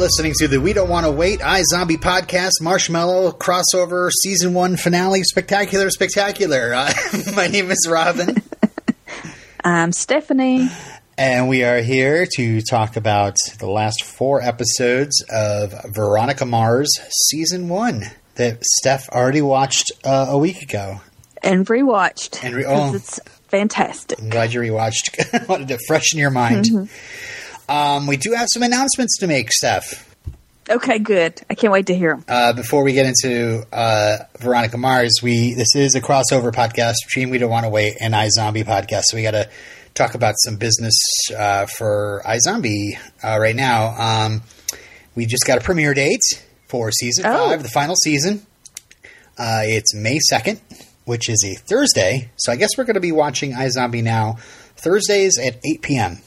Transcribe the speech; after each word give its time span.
Listening 0.00 0.32
to 0.38 0.48
the 0.48 0.58
We 0.58 0.72
Don't 0.72 0.88
Want 0.88 1.04
to 1.04 1.12
Wait 1.12 1.40
iZombie 1.40 1.98
podcast 1.98 2.52
Marshmallow 2.62 3.32
crossover 3.32 4.10
season 4.22 4.54
one 4.54 4.78
finale 4.78 5.22
spectacular 5.22 5.90
spectacular. 5.90 6.72
Uh, 6.72 6.90
my 7.36 7.48
name 7.48 7.70
is 7.70 7.86
Robin. 7.86 8.42
I'm 9.62 9.92
Stephanie. 9.92 10.70
And 11.18 11.50
we 11.50 11.64
are 11.64 11.82
here 11.82 12.26
to 12.36 12.62
talk 12.62 12.96
about 12.96 13.36
the 13.58 13.66
last 13.66 14.02
four 14.02 14.40
episodes 14.40 15.22
of 15.28 15.74
Veronica 15.90 16.46
Mars 16.46 16.88
season 17.28 17.68
one 17.68 18.04
that 18.36 18.64
Steph 18.64 19.06
already 19.10 19.42
watched 19.42 19.92
uh, 20.02 20.28
a 20.30 20.38
week 20.38 20.62
ago. 20.62 21.02
And 21.42 21.66
rewatched. 21.66 22.42
And 22.42 22.54
re- 22.54 22.64
oh. 22.66 22.94
it's 22.94 23.20
fantastic. 23.48 24.18
I'm 24.18 24.30
glad 24.30 24.54
you 24.54 24.60
rewatched. 24.60 25.46
Wanted 25.48 25.68
to 25.68 25.78
freshen 25.86 26.18
your 26.18 26.30
mind. 26.30 26.64
Mm-hmm. 26.64 26.84
Um, 27.70 28.06
we 28.06 28.16
do 28.16 28.32
have 28.32 28.48
some 28.52 28.62
announcements 28.62 29.18
to 29.18 29.26
make, 29.26 29.52
Steph. 29.52 30.14
Okay, 30.68 30.98
good. 30.98 31.40
I 31.48 31.54
can't 31.54 31.72
wait 31.72 31.86
to 31.86 31.94
hear 31.94 32.16
them. 32.16 32.24
Uh, 32.28 32.52
before 32.52 32.84
we 32.84 32.92
get 32.92 33.06
into 33.06 33.64
uh, 33.72 34.18
Veronica 34.38 34.76
Mars, 34.76 35.20
we 35.22 35.54
this 35.54 35.74
is 35.74 35.94
a 35.94 36.00
crossover 36.00 36.52
podcast 36.52 36.96
between 37.06 37.30
We 37.30 37.38
Don't 37.38 37.50
Want 37.50 37.64
to 37.64 37.70
Wait 37.70 37.94
and 38.00 38.12
iZombie 38.12 38.64
podcast. 38.64 39.04
So 39.04 39.16
we 39.16 39.22
got 39.22 39.32
to 39.32 39.48
talk 39.94 40.14
about 40.14 40.34
some 40.38 40.56
business 40.56 40.94
uh, 41.36 41.66
for 41.66 42.22
iZombie 42.26 42.98
uh, 43.24 43.38
right 43.40 43.56
now. 43.56 43.94
Um, 43.98 44.42
we 45.14 45.26
just 45.26 45.46
got 45.46 45.58
a 45.58 45.60
premiere 45.60 45.94
date 45.94 46.20
for 46.68 46.90
season 46.90 47.26
oh. 47.26 47.48
five, 47.48 47.62
the 47.62 47.68
final 47.68 47.94
season. 47.96 48.46
Uh, 49.38 49.62
it's 49.64 49.94
May 49.94 50.18
second 50.18 50.60
which 51.10 51.28
is 51.28 51.44
a 51.44 51.54
Thursday. 51.54 52.30
So 52.36 52.52
I 52.52 52.56
guess 52.56 52.70
we're 52.78 52.84
going 52.84 52.94
to 52.94 53.00
be 53.00 53.10
watching 53.10 53.52
iZombie 53.52 54.02
now 54.02 54.36
Thursdays 54.76 55.38
at 55.38 55.58
8 55.64 55.82
p.m., 55.82 56.18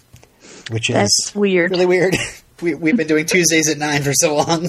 which 0.69 0.89
is 0.89 0.95
That's 0.95 1.35
weird. 1.35 1.71
really 1.71 1.85
weird. 1.85 2.15
we, 2.61 2.71
have 2.71 2.97
been 2.97 3.07
doing 3.07 3.25
Tuesdays 3.25 3.69
at 3.69 3.77
9 3.77 4.03
for 4.03 4.13
so 4.13 4.35
long. 4.35 4.67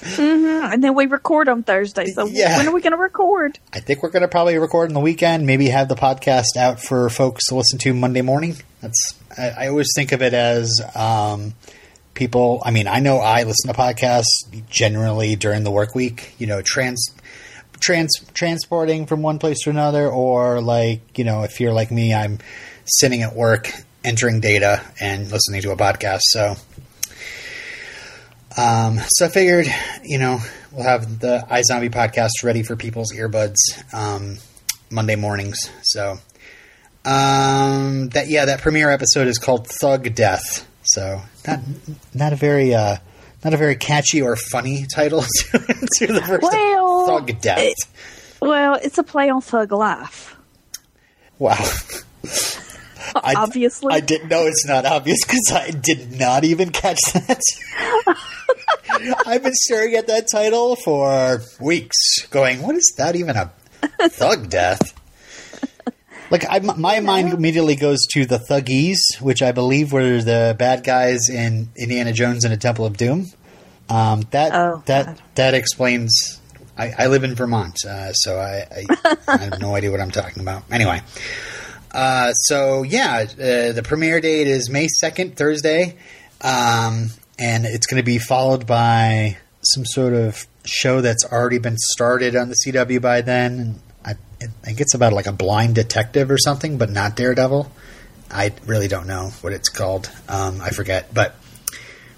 Mm-hmm. 0.00 0.72
And 0.72 0.84
then 0.84 0.94
we 0.94 1.06
record 1.06 1.48
on 1.48 1.62
Thursday. 1.62 2.06
So 2.06 2.26
yeah. 2.26 2.58
when 2.58 2.68
are 2.68 2.72
we 2.72 2.80
going 2.80 2.92
to 2.92 2.98
record? 2.98 3.58
I 3.72 3.80
think 3.80 4.02
we're 4.02 4.10
going 4.10 4.22
to 4.22 4.28
probably 4.28 4.58
record 4.58 4.90
on 4.90 4.94
the 4.94 5.00
weekend. 5.00 5.46
Maybe 5.46 5.68
have 5.68 5.88
the 5.88 5.94
podcast 5.94 6.56
out 6.58 6.80
for 6.80 7.08
folks 7.08 7.46
to 7.46 7.54
listen 7.54 7.78
to 7.80 7.94
Monday 7.94 8.22
morning. 8.22 8.56
That's 8.80 9.14
I, 9.36 9.48
I 9.48 9.68
always 9.68 9.88
think 9.94 10.12
of 10.12 10.22
it 10.22 10.34
as 10.34 10.80
um, 10.94 11.54
people. 12.14 12.62
I 12.64 12.70
mean, 12.70 12.88
I 12.88 13.00
know 13.00 13.18
I 13.18 13.44
listen 13.44 13.72
to 13.72 13.78
podcasts 13.78 14.26
generally 14.68 15.34
during 15.34 15.64
the 15.64 15.70
work 15.70 15.94
week. 15.94 16.34
You 16.38 16.46
know, 16.46 16.62
trans 16.62 17.14
trans 17.80 18.12
transporting 18.34 19.06
from 19.06 19.22
one 19.22 19.38
place 19.38 19.62
to 19.62 19.70
another, 19.70 20.08
or 20.08 20.60
like 20.60 21.18
you 21.18 21.24
know, 21.24 21.42
if 21.42 21.60
you're 21.60 21.72
like 21.72 21.90
me, 21.90 22.12
I'm 22.12 22.38
sitting 22.84 23.22
at 23.22 23.34
work 23.34 23.72
entering 24.06 24.40
data 24.40 24.82
and 25.00 25.30
listening 25.30 25.60
to 25.62 25.72
a 25.72 25.76
podcast. 25.76 26.20
So, 26.28 26.54
um, 28.56 28.98
so 29.08 29.26
I 29.26 29.28
figured, 29.28 29.66
you 30.04 30.18
know, 30.18 30.38
we'll 30.72 30.84
have 30.84 31.18
the 31.18 31.44
iZombie 31.50 31.90
podcast 31.90 32.44
ready 32.44 32.62
for 32.62 32.76
people's 32.76 33.12
earbuds 33.12 33.56
um, 33.92 34.38
Monday 34.90 35.16
mornings. 35.16 35.58
So, 35.82 36.18
um, 37.04 38.08
that 38.10 38.28
yeah, 38.28 38.46
that 38.46 38.60
premiere 38.60 38.90
episode 38.90 39.26
is 39.26 39.38
called 39.38 39.66
Thug 39.66 40.14
Death. 40.14 40.66
So 40.82 41.20
not 41.46 41.60
not 42.14 42.32
a 42.32 42.36
very 42.36 42.74
uh, 42.74 42.96
not 43.44 43.54
a 43.54 43.56
very 43.56 43.76
catchy 43.76 44.22
or 44.22 44.36
funny 44.36 44.86
title 44.92 45.22
to, 45.36 45.58
to 45.58 46.06
the 46.06 46.22
first 46.22 46.42
well, 46.42 47.06
Thug 47.06 47.40
Death. 47.40 47.58
It, 47.58 47.76
well, 48.40 48.74
it's 48.74 48.98
a 48.98 49.02
play 49.02 49.30
on 49.30 49.40
Thug 49.40 49.72
Life. 49.72 50.36
Wow. 51.38 51.64
I, 53.14 53.34
Obviously. 53.36 53.94
I 53.94 54.00
didn't 54.00 54.28
know 54.28 54.46
it's 54.46 54.66
not 54.66 54.84
obvious 54.84 55.24
because 55.24 55.52
I 55.52 55.70
did 55.70 56.18
not 56.18 56.44
even 56.44 56.70
catch 56.70 57.00
that. 57.14 57.40
I've 59.26 59.42
been 59.42 59.54
staring 59.54 59.94
at 59.94 60.06
that 60.06 60.28
title 60.30 60.76
for 60.76 61.42
weeks, 61.60 62.26
going, 62.30 62.62
what 62.62 62.74
is 62.74 62.94
that 62.98 63.16
even 63.16 63.36
a 63.36 63.50
thug 64.08 64.48
death? 64.48 64.94
Like 66.30 66.44
I, 66.48 66.58
my 66.58 67.00
mind 67.00 67.32
immediately 67.32 67.76
goes 67.76 68.04
to 68.10 68.26
the 68.26 68.38
Thuggies, 68.38 69.20
which 69.20 69.42
I 69.42 69.52
believe 69.52 69.92
were 69.92 70.20
the 70.20 70.56
bad 70.58 70.82
guys 70.82 71.28
in 71.28 71.68
Indiana 71.76 72.12
Jones 72.12 72.44
and 72.44 72.52
a 72.52 72.56
Temple 72.56 72.84
of 72.84 72.96
Doom. 72.96 73.26
Um, 73.88 74.22
that 74.32 74.52
oh, 74.52 74.82
that 74.86 75.06
God. 75.06 75.22
that 75.36 75.54
explains. 75.54 76.40
I, 76.78 76.92
I, 76.98 77.06
live 77.06 77.24
in 77.24 77.34
Vermont, 77.34 77.86
uh, 77.86 78.12
so 78.12 78.38
I, 78.38 78.66
I, 78.70 79.16
I, 79.26 79.36
have 79.38 79.60
no 79.60 79.74
idea 79.74 79.90
what 79.90 79.98
I'm 79.98 80.10
talking 80.10 80.42
about. 80.42 80.64
Anyway, 80.70 81.00
uh, 81.96 82.32
so 82.34 82.82
yeah, 82.82 83.24
uh, 83.24 83.72
the 83.72 83.82
premiere 83.82 84.20
date 84.20 84.46
is 84.46 84.68
May 84.68 84.86
second, 84.86 85.34
Thursday, 85.34 85.96
um, 86.42 87.08
and 87.38 87.64
it's 87.64 87.86
going 87.86 88.02
to 88.02 88.04
be 88.04 88.18
followed 88.18 88.66
by 88.66 89.38
some 89.62 89.86
sort 89.86 90.12
of 90.12 90.46
show 90.66 91.00
that's 91.00 91.24
already 91.24 91.56
been 91.56 91.78
started 91.78 92.36
on 92.36 92.50
the 92.50 92.56
CW 92.66 93.00
by 93.00 93.22
then. 93.22 93.80
I, 94.04 94.10
I 94.42 94.46
think 94.62 94.82
it's 94.82 94.92
about 94.92 95.14
like 95.14 95.26
a 95.26 95.32
blind 95.32 95.74
detective 95.74 96.30
or 96.30 96.36
something, 96.36 96.76
but 96.76 96.90
not 96.90 97.16
Daredevil. 97.16 97.72
I 98.30 98.52
really 98.66 98.88
don't 98.88 99.06
know 99.06 99.30
what 99.40 99.54
it's 99.54 99.70
called. 99.70 100.10
Um, 100.28 100.60
I 100.60 100.70
forget, 100.70 101.14
but 101.14 101.34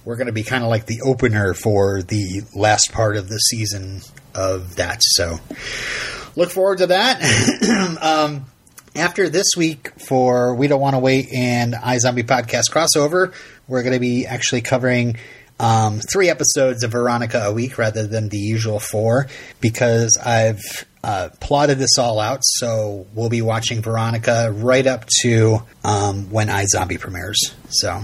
we're 0.05 0.17
going 0.17 0.27
to 0.27 0.33
be 0.33 0.43
kind 0.43 0.65
of 0.65 0.71
like 0.71 0.87
the 0.87 1.03
opener 1.03 1.55
for 1.55 2.03
the 2.03 2.43
last 2.53 2.91
part 2.91 3.17
of 3.17 3.29
the 3.29 3.39
season 3.39 4.01
of 4.35 4.75
that. 4.75 5.03
So 5.03 5.39
look 6.35 6.51
forward 6.51 6.79
to 6.79 6.89
that. 6.89 7.99
um, 8.03 8.47
after 8.99 9.29
this 9.29 9.47
week 9.57 9.93
for 10.01 10.55
We 10.55 10.67
Don't 10.67 10.81
Want 10.81 10.95
to 10.95 10.99
Wait 10.99 11.29
and 11.33 11.75
iZombie 11.75 12.25
podcast 12.25 12.71
crossover, 12.71 13.33
we're 13.67 13.83
going 13.83 13.95
to 13.95 14.01
be 14.01 14.27
actually 14.27 14.61
covering 14.61 15.17
um, 15.61 16.01
three 16.01 16.29
episodes 16.29 16.83
of 16.83 16.93
Veronica 16.93 17.45
a 17.47 17.53
week 17.53 17.79
rather 17.79 18.07
than 18.07 18.29
the 18.29 18.39
usual 18.39 18.81
four 18.81 19.29
because 19.61 20.19
I've 20.25 20.61
uh, 21.03 21.31
plotted 21.41 21.79
this 21.79 21.99
all 21.99 22.19
out. 22.21 22.41
So 22.43 23.07
we'll 23.15 23.29
be 23.29 23.43
watching 23.43 23.83
Veronica 23.83 24.53
right 24.53 24.87
up 24.87 25.07
to 25.23 25.63
um, 25.85 26.31
when 26.31 26.49
iZombie 26.49 27.01
premieres. 27.01 27.55
So 27.69 28.03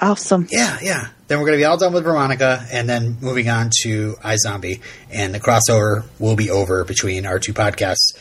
awesome. 0.00 0.46
Yeah, 0.50 0.78
yeah. 0.82 1.08
Then 1.28 1.38
we're 1.38 1.46
going 1.46 1.58
to 1.58 1.62
be 1.62 1.64
all 1.64 1.78
done 1.78 1.92
with 1.92 2.04
Veronica 2.04 2.66
and 2.70 2.88
then 2.88 3.16
moving 3.20 3.48
on 3.48 3.70
to 3.82 4.14
iZombie. 4.22 4.80
And 5.10 5.34
the 5.34 5.40
crossover 5.40 6.04
will 6.18 6.36
be 6.36 6.50
over 6.50 6.84
between 6.84 7.24
our 7.24 7.38
two 7.38 7.54
podcasts. 7.54 8.12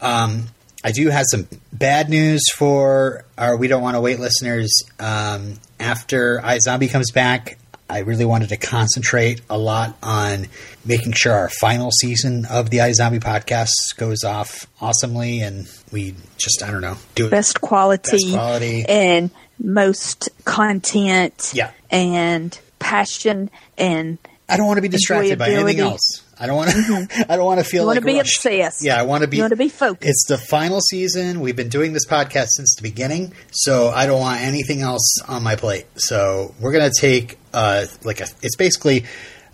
Um, 0.00 0.46
I 0.82 0.92
do 0.92 1.08
have 1.08 1.26
some 1.30 1.46
bad 1.72 2.08
news 2.08 2.42
for 2.56 3.24
our 3.36 3.56
We 3.56 3.68
Don't 3.68 3.82
Want 3.82 3.96
to 3.96 4.00
Wait 4.00 4.18
listeners. 4.18 4.72
Um, 4.98 5.54
after 5.78 6.38
iZombie 6.38 6.90
comes 6.90 7.10
back, 7.10 7.58
I 7.88 7.98
really 8.00 8.24
wanted 8.24 8.50
to 8.50 8.56
concentrate 8.56 9.40
a 9.50 9.58
lot 9.58 9.96
on 10.02 10.46
making 10.84 11.12
sure 11.12 11.32
our 11.32 11.50
final 11.50 11.90
season 11.90 12.46
of 12.46 12.70
the 12.70 12.78
iZombie 12.78 13.20
podcast 13.20 13.72
goes 13.96 14.24
off 14.24 14.66
awesomely 14.80 15.40
and 15.40 15.68
we 15.90 16.14
just, 16.38 16.62
I 16.62 16.70
don't 16.70 16.82
know, 16.82 16.96
do 17.14 17.26
it. 17.26 17.30
Best 17.30 17.60
quality. 17.60 18.10
Best 18.12 18.32
quality. 18.32 18.84
And 18.88 19.30
most 19.58 20.28
content. 20.44 21.50
Yeah. 21.52 21.72
And 21.90 22.58
passion 22.78 23.50
and 23.76 24.18
I 24.48 24.56
don't 24.56 24.66
want 24.66 24.78
to 24.78 24.82
be 24.82 24.88
distracted 24.88 25.38
by 25.38 25.50
anything 25.50 25.80
else. 25.80 26.24
I 26.40 26.46
don't 26.46 26.56
want 26.56 26.70
to. 26.70 26.76
Mm-hmm. 26.76 27.22
I 27.32 27.36
don't 27.36 27.44
want 27.44 27.60
to 27.60 27.64
feel 27.64 27.82
you 27.82 27.86
like 27.86 27.96
want 27.96 28.06
to 28.06 28.12
be 28.12 28.18
rushed. 28.18 28.36
obsessed. 28.38 28.82
Yeah, 28.82 28.98
I 28.98 29.02
want 29.02 29.22
to 29.22 29.28
be. 29.28 29.36
You 29.36 29.42
want 29.42 29.52
to 29.52 29.56
be 29.56 29.68
focused. 29.68 30.08
It's 30.08 30.24
the 30.26 30.38
final 30.38 30.80
season. 30.80 31.40
We've 31.40 31.54
been 31.54 31.68
doing 31.68 31.92
this 31.92 32.06
podcast 32.06 32.48
since 32.56 32.74
the 32.76 32.82
beginning, 32.82 33.34
so 33.50 33.90
I 33.90 34.06
don't 34.06 34.20
want 34.20 34.40
anything 34.40 34.80
else 34.80 35.20
on 35.28 35.42
my 35.42 35.56
plate. 35.56 35.86
So 35.96 36.54
we're 36.58 36.72
gonna 36.72 36.90
take 36.98 37.38
uh, 37.52 37.84
like 38.04 38.20
a. 38.20 38.26
It's 38.42 38.56
basically 38.56 39.04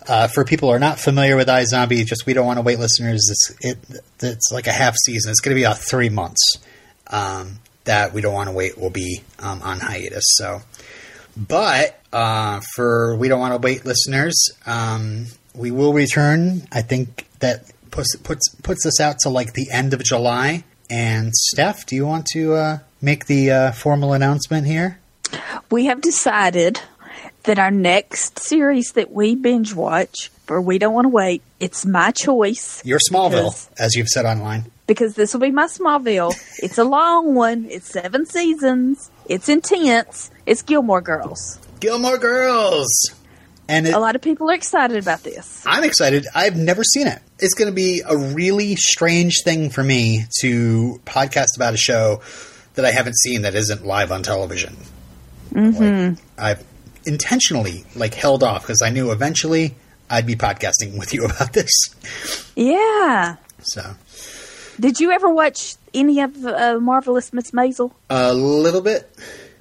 uh, 0.07 0.29
for 0.29 0.45
people 0.45 0.69
who 0.69 0.75
are 0.75 0.79
not 0.79 0.97
familiar 0.97 1.35
with 1.35 1.49
iZombie. 1.49 2.05
Just 2.05 2.25
we 2.25 2.33
don't 2.33 2.45
want 2.45 2.57
to 2.57 2.63
wait, 2.63 2.79
listeners. 2.79 3.27
It's 3.29 3.65
it. 3.65 4.01
It's 4.21 4.51
like 4.53 4.67
a 4.67 4.71
half 4.71 4.95
season. 4.95 5.31
It's 5.31 5.41
gonna 5.41 5.55
be 5.55 5.63
about 5.63 5.79
three 5.79 6.09
months. 6.09 6.41
Um, 7.07 7.59
that 7.83 8.13
we 8.13 8.21
don't 8.21 8.33
want 8.33 8.49
to 8.49 8.55
wait 8.55 8.77
will 8.77 8.89
be 8.89 9.21
um, 9.39 9.61
on 9.61 9.79
hiatus. 9.79 10.23
So, 10.37 10.61
but 11.35 11.99
uh, 12.13 12.61
for 12.75 13.15
we 13.15 13.27
don't 13.27 13.39
want 13.39 13.53
to 13.53 13.65
wait, 13.65 13.85
listeners. 13.85 14.49
Um, 14.65 15.27
we 15.57 15.71
will 15.71 15.93
return. 15.93 16.67
I 16.71 16.81
think 16.81 17.27
that 17.39 17.71
puts 17.91 18.15
puts 18.17 18.47
puts 18.63 18.85
us 18.85 19.01
out 19.01 19.19
to 19.19 19.29
like 19.29 19.53
the 19.53 19.69
end 19.71 19.93
of 19.93 20.03
July. 20.03 20.63
And 20.89 21.33
Steph, 21.33 21.85
do 21.85 21.95
you 21.95 22.05
want 22.05 22.27
to 22.27 22.53
uh, 22.53 22.77
make 23.01 23.25
the 23.25 23.51
uh, 23.51 23.71
formal 23.71 24.13
announcement 24.13 24.67
here? 24.67 24.99
We 25.69 25.85
have 25.87 25.99
decided 25.99 26.79
that 27.43 27.59
our 27.59 27.71
next 27.71 28.39
series 28.39 28.93
that 28.93 29.11
we 29.11 29.35
binge 29.35 29.73
watch, 29.73 30.29
for 30.45 30.61
we 30.61 30.77
don't 30.77 30.93
want 30.93 31.05
to 31.05 31.09
wait, 31.09 31.41
it's 31.59 31.85
my 31.85 32.11
choice. 32.11 32.85
Your 32.85 32.99
Smallville, 32.99 33.69
as 33.77 33.95
you've 33.95 34.07
said 34.07 34.25
online. 34.25 34.71
Because 34.85 35.15
this 35.15 35.33
will 35.33 35.41
be 35.41 35.51
my 35.51 35.65
Smallville. 35.65 36.33
it's 36.59 36.77
a 36.77 36.85
long 36.85 37.35
one. 37.35 37.65
It's 37.69 37.89
seven 37.89 38.25
seasons. 38.25 39.11
It's 39.27 39.49
intense. 39.49 40.31
It's 40.45 40.61
Gilmore 40.61 41.01
Girls. 41.01 41.59
Gilmore 41.81 42.17
Girls. 42.17 42.87
And 43.69 43.85
it, 43.87 43.93
a 43.93 43.99
lot 43.99 44.15
of 44.15 44.21
people 44.21 44.49
are 44.49 44.53
excited 44.53 44.97
about 44.97 45.23
this. 45.23 45.63
I'm 45.65 45.83
excited. 45.83 46.25
I've 46.33 46.55
never 46.55 46.83
seen 46.83 47.07
it. 47.07 47.19
It's 47.39 47.53
going 47.53 47.69
to 47.69 47.75
be 47.75 48.01
a 48.07 48.17
really 48.17 48.75
strange 48.75 49.43
thing 49.43 49.69
for 49.69 49.83
me 49.83 50.25
to 50.39 51.01
podcast 51.05 51.55
about 51.55 51.73
a 51.73 51.77
show 51.77 52.21
that 52.75 52.85
I 52.85 52.91
haven't 52.91 53.17
seen 53.17 53.41
that 53.41 53.55
isn't 53.55 53.85
live 53.85 54.11
on 54.11 54.23
television. 54.23 54.77
Mm-hmm. 55.51 56.13
Like, 56.41 56.59
I, 56.59 56.61
intentionally 57.07 57.85
like 57.95 58.13
held 58.13 58.43
off 58.43 58.61
because 58.63 58.81
I 58.81 58.89
knew 58.89 59.11
eventually 59.11 59.75
I'd 60.09 60.25
be 60.25 60.35
podcasting 60.35 60.99
with 60.99 61.13
you 61.13 61.25
about 61.25 61.53
this. 61.53 61.71
Yeah. 62.55 63.37
So 63.61 63.95
Did 64.79 64.99
you 64.99 65.11
ever 65.11 65.29
watch 65.29 65.75
any 65.93 66.21
of 66.21 66.45
uh, 66.45 66.79
Marvelous 66.79 67.33
Miss 67.33 67.51
Maisel? 67.51 67.91
a 68.09 68.33
little 68.33 68.81
bit, 68.81 69.09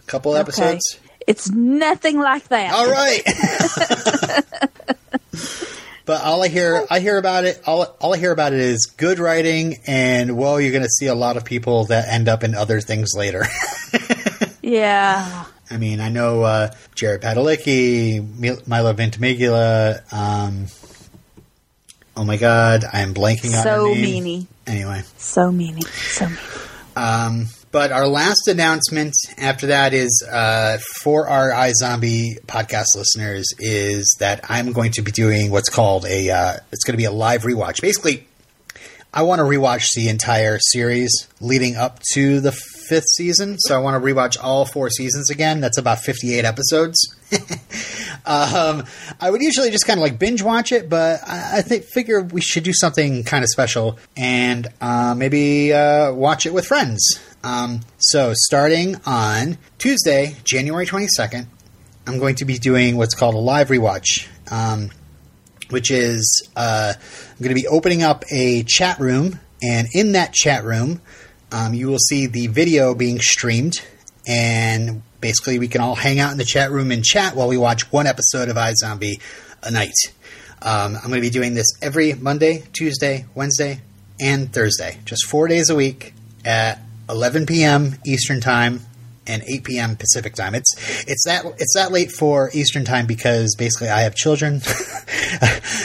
a 0.00 0.06
couple 0.06 0.37
Okay. 0.37 0.79
It's 1.26 1.50
nothing 1.50 2.19
like 2.20 2.49
that. 2.49 2.73
All 2.73 2.90
right. 2.90 3.23
but 6.05 6.23
all 6.23 6.43
I 6.43 6.49
hear, 6.49 6.84
I 6.90 7.00
hear 7.00 7.19
about 7.19 7.44
it. 7.44 7.61
All, 7.67 7.82
all 8.00 8.14
I 8.14 8.19
hear 8.19 8.32
about 8.32 8.52
it 8.52 8.61
is 8.61 8.87
good 8.96 9.19
writing, 9.19 9.76
and 9.87 10.37
well, 10.37 10.61
you're 10.61 10.73
going 10.73 10.82
to 10.84 10.88
see 10.88 11.06
a 11.06 11.14
lot 11.14 11.37
of 11.37 11.44
people 11.44 11.84
that 11.87 12.08
end 12.08 12.28
up 12.28 12.44
in 12.44 12.55
other 12.55 12.81
things 12.81 13.12
later. 13.17 13.44
Yeah. 14.62 15.44
I 15.70 15.76
mean, 15.76 16.00
I 16.00 16.08
know 16.08 16.43
uh, 16.43 16.75
Jared 16.96 17.23
Padalecki, 17.23 18.37
Mil- 18.37 18.61
Milo 18.67 18.93
Ventimiglia. 18.94 20.02
Um, 20.12 20.67
oh 22.17 22.25
my 22.25 22.37
God, 22.37 22.82
I'm 22.93 23.14
blanking 23.14 23.56
on 23.56 23.62
So 23.62 23.94
her 23.94 23.94
name. 23.94 24.25
many. 24.25 24.46
Anyway, 24.67 25.02
So 25.19 25.52
many. 25.52 25.82
So 25.82 26.25
many. 26.31 26.40
um, 26.96 27.46
but 27.76 27.93
our 27.93 28.08
last 28.08 28.49
announcement 28.49 29.12
after 29.37 29.67
that 29.67 29.93
is 29.93 30.26
uh, 30.32 30.78
for 31.02 31.28
our 31.28 31.50
iZombie 31.50 32.40
podcast 32.46 32.87
listeners 32.96 33.44
is 33.58 34.17
that 34.19 34.40
I'm 34.49 34.73
going 34.73 34.93
to 34.93 35.02
be 35.02 35.11
doing 35.11 35.50
what's 35.50 35.69
called 35.69 36.06
a. 36.06 36.31
Uh, 36.31 36.56
it's 36.73 36.84
going 36.84 36.94
to 36.94 36.96
be 36.96 37.05
a 37.05 37.11
live 37.11 37.43
rewatch. 37.43 37.82
Basically, 37.82 38.26
I 39.12 39.25
want 39.25 39.40
to 39.40 39.44
rewatch 39.44 39.88
the 39.94 40.08
entire 40.08 40.58
series 40.58 41.28
leading 41.38 41.76
up 41.76 42.00
to 42.14 42.40
the 42.40 42.52
fifth 42.52 43.08
season. 43.14 43.58
So 43.58 43.75
I 43.75 43.78
want 43.78 44.02
to 44.02 44.06
rewatch 44.06 44.37
all 44.43 44.64
four 44.64 44.88
seasons 44.88 45.28
again. 45.28 45.61
That's 45.61 45.76
about 45.76 46.00
58 46.00 46.46
episodes. 46.46 47.14
um, 48.25 48.84
I 49.20 49.31
would 49.31 49.43
usually 49.43 49.70
just 49.70 49.87
kind 49.87 49.99
of 49.99 50.02
like 50.02 50.19
binge 50.19 50.43
watch 50.43 50.73
it, 50.73 50.88
but 50.88 51.20
I, 51.26 51.58
I 51.58 51.62
think 51.62 51.84
figure 51.84 52.23
we 52.23 52.40
should 52.40 52.62
do 52.62 52.73
something 52.73 53.25
kind 53.25 53.43
of 53.43 53.49
special 53.49 53.99
and 54.17 54.67
uh, 54.81 55.14
maybe 55.17 55.73
uh, 55.73 56.12
watch 56.12 56.46
it 56.46 56.55
with 56.55 56.67
friends. 56.67 57.20
Um, 57.46 57.82
so 57.98 58.32
starting 58.34 58.96
on 59.06 59.58
Tuesday, 59.78 60.34
January 60.43 60.84
22nd, 60.84 61.46
I'm 62.04 62.19
going 62.19 62.34
to 62.37 62.44
be 62.44 62.58
doing 62.58 62.96
what's 62.96 63.14
called 63.14 63.37
a 63.37 63.38
live 63.38 63.69
rewatch. 63.69 64.26
Um, 64.50 64.90
which 65.70 65.93
is 65.93 66.48
uh, 66.56 66.93
I'm 66.96 67.38
going 67.38 67.54
to 67.54 67.60
be 67.60 67.69
opening 67.69 68.02
up 68.02 68.25
a 68.32 68.64
chat 68.64 68.98
room, 68.98 69.38
and 69.62 69.87
in 69.93 70.12
that 70.12 70.32
chat 70.32 70.64
room, 70.64 71.00
um, 71.52 71.75
you 71.75 71.88
will 71.88 71.98
see 71.98 72.26
the 72.26 72.48
video 72.48 72.94
being 72.94 73.20
streamed, 73.20 73.75
and 74.26 75.02
basically 75.20 75.58
we 75.58 75.69
can 75.69 75.81
all 75.81 75.94
hang 75.94 76.19
out 76.19 76.32
in 76.32 76.38
the 76.38 76.44
chat 76.44 76.70
room 76.70 76.90
and 76.90 77.04
chat 77.04 77.37
while 77.37 77.49
we 77.49 77.56
watch 77.56 77.90
one 77.92 78.06
episode 78.06 78.49
of 78.49 78.56
iZombie 78.56 79.20
a 79.62 79.70
night. 79.70 79.94
Um, 80.62 80.96
I'm 80.96 81.08
going 81.08 81.14
to 81.14 81.20
be 81.20 81.31
doing 81.31 81.54
this 81.54 81.66
every 81.82 82.12
Monday, 82.14 82.64
Tuesday, 82.72 83.26
Wednesday, 83.34 83.81
and 84.20 84.52
Thursday, 84.52 84.99
just 85.04 85.26
four 85.26 85.49
days 85.49 85.70
a 85.70 85.75
week 85.75 86.14
at 86.44 86.81
11 87.08 87.47
p.m. 87.47 87.97
Eastern 88.05 88.41
Time 88.41 88.81
and 89.26 89.43
8 89.47 89.64
p.m. 89.64 89.97
Pacific 89.97 90.35
time. 90.35 90.55
It's 90.55 90.75
it's 91.06 91.25
that 91.26 91.44
it's 91.58 91.75
that 91.75 91.93
late 91.93 92.11
for 92.12 92.50
Eastern 92.53 92.85
time 92.85 93.06
because 93.06 93.55
basically 93.56 93.88
I 93.88 94.03
have 94.03 94.14
children. 94.14 94.55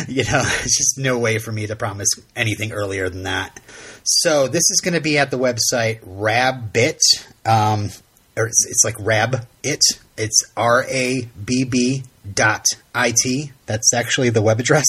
you 0.07 0.23
know, 0.23 0.41
it's 0.63 0.77
just 0.77 0.97
no 0.97 1.17
way 1.17 1.37
for 1.39 1.51
me 1.51 1.67
to 1.67 1.75
promise 1.75 2.09
anything 2.35 2.71
earlier 2.71 3.09
than 3.09 3.23
that. 3.23 3.59
So 4.03 4.47
this 4.47 4.63
is 4.71 4.81
going 4.83 4.93
to 4.93 5.01
be 5.01 5.17
at 5.17 5.31
the 5.31 5.37
website 5.37 5.99
Rabbit, 6.03 6.99
um, 7.45 7.89
or 8.35 8.47
it's, 8.47 8.65
it's 8.67 8.83
like 8.83 8.95
Rab 8.99 9.47
it. 9.63 9.81
It's 10.17 10.43
R 10.55 10.85
A 10.89 11.27
B 11.43 11.63
B 11.63 12.03
dot 12.31 12.65
I 12.93 13.13
T. 13.21 13.51
That's 13.65 13.93
actually 13.93 14.29
the 14.29 14.41
web 14.41 14.59
address. 14.59 14.87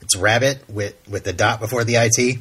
It's 0.00 0.16
Rabbit 0.16 0.68
with 0.68 0.96
with 1.08 1.24
the 1.24 1.32
dot 1.32 1.60
before 1.60 1.84
the 1.84 1.96
IT. 1.96 2.38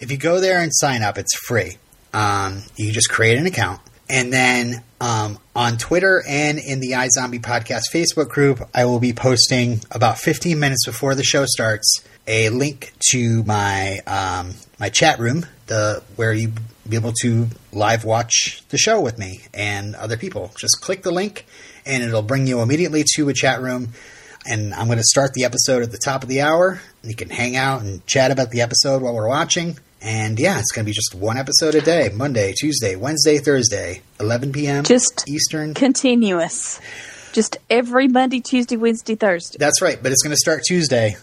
If 0.00 0.10
you 0.10 0.16
go 0.16 0.40
there 0.40 0.60
and 0.60 0.70
sign 0.74 1.02
up, 1.02 1.18
it's 1.18 1.34
free. 1.46 1.78
Um, 2.14 2.62
you 2.76 2.92
just 2.92 3.10
create 3.10 3.36
an 3.36 3.46
account. 3.46 3.80
And 4.08 4.32
then 4.32 4.82
um, 5.00 5.38
on 5.56 5.76
Twitter 5.76 6.22
and 6.26 6.58
in 6.58 6.80
the 6.80 6.92
iZombie 6.92 7.40
Podcast 7.40 7.84
Facebook 7.92 8.28
group, 8.28 8.60
I 8.74 8.84
will 8.84 9.00
be 9.00 9.12
posting 9.12 9.80
about 9.90 10.18
15 10.18 10.58
minutes 10.58 10.86
before 10.86 11.14
the 11.14 11.24
show 11.24 11.44
starts 11.46 12.02
a 12.26 12.48
link 12.50 12.92
to 13.10 13.42
my 13.44 13.98
um, 14.06 14.54
my 14.78 14.88
chat 14.88 15.18
room, 15.18 15.46
the 15.66 16.02
where 16.16 16.32
you 16.32 16.52
be 16.88 16.96
able 16.96 17.12
to 17.22 17.48
live 17.72 18.04
watch 18.04 18.62
the 18.68 18.78
show 18.78 19.00
with 19.00 19.18
me 19.18 19.40
and 19.52 19.94
other 19.94 20.16
people. 20.16 20.52
Just 20.58 20.80
click 20.80 21.02
the 21.02 21.10
link, 21.10 21.46
and 21.86 22.02
it'll 22.02 22.22
bring 22.22 22.46
you 22.46 22.60
immediately 22.60 23.04
to 23.16 23.28
a 23.28 23.34
chat 23.34 23.60
room. 23.60 23.88
And 24.46 24.74
I'm 24.74 24.86
going 24.86 24.98
to 24.98 25.04
start 25.04 25.32
the 25.32 25.44
episode 25.44 25.82
at 25.82 25.90
the 25.90 25.98
top 25.98 26.22
of 26.22 26.28
the 26.28 26.42
hour. 26.42 26.80
You 27.02 27.14
can 27.14 27.30
hang 27.30 27.56
out 27.56 27.80
and 27.80 28.06
chat 28.06 28.30
about 28.30 28.50
the 28.50 28.60
episode 28.60 29.00
while 29.00 29.14
we're 29.14 29.28
watching. 29.28 29.78
And 30.04 30.38
yeah, 30.38 30.58
it's 30.58 30.70
going 30.70 30.84
to 30.84 30.88
be 30.88 30.92
just 30.92 31.14
one 31.14 31.38
episode 31.38 31.74
a 31.74 31.80
day 31.80 32.10
Monday, 32.12 32.52
Tuesday, 32.52 32.94
Wednesday, 32.94 33.38
Thursday, 33.38 34.02
11 34.20 34.52
p.m. 34.52 34.84
Just 34.84 35.26
Eastern. 35.26 35.72
continuous. 35.72 36.78
Just 37.32 37.56
every 37.70 38.06
Monday, 38.06 38.40
Tuesday, 38.40 38.76
Wednesday, 38.76 39.14
Thursday. 39.14 39.56
That's 39.58 39.80
right, 39.80 40.00
but 40.00 40.12
it's 40.12 40.22
going 40.22 40.32
to 40.32 40.36
start 40.36 40.62
Tuesday. 40.64 41.16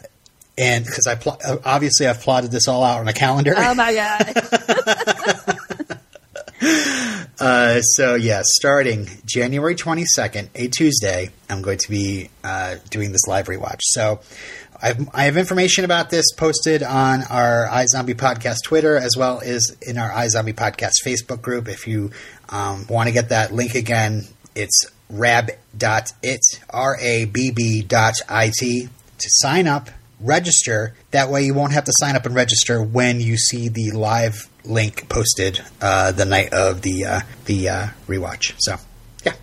And 0.57 0.83
because 0.83 1.05
I 1.05 1.13
pl- 1.15 1.39
obviously 1.63 2.07
I've 2.07 2.21
plotted 2.21 2.49
this 2.49 2.67
all 2.67 2.83
out 2.83 2.99
on 2.99 3.07
a 3.07 3.13
calendar. 3.13 3.53
Oh 3.55 3.75
my 3.75 3.93
god. 3.93 5.57
Uh, 7.41 7.81
so 7.81 8.13
yeah, 8.13 8.43
starting 8.43 9.07
January 9.25 9.73
22nd, 9.73 10.49
a 10.53 10.67
Tuesday, 10.67 11.31
I'm 11.49 11.63
going 11.63 11.79
to 11.79 11.89
be 11.89 12.29
uh, 12.43 12.75
doing 12.91 13.11
this 13.11 13.25
live 13.27 13.47
rewatch. 13.47 13.79
So 13.81 14.19
I've, 14.81 15.09
I 15.13 15.25
have 15.25 15.37
information 15.37 15.85
about 15.85 16.09
this 16.09 16.31
posted 16.33 16.81
on 16.81 17.21
our 17.23 17.67
iZombie 17.67 18.15
Podcast 18.15 18.63
Twitter 18.65 18.97
as 18.97 19.15
well 19.15 19.39
as 19.39 19.77
in 19.81 19.99
our 19.99 20.09
iZombie 20.09 20.55
Podcast 20.55 20.93
Facebook 21.05 21.41
group. 21.43 21.67
If 21.67 21.87
you 21.87 22.11
um, 22.49 22.87
want 22.89 23.07
to 23.07 23.13
get 23.13 23.29
that 23.29 23.53
link 23.53 23.75
again, 23.75 24.25
it's 24.55 24.85
rabb.it, 25.07 26.41
R-A-B-B 26.71 27.83
dot 27.83 28.15
I-T, 28.27 28.89
to 29.19 29.27
sign 29.29 29.67
up, 29.67 29.91
register. 30.19 30.95
That 31.11 31.29
way 31.29 31.43
you 31.43 31.53
won't 31.53 31.73
have 31.73 31.83
to 31.83 31.93
sign 31.99 32.15
up 32.15 32.25
and 32.25 32.33
register 32.33 32.81
when 32.81 33.19
you 33.19 33.37
see 33.37 33.69
the 33.69 33.91
live 33.91 34.49
link 34.63 35.07
posted 35.09 35.61
uh, 35.79 36.11
the 36.11 36.25
night 36.25 36.53
of 36.53 36.81
the 36.81 37.05
uh, 37.05 37.19
the 37.45 37.69
uh, 37.69 37.87
rewatch. 38.07 38.55
So, 38.57 38.77
yeah. 39.23 39.33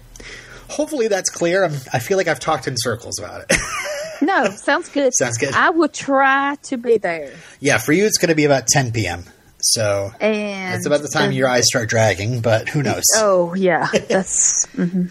Hopefully 0.69 1.07
that's 1.07 1.31
clear. 1.31 1.65
I'm, 1.65 1.75
I 1.93 2.01
feel 2.01 2.17
like 2.17 2.27
I've 2.27 2.41
talked 2.41 2.67
in 2.67 2.75
circles 2.77 3.21
about 3.21 3.45
it. 3.49 3.57
No, 4.21 4.51
sounds 4.51 4.89
good. 4.89 5.13
Sounds 5.15 5.39
good. 5.39 5.55
I 5.55 5.71
will 5.71 5.89
try 5.89 6.57
to 6.65 6.77
be 6.77 6.99
there. 6.99 7.33
yeah, 7.61 7.79
for 7.79 7.93
you 7.93 8.05
it's 8.07 8.19
going 8.19 8.29
to 8.31 8.35
be 8.35 8.45
about 8.45 8.67
10 8.67 8.93
p.m. 8.93 9.25
So 9.61 10.13
And 10.21 10.73
that's 10.75 10.87
about 10.87 11.03
the 11.03 11.09
time 11.09 11.33
your 11.33 11.49
eyes 11.49 11.65
start 11.67 11.89
dragging, 11.89 12.41
but 12.41 12.69
who 12.69 12.83
knows? 12.83 13.03
Oh 13.17 13.55
yeah, 13.55 13.89
that's 14.09 14.67
mhm. 14.77 15.11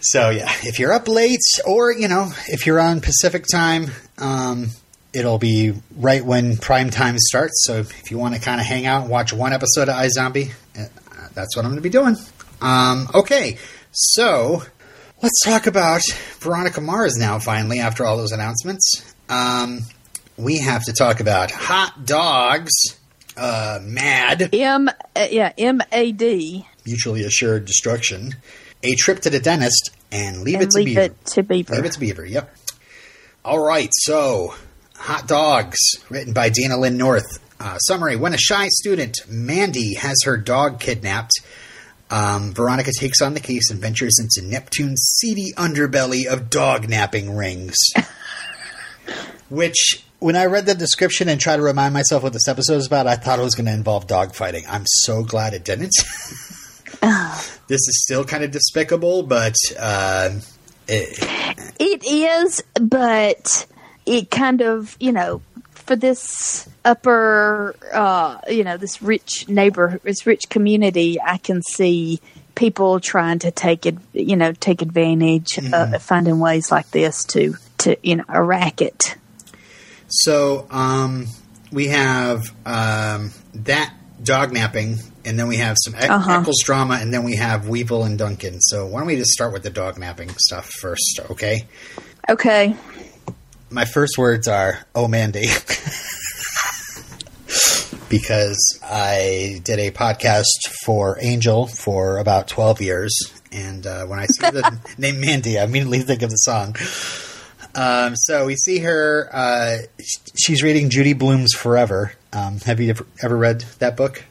So 0.00 0.30
yeah, 0.30 0.50
if 0.62 0.78
you're 0.78 0.92
up 0.92 1.08
late, 1.08 1.40
or 1.66 1.92
you 1.92 2.08
know, 2.08 2.30
if 2.48 2.66
you're 2.66 2.80
on 2.80 3.00
Pacific 3.00 3.44
time, 3.50 3.90
um, 4.18 4.68
it'll 5.12 5.38
be 5.38 5.74
right 5.96 6.24
when 6.24 6.56
prime 6.56 6.90
time 6.90 7.18
starts. 7.18 7.64
So 7.66 7.78
if 7.78 8.10
you 8.10 8.16
want 8.18 8.34
to 8.34 8.40
kind 8.40 8.60
of 8.60 8.66
hang 8.66 8.86
out 8.86 9.02
and 9.02 9.10
watch 9.10 9.32
one 9.32 9.52
episode 9.52 9.88
of 9.88 9.94
iZombie, 9.96 10.52
uh, 10.78 10.84
that's 11.34 11.54
what 11.56 11.64
I'm 11.64 11.70
going 11.72 11.82
to 11.82 11.82
be 11.82 11.90
doing. 11.90 12.16
Um, 12.62 13.08
okay, 13.14 13.58
so 13.92 14.62
let's 15.22 15.40
talk 15.44 15.66
about 15.66 16.02
Veronica 16.38 16.80
Mars 16.80 17.16
now. 17.16 17.38
Finally, 17.38 17.80
after 17.80 18.04
all 18.04 18.16
those 18.16 18.32
announcements, 18.32 19.14
um, 19.28 19.80
we 20.36 20.58
have 20.58 20.84
to 20.84 20.92
talk 20.92 21.20
about 21.20 21.50
hot 21.50 22.04
dogs. 22.04 22.70
Uh, 23.36 23.78
mad 23.82 24.50
M. 24.54 24.88
Uh, 24.88 25.26
yeah, 25.30 25.52
M 25.56 25.80
A 25.92 26.12
D. 26.12 26.66
mutually 26.84 27.24
assured 27.24 27.64
destruction, 27.64 28.34
a 28.82 28.94
trip 28.96 29.20
to 29.20 29.30
the 29.30 29.40
dentist, 29.40 29.90
and 30.12 30.42
leave 30.42 30.56
And 30.56 30.64
it 30.64 30.70
to 30.70 30.76
leave 30.78 30.86
Beaver. 30.86 31.00
it 31.00 31.24
to 31.26 31.42
Beaver. 31.42 31.74
Leave 31.76 31.84
it 31.84 31.92
to 31.92 32.00
Beaver. 32.00 32.24
Yep. 32.26 32.54
All 33.44 33.64
right. 33.64 33.88
So, 33.92 34.54
Hot 34.96 35.26
Dogs, 35.26 35.78
written 36.10 36.34
by 36.34 36.50
Dayna 36.50 36.78
Lynne 36.78 36.98
North. 36.98 37.38
Uh, 37.58 37.78
summary: 37.78 38.16
When 38.16 38.34
a 38.34 38.38
shy 38.38 38.66
student, 38.68 39.16
Mandy, 39.28 39.94
has 39.94 40.16
her 40.24 40.36
dog 40.36 40.80
kidnapped, 40.80 41.32
um, 42.10 42.52
Veronica 42.52 42.90
takes 42.92 43.22
on 43.22 43.34
the 43.34 43.40
case 43.40 43.70
and 43.70 43.80
ventures 43.80 44.18
into 44.18 44.46
Neptune's 44.46 45.00
seedy 45.18 45.52
underbelly 45.56 46.26
of 46.26 46.50
dog 46.50 46.88
napping 46.88 47.36
rings. 47.36 47.76
Which, 49.48 50.04
when 50.18 50.36
I 50.36 50.46
read 50.46 50.66
the 50.66 50.74
description 50.74 51.28
and 51.28 51.40
tried 51.40 51.56
to 51.56 51.62
remind 51.62 51.94
myself 51.94 52.22
what 52.22 52.32
this 52.32 52.48
episode 52.48 52.76
is 52.76 52.86
about, 52.86 53.06
I 53.06 53.16
thought 53.16 53.38
it 53.38 53.42
was 53.42 53.54
going 53.54 53.66
to 53.66 53.72
involve 53.72 54.06
dog 54.06 54.34
fighting. 54.34 54.64
I'm 54.68 54.84
so 54.86 55.22
glad 55.24 55.54
it 55.54 55.64
didn't. 55.64 55.92
this 57.00 57.80
is 57.80 58.02
still 58.04 58.24
kind 58.24 58.44
of 58.44 58.50
despicable, 58.50 59.22
but 59.22 59.54
uh, 59.78 60.30
it, 60.86 61.18
It 61.78 62.04
is, 62.04 62.62
but 62.80 63.66
it 64.06 64.30
kind 64.30 64.60
of, 64.60 64.96
you 65.00 65.12
know, 65.12 65.42
for 65.90 65.96
this 65.96 66.68
upper, 66.84 67.74
uh, 67.92 68.38
you 68.48 68.62
know, 68.62 68.76
this 68.76 69.02
rich 69.02 69.48
neighbor, 69.48 69.98
this 70.04 70.24
rich 70.24 70.48
community, 70.48 71.20
I 71.20 71.36
can 71.38 71.62
see 71.62 72.20
people 72.54 73.00
trying 73.00 73.40
to 73.40 73.50
take 73.50 73.86
it, 73.86 73.96
you 74.12 74.36
know, 74.36 74.52
take 74.52 74.82
advantage 74.82 75.56
Mm-hmm. 75.56 75.94
of 75.94 76.00
finding 76.00 76.38
ways 76.38 76.70
like 76.70 76.88
this 76.92 77.24
to 77.24 77.56
to 77.78 77.96
you 78.04 78.14
know 78.16 78.24
a 78.28 78.40
racket. 78.40 79.16
So 80.06 80.68
um, 80.70 81.26
we 81.72 81.88
have 81.88 82.38
um, 82.64 83.32
that 83.54 83.92
dog 84.22 84.52
napping, 84.52 84.98
and 85.24 85.36
then 85.36 85.48
we 85.48 85.56
have 85.56 85.76
some 85.82 85.96
Eck- 85.96 86.08
Uh-huh. 86.08 86.40
Echolls 86.42 86.62
drama, 86.64 86.98
and 87.00 87.12
then 87.12 87.24
we 87.24 87.34
have 87.34 87.66
Weevil 87.66 88.04
and 88.04 88.16
Duncan. 88.16 88.60
So 88.60 88.86
why 88.86 89.00
don't 89.00 89.08
we 89.08 89.16
just 89.16 89.32
start 89.32 89.52
with 89.52 89.64
the 89.64 89.70
dog 89.70 89.98
napping 89.98 90.30
stuff 90.38 90.70
first, 90.80 91.18
okay? 91.30 91.66
Okay. 92.28 92.76
My 93.70 93.84
first 93.84 94.18
words 94.18 94.48
are, 94.48 94.80
"Oh, 94.94 95.06
Mandy," 95.06 95.46
because 98.08 98.80
I 98.82 99.60
did 99.62 99.78
a 99.78 99.90
podcast 99.92 100.68
for 100.84 101.18
Angel 101.20 101.66
for 101.66 102.18
about 102.18 102.48
twelve 102.48 102.80
years, 102.80 103.12
and 103.52 103.86
uh, 103.86 104.06
when 104.06 104.18
I 104.18 104.26
see 104.26 104.50
the 104.50 104.78
name 104.98 105.20
Mandy, 105.20 105.58
I 105.58 105.64
immediately 105.64 106.00
think 106.00 106.22
of 106.22 106.30
the 106.30 106.36
song. 106.36 106.74
Um, 107.76 108.14
so 108.16 108.46
we 108.46 108.56
see 108.56 108.78
her. 108.78 109.28
Uh, 109.32 109.76
she's 110.36 110.62
reading 110.62 110.90
Judy 110.90 111.12
Blume's 111.12 111.52
Forever. 111.54 112.12
Um, 112.32 112.58
have 112.60 112.80
you 112.80 112.90
ever, 112.90 113.06
ever 113.22 113.36
read 113.36 113.60
that 113.78 113.96
book? 113.96 114.24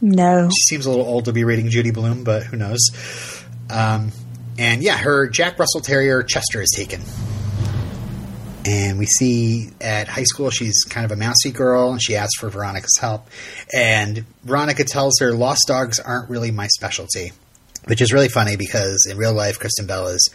No. 0.00 0.48
She 0.48 0.62
seems 0.62 0.86
a 0.86 0.90
little 0.90 1.04
old 1.04 1.26
to 1.26 1.32
be 1.32 1.44
reading 1.44 1.68
Judy 1.68 1.90
Blume, 1.90 2.24
but 2.24 2.44
who 2.44 2.56
knows? 2.56 2.78
Um, 3.68 4.12
and 4.58 4.82
yeah, 4.82 4.96
her 4.96 5.28
Jack 5.28 5.58
Russell 5.58 5.80
Terrier 5.80 6.22
Chester 6.22 6.62
is 6.62 6.70
taken. 6.74 7.02
And 8.64 8.98
we 8.98 9.06
see 9.06 9.70
at 9.80 10.06
high 10.08 10.24
school 10.24 10.50
she's 10.50 10.84
kind 10.84 11.04
of 11.04 11.12
a 11.12 11.16
mousy 11.16 11.50
girl, 11.50 11.92
and 11.92 12.02
she 12.02 12.16
asks 12.16 12.38
for 12.38 12.50
Veronica's 12.50 12.98
help. 13.00 13.28
And 13.72 14.24
Veronica 14.44 14.84
tells 14.84 15.18
her 15.20 15.32
lost 15.32 15.66
dogs 15.66 15.98
aren't 15.98 16.28
really 16.28 16.50
my 16.50 16.66
specialty, 16.66 17.32
which 17.86 18.02
is 18.02 18.12
really 18.12 18.28
funny 18.28 18.56
because 18.56 19.06
in 19.10 19.16
real 19.16 19.32
life, 19.32 19.58
Kristen 19.58 19.86
Bell 19.86 20.08
is, 20.08 20.28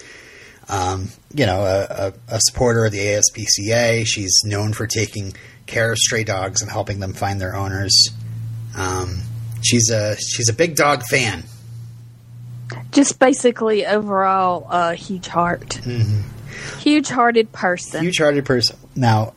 um, 0.70 1.10
you 1.34 1.46
know, 1.46 1.62
a, 1.62 2.08
a, 2.08 2.36
a 2.36 2.39
supporter 2.41 2.86
of 2.86 2.91
the 2.91 3.00
ASPCA. 3.00 4.05
She's 4.08 4.41
known 4.44 4.74
for 4.74 4.88
taking 4.88 5.34
care 5.67 5.91
of 5.91 5.98
stray 5.98 6.24
dogs 6.24 6.62
and 6.62 6.72
helping 6.72 7.00
them 7.00 7.13
find 7.13 7.39
their 7.39 7.55
owners. 7.55 8.10
Um, 8.75 9.22
she's 9.62 9.89
a 9.89 10.15
she's 10.17 10.50
a 10.50 10.53
big 10.53 10.75
dog 10.75 11.03
fan. 11.03 11.44
Just 12.91 13.20
basically 13.20 13.86
overall 13.86 14.67
a 14.70 14.96
huge 14.96 15.27
heart. 15.27 15.79
Huge 16.79 17.09
hearted 17.09 17.51
person. 17.51 18.03
Huge 18.03 18.17
hearted 18.17 18.45
person. 18.45 18.77
Now, 18.95 19.33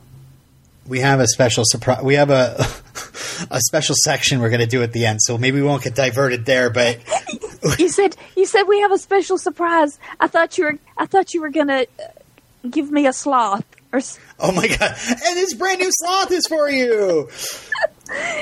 we 0.87 1.01
have 1.01 1.21
a 1.21 1.27
special 1.27 1.65
surprise. 1.67 2.03
We 2.03 2.15
have 2.15 2.31
a 2.31 2.57
a 3.51 3.61
special 3.61 3.95
section 4.03 4.41
we're 4.41 4.51
going 4.51 4.61
to 4.61 4.67
do 4.67 4.83
at 4.83 4.93
the 4.93 5.07
end, 5.07 5.21
so 5.23 5.39
maybe 5.39 5.61
we 5.61 5.67
won't 5.67 5.83
get 5.83 5.95
diverted 5.95 6.45
there. 6.47 6.71
But 6.71 7.01
you 7.79 7.89
said 7.89 8.17
you 8.37 8.47
said 8.47 8.65
we 8.65 8.81
have 8.81 8.93
a 8.93 8.99
special 8.99 9.39
surprise. 9.39 9.99
I 10.19 10.27
thought 10.27 10.59
you 10.59 10.65
were 10.65 10.79
I 10.97 11.07
thought 11.07 11.35
you 11.35 11.41
were 11.41 11.51
gonna 11.51 11.85
uh, 11.99 12.69
give 12.69 12.91
me 12.91 13.07
a 13.07 13.13
sloth 13.13 13.65
or 13.93 14.01
oh 14.41 14.53
my 14.53 14.69
god! 14.69 14.95
And 15.09 15.37
this 15.37 15.55
brand 15.55 15.81
new 15.81 15.91
sloth 15.91 16.31
is 16.31 16.47
for 16.49 16.69
you. 16.71 17.29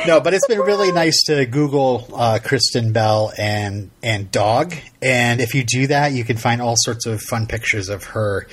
No, 0.07 0.21
but 0.21 0.35
it's 0.35 0.47
been 0.47 0.61
really 0.61 0.93
nice 0.93 1.25
to 1.25 1.45
Google 1.47 2.09
uh, 2.15 2.39
Kristen 2.43 2.93
Bell 2.93 3.33
and 3.37 3.91
and 4.03 4.31
dog, 4.31 4.75
and 5.03 5.41
if 5.41 5.55
you 5.55 5.65
do 5.65 5.89
that, 5.89 6.13
you 6.13 6.25
can 6.25 6.37
find 6.37 6.63
all 6.63 6.75
sorts 6.77 7.07
of 7.07 7.21
fun 7.21 7.47
pictures 7.47 7.89
of 7.89 8.05
her. 8.05 8.47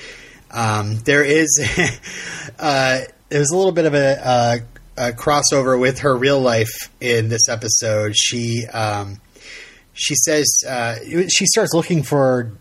Um, 0.50 0.98
there 1.04 1.24
is 1.24 1.60
uh, 2.58 3.00
there's 3.28 3.50
a 3.50 3.56
little 3.56 3.72
bit 3.72 3.84
of 3.84 3.94
a, 3.94 4.26
uh, 4.26 4.56
a 4.96 5.12
crossover 5.12 5.78
with 5.78 6.00
her 6.00 6.16
real 6.16 6.40
life 6.40 6.90
in 7.00 7.28
this 7.28 7.48
episode. 7.48 8.16
She 8.16 8.66
um, 8.66 9.20
she 9.92 10.14
says 10.16 10.62
uh, 10.68 10.96
she 11.04 11.46
starts 11.46 11.72
looking 11.74 12.02
for 12.02 12.52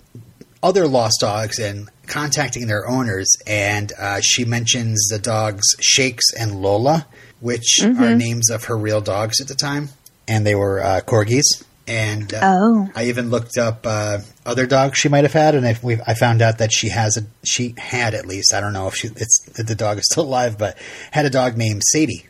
other 0.61 0.87
lost 0.87 1.17
dogs 1.19 1.59
and 1.59 1.89
contacting 2.07 2.67
their 2.67 2.87
owners, 2.87 3.31
and 3.47 3.91
uh, 3.99 4.21
she 4.21 4.45
mentions 4.45 5.07
the 5.09 5.19
dogs 5.19 5.63
Shakes 5.79 6.25
and 6.37 6.61
Lola, 6.61 7.07
which 7.43 7.81
are 7.83 8.15
names 8.15 8.49
of 8.49 8.63
her 8.65 8.77
real 8.77 9.01
dogs 9.01 9.41
at 9.41 9.47
the 9.47 9.55
time, 9.55 9.89
and 10.27 10.47
they 10.47 10.55
were 10.55 10.81
uh, 10.81 11.01
corgis. 11.05 11.63
And 11.85 12.33
uh, 12.33 12.39
Oh. 12.41 12.89
I 12.95 13.07
even 13.07 13.29
looked 13.29 13.57
up 13.57 13.85
uh, 13.85 14.19
other 14.45 14.65
dogs 14.65 14.97
she 14.97 15.09
might 15.09 15.25
have 15.25 15.33
had, 15.33 15.53
and 15.53 15.67
I, 15.67 15.77
I 16.07 16.13
found 16.13 16.41
out 16.41 16.59
that 16.59 16.71
she 16.71 16.87
has 16.87 17.17
a 17.17 17.23
she 17.43 17.75
had 17.77 18.13
at 18.13 18.25
least 18.25 18.53
I 18.53 18.61
don't 18.61 18.71
know 18.71 18.87
if 18.87 18.95
she 18.95 19.09
it's 19.09 19.41
the 19.53 19.75
dog 19.75 19.97
is 19.97 20.05
still 20.09 20.23
alive, 20.23 20.57
but 20.57 20.77
had 21.11 21.25
a 21.25 21.29
dog 21.29 21.57
named 21.57 21.81
Sadie 21.91 22.25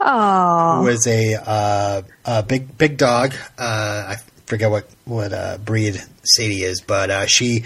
Oh, 0.00 0.82
was 0.82 1.06
a 1.06 1.34
uh, 1.34 2.02
a 2.26 2.42
big 2.42 2.76
big 2.76 2.98
dog. 2.98 3.32
Uh, 3.58 4.14
I 4.14 4.16
forget 4.44 4.70
what 4.70 4.86
what 5.06 5.32
uh, 5.32 5.56
breed 5.64 6.02
Sadie 6.22 6.62
is, 6.64 6.82
but 6.82 7.10
uh, 7.10 7.24
she 7.26 7.64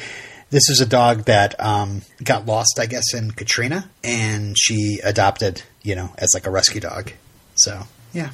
this 0.50 0.68
is 0.70 0.80
a 0.80 0.86
dog 0.86 1.24
that 1.24 1.58
um, 1.62 2.02
got 2.22 2.46
lost, 2.46 2.78
I 2.80 2.86
guess, 2.86 3.14
in 3.14 3.30
Katrina, 3.32 3.90
and 4.02 4.56
she 4.58 4.98
adopted, 5.04 5.62
you 5.82 5.94
know, 5.94 6.10
as 6.18 6.30
like 6.34 6.46
a 6.46 6.50
rescue 6.50 6.80
dog. 6.80 7.12
So 7.56 7.82
yeah, 8.12 8.30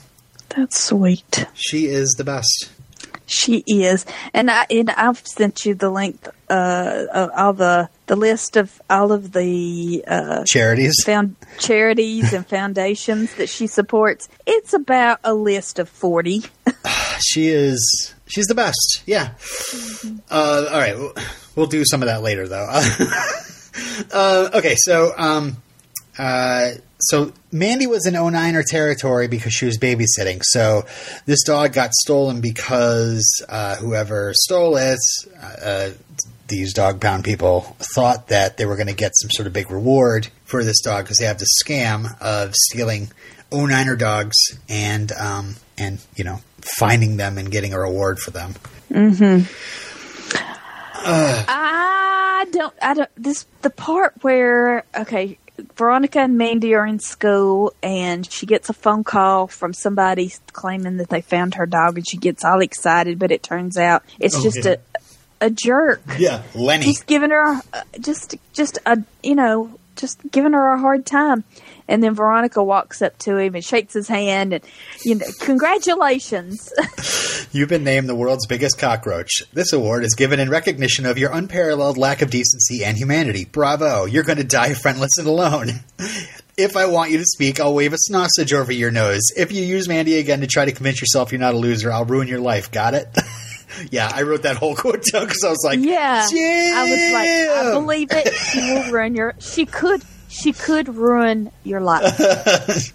that's 0.51 0.83
sweet. 0.83 1.47
she 1.55 1.87
is 1.87 2.15
the 2.17 2.25
best. 2.25 2.71
She 3.27 3.65
is, 3.67 4.05
and 4.35 4.51
I 4.51 4.67
and 4.69 4.91
I've 4.91 5.27
sent 5.27 5.65
you 5.65 5.75
the 5.75 5.89
link 5.91 6.29
uh, 6.51 7.05
of 7.11 7.31
all 7.35 7.53
the 7.55 7.89
the 8.07 8.17
list 8.17 8.57
of 8.59 8.83
all 8.91 9.13
of 9.13 9.33
the 9.33 10.05
uh, 10.07 10.45
Charities. 10.47 11.03
found 11.07 11.35
charities 11.59 12.35
and 12.35 12.47
foundations 12.47 13.35
that 13.37 13.49
she 13.49 13.67
supports. 13.67 14.29
It's 14.47 14.75
about 14.75 15.21
a 15.25 15.33
list 15.33 15.79
of 15.79 15.89
forty. 15.89 16.43
She 17.21 17.47
is 17.49 18.13
she's 18.27 18.47
the 18.47 18.57
best. 18.57 19.03
Yeah. 19.07 19.31
Uh, 20.29 20.67
all 20.71 20.79
right, 20.79 20.97
we'll, 21.57 21.67
do 21.67 21.85
some 21.85 22.03
of 22.03 22.09
that 22.09 22.23
later, 22.23 22.49
though. 22.49 22.67
uh, 24.13 24.51
okay, 24.55 24.75
so 24.77 25.13
um, 25.17 25.57
uh, 26.19 26.73
so 27.01 27.33
Mandy 27.53 27.87
was 27.87 28.07
in 28.07 28.15
09er 28.15 28.65
territory 28.65 29.29
because 29.29 29.53
she 29.53 29.67
was 29.67 29.79
babysitting. 29.79 30.41
So 30.43 30.85
this 31.27 31.43
dog 31.43 31.73
got 31.73 31.93
stolen 31.93 32.41
because 32.41 33.45
uh, 33.49 33.77
whoever 33.77 34.33
stole 34.35 34.77
it, 34.77 34.99
uh, 35.41 35.91
these 36.49 36.73
dog 36.73 37.01
pound 37.01 37.25
people 37.25 37.77
thought 37.95 38.29
that 38.29 38.57
they 38.57 38.67
were 38.67 38.77
going 38.77 38.89
to 38.89 38.95
get 38.95 39.13
some 39.15 39.31
sort 39.31 39.47
of 39.47 39.53
big 39.53 39.71
reward 39.71 40.29
for 40.45 40.63
this 40.63 40.81
dog 40.83 41.05
because 41.05 41.19
they 41.19 41.27
have 41.27 41.39
the 41.39 41.49
scam 41.65 42.07
of 42.21 42.55
stealing 42.55 43.11
09er 43.51 43.99
dogs 43.99 44.37
and 44.69 45.13
um, 45.13 45.57
and 45.79 46.01
you 46.17 46.25
know 46.25 46.41
finding 46.79 47.17
them 47.17 47.39
and 47.39 47.51
getting 47.51 47.73
a 47.73 47.79
reward 47.79 48.19
for 48.19 48.31
them. 48.31 48.55
I 51.05 52.47
don't. 52.51 52.75
I 52.83 52.95
don't. 52.95 53.11
This 53.17 53.47
the 53.63 53.71
part 53.71 54.15
where 54.23 54.85
okay. 54.97 55.39
Veronica 55.77 56.19
and 56.19 56.37
Mandy 56.37 56.75
are 56.75 56.85
in 56.85 56.99
school, 56.99 57.73
and 57.81 58.29
she 58.31 58.45
gets 58.45 58.71
a 58.71 58.73
phone 58.73 59.05
call 59.05 59.47
from 59.47 59.73
somebody 59.73 60.33
claiming 60.53 60.97
that 60.97 61.11
they 61.11 61.21
found 61.21 61.55
her 61.55 61.65
dog, 61.67 61.97
and 61.97 62.09
she 62.09 62.17
gets 62.17 62.45
all 62.45 62.61
excited. 62.61 63.21
But 63.21 63.31
it 63.31 63.43
turns 63.45 63.77
out 63.79 64.03
it's 64.19 64.35
Oh, 64.37 64.43
just 64.43 64.65
yeah. 64.65 64.75
a 65.41 65.47
a 65.47 65.51
jerk, 65.51 66.01
Yeah, 66.19 66.43
Lenny. 66.57 66.85
just 66.87 67.07
giving 67.07 67.31
her 67.31 67.61
a, 67.61 67.63
just 68.01 68.35
just 68.53 68.79
a 68.85 68.99
you 69.23 69.37
know 69.37 69.79
just 69.95 70.19
giving 70.33 70.55
her 70.55 70.73
a 70.73 70.79
hard 70.81 71.07
time. 71.07 71.45
And 71.87 72.03
then 72.03 72.15
Veronica 72.15 72.65
walks 72.65 73.03
up 73.03 73.19
to 73.19 73.37
him 73.37 73.55
and 73.55 73.65
shakes 73.65 73.93
his 73.93 74.09
hand, 74.09 74.53
and 74.55 74.65
you 75.05 75.17
know, 75.17 75.27
congratulations. 75.41 76.73
You've 77.53 77.69
been 77.69 77.85
named 77.85 78.09
the 78.09 78.15
world's 78.15 78.47
biggest 78.47 78.79
cockroach. 78.79 79.43
This 79.53 79.73
award 79.73 80.05
is 80.05 80.15
given 80.15 80.41
in 80.41 80.49
recognition 80.49 81.05
of 81.05 81.19
your 81.19 81.31
unparalleled 81.33 81.99
lack 81.99 82.23
of 82.23 82.31
decency 82.31 82.85
and 82.85 82.97
humanity. 82.97 83.45
Bravo. 83.45 84.07
You're 84.07 84.25
going 84.25 84.39
to 84.39 84.45
die 84.45 84.75
friendless 84.75 85.19
and 85.19 85.27
alone. 85.27 85.69
If 86.57 86.77
I 86.77 86.87
want 86.87 87.11
you 87.11 87.19
to 87.19 87.25
speak, 87.25 87.59
I'll 87.59 87.75
wave 87.75 87.93
a 87.93 87.97
sausage 87.99 88.53
over 88.53 88.71
your 88.71 88.93
nose. 88.93 89.23
If 89.37 89.51
you 89.51 89.65
use 89.65 89.89
Mandy 89.89 90.21
again 90.21 90.41
to 90.43 90.47
try 90.47 90.65
to 90.65 90.71
convince 90.71 91.01
yourself 91.01 91.33
you're 91.33 91.41
not 91.41 91.55
a 91.55 91.57
loser, 91.57 91.91
I'll 91.91 92.05
ruin 92.05 92.29
your 92.29 92.39
life. 92.39 92.71
Got 92.71 92.95
it? 92.95 93.09
yeah, 93.91 94.09
I 94.15 94.23
wrote 94.23 94.43
that 94.45 94.57
whole 94.57 94.77
quote 94.77 95.03
down 95.13 95.25
because 95.27 95.43
I 95.45 95.51
was 95.51 95.65
like, 95.65 95.81
Yeah. 95.81 96.29
I 96.33 96.85
was 96.89 97.13
like, 97.13 97.67
I 97.67 97.73
believe 97.73 98.09
it. 98.13 98.33
She 98.35 98.61
will 98.61 98.93
ruin 98.93 99.17
your. 99.17 99.35
She 99.41 99.67
could. 99.67 100.05
She 100.35 100.53
could 100.53 100.89
ruin 100.95 101.51
your 101.63 101.81
life. 101.81 102.93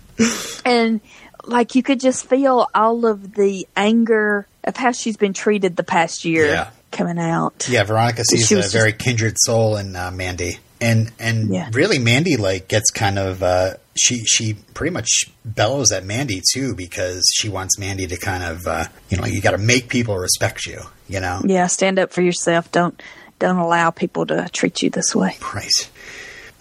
and 0.66 1.00
like 1.46 1.76
you 1.76 1.84
could 1.84 2.00
just 2.00 2.26
feel 2.28 2.68
all 2.76 3.06
of 3.06 3.34
the 3.34 3.68
anger 3.76 4.46
of 4.64 4.76
how 4.76 4.92
she's 4.92 5.18
been 5.18 5.34
treated 5.34 5.76
the 5.76 5.84
past 5.84 6.26
year 6.26 6.48
Yeah. 6.48 6.70
coming 6.92 7.18
out. 7.18 7.68
Yeah, 7.70 7.84
Veronica 7.84 8.24
sees 8.26 8.52
a 8.52 8.58
was 8.58 8.74
very 8.74 8.94
kindred 8.94 9.36
soul 9.38 9.78
in 9.78 9.96
uh, 9.96 10.12
Mandy, 10.12 10.60
and 10.82 11.12
and 11.20 11.54
Yeah. 11.54 11.70
really 11.72 11.98
Mandy 11.98 12.36
like 12.38 12.68
gets 12.68 12.92
kind 12.92 13.18
of 13.18 13.42
uh, 13.42 13.76
she 13.96 14.24
she 14.26 14.56
pretty 14.74 14.92
much 14.94 15.10
bellows 15.46 15.92
at 15.92 16.04
Mandy 16.04 16.42
too 16.54 16.76
because 16.76 17.24
she 17.34 17.48
wants 17.50 17.80
Mandy 17.80 18.06
to 18.08 18.18
kind 18.18 18.44
of 18.44 18.68
uh, 18.68 18.86
you 19.10 19.18
know 19.18 19.26
you 19.26 19.42
got 19.42 19.52
to 19.52 19.58
make 19.58 19.88
people 19.88 20.18
respect 20.18 20.66
you, 20.66 20.82
you 21.08 21.20
know, 21.22 21.42
Yeah, 21.46 21.68
stand 21.68 22.00
up 22.00 22.12
for 22.12 22.22
yourself. 22.22 22.70
Don't 22.72 23.02
don't 23.40 23.58
allow 23.58 23.90
people 23.92 24.26
to 24.26 24.50
treat 24.52 24.82
you 24.82 24.90
this 24.90 25.16
way. 25.16 25.38
right? 25.56 25.90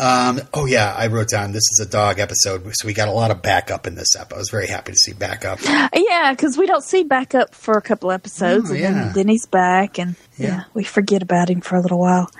Um, 0.00 0.40
oh 0.54 0.66
yeah, 0.66 0.94
I 0.96 1.08
wrote 1.08 1.28
down 1.28 1.50
this 1.52 1.64
is 1.72 1.84
a 1.86 1.90
dog 1.90 2.20
episode, 2.20 2.62
so 2.74 2.86
we 2.86 2.94
got 2.94 3.08
a 3.08 3.12
lot 3.12 3.30
of 3.32 3.42
backup 3.42 3.86
in 3.86 3.94
this 3.96 4.14
episode. 4.16 4.36
I 4.36 4.38
was 4.38 4.50
very 4.50 4.68
happy 4.68 4.92
to 4.92 4.98
see 4.98 5.12
backup. 5.12 5.58
Yeah, 5.62 6.32
because 6.32 6.56
we 6.56 6.66
don't 6.66 6.84
see 6.84 7.02
backup 7.02 7.54
for 7.54 7.76
a 7.76 7.82
couple 7.82 8.12
episodes, 8.12 8.70
Oh, 8.70 8.74
and 8.74 8.80
yeah. 8.82 8.90
then, 8.92 9.12
then 9.14 9.28
he's 9.28 9.46
back, 9.46 9.98
and 9.98 10.14
Yeah. 10.36 10.46
yeah. 10.48 10.62
we 10.74 10.84
forget 10.84 11.22
about 11.22 11.50
him 11.50 11.60
for 11.60 11.76
a 11.76 11.80
little 11.80 11.98
while. 11.98 12.30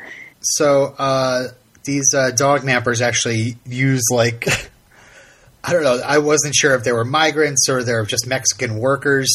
So 0.40 0.94
uh, 0.98 1.48
these 1.84 2.14
uh, 2.14 2.30
dog 2.30 2.60
nappers 2.62 3.00
actually 3.00 3.56
use 3.66 4.04
like 4.12 4.46
I 5.64 5.72
don't 5.72 5.82
know. 5.82 6.00
I 6.06 6.18
wasn't 6.18 6.54
sure 6.54 6.74
if 6.76 6.84
they 6.84 6.92
were 6.92 7.04
migrants 7.04 7.68
or 7.68 7.82
they're 7.82 8.04
just 8.04 8.26
Mexican 8.28 8.78
workers 8.78 9.28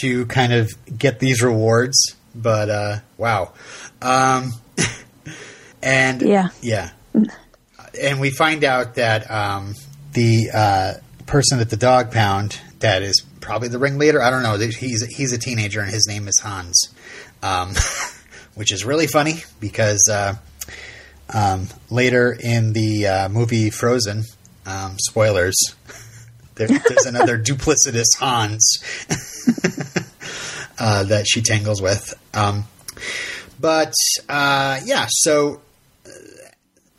to 0.00 0.26
kind 0.26 0.52
of 0.52 0.70
get 0.96 1.18
these 1.18 1.42
rewards, 1.42 1.96
but 2.34 2.70
uh, 2.70 2.98
wow. 3.18 3.52
Um, 4.00 4.52
and 5.82 6.22
Yeah. 6.22 6.48
yeah, 6.62 6.90
and 8.00 8.20
we 8.20 8.30
find 8.30 8.64
out 8.64 8.96
that 8.96 9.30
um, 9.30 9.74
the 10.12 10.50
uh, 10.52 10.94
person 11.26 11.60
at 11.60 11.70
the 11.70 11.76
dog 11.76 12.10
pound 12.10 12.60
that 12.80 13.02
is 13.02 13.22
probably 13.40 13.68
the 13.68 13.78
ringleader. 13.78 14.22
I 14.22 14.30
don't 14.30 14.42
know. 14.42 14.56
He's 14.58 15.04
he's 15.06 15.32
a 15.32 15.38
teenager 15.38 15.80
and 15.80 15.90
his 15.90 16.06
name 16.08 16.28
is 16.28 16.40
Hans, 16.42 16.94
um, 17.42 17.74
which 18.54 18.72
is 18.72 18.84
really 18.84 19.06
funny 19.06 19.44
because 19.60 20.08
uh, 20.10 20.34
um, 21.32 21.68
later 21.90 22.36
in 22.38 22.72
the 22.72 23.06
uh, 23.06 23.28
movie 23.28 23.70
Frozen, 23.70 24.24
um, 24.66 24.96
spoilers. 24.98 25.56
There, 26.56 26.68
there's 26.68 27.06
another 27.06 27.36
duplicitous 27.42 28.16
Hans 28.16 28.78
uh, 30.78 31.02
that 31.02 31.26
she 31.26 31.42
tangles 31.42 31.82
with. 31.82 32.14
Um, 32.32 32.66
but 33.58 33.92
uh, 34.28 34.78
yeah, 34.84 35.06
so 35.08 35.62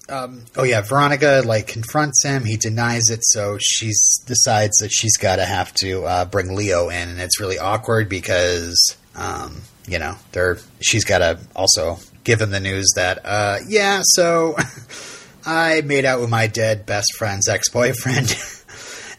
um, 0.09 0.45
oh 0.55 0.63
yeah, 0.63 0.81
Veronica 0.81 1.41
like 1.45 1.67
confronts 1.67 2.23
him. 2.23 2.43
He 2.45 2.57
denies 2.57 3.09
it, 3.09 3.21
so 3.23 3.57
she's 3.59 4.19
decides 4.25 4.77
that 4.77 4.91
she's 4.91 5.17
got 5.17 5.37
to 5.37 5.45
have 5.45 5.73
to 5.75 6.05
uh, 6.05 6.25
bring 6.25 6.55
Leo 6.55 6.89
in, 6.89 7.09
and 7.09 7.19
it's 7.19 7.39
really 7.39 7.57
awkward 7.57 8.07
because 8.07 8.77
um, 9.15 9.61
you 9.87 9.97
know 9.97 10.15
they're 10.31 10.59
she's 10.79 11.05
got 11.05 11.19
to 11.19 11.39
also 11.55 11.97
give 12.23 12.41
him 12.41 12.51
the 12.51 12.59
news 12.59 12.85
that 12.95 13.19
uh, 13.25 13.57
yeah, 13.67 14.01
so 14.03 14.55
I 15.45 15.81
made 15.81 16.05
out 16.05 16.21
with 16.21 16.29
my 16.29 16.47
dead 16.47 16.85
best 16.85 17.13
friend's 17.17 17.47
ex 17.47 17.69
boyfriend. 17.69 18.35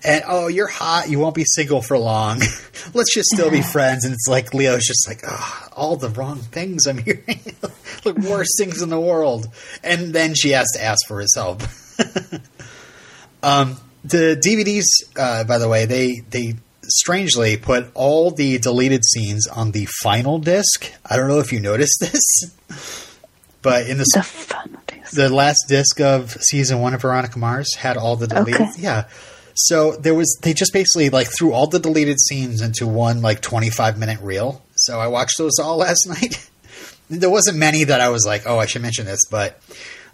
And 0.05 0.23
oh, 0.26 0.49
you're 0.49 0.69
hot. 0.69 1.09
You 1.09 1.19
won't 1.19 1.35
be 1.35 1.45
single 1.45 1.83
for 1.83 1.99
long. 1.99 2.38
Let's 2.95 3.12
just 3.15 3.29
still 3.31 3.50
be 3.50 3.62
friends. 3.73 4.05
And 4.05 4.12
it's 4.15 4.29
like 4.29 4.55
Leo's 4.55 4.85
just 4.87 5.09
like, 5.09 5.23
oh, 5.26 5.69
all 5.73 5.97
the 5.97 6.11
wrong 6.11 6.38
things 6.38 6.87
I'm 6.87 6.99
hearing. 6.99 7.25
the 8.05 8.15
worst 8.29 8.53
things 8.59 8.83
in 8.83 8.88
the 8.91 9.00
world. 9.00 9.49
And 9.83 10.12
then 10.15 10.35
she 10.35 10.50
has 10.50 10.67
to 10.75 10.83
ask 10.85 10.99
for 11.09 11.21
his 11.21 11.35
help. 11.35 11.62
um, 13.43 13.76
the 14.05 14.41
DVDs, 14.41 14.85
uh, 15.19 15.45
by 15.45 15.59
the 15.59 15.69
way, 15.69 15.87
they 15.87 16.21
they 16.31 16.55
strangely 16.88 17.57
put 17.57 17.88
all 17.95 18.31
the 18.31 18.59
deleted 18.59 19.05
scenes 19.05 19.47
on 19.49 19.73
the 19.73 19.87
final 20.03 20.38
disc. 20.38 20.93
I 21.05 21.17
don't 21.17 21.29
know 21.29 21.41
if 21.41 21.53
you 21.53 21.59
noticed 21.59 21.99
this, 22.00 22.55
but 23.62 23.88
in 23.88 23.99
the 23.99 24.05
The 24.15 24.23
final 24.23 24.81
disc. 24.87 25.12
the 25.17 25.29
last 25.29 25.65
disc 25.69 26.00
of 26.00 26.31
season 26.41 26.79
one 26.81 26.95
of 26.95 27.03
Veronica 27.03 27.38
Mars 27.41 27.75
had 27.75 27.97
all 27.97 28.15
the 28.17 28.29
deleted. 28.29 28.61
Okay. 28.61 28.71
Yeah. 28.79 29.09
So 29.56 29.92
there 29.92 30.14
was 30.14 30.38
they 30.42 30.52
just 30.52 30.72
basically 30.72 31.08
like 31.08 31.28
threw 31.28 31.52
all 31.52 31.66
the 31.66 31.78
deleted 31.78 32.20
scenes 32.20 32.60
into 32.60 32.86
one 32.86 33.22
like 33.22 33.40
twenty 33.40 33.70
five 33.70 33.99
minute 33.99 34.21
reel. 34.21 34.62
So 34.76 35.00
I 35.00 35.08
watched 35.08 35.38
those 35.38 35.58
all 35.58 35.76
last 35.78 36.06
night. 36.06 36.49
there 37.08 37.30
wasn't 37.30 37.56
many 37.56 37.84
that 37.84 38.00
I 38.00 38.10
was 38.10 38.26
like, 38.26 38.42
oh, 38.47 38.58
I 38.58 38.66
should 38.66 38.82
mention 38.82 39.06
this, 39.06 39.21
but 39.30 39.60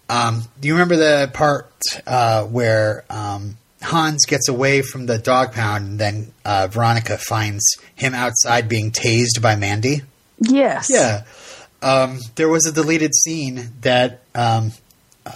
um, 0.08 0.42
do 0.60 0.68
you 0.68 0.74
remember 0.74 0.96
the 0.96 1.30
part 1.32 1.72
uh, 2.06 2.44
where 2.44 3.04
um, 3.08 3.56
Hans 3.80 4.26
gets 4.26 4.48
away 4.48 4.82
from 4.82 5.06
the 5.06 5.18
dog 5.18 5.52
pound 5.52 5.86
and 5.86 5.98
then 5.98 6.32
uh, 6.44 6.68
Veronica 6.70 7.16
finds 7.18 7.64
him 7.94 8.14
outside 8.14 8.68
being 8.68 8.92
tased 8.92 9.40
by 9.40 9.56
Mandy? 9.56 10.02
Yes. 10.38 10.88
Yeah. 10.90 11.24
Um, 11.80 12.20
there 12.36 12.48
was 12.48 12.66
a 12.66 12.72
deleted 12.72 13.14
scene 13.14 13.70
that 13.80 14.20
um, 14.34 14.72
uh, 15.24 15.32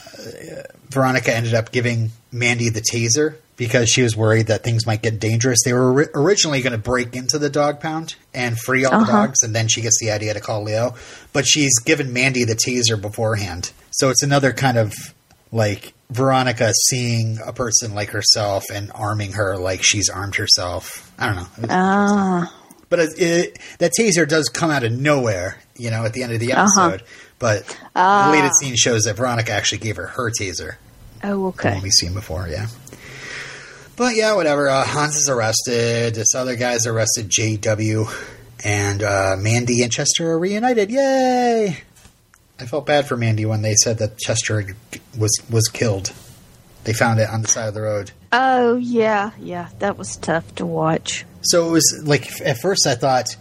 Veronica 0.91 1.35
ended 1.35 1.55
up 1.55 1.73
giving 1.73 2.11
Mandy 2.31 2.69
the 2.69 2.83
taser 2.83 3.37
because 3.57 3.89
she 3.89 4.03
was 4.03 4.17
worried 4.17 4.49
that 4.49 4.63
things 4.65 4.87
might 4.87 5.03
get 5.03 5.19
dangerous. 5.19 5.59
They 5.65 5.73
were 5.73 5.93
ori- 5.93 6.09
originally 6.15 6.61
going 6.63 6.73
to 6.73 6.79
break 6.79 7.17
into 7.17 7.39
the 7.39 7.49
dog 7.51 7.81
pound 7.81 8.15
and 8.35 8.59
free 8.59 8.85
all 8.85 8.93
the 8.93 8.97
Uh-huh. 8.99 9.27
dogs, 9.27 9.43
and 9.43 9.55
then 9.55 9.69
she 9.69 9.81
gets 9.81 9.99
the 10.01 10.11
idea 10.11 10.35
to 10.35 10.41
call 10.41 10.63
Leo. 10.63 10.95
But 11.33 11.47
she's 11.47 11.79
given 11.81 12.13
Mandy 12.13 12.45
the 12.45 12.55
taser 12.57 13.01
beforehand. 13.01 13.73
So 13.91 14.11
it's 14.11 14.23
another 14.23 14.53
kind 14.53 14.77
of 14.77 14.93
like 15.53 15.95
Veronica 16.11 16.73
seeing 16.89 17.39
a 17.45 17.53
person 17.53 17.95
like 17.95 18.11
herself 18.11 18.65
and 18.73 18.93
arming 18.95 19.33
her 19.33 19.57
like 19.57 19.81
she's 19.83 20.09
armed 20.09 20.37
herself. 20.37 21.11
I 21.19 21.27
don't 21.27 21.37
know. 21.37 21.47
Ah. 21.71 22.53
but 22.89 23.01
it, 23.01 23.21
it, 23.21 23.59
that 23.79 23.93
taser 23.99 24.29
does 24.29 24.49
come 24.49 24.71
out 24.71 24.85
of 24.85 24.93
nowhere, 24.93 25.59
you 25.77 25.91
know, 25.91 26.05
at 26.05 26.13
the 26.13 26.23
end 26.23 26.33
of 26.33 26.39
the 26.41 26.53
Uh-huh. 26.53 26.63
episode. 26.91 27.03
But 27.39 27.77
Ah. 27.97 28.27
the 28.31 28.37
deleted 28.37 28.53
scene 28.61 28.77
shows 28.77 29.05
that 29.05 29.17
Veronica 29.17 29.51
actually 29.53 29.79
gave 29.79 29.97
her 29.97 30.07
her 30.07 30.31
taser. 30.31 30.75
Oh, 31.25 31.47
okay. 31.47 31.81
we've 31.83 31.91
seen 31.93 32.13
before, 32.15 32.47
yeah. 32.49 32.67
But 33.97 34.15
yeah, 34.15 34.35
whatever. 34.35 34.69
Uh, 34.69 34.85
Hans 34.85 35.17
is 35.17 35.29
arrested. 35.29 36.15
This 36.15 36.35
other 36.35 36.57
guy's 36.57 36.87
arrested, 36.87 37.31
JW. 37.31 38.07
And 38.65 39.03
uh, 39.03 39.37
Mandy 39.39 39.83
and 39.83 39.91
Chester 39.93 40.31
are 40.33 40.39
reunited. 40.39 40.91
Yay! 40.91 41.79
I 42.59 42.67
felt 42.67 42.87
bad 42.87 43.07
for 43.07 43.17
Mandy 43.17 43.45
when 43.45 43.63
they 43.63 43.75
said 43.75 43.99
that 43.99 44.19
Chester 44.19 44.75
was 45.19 45.39
was 45.51 45.69
killed. 45.69 46.13
They 46.85 46.93
found 46.93 47.21
it 47.21 47.29
on 47.29 47.43
the 47.43 47.49
side 47.49 47.69
of 47.69 47.75
the 47.75 47.83
road. 47.83 48.13
Oh, 48.33 48.77
yeah. 48.77 49.33
Yeah. 49.41 49.69
That 49.81 49.99
was 49.99 50.17
tough 50.17 50.55
to 50.57 50.67
watch. 50.67 51.25
So 51.43 51.69
it 51.69 51.73
was 51.73 52.03
like 52.05 52.41
at 52.43 52.59
first 52.59 52.87
I 52.87 52.95
thought, 52.95 53.37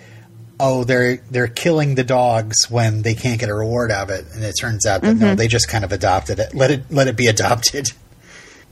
oh, 0.59 0.83
they're 0.83 1.17
they're 1.31 1.47
killing 1.47 1.95
the 1.95 2.03
dogs 2.03 2.69
when 2.69 3.01
they 3.01 3.13
can't 3.13 3.39
get 3.39 3.49
a 3.49 3.55
reward 3.55 3.91
out 3.91 4.09
of 4.09 4.19
it, 4.19 4.25
and 4.33 4.43
it 4.43 4.53
turns 4.59 4.85
out 4.85 5.01
that 5.01 5.15
no, 5.15 5.35
they 5.35 5.47
just 5.47 5.69
kind 5.69 5.83
of 5.83 5.91
adopted 5.91 6.39
it. 6.39 6.53
Let 6.53 6.71
it 6.71 6.83
let 6.91 7.07
it 7.07 7.17
be 7.17 7.27
adopted. 7.27 7.87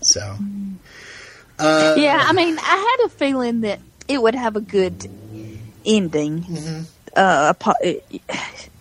So 0.05 0.37
uh, 1.59 1.95
yeah, 1.97 2.23
I 2.25 2.33
mean, 2.33 2.57
I 2.59 2.97
had 2.99 3.05
a 3.05 3.09
feeling 3.09 3.61
that 3.61 3.79
it 4.07 4.21
would 4.21 4.35
have 4.35 4.55
a 4.55 4.61
good 4.61 5.09
ending. 5.85 6.43
Mm-hmm. 6.43 6.81
Uh, 7.15 7.53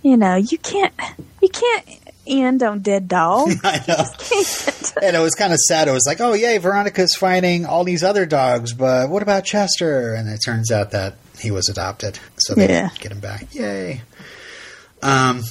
you 0.03 0.17
know, 0.17 0.37
you 0.37 0.59
can't, 0.59 0.93
you 1.41 1.49
can't 1.49 1.85
end 2.27 2.63
on 2.63 2.81
dead 2.81 3.09
dog. 3.09 3.51
I 3.65 3.83
know. 3.87 4.05
And 5.03 5.17
it 5.17 5.21
was 5.21 5.35
kind 5.35 5.53
of 5.55 5.59
sad. 5.59 5.89
It 5.89 5.93
was 5.93 6.05
like, 6.07 6.21
oh 6.21 6.35
yay, 6.35 6.59
Veronica's 6.59 7.15
fighting 7.17 7.65
all 7.65 7.83
these 7.83 8.05
other 8.05 8.27
dogs, 8.27 8.73
but 8.75 9.09
what 9.09 9.23
about 9.23 9.45
Chester? 9.45 10.13
And 10.15 10.29
it 10.29 10.39
turns 10.45 10.71
out 10.71 10.91
that 10.91 11.17
he 11.41 11.51
was 11.51 11.69
adopted, 11.71 12.19
so 12.37 12.55
they 12.55 12.69
Yeah. 12.69 12.91
get 13.01 13.11
him 13.11 13.19
back. 13.21 13.53
Yay. 13.55 14.03
Um, 15.03 15.43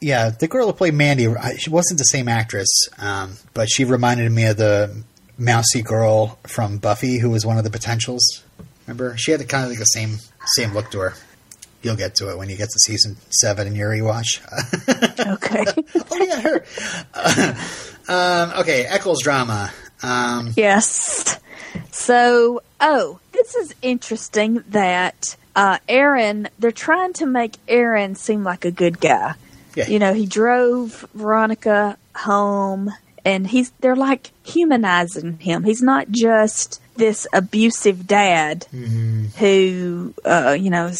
yeah, 0.00 0.30
the 0.30 0.48
girl 0.48 0.66
who 0.66 0.72
played 0.72 0.94
Mandy, 0.94 1.32
she 1.56 1.70
wasn't 1.70 1.98
the 1.98 2.04
same 2.04 2.28
actress, 2.28 2.68
um, 2.98 3.36
but 3.54 3.70
she 3.70 3.84
reminded 3.84 4.30
me 4.32 4.44
of 4.46 4.56
the 4.56 5.02
mousy 5.38 5.82
girl 5.82 6.38
from 6.46 6.78
Buffy, 6.78 7.18
who 7.18 7.30
was 7.30 7.46
one 7.46 7.56
of 7.58 7.64
the 7.64 7.70
potentials. 7.70 8.42
Remember, 8.86 9.16
she 9.16 9.30
had 9.30 9.40
the 9.40 9.44
kind 9.44 9.64
of 9.64 9.70
like 9.70 9.78
the 9.78 9.84
same 9.84 10.16
same 10.56 10.72
look 10.74 10.90
to 10.90 10.98
her. 10.98 11.14
You'll 11.82 11.96
get 11.96 12.16
to 12.16 12.30
it 12.30 12.36
when 12.38 12.48
you 12.48 12.56
get 12.56 12.68
to 12.70 12.78
season 12.80 13.16
seven 13.30 13.66
in 13.68 13.74
your 13.76 13.90
rewatch. 13.90 14.40
okay. 15.34 15.64
oh 16.10 16.24
yeah, 16.24 16.40
her. 16.40 17.54
um, 18.08 18.60
okay, 18.60 18.84
Echolls 18.86 19.22
drama. 19.22 19.72
Um, 20.02 20.50
yes. 20.56 21.38
So, 21.92 22.62
oh, 22.80 23.20
this 23.32 23.54
is 23.54 23.74
interesting 23.82 24.64
that 24.70 25.36
uh, 25.54 25.78
Aaron, 25.88 26.48
they're 26.58 26.72
trying 26.72 27.12
to 27.14 27.26
make 27.26 27.56
Aaron 27.68 28.14
seem 28.14 28.42
like 28.42 28.64
a 28.64 28.70
good 28.70 29.00
guy. 29.00 29.34
yeah, 29.76 29.86
You 29.88 29.98
know, 29.98 30.14
he 30.14 30.26
drove 30.26 31.06
Veronica 31.14 31.96
home 32.16 32.90
and 33.24 33.46
he's 33.46 33.70
they're 33.80 33.96
like 33.96 34.30
humanizing 34.44 35.38
him. 35.38 35.64
He's 35.64 35.82
not 35.82 36.10
just 36.10 36.80
this 36.96 37.26
abusive 37.32 38.06
dad 38.06 38.66
who 39.38 40.14
uh, 40.24 40.56
you 40.58 40.70
know 40.70 40.90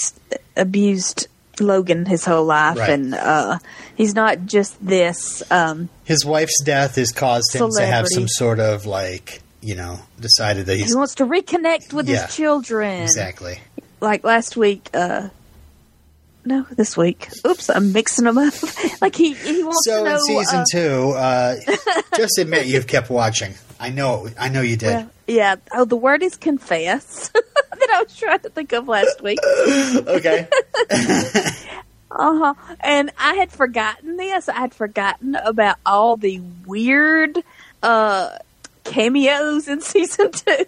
abused 0.56 1.26
Logan 1.60 2.06
his 2.06 2.24
whole 2.24 2.44
life 2.44 2.78
Right. 2.78 2.90
and 2.90 3.14
uh, 3.14 3.58
he's 3.96 4.14
not 4.14 4.46
just 4.46 4.84
this 4.84 5.42
um, 5.50 5.88
his 6.04 6.24
wife's 6.24 6.62
death 6.62 6.96
has 6.96 7.10
caused 7.10 7.54
him 7.54 7.68
to 7.78 7.84
have 7.84 8.06
some 8.08 8.28
sort 8.28 8.60
of 8.60 8.86
like, 8.86 9.42
you 9.60 9.74
know, 9.74 9.98
decided 10.20 10.66
that 10.66 10.76
he's 10.76 10.90
he 10.90 10.94
wants 10.94 11.16
to 11.16 11.26
reconnect 11.26 11.92
with 11.92 12.08
Yeah. 12.08 12.26
his 12.26 12.36
children. 12.36 13.02
exactly. 13.02 13.60
Like 14.00 14.22
last 14.22 14.56
week 14.56 14.88
uh 14.94 15.30
no, 16.48 16.66
this 16.70 16.96
week. 16.96 17.28
Oops, 17.46 17.70
I'm 17.70 17.92
mixing 17.92 18.24
them 18.24 18.38
up. 18.38 18.54
like 19.00 19.14
he 19.14 19.34
he 19.34 19.62
wants 19.62 19.84
So 19.84 20.04
to 20.04 20.10
know 20.10 20.18
So 20.18 20.38
in 20.38 20.44
season 20.44 20.58
uh, 20.60 20.64
two, 20.72 21.10
uh, 21.10 21.56
just 22.16 22.38
admit 22.38 22.66
you've 22.66 22.86
kept 22.86 23.10
watching. 23.10 23.54
I 23.78 23.90
know, 23.90 24.28
I 24.38 24.48
know 24.48 24.60
you 24.60 24.76
did. 24.76 24.88
Well, 24.88 25.10
yeah. 25.28 25.56
Oh, 25.72 25.84
the 25.84 25.96
word 25.96 26.22
is 26.22 26.36
confess 26.36 27.28
that 27.34 27.90
I 27.94 28.02
was 28.02 28.16
trying 28.16 28.40
to 28.40 28.48
think 28.48 28.72
of 28.72 28.88
last 28.88 29.20
week. 29.22 29.38
okay, 29.44 30.48
Uh 32.10 32.38
huh. 32.38 32.54
And 32.80 33.10
I 33.18 33.34
had 33.34 33.52
forgotten 33.52 34.16
this. 34.16 34.48
I 34.48 34.54
had 34.54 34.74
forgotten 34.74 35.34
about 35.36 35.76
all 35.84 36.16
the 36.16 36.40
weird 36.66 37.38
uh, 37.82 38.30
cameos 38.84 39.68
in 39.68 39.80
season 39.82 40.32
two 40.32 40.64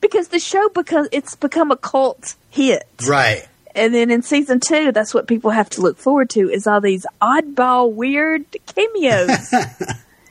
because 0.00 0.28
the 0.28 0.38
show 0.38 0.68
because 0.68 1.08
it's 1.12 1.34
become 1.34 1.70
a 1.70 1.76
cult 1.76 2.36
hit. 2.50 2.86
Right. 3.08 3.48
And 3.76 3.94
then 3.94 4.10
in 4.10 4.22
season 4.22 4.58
two, 4.58 4.90
that's 4.90 5.12
what 5.14 5.28
people 5.28 5.50
have 5.50 5.70
to 5.70 5.82
look 5.82 5.98
forward 5.98 6.30
to 6.30 6.48
is 6.50 6.66
all 6.66 6.80
these 6.80 7.06
oddball, 7.22 7.92
weird 7.92 8.44
cameos. 8.74 9.54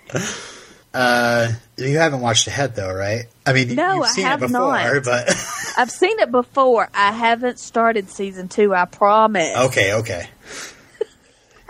Uh, 0.94 1.52
you 1.76 1.98
haven't 1.98 2.22
watched 2.22 2.48
ahead 2.48 2.74
though, 2.74 2.94
right? 2.94 3.26
I 3.46 3.52
mean, 3.52 3.76
No, 3.76 3.96
you've 3.96 4.18
I 4.18 4.22
have 4.22 4.42
it 4.44 4.48
before, 4.48 4.94
not. 4.94 5.04
but 5.04 5.30
I've 5.78 5.92
seen 5.92 6.18
it 6.20 6.32
before. 6.32 6.88
I 6.94 7.12
haven't 7.12 7.60
started 7.60 8.10
season 8.10 8.48
two. 8.48 8.74
I 8.74 8.86
promise. 8.86 9.58
okay, 9.58 9.92
okay. 9.96 10.30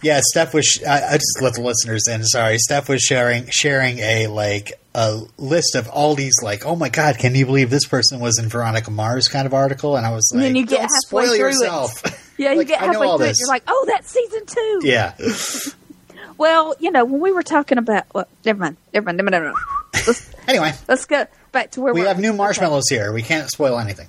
Yeah, 0.03 0.19
Steph 0.23 0.53
was. 0.53 0.83
I, 0.87 1.13
I 1.13 1.13
just 1.13 1.41
let 1.41 1.53
the 1.53 1.61
listeners 1.61 2.03
in. 2.09 2.23
Sorry, 2.25 2.57
Steph 2.57 2.89
was 2.89 3.01
sharing 3.01 3.47
sharing 3.49 3.99
a 3.99 4.27
like 4.27 4.73
a 4.93 5.21
list 5.37 5.75
of 5.75 5.87
all 5.89 6.15
these 6.15 6.35
like, 6.43 6.65
oh 6.65 6.75
my 6.75 6.89
god, 6.89 7.17
can 7.17 7.33
you 7.35 7.45
believe 7.45 7.69
this 7.69 7.85
person 7.87 8.19
was 8.19 8.37
in 8.37 8.47
Veronica 8.49 8.91
Mars 8.91 9.27
kind 9.27 9.45
of 9.45 9.53
article? 9.53 9.95
And 9.95 10.05
I 10.05 10.11
was 10.11 10.29
like, 10.33 10.43
then 10.43 10.55
you 10.55 10.65
get 10.65 10.79
don't 10.79 10.89
spoil 11.05 11.27
through 11.27 11.35
it. 11.35 11.39
yourself. 11.39 12.21
Yeah, 12.37 12.51
you 12.51 12.65
get 12.65 12.81
I 12.81 12.87
know 12.87 12.91
halfway 12.91 13.07
all 13.07 13.17
through 13.17 13.27
this. 13.27 13.37
it. 13.39 13.43
You're 13.43 13.47
like, 13.47 13.63
oh, 13.67 13.85
that's 13.87 14.11
season 14.11 14.45
two. 14.45 14.81
yeah, 14.83 15.13
Well, 16.37 16.75
you 16.79 16.91
know, 16.91 17.05
when 17.05 17.21
we 17.21 17.31
were 17.31 17.43
talking 17.43 17.77
about, 17.77 18.03
well, 18.13 18.27
never 18.43 18.59
mind, 18.59 18.75
never 18.93 19.05
mind, 19.05 19.17
never 19.17 19.29
mind. 19.31 19.31
Never 19.31 19.45
mind. 19.45 19.57
Let's, 20.07 20.31
Anyway, 20.47 20.73
let's 20.89 21.05
go 21.05 21.25
back 21.53 21.71
to 21.71 21.81
where 21.81 21.93
we 21.93 22.01
we're 22.01 22.07
have 22.07 22.19
new 22.19 22.33
marshmallows 22.33 22.83
here. 22.89 23.11
We 23.13 23.21
can't 23.23 23.49
spoil 23.49 23.79
anything. 23.79 24.07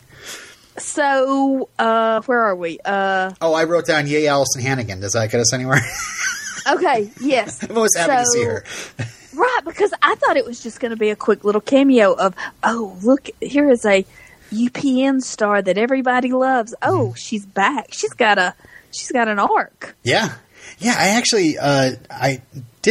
So, 0.79 1.69
uh, 1.79 2.21
where 2.23 2.41
are 2.43 2.57
we? 2.57 2.79
Uh, 2.85 3.33
Oh, 3.41 3.55
I 3.55 3.65
wrote 3.65 3.87
down 3.87 4.07
Yay 4.07 4.25
Alyson 4.27 4.61
Hannigan. 4.63 5.01
Does 5.01 5.13
that 5.13 5.31
get 5.31 5.41
us 5.41 5.53
anywhere? 5.53 5.81
okay, 6.73 7.11
yes. 7.21 7.63
I'm 7.69 7.77
always 7.77 7.97
happy 7.97 8.23
to 8.25 8.27
see 8.27 8.45
her. 8.45 8.65
Right, 9.35 9.61
because 9.67 9.93
I 10.01 10.15
thought 10.15 10.39
it 10.39 10.47
was 10.47 10.63
just 10.63 10.81
going 10.81 10.93
to 10.93 10.97
be 10.97 11.11
a 11.11 11.17
quick 11.17 11.45
little 11.45 11.61
cameo 11.61 12.15
of, 12.15 12.35
oh, 12.63 12.97
look, 13.03 13.29
here 13.43 13.71
is 13.71 13.85
a 13.85 14.07
UPN 14.51 15.21
star 15.21 15.61
that 15.61 15.77
everybody 15.77 16.33
loves. 16.33 16.75
Oh, 16.81 17.09
Mm-hmm. 17.09 17.15
she's 17.17 17.45
back. 17.45 17.89
She's 17.93 18.15
got 18.15 18.39
a, 18.39 18.55
she's 18.93 19.13
got 19.13 19.29
an 19.29 19.39
arc. 19.39 19.95
Yeah, 20.05 20.33
yeah. 20.79 20.95
I 20.97 21.09
actually 21.19 21.59
uh, 21.59 21.97
I 22.11 22.41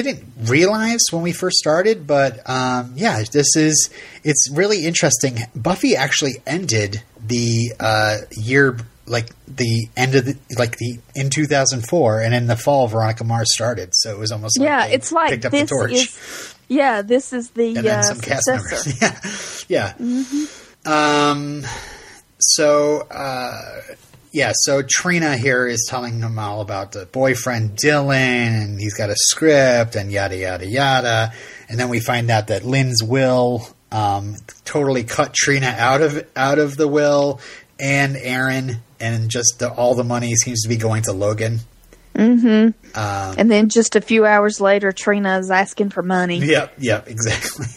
didn't 0.03 0.23
realize 0.43 1.01
when 1.11 1.21
we 1.21 1.31
first 1.31 1.57
started, 1.57 2.05
but 2.05 2.47
um, 2.49 2.93
yeah, 2.95 3.23
this 3.31 3.55
is 3.55 3.89
it's 4.23 4.49
really 4.51 4.85
interesting. 4.85 5.37
Buffy 5.55 5.95
actually 5.95 6.33
ended 6.45 7.01
the 7.25 7.73
uh, 7.79 8.17
year 8.31 8.77
like 9.07 9.29
the 9.47 9.87
end 9.95 10.15
of 10.15 10.25
the 10.25 10.37
like 10.57 10.77
the 10.77 10.99
in 11.15 11.29
2004, 11.29 12.19
and 12.21 12.33
in 12.33 12.47
the 12.47 12.57
fall, 12.57 12.87
Veronica 12.87 13.23
Mars 13.23 13.47
started. 13.53 13.89
So 13.93 14.11
it 14.11 14.19
was 14.19 14.31
almost 14.31 14.59
like 14.59 14.67
yeah, 14.67 14.85
it's 14.85 15.11
like 15.11 15.29
picked 15.29 15.45
up 15.45 15.51
this 15.51 15.69
the 15.69 15.75
torch. 15.75 15.91
is, 15.93 16.55
yeah, 16.67 17.01
this 17.01 17.31
is 17.31 17.51
the 17.51 17.77
and 17.77 17.85
then 17.85 17.99
uh, 17.99 18.03
some 18.03 18.19
cast 18.19 18.43
successor. 18.43 18.89
members. 18.99 19.65
Yeah, 19.69 19.93
yeah. 19.97 21.29
Um, 21.31 21.63
so 22.39 23.07
uh, 23.09 23.81
yeah, 24.35 24.51
so 24.53 24.81
Trina 24.81 25.37
here 25.37 25.65
is 25.65 25.87
telling 25.89 26.19
them 26.19 26.37
all 26.37 26.59
about 26.59 26.91
the 26.91 27.05
boyfriend 27.05 27.77
Dylan, 27.77 28.63
and 28.63 28.81
he's 28.81 28.93
got 28.93 29.09
a 29.09 29.15
script, 29.15 29.95
and 29.95 30.11
yada 30.11 30.35
yada 30.35 30.67
yada. 30.67 31.31
And 31.69 31.79
then 31.79 31.87
we 31.87 32.01
find 32.01 32.29
out 32.29 32.47
that 32.47 32.65
Lynn's 32.65 33.01
will 33.01 33.65
um, 33.93 34.35
totally 34.65 35.05
cut 35.05 35.33
Trina 35.33 35.73
out 35.77 36.01
of 36.01 36.27
out 36.35 36.59
of 36.59 36.75
the 36.75 36.85
will, 36.85 37.39
and 37.79 38.17
Aaron, 38.17 38.81
and 38.99 39.29
just 39.29 39.59
the, 39.59 39.71
all 39.71 39.95
the 39.95 40.03
money 40.03 40.35
seems 40.35 40.63
to 40.63 40.67
be 40.67 40.75
going 40.75 41.03
to 41.03 41.13
Logan. 41.13 41.61
Mm 42.13 42.73
hmm. 42.93 42.99
And 43.39 43.49
then 43.49 43.69
just 43.69 43.95
a 43.95 44.01
few 44.01 44.25
hours 44.25 44.59
later, 44.59 44.91
Trina 44.91 45.39
is 45.39 45.49
asking 45.49 45.91
for 45.91 46.03
money. 46.03 46.39
Yep, 46.39 46.73
yep, 46.79 47.07
exactly. 47.07 47.67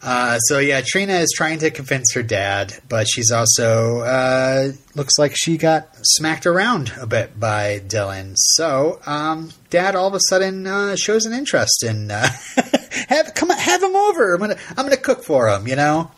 Uh, 0.00 0.38
so 0.38 0.58
yeah, 0.58 0.80
Trina 0.84 1.14
is 1.14 1.32
trying 1.34 1.58
to 1.58 1.70
convince 1.70 2.12
her 2.14 2.22
dad, 2.22 2.72
but 2.88 3.08
she's 3.08 3.32
also 3.32 4.00
uh, 4.00 4.70
looks 4.94 5.18
like 5.18 5.32
she 5.34 5.56
got 5.56 5.88
smacked 6.02 6.46
around 6.46 6.92
a 7.00 7.06
bit 7.06 7.38
by 7.38 7.80
Dylan. 7.80 8.34
So 8.36 9.00
um, 9.06 9.50
dad 9.70 9.96
all 9.96 10.06
of 10.06 10.14
a 10.14 10.20
sudden 10.28 10.66
uh, 10.66 10.94
shows 10.94 11.26
an 11.26 11.32
interest 11.32 11.82
in 11.82 12.12
uh, 12.12 12.28
have 13.08 13.34
come 13.34 13.50
have 13.50 13.82
him 13.82 13.96
over. 13.96 14.34
I'm 14.34 14.40
gonna 14.40 14.56
I'm 14.70 14.84
gonna 14.84 14.96
cook 14.96 15.24
for 15.24 15.48
him, 15.48 15.66
you 15.66 15.74
know. 15.74 16.12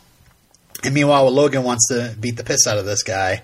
And 0.83 0.93
meanwhile, 0.93 1.29
Logan 1.31 1.63
wants 1.63 1.87
to 1.87 2.15
beat 2.19 2.37
the 2.37 2.43
piss 2.43 2.67
out 2.67 2.77
of 2.77 2.85
this 2.85 3.03
guy. 3.03 3.41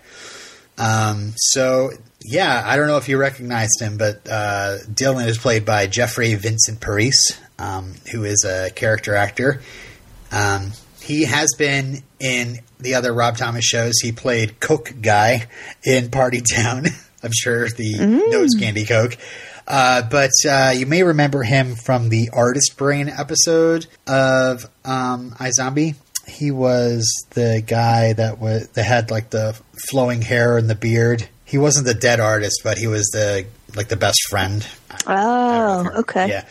Um, 0.78 1.34
so 1.36 1.91
yeah, 2.23 2.62
I 2.63 2.76
don't 2.76 2.88
know 2.88 2.97
if 2.97 3.10
you 3.10 3.17
recognized 3.17 3.82
him, 3.82 3.97
but 3.97 4.28
uh, 4.30 4.78
Dylan 4.88 5.28
is 5.28 5.38
played 5.39 5.65
by 5.65 5.88
Jeffrey 5.88 6.36
Vincent 6.36 6.80
Parise, 6.80 7.39
um, 7.58 7.95
who 8.12 8.23
is 8.23 8.45
a 8.45 8.69
character 8.71 9.15
actor. 9.15 9.62
Um, 10.32 10.72
he 11.02 11.24
has 11.26 11.50
been 11.58 12.04
in 12.20 12.60
the 12.80 12.96
other 12.96 13.13
Rob 13.13 13.38
Thomas 13.38 13.66
shows. 13.66 14.00
He 14.02 14.12
played 14.12 14.60
Coke 14.60 14.94
Guy 15.02 15.48
in 15.84 16.12
Party 16.12 16.42
Down. 16.42 16.86
I'm 17.24 17.32
sure 17.34 17.68
the 17.70 18.26
nose 18.30 18.52
candy 18.60 18.86
Coke. 18.86 19.18
Uh, 19.68 20.02
but 20.10 20.32
uh, 20.48 20.74
you 20.76 20.86
may 20.86 21.04
remember 21.04 21.44
him 21.44 21.76
from 21.76 22.10
the 22.10 22.30
Artist 22.32 22.78
Brain 22.78 23.10
episode 23.10 23.88
of 24.08 24.66
um, 24.86 25.32
iZombie. 25.32 25.96
He 26.28 26.52
was 26.52 27.10
the 27.32 27.63
guy 27.66 28.13
that 28.13 28.40
was 28.40 28.68
that 28.70 28.84
had 28.84 29.12
like 29.12 29.30
the 29.30 29.60
flowing 29.90 30.22
hair 30.22 30.58
and 30.58 30.70
the 30.70 30.76
beard. 30.76 31.28
He 31.46 31.58
wasn't 31.58 31.86
the 31.86 31.94
dead 31.94 32.20
artist, 32.20 32.62
but 32.63 32.78
he 32.78 32.88
was 32.88 33.08
the 33.08 33.46
like 33.76 33.88
the 33.88 33.96
best 33.96 34.20
friend. 34.30 34.66
Oh, 35.06 35.90
okay. 36.00 36.28
Yeah, 36.30 36.46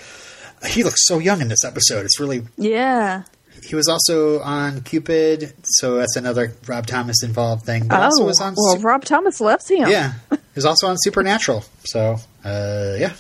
he 0.69 0.83
looks 0.83 1.07
so 1.07 1.19
young 1.19 1.41
in 1.41 1.49
this 1.49 1.65
episode. 1.65 2.05
It's 2.07 2.19
really 2.19 2.43
Yeah. 2.57 3.23
He 3.67 3.75
was 3.75 3.89
also 3.89 4.41
on 4.41 4.81
Cupid, 4.83 5.53
so 5.65 5.97
that's 5.97 6.17
another 6.17 6.53
Rob 6.67 6.87
Thomas 6.87 7.23
involved 7.23 7.65
thing. 7.67 7.89
But 7.89 8.01
Oh, 8.01 8.05
also 8.05 8.25
was 8.25 8.41
on 8.41 8.55
well, 8.57 8.77
Su- 8.77 8.83
Rob 8.83 9.05
Thomas 9.05 9.41
loves 9.41 9.69
him. 9.69 9.89
yeah, 9.89 10.13
he 10.31 10.37
was 10.55 10.65
also 10.65 10.87
on 10.87 10.97
Supernatural. 10.99 11.65
So 11.85 12.17
uh, 12.45 12.95
yeah. 12.99 13.13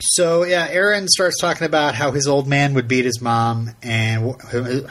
So 0.00 0.44
yeah, 0.44 0.68
Aaron 0.70 1.08
starts 1.08 1.40
talking 1.40 1.66
about 1.66 1.94
how 1.96 2.12
his 2.12 2.28
old 2.28 2.46
man 2.46 2.74
would 2.74 2.86
beat 2.86 3.04
his 3.04 3.20
mom, 3.20 3.70
and 3.82 4.34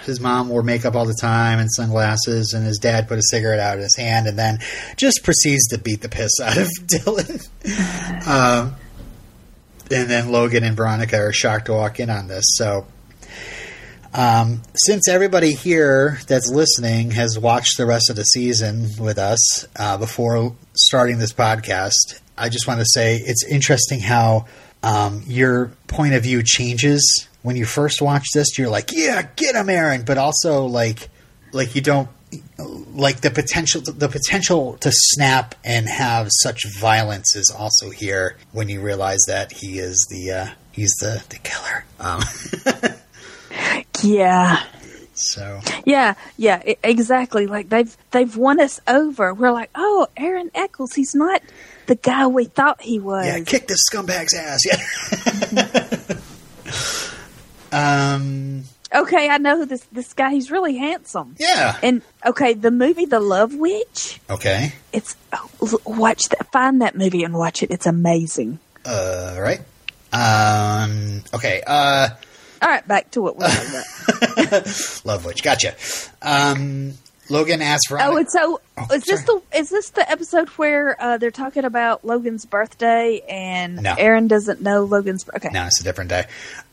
his 0.05 0.19
mom 0.19 0.49
wore 0.49 0.63
makeup 0.63 0.95
all 0.95 1.05
the 1.05 1.17
time 1.19 1.59
and 1.59 1.69
sunglasses, 1.71 2.53
and 2.53 2.65
his 2.65 2.77
dad 2.77 3.07
put 3.07 3.17
a 3.17 3.21
cigarette 3.23 3.59
out 3.61 3.77
in 3.77 3.83
his 3.83 3.95
hand, 3.95 4.27
and 4.27 4.37
then 4.37 4.59
just 4.97 5.23
proceeds 5.23 5.67
to 5.67 5.77
beat 5.77 6.01
the 6.01 6.09
piss 6.09 6.31
out 6.41 6.57
of 6.57 6.67
Dylan. 6.87 8.27
um, 8.27 8.75
and 9.89 10.09
then 10.09 10.29
Logan 10.31 10.65
and 10.65 10.75
Veronica 10.75 11.17
are 11.17 11.31
shocked 11.31 11.67
to 11.67 11.73
walk 11.73 12.01
in 12.01 12.09
on 12.09 12.27
this. 12.27 12.43
So 12.55 12.85
um, 14.17 14.63
since 14.73 15.07
everybody 15.07 15.53
here 15.53 16.19
that's 16.27 16.49
listening 16.49 17.11
has 17.11 17.37
watched 17.37 17.77
the 17.77 17.85
rest 17.85 18.09
of 18.09 18.15
the 18.15 18.23
season 18.23 18.89
with 18.99 19.19
us 19.19 19.67
uh, 19.77 19.95
before 19.97 20.55
starting 20.75 21.19
this 21.19 21.31
podcast, 21.31 22.19
I 22.35 22.49
just 22.49 22.67
want 22.67 22.79
to 22.79 22.85
say 22.87 23.17
it's 23.17 23.45
interesting 23.45 23.99
how 23.99 24.47
um, 24.81 25.21
your 25.27 25.71
point 25.85 26.15
of 26.15 26.23
view 26.23 26.41
changes 26.43 27.27
when 27.43 27.55
you 27.57 27.65
first 27.65 28.01
watch 28.01 28.25
this. 28.33 28.57
You're 28.57 28.69
like, 28.69 28.91
"Yeah, 28.91 29.21
get 29.35 29.53
him, 29.53 29.69
Aaron," 29.69 30.03
but 30.03 30.17
also 30.17 30.65
like, 30.65 31.09
like 31.51 31.75
you 31.75 31.81
don't 31.81 32.09
like 32.57 33.21
the 33.21 33.29
potential. 33.29 33.81
The 33.81 34.09
potential 34.09 34.77
to 34.79 34.91
snap 34.91 35.53
and 35.63 35.87
have 35.87 36.29
such 36.31 36.63
violence 36.79 37.35
is 37.35 37.53
also 37.55 37.91
here 37.91 38.35
when 38.51 38.67
you 38.67 38.81
realize 38.81 39.19
that 39.27 39.51
he 39.51 39.77
is 39.77 40.07
the 40.09 40.31
uh, 40.31 40.47
he's 40.71 40.95
the 40.99 41.23
the 41.29 41.37
killer. 41.37 41.85
Um, 41.99 42.23
Yeah. 44.03 44.63
so. 45.13 45.61
Yeah, 45.85 46.15
yeah, 46.37 46.61
exactly. 46.83 47.47
Like 47.47 47.69
they've 47.69 47.95
they've 48.11 48.35
won 48.35 48.59
us 48.59 48.79
over. 48.87 49.33
We're 49.33 49.51
like, 49.51 49.69
oh, 49.75 50.07
Aaron 50.17 50.51
Echolls, 50.53 50.93
he's 50.93 51.15
not 51.15 51.41
the 51.87 51.95
guy 51.95 52.27
we 52.27 52.45
thought 52.45 52.81
he 52.81 52.99
was. 52.99 53.25
Yeah, 53.25 53.39
kick 53.41 53.67
this 53.67 53.79
scumbag's 53.89 54.33
ass. 54.33 54.61
Yeah. 54.65 56.19
um. 58.21 58.63
Okay, 58.93 59.29
I 59.29 59.37
know 59.37 59.57
who 59.57 59.65
this 59.65 59.83
this 59.91 60.13
guy. 60.13 60.31
He's 60.31 60.49
really 60.49 60.77
handsome. 60.77 61.35
Yeah. 61.39 61.77
And 61.83 62.01
okay, 62.25 62.53
the 62.53 62.71
movie 62.71 63.05
The 63.05 63.19
Love 63.19 63.53
Witch. 63.53 64.21
Okay. 64.29 64.73
It's 64.93 65.15
oh, 65.33 65.79
watch 65.85 66.29
that. 66.29 66.51
Find 66.51 66.81
that 66.81 66.95
movie 66.95 67.23
and 67.23 67.33
watch 67.33 67.63
it. 67.63 67.71
It's 67.71 67.85
amazing. 67.85 68.59
Uh. 68.85 69.37
Right. 69.39 69.59
Um. 70.13 71.21
Okay. 71.33 71.61
Uh. 71.67 72.09
All 72.61 72.69
right, 72.69 72.87
back 72.87 73.11
to 73.11 73.21
what 73.21 73.37
we're 73.37 73.47
talking 73.47 74.47
about. 74.47 75.01
Love 75.05 75.25
Witch. 75.25 75.43
Gotcha. 75.43 75.75
Um. 76.21 76.93
Logan 77.29 77.61
asks 77.61 77.87
for. 77.87 78.01
Oh, 78.01 78.15
and 78.15 78.29
so 78.31 78.61
Oh, 78.77 78.87
is 78.93 79.03
this 79.03 79.25
sorry. 79.25 79.41
the 79.51 79.57
is 79.59 79.69
this 79.69 79.89
the 79.89 80.09
episode 80.09 80.47
where 80.51 80.95
uh, 81.01 81.17
they're 81.17 81.29
talking 81.29 81.65
about 81.65 82.05
Logan's 82.05 82.45
birthday 82.45 83.21
and 83.27 83.83
No. 83.83 83.95
Aaron 83.97 84.27
doesn't 84.29 84.61
know 84.61 84.85
Logan's? 84.85 85.25
Okay, 85.35 85.49
No, 85.51 85.65
it's 85.65 85.81
a 85.81 85.83
different 85.83 86.09
day. 86.09 86.23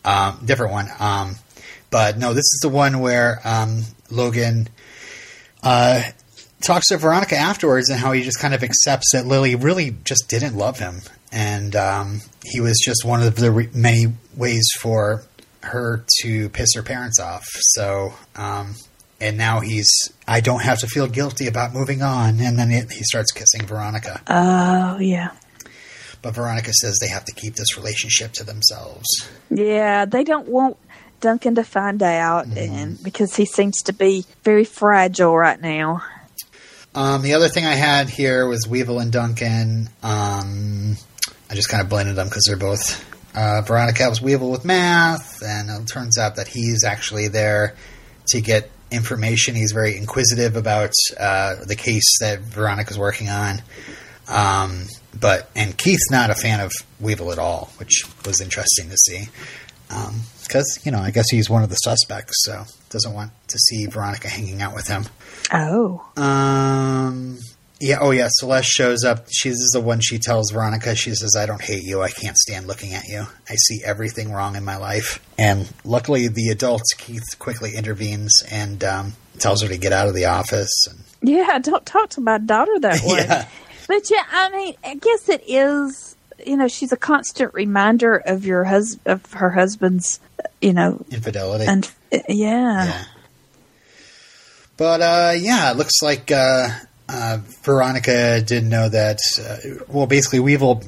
Um, 0.05 0.39
different 0.45 0.71
one. 0.71 0.87
Um, 1.01 1.35
but 1.91 2.19
no, 2.19 2.35
this 2.35 2.45
is 2.45 2.61
the 2.63 2.69
one 2.69 3.01
where 3.01 3.41
um, 3.45 3.83
Logan 4.13 4.69
uh, 5.65 6.03
talks 6.61 6.87
to 6.91 6.99
Veronica 6.99 7.37
afterwards 7.37 7.91
and 7.91 7.99
how 7.99 8.13
he 8.13 8.23
just 8.23 8.39
kind 8.39 8.55
of 8.55 8.63
accepts 8.63 9.11
that 9.13 9.27
Lily 9.27 9.57
really 9.57 9.97
just 10.05 10.29
didn't 10.29 10.57
love 10.57 10.79
him. 10.79 11.01
And 11.33 11.75
um, 11.75 12.21
he 12.45 12.61
was 12.61 12.81
just 12.85 13.05
one 13.05 13.23
of 13.25 13.35
the 13.35 13.51
re- 13.51 13.71
many 13.75 14.07
ways 14.37 14.69
for 14.79 15.25
her 15.65 16.05
to 16.23 16.49
piss 16.51 16.75
her 16.75 16.83
parents 16.83 17.19
off. 17.21 17.45
So, 17.75 18.15
um, 18.37 18.75
and 19.21 19.37
now 19.39 19.61
he's, 19.61 19.91
I 20.29 20.41
don't 20.41 20.63
have 20.63 20.79
to 20.81 20.87
feel 20.87 21.07
guilty 21.07 21.47
about 21.47 21.73
moving 21.73 22.03
on. 22.03 22.41
And 22.41 22.59
then 22.59 22.71
it, 22.71 22.93
he 22.93 23.03
starts 23.03 23.33
kissing 23.33 23.67
Veronica. 23.67 24.21
Oh, 24.29 24.99
yeah. 24.99 25.33
But 26.23 26.35
Veronica 26.35 26.73
says 26.73 26.99
they 27.01 27.09
have 27.09 27.25
to 27.27 27.33
keep 27.33 27.55
this 27.55 27.77
relationship 27.77 28.33
to 28.33 28.45
themselves. 28.45 29.07
Yeah, 29.51 30.05
they 30.07 30.25
don't 30.25 30.49
want 30.49 30.77
Duncan 31.21 31.55
to 31.57 31.65
find 31.65 32.03
out, 32.03 32.47
Mm-hmm. 32.47 32.59
and 32.75 33.03
because 33.03 33.37
he 33.37 33.45
seems 33.47 33.83
to 33.83 33.93
be 33.93 34.25
very 34.43 34.65
fragile 34.65 35.37
right 35.37 35.61
now. 35.61 36.03
Um, 36.95 37.23
the 37.23 37.35
other 37.35 37.49
thing 37.49 37.67
I 37.67 37.75
had 37.75 38.09
here 38.09 38.47
was 38.47 38.67
Weevil 38.69 39.01
and 39.01 39.11
Duncan. 39.13 39.89
Um, 40.03 40.97
I 41.51 41.55
just 41.55 41.69
kind 41.69 41.83
of 41.83 41.89
blended 41.89 42.17
them 42.17 42.29
because 42.29 42.45
they're 42.47 42.57
both. 42.57 43.05
Uh, 43.35 43.63
Veronica 43.63 44.03
helps 44.03 44.21
Weevil 44.23 44.51
with 44.51 44.65
math, 44.65 45.43
and 45.43 45.69
it 45.69 45.87
turns 45.89 46.19
out 46.19 46.37
that 46.37 46.47
he's 46.49 46.85
actually 46.85 47.29
there 47.29 47.75
to 48.29 48.41
get 48.41 48.71
information. 48.91 49.55
He's 49.55 49.73
very 49.73 49.97
inquisitive 49.97 50.55
about 50.57 50.93
uh, 51.19 51.57
the 51.67 51.75
case 51.77 52.19
that 52.21 52.41
Veronica's 52.41 52.99
working 52.99 53.29
on. 53.29 53.63
Um, 54.29 54.85
but 55.21 55.51
and 55.55 55.77
Keith's 55.77 56.11
not 56.11 56.31
a 56.31 56.35
fan 56.35 56.61
of 56.61 56.73
Weevil 57.01 57.33
at 57.33 57.39
all, 57.39 57.71
which 57.79 58.05
was 58.25 58.41
interesting 58.41 58.89
to 58.91 58.97
see. 58.97 59.29
Because 60.43 60.81
you 60.85 60.93
know, 60.93 60.99
I 60.99 61.11
guess 61.11 61.29
he's 61.31 61.51
one 61.51 61.63
of 61.63 61.71
the 61.71 61.77
suspects, 61.77 62.35
so 62.45 62.65
doesn't 62.91 63.13
want 63.13 63.33
to 63.49 63.59
see 63.59 63.87
Veronica 63.87 64.29
hanging 64.29 64.63
out 64.63 64.75
with 64.75 64.87
him. 64.87 65.05
Oh, 65.53 66.05
Um. 66.17 67.39
Yeah. 67.81 67.99
Oh, 68.01 68.13
yeah. 68.13 68.29
Celeste 68.31 68.69
shows 68.71 69.05
up. 69.05 69.27
She's 69.31 69.59
the 69.73 69.81
one. 69.81 70.01
She 70.01 70.19
tells 70.19 70.51
Veronica. 70.53 70.95
She 70.95 71.15
says, 71.15 71.37
"I 71.37 71.45
don't 71.47 71.61
hate 71.61 71.83
you. 71.83 72.03
I 72.03 72.09
can't 72.11 72.37
stand 72.37 72.67
looking 72.67 72.95
at 72.95 73.05
you. 73.09 73.27
I 73.49 73.55
see 73.57 73.83
everything 73.85 74.33
wrong 74.33 74.57
in 74.57 74.65
my 74.65 74.77
life." 74.77 75.21
And 75.37 75.71
luckily, 75.85 76.29
the 76.29 76.49
adult 76.51 76.83
Keith 76.99 77.25
quickly 77.39 77.75
intervenes 77.77 78.33
and 78.51 78.83
um, 78.85 79.13
tells 79.39 79.63
her 79.63 79.69
to 79.69 79.77
get 79.77 79.93
out 79.93 80.09
of 80.09 80.15
the 80.15 80.27
office. 80.27 80.71
And, 80.89 81.01
yeah. 81.29 81.59
Don't 81.59 81.85
talk 81.85 82.11
to 82.11 82.21
my 82.21 82.39
daughter 82.39 82.79
that 82.81 83.03
way. 83.05 83.17
yeah. 83.19 83.49
But 83.89 84.11
yeah, 84.11 84.23
I 84.31 84.51
mean, 84.51 84.75
I 84.85 84.95
guess 84.95 85.29
it 85.29 85.43
is. 85.47 86.17
You 86.47 86.57
know, 86.57 86.69
she's 86.69 86.93
a 86.93 86.97
constant 86.97 87.55
reminder 87.55 88.17
of 88.17 88.45
your 88.47 88.65
hus- 88.65 88.99
of 89.05 89.31
her 89.33 89.51
husband's. 89.51 90.21
You 90.61 90.73
know, 90.73 91.05
Infidelity. 91.11 91.65
and 91.67 91.91
yeah. 92.29 92.85
yeah. 92.85 93.05
But 94.77 95.01
uh, 95.03 95.33
yeah, 95.37 95.71
it 95.71 95.77
looks 95.77 96.03
like 96.03 96.31
uh, 96.33 96.69
uh, 97.09 97.39
Veronica 97.63 98.41
didn't 98.41 98.69
know 98.69 98.89
that. 98.89 99.19
Uh, 99.39 99.85
well, 99.89 100.07
basically, 100.07 100.41
Weevil 100.41 100.83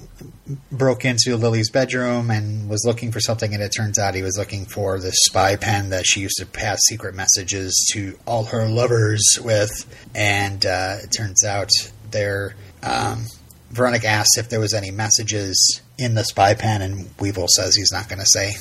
broke 0.72 1.04
into 1.04 1.36
Lily's 1.36 1.70
bedroom 1.70 2.30
and 2.30 2.68
was 2.70 2.84
looking 2.86 3.12
for 3.12 3.20
something, 3.20 3.52
and 3.52 3.62
it 3.62 3.72
turns 3.76 3.98
out 3.98 4.14
he 4.14 4.22
was 4.22 4.38
looking 4.38 4.64
for 4.64 4.98
the 4.98 5.12
spy 5.12 5.56
pen 5.56 5.90
that 5.90 6.06
she 6.06 6.20
used 6.20 6.36
to 6.38 6.46
pass 6.46 6.78
secret 6.86 7.14
messages 7.14 7.88
to 7.92 8.18
all 8.26 8.44
her 8.44 8.68
lovers 8.68 9.24
with. 9.42 9.70
And 10.14 10.64
uh, 10.64 10.96
it 11.02 11.08
turns 11.08 11.44
out 11.44 11.70
there. 12.10 12.54
Um, 12.82 13.24
Veronica 13.70 14.06
asks 14.06 14.38
if 14.38 14.48
there 14.48 14.60
was 14.60 14.72
any 14.72 14.90
messages 14.90 15.82
in 15.98 16.14
the 16.14 16.24
spy 16.24 16.54
pen, 16.54 16.82
and 16.82 17.10
Weevil 17.20 17.48
says 17.48 17.74
he's 17.74 17.92
not 17.92 18.08
going 18.08 18.20
to 18.20 18.26
say 18.26 18.52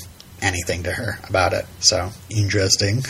anything 0.42 0.84
to 0.84 0.92
her 0.92 1.20
about 1.30 1.54
it. 1.54 1.66
So 1.80 2.10
interesting. 2.30 3.04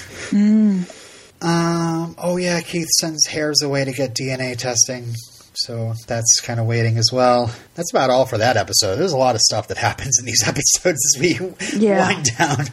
Um, 1.42 2.16
oh 2.18 2.38
yeah, 2.38 2.62
Keith 2.62 2.88
sends 3.00 3.26
hairs 3.28 3.62
away 3.62 3.86
to 3.86 3.92
get 3.92 4.16
DNA 4.16 4.58
testing. 4.58 5.14
So 5.58 5.94
that's 6.08 6.42
kind 6.42 6.60
of 6.60 6.66
waiting 6.66 6.98
as 6.98 7.10
well. 7.14 7.50
That's 7.76 7.92
about 7.92 8.10
all 8.10 8.26
for 8.26 8.38
that 8.38 8.58
episode. 8.58 8.98
There's 8.98 9.14
a 9.14 9.18
lot 9.18 9.36
of 9.36 9.42
stuff 9.42 9.68
that 9.70 9.78
happens 9.90 10.20
in 10.20 10.26
these 10.26 10.44
episodes 10.48 11.00
as 11.16 11.22
we 11.22 11.80
Yeah. 11.80 12.08
wind 12.08 12.26
down. 12.38 12.66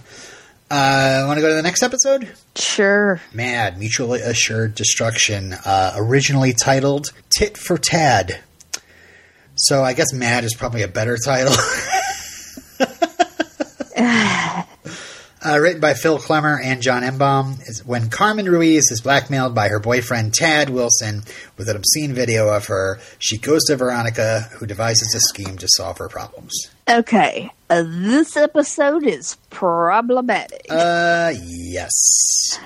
Uh, 0.71 1.25
want 1.27 1.37
to 1.37 1.43
go 1.43 1.49
to 1.51 1.55
the 1.55 1.63
next 1.63 1.83
episode? 1.83 2.33
Sure. 2.57 3.21
Mad, 3.35 3.79
Mutually 3.79 4.21
Assured 4.23 4.75
Destruction, 4.75 5.53
uh, 5.53 5.93
originally 5.97 6.55
titled 6.55 7.13
Tit 7.29 7.59
for 7.59 7.77
Tad. 7.77 8.41
So 9.55 9.85
I 9.85 9.93
guess 9.93 10.15
Mad 10.15 10.45
is 10.45 10.55
probably 10.55 10.81
a 10.81 10.89
better 10.89 11.19
title. 11.23 11.53
Uh, 15.45 15.59
written 15.59 15.81
by 15.81 15.93
Phil 15.95 16.19
Klemmer 16.19 16.57
and 16.63 16.81
John 16.83 17.03
Enbom, 17.03 17.61
is 17.69 17.85
when 17.85 18.11
Carmen 18.11 18.47
Ruiz 18.49 18.93
is 18.93 19.01
blackmailed 19.01 19.57
by 19.57 19.69
her 19.69 19.81
boyfriend 19.81 20.35
Tad 20.35 20.71
Wilson 20.71 21.23
with 21.57 21.69
an 21.69 21.75
obscene 21.77 22.13
video 22.13 22.49
of 22.49 22.67
her, 22.67 23.01
she 23.19 23.39
goes 23.39 23.65
to 23.65 23.75
Veronica, 23.77 24.49
who 24.53 24.67
devises 24.67 25.13
a 25.17 25.21
scheme 25.21 25.57
to 25.59 25.67
solve 25.77 25.99
her 25.99 26.09
problems. 26.09 26.71
Okay. 26.89 27.51
Uh, 27.69 27.83
this 27.85 28.37
episode 28.37 29.05
is 29.05 29.37
problematic. 29.51 30.67
Uh, 30.71 31.33
yes. 31.43 32.61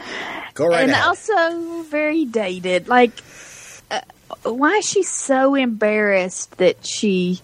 Go 0.53 0.67
right 0.67 0.83
and 0.83 0.91
ahead. 0.91 1.05
also 1.05 1.83
very 1.85 2.27
dated. 2.27 2.89
Like, 2.89 3.13
uh, 3.91 4.01
why 4.43 4.77
is 4.77 4.85
she 4.87 5.03
so 5.03 5.55
embarrassed 5.55 6.59
that 6.59 6.85
she 6.85 7.41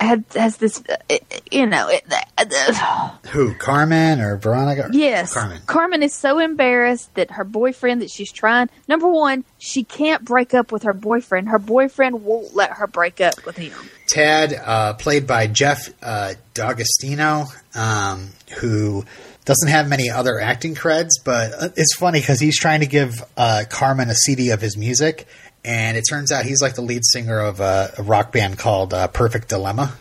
had, 0.00 0.24
has 0.34 0.56
this, 0.58 0.82
uh, 0.88 1.16
you 1.50 1.66
know, 1.66 1.88
it, 1.88 2.04
uh, 2.38 3.10
who, 3.28 3.54
Carmen 3.54 4.20
or 4.20 4.36
Veronica? 4.36 4.88
yes. 4.92 5.34
Carmen. 5.66 6.02
is 6.02 6.14
so 6.14 6.38
embarrassed 6.38 7.14
that 7.14 7.32
her 7.32 7.44
boyfriend 7.44 8.02
that 8.02 8.10
she's 8.10 8.32
trying, 8.32 8.68
number 8.86 9.08
one, 9.08 9.44
she 9.58 9.84
can't 9.84 10.24
break 10.24 10.54
up 10.54 10.72
with 10.72 10.84
her 10.84 10.92
boyfriend. 10.92 11.48
Her 11.48 11.58
boyfriend 11.58 12.24
won't 12.24 12.54
let 12.54 12.70
her 12.72 12.86
break 12.86 13.20
up 13.20 13.44
with 13.44 13.56
him. 13.56 13.72
Tad, 14.08 14.54
uh, 14.54 14.94
played 14.94 15.26
by 15.26 15.46
Jeff 15.46 15.92
uh, 16.02 16.34
D'Agostino, 16.54 17.44
um, 17.74 18.30
who 18.58 19.04
doesn't 19.44 19.68
have 19.68 19.88
many 19.88 20.10
other 20.10 20.38
acting 20.38 20.74
creds, 20.74 21.12
but 21.24 21.52
uh, 21.54 21.68
it's 21.74 21.94
funny 21.94 22.20
because 22.20 22.38
he's 22.38 22.58
trying 22.58 22.80
to 22.80 22.86
give 22.86 23.24
uh, 23.36 23.64
Carmen 23.68 24.10
a 24.10 24.14
CD 24.14 24.50
of 24.50 24.60
his 24.60 24.76
music, 24.76 25.26
and 25.64 25.96
it 25.96 26.04
turns 26.08 26.32
out 26.32 26.44
he's 26.44 26.62
like 26.62 26.74
the 26.74 26.82
lead 26.82 27.02
singer 27.04 27.38
of 27.38 27.60
a, 27.60 27.92
a 27.98 28.02
rock 28.02 28.32
band 28.32 28.58
called 28.58 28.94
uh, 28.94 29.08
Perfect 29.08 29.48
Dilemma. 29.48 29.94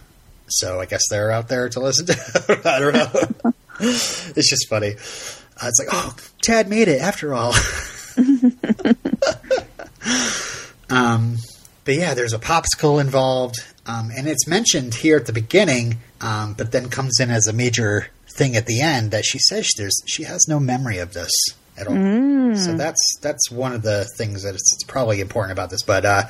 So 0.48 0.80
I 0.80 0.86
guess 0.86 1.04
they're 1.10 1.32
out 1.32 1.50
there 1.50 1.70
to 1.70 1.80
listen 1.80 2.06
to. 2.08 2.62
I 2.66 2.80
don't 2.80 2.94
know. 2.94 3.54
it's 3.80 4.50
just 4.50 4.70
funny. 4.70 4.92
Uh, 4.92 5.68
it's 5.68 5.80
like, 5.80 5.90
oh, 5.92 6.16
Tad 6.42 6.70
made 6.70 6.88
it 6.88 7.02
after 7.02 7.34
all. 7.34 7.54
Um, 10.90 11.38
but 11.86 11.96
yeah, 11.96 12.14
there's 12.14 12.34
a 12.34 12.40
popsicle 12.40 13.02
involved, 13.02 13.56
um, 13.86 14.12
and 14.16 14.28
it's 14.28 14.48
mentioned 14.48 14.96
here 14.96 15.18
at 15.18 15.26
the 15.26 15.34
beginning, 15.34 15.98
um, 16.22 16.54
but 16.54 16.72
then 16.72 16.90
comes 16.90 17.20
in 17.20 17.30
as 17.30 17.48
a 17.48 17.54
major 17.54 18.08
thing 18.30 18.56
at 18.56 18.66
the 18.66 18.82
end 18.82 19.12
that 19.12 19.26
she 19.26 19.40
says 19.40 19.68
there's 19.78 20.00
she 20.06 20.24
has 20.24 20.46
no 20.48 20.60
memory 20.60 21.00
of 21.00 21.14
this 21.14 21.32
at 21.78 21.88
all. 21.88 21.94
So 22.56 22.76
that's 22.76 23.02
that's 23.22 23.52
one 23.52 23.74
of 23.74 23.82
the 23.82 24.08
things 24.18 24.44
that 24.44 24.56
it's, 24.56 24.74
it's 24.74 24.84
probably 24.84 25.22
important 25.22 25.52
about 25.52 25.70
this. 25.70 25.84
But 25.84 26.06
uh, 26.06 26.24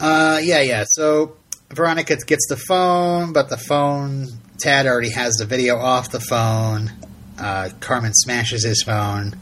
uh, 0.00 0.40
yeah, 0.42 0.60
yeah. 0.60 0.84
So 0.86 1.36
Veronica 1.70 2.16
gets 2.16 2.46
the 2.48 2.56
phone, 2.56 3.32
but 3.32 3.48
the 3.48 3.56
phone 3.56 4.28
Tad 4.58 4.86
already 4.86 5.10
has 5.10 5.34
the 5.34 5.44
video 5.44 5.76
off 5.76 6.10
the 6.10 6.20
phone. 6.20 6.92
Uh, 7.38 7.70
Carmen 7.80 8.12
smashes 8.14 8.64
his 8.64 8.82
phone. 8.82 9.36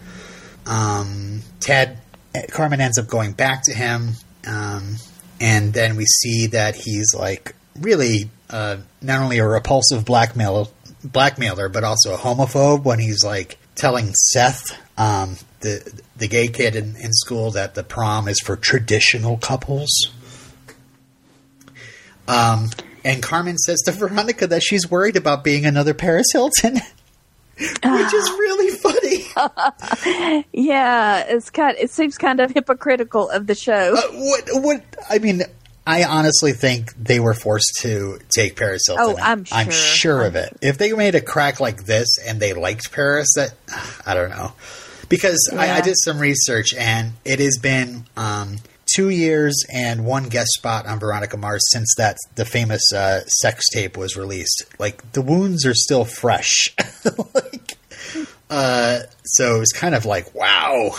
Um, 0.66 1.42
Tad 1.60 1.98
Carmen 2.50 2.80
ends 2.80 2.98
up 2.98 3.08
going 3.08 3.32
back 3.32 3.62
to 3.64 3.74
him, 3.74 4.12
um, 4.46 4.96
and 5.40 5.72
then 5.72 5.96
we 5.96 6.06
see 6.06 6.46
that 6.48 6.74
he's 6.74 7.14
like 7.14 7.54
really 7.78 8.30
uh, 8.50 8.78
not 9.00 9.20
only 9.22 9.38
a 9.38 9.46
repulsive 9.46 10.04
blackmail 10.04 10.70
blackmailer, 11.04 11.68
but 11.68 11.84
also 11.84 12.14
a 12.14 12.18
homophobe 12.18 12.84
when 12.84 12.98
he's 12.98 13.24
like 13.24 13.58
telling 13.74 14.12
Seth, 14.32 14.78
um, 14.98 15.36
the 15.60 16.02
the 16.16 16.28
gay 16.28 16.48
kid 16.48 16.76
in, 16.76 16.96
in 16.96 17.12
school, 17.12 17.50
that 17.52 17.74
the 17.74 17.82
prom 17.82 18.28
is 18.28 18.38
for 18.40 18.56
traditional 18.56 19.38
couples. 19.38 19.90
Um, 22.28 22.70
and 23.04 23.22
Carmen 23.22 23.58
says 23.58 23.80
to 23.82 23.92
Veronica 23.92 24.46
that 24.46 24.62
she's 24.62 24.88
worried 24.90 25.16
about 25.16 25.42
being 25.42 25.66
another 25.66 25.92
Paris 25.94 26.26
Hilton, 26.32 26.74
which 27.56 28.14
is 28.14 28.30
really 28.30 28.76
funny. 28.76 29.18
Yeah, 30.52 31.24
it's 31.26 31.50
kind. 31.50 31.76
It 31.78 31.90
seems 31.90 32.18
kind 32.18 32.40
of 32.40 32.52
hypocritical 32.52 33.30
of 33.30 33.46
the 33.46 33.54
show. 33.54 33.94
Uh, 33.96 34.02
what? 34.12 34.48
What? 34.62 34.84
I 35.08 35.18
mean, 35.18 35.42
I 35.86 36.04
honestly 36.04 36.52
think 36.52 36.94
they 36.94 37.18
were 37.18 37.34
forced 37.34 37.78
to 37.80 38.18
take 38.34 38.56
Paris 38.56 38.82
Hilton. 38.86 39.16
Oh, 39.18 39.18
I'm 39.20 39.44
I'm 39.50 39.70
sure. 39.70 39.72
sure 39.72 40.24
of 40.24 40.36
it. 40.36 40.56
If 40.62 40.78
they 40.78 40.92
made 40.92 41.14
a 41.14 41.20
crack 41.20 41.58
like 41.58 41.84
this 41.84 42.18
and 42.24 42.38
they 42.38 42.52
liked 42.52 42.92
Paris, 42.92 43.32
that 43.34 43.54
I 44.06 44.14
don't 44.14 44.30
know, 44.30 44.52
because 45.08 45.50
I, 45.52 45.78
I 45.78 45.80
did 45.80 45.96
some 45.96 46.18
research 46.18 46.72
and 46.74 47.12
it 47.24 47.40
has 47.40 47.58
been 47.58 48.04
um, 48.16 48.58
two 48.94 49.08
years 49.08 49.64
and 49.72 50.04
one 50.04 50.28
guest 50.28 50.50
spot 50.52 50.86
on 50.86 51.00
Veronica 51.00 51.36
Mars 51.36 51.62
since 51.72 51.92
that 51.96 52.16
the 52.36 52.44
famous 52.44 52.92
uh, 52.92 53.24
sex 53.26 53.64
tape 53.72 53.96
was 53.96 54.16
released. 54.16 54.64
Like 54.78 55.12
the 55.12 55.22
wounds 55.22 55.66
are 55.66 55.74
still 55.74 56.04
fresh. 56.04 56.74
like, 57.34 57.76
uh, 58.50 59.00
so 59.24 59.60
it's 59.60 59.72
kind 59.72 59.96
of 59.96 60.04
like 60.04 60.32
wow. 60.34 60.92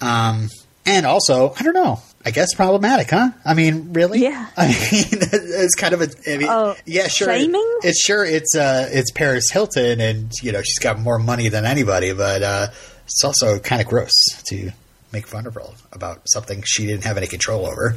Um, 0.00 0.48
and 0.86 1.04
also, 1.06 1.52
I 1.58 1.62
don't 1.62 1.74
know. 1.74 2.00
I 2.26 2.30
guess 2.30 2.54
problematic, 2.54 3.10
huh? 3.10 3.30
I 3.44 3.52
mean, 3.54 3.92
really? 3.92 4.20
Yeah. 4.20 4.48
I 4.56 4.68
mean, 4.68 4.74
it's 5.10 5.74
kind 5.74 5.92
of 5.94 6.00
a. 6.00 6.08
I 6.26 6.38
mean, 6.38 6.48
Oh, 6.50 6.74
yeah, 6.86 7.06
sure. 7.08 7.28
shaming? 7.28 7.78
It's 7.82 8.00
sure 8.02 8.24
it's 8.24 8.56
uh, 8.56 8.88
it's 8.90 9.10
Paris 9.10 9.50
Hilton, 9.50 10.00
and 10.00 10.32
you 10.42 10.52
know 10.52 10.62
she's 10.62 10.78
got 10.78 10.98
more 10.98 11.18
money 11.18 11.48
than 11.48 11.64
anybody, 11.66 12.12
but 12.14 12.42
uh, 12.42 12.66
it's 13.04 13.22
also 13.24 13.58
kind 13.58 13.82
of 13.82 13.88
gross 13.88 14.12
to 14.48 14.70
make 15.12 15.26
fun 15.26 15.46
of 15.46 15.54
her 15.54 15.62
about 15.92 16.22
something 16.26 16.62
she 16.64 16.86
didn't 16.86 17.04
have 17.04 17.16
any 17.18 17.26
control 17.26 17.66
over. 17.66 17.94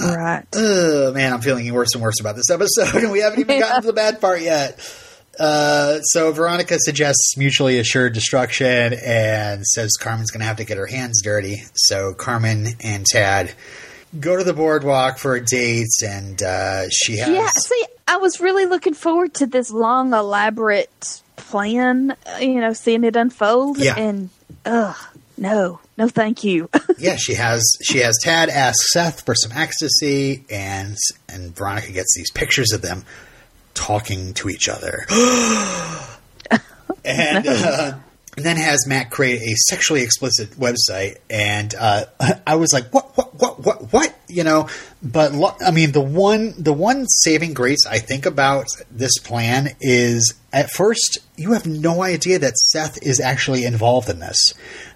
right. 0.00 0.44
Oh 0.54 1.12
man, 1.12 1.32
I'm 1.34 1.40
feeling 1.42 1.72
worse 1.72 1.94
and 1.94 2.02
worse 2.02 2.18
about 2.20 2.34
this 2.36 2.50
episode, 2.50 2.94
and 3.02 3.12
we 3.12 3.20
haven't 3.20 3.40
even 3.40 3.60
gotten 3.60 3.82
to 3.82 3.86
the 3.88 3.92
bad 3.92 4.20
part 4.20 4.40
yet. 4.40 4.78
Uh, 5.38 6.00
so 6.02 6.30
Veronica 6.32 6.78
suggests 6.78 7.36
mutually 7.36 7.78
assured 7.78 8.12
destruction 8.12 8.94
and 9.04 9.64
says 9.66 9.96
Carmen's 9.98 10.30
going 10.30 10.40
to 10.40 10.46
have 10.46 10.58
to 10.58 10.64
get 10.64 10.76
her 10.76 10.86
hands 10.86 11.22
dirty. 11.22 11.62
So 11.74 12.12
Carmen 12.14 12.66
and 12.80 13.06
Tad 13.06 13.52
go 14.18 14.36
to 14.36 14.44
the 14.44 14.52
boardwalk 14.52 15.18
for 15.18 15.34
a 15.34 15.44
date, 15.44 15.88
and 16.04 16.42
uh, 16.42 16.88
she 16.90 17.16
has 17.16 17.28
Yeah, 17.28 17.48
see, 17.48 17.84
I 18.06 18.18
was 18.18 18.40
really 18.40 18.66
looking 18.66 18.94
forward 18.94 19.34
to 19.34 19.46
this 19.46 19.70
long, 19.70 20.12
elaborate 20.12 21.22
plan, 21.36 22.14
you 22.40 22.60
know, 22.60 22.74
seeing 22.74 23.04
it 23.04 23.16
unfold. 23.16 23.78
Yeah. 23.78 23.94
And, 23.96 24.28
ugh, 24.66 24.96
no, 25.38 25.80
no, 25.96 26.08
thank 26.08 26.44
you. 26.44 26.68
yeah 26.98 27.16
she 27.16 27.34
has 27.34 27.64
she 27.82 27.98
has 27.98 28.16
Tad 28.22 28.48
ask 28.48 28.76
Seth 28.88 29.24
for 29.24 29.34
some 29.34 29.52
ecstasy, 29.52 30.44
and 30.50 30.96
and 31.28 31.56
Veronica 31.56 31.90
gets 31.92 32.14
these 32.16 32.30
pictures 32.30 32.72
of 32.72 32.82
them 32.82 33.04
talking 33.74 34.34
to 34.34 34.48
each 34.48 34.68
other. 34.68 35.06
and 37.04 37.46
uh, 37.46 37.92
and 38.36 38.46
then 38.46 38.56
has 38.56 38.86
Matt 38.86 39.10
create 39.10 39.42
a 39.42 39.54
sexually 39.68 40.02
explicit 40.02 40.52
website, 40.52 41.18
and 41.28 41.74
uh, 41.78 42.04
I 42.46 42.54
was 42.56 42.72
like, 42.72 42.92
"What? 42.92 43.16
What? 43.16 43.38
What? 43.38 43.60
What? 43.60 43.92
What?" 43.92 44.18
You 44.28 44.44
know. 44.44 44.68
But 45.02 45.32
lo- 45.32 45.56
I 45.64 45.70
mean, 45.70 45.92
the 45.92 46.00
one 46.00 46.54
the 46.56 46.72
one 46.72 47.06
saving 47.06 47.52
grace 47.52 47.86
I 47.86 47.98
think 47.98 48.24
about 48.24 48.66
this 48.90 49.18
plan 49.18 49.76
is 49.80 50.34
at 50.52 50.70
first 50.70 51.18
you 51.36 51.52
have 51.52 51.66
no 51.66 52.02
idea 52.02 52.38
that 52.38 52.56
Seth 52.56 53.02
is 53.02 53.20
actually 53.20 53.64
involved 53.64 54.08
in 54.08 54.20
this, 54.20 54.54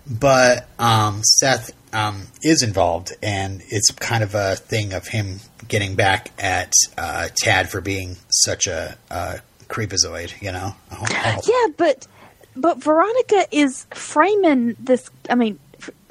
but 0.09 0.67
um, 0.79 1.23
Seth 1.23 1.73
um, 1.97 2.23
is 2.43 2.63
involved, 2.63 3.13
and 3.23 3.63
it's 3.69 3.91
kind 3.91 4.23
of 4.23 4.35
a 4.35 4.57
thing 4.57 4.93
of 4.93 5.07
him 5.09 5.41
getting 5.69 5.95
back 5.97 6.31
at 6.39 6.73
uh, 6.99 7.29
Tad 7.43 7.69
for 7.71 7.81
being 7.81 8.17
such 8.29 8.67
a, 8.67 8.97
a 9.11 9.41
creepazoid. 9.69 10.41
You 10.43 10.53
know. 10.53 10.75
Oh, 10.93 11.07
yeah, 11.47 11.73
but, 11.77 12.07
but 12.55 12.79
Veronica 12.83 13.47
is 13.51 13.87
framing 13.95 14.77
this, 14.79 15.09
I 15.31 15.35
mean, 15.35 15.59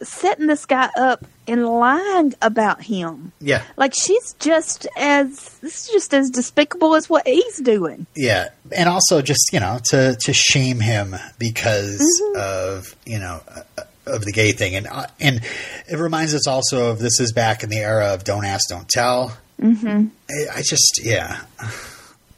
setting 0.02 0.48
this 0.48 0.66
guy 0.66 0.90
up 0.98 1.26
and 1.48 1.66
lying 1.66 2.34
about 2.42 2.82
him. 2.82 3.32
yeah. 3.40 3.62
Like 3.78 3.94
she's 3.94 4.34
just 4.40 4.88
as 4.98 5.60
this 5.60 5.86
is 5.86 5.90
just 5.92 6.14
as 6.14 6.30
despicable 6.32 6.96
as 6.96 7.08
what 7.10 7.28
he's 7.28 7.60
doing. 7.62 8.08
Yeah, 8.16 8.50
and 8.76 8.90
also 8.90 9.22
just 9.22 9.50
you 9.54 9.60
know 9.60 9.80
to 9.92 10.16
to 10.22 10.34
shame 10.34 10.80
him 10.80 11.16
because 11.38 12.00
Mm-hmm. 12.00 12.40
of 12.80 12.96
you 13.06 13.20
know 13.20 13.42
uh, 13.48 13.84
of 14.08 14.24
the 14.26 14.32
gay 14.32 14.52
thing, 14.52 14.76
and 14.76 14.88
uh, 14.88 15.08
and 15.20 15.42
it 15.88 15.98
reminds 15.98 16.34
us 16.34 16.48
also 16.48 16.92
of 16.92 17.00
this 17.00 17.20
is 17.20 17.32
back 17.32 17.64
in 17.64 17.70
the 17.70 17.78
era 17.80 18.14
of 18.14 18.24
don't 18.24 18.46
ask, 18.46 18.70
don't 18.70 18.88
tell. 18.90 19.36
Mm-hmm. 19.62 20.08
I, 20.30 20.58
I 20.58 20.62
just 20.62 21.00
yeah, 21.04 21.42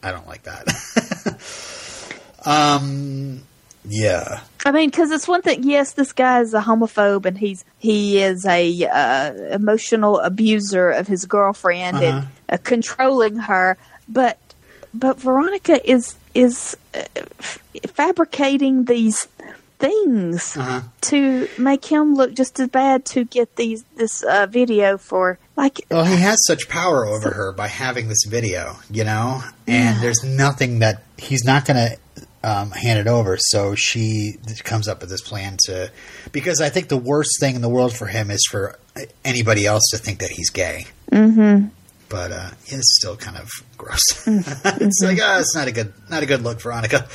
I 0.03 0.11
don't 0.11 0.27
like 0.27 0.43
that. 0.43 0.67
um, 2.45 3.41
yeah, 3.89 4.41
I 4.65 4.71
mean, 4.71 4.89
because 4.89 5.11
it's 5.11 5.27
one 5.27 5.41
thing. 5.41 5.63
Yes, 5.63 5.93
this 5.93 6.11
guy 6.13 6.41
is 6.41 6.53
a 6.53 6.61
homophobe, 6.61 7.25
and 7.25 7.37
he's 7.37 7.63
he 7.77 8.21
is 8.21 8.45
a 8.45 8.85
uh, 8.85 9.33
emotional 9.53 10.19
abuser 10.19 10.89
of 10.91 11.07
his 11.07 11.25
girlfriend 11.25 11.97
and 11.97 12.17
Uh-huh. 12.19 12.27
uh, 12.49 12.57
controlling 12.63 13.37
her. 13.37 13.77
But 14.09 14.37
but 14.93 15.19
Veronica 15.19 15.79
is 15.89 16.15
is 16.33 16.75
uh, 16.93 17.03
f- 17.39 17.59
fabricating 17.87 18.85
these 18.85 19.27
things 19.79 20.55
Uh-huh. 20.57 20.81
to 21.01 21.47
make 21.57 21.85
him 21.85 22.15
look 22.15 22.33
just 22.33 22.59
as 22.59 22.67
bad 22.69 23.05
to 23.05 23.23
get 23.25 23.55
these 23.55 23.83
this 23.95 24.23
uh, 24.23 24.45
video 24.47 24.97
for 24.97 25.37
like 25.55 25.81
well, 25.91 26.05
he 26.05 26.15
has 26.17 26.37
such 26.47 26.67
power 26.69 27.05
over 27.05 27.31
her 27.31 27.51
by 27.51 27.67
having 27.67 28.07
this 28.07 28.23
video, 28.27 28.77
you 28.91 29.03
know, 29.03 29.41
and 29.67 29.95
Yeah. 29.95 30.01
there's 30.01 30.23
nothing 30.23 30.79
that 30.79 31.03
he's 31.17 31.43
not 31.43 31.65
going 31.65 31.77
to 31.89 31.97
um, 32.43 32.71
hand 32.71 32.99
it 32.99 33.07
over. 33.07 33.37
So 33.39 33.75
she 33.75 34.37
comes 34.63 34.87
up 34.87 35.01
with 35.01 35.09
this 35.09 35.21
plan 35.21 35.57
to, 35.65 35.91
because 36.31 36.61
I 36.61 36.69
think 36.69 36.87
the 36.87 36.95
worst 36.97 37.39
thing 37.39 37.55
in 37.55 37.61
the 37.61 37.67
world 37.69 37.93
for 37.93 38.05
him 38.05 38.29
is 38.31 38.45
for 38.49 38.77
anybody 39.25 39.65
else 39.65 39.83
to 39.91 39.97
think 39.97 40.19
that 40.19 40.29
he's 40.29 40.49
gay. 40.51 40.85
Mm-hmm. 41.11 41.67
But 42.09 42.31
uh, 42.31 42.49
it's 42.67 42.95
still 43.01 43.17
kind 43.17 43.35
of 43.37 43.49
gross. 43.77 44.25
it's 44.27 45.01
like, 45.03 45.17
oh, 45.21 45.39
it's 45.39 45.55
not 45.55 45.67
a 45.67 45.71
good, 45.73 45.91
not 46.09 46.23
a 46.23 46.25
good 46.25 46.41
look, 46.41 46.61
Veronica. 46.61 47.07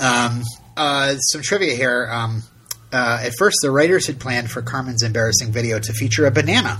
Um, 0.00 0.42
uh, 0.76 1.16
some 1.18 1.42
trivia 1.42 1.74
here. 1.74 2.08
Um, 2.10 2.42
uh, 2.92 3.20
at 3.22 3.32
first, 3.38 3.58
the 3.62 3.70
writers 3.70 4.06
had 4.06 4.20
planned 4.20 4.50
for 4.50 4.62
Carmen's 4.62 5.02
embarrassing 5.02 5.52
video 5.52 5.78
to 5.78 5.92
feature 5.92 6.26
a 6.26 6.30
banana, 6.30 6.78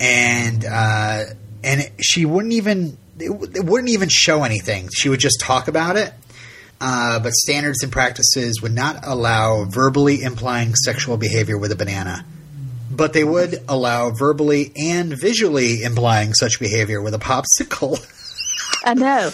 and 0.00 0.64
uh, 0.64 1.24
and 1.62 1.90
she 2.00 2.24
wouldn't 2.24 2.52
even 2.52 2.98
it, 3.18 3.56
it 3.56 3.64
wouldn't 3.64 3.90
even 3.90 4.08
show 4.08 4.42
anything. 4.42 4.88
She 4.94 5.08
would 5.08 5.20
just 5.20 5.40
talk 5.40 5.68
about 5.68 5.96
it. 5.96 6.12
Uh, 6.80 7.18
but 7.20 7.32
standards 7.32 7.82
and 7.82 7.92
practices 7.92 8.60
would 8.60 8.74
not 8.74 9.06
allow 9.06 9.64
verbally 9.64 10.22
implying 10.22 10.74
sexual 10.74 11.16
behavior 11.16 11.56
with 11.56 11.72
a 11.72 11.76
banana. 11.76 12.26
But 12.90 13.12
they 13.12 13.24
would 13.24 13.62
allow 13.68 14.10
verbally 14.10 14.72
and 14.76 15.18
visually 15.18 15.82
implying 15.82 16.34
such 16.34 16.60
behavior 16.60 17.00
with 17.00 17.14
a 17.14 17.18
popsicle, 17.18 17.98
I 18.84 18.94
know 18.94 19.30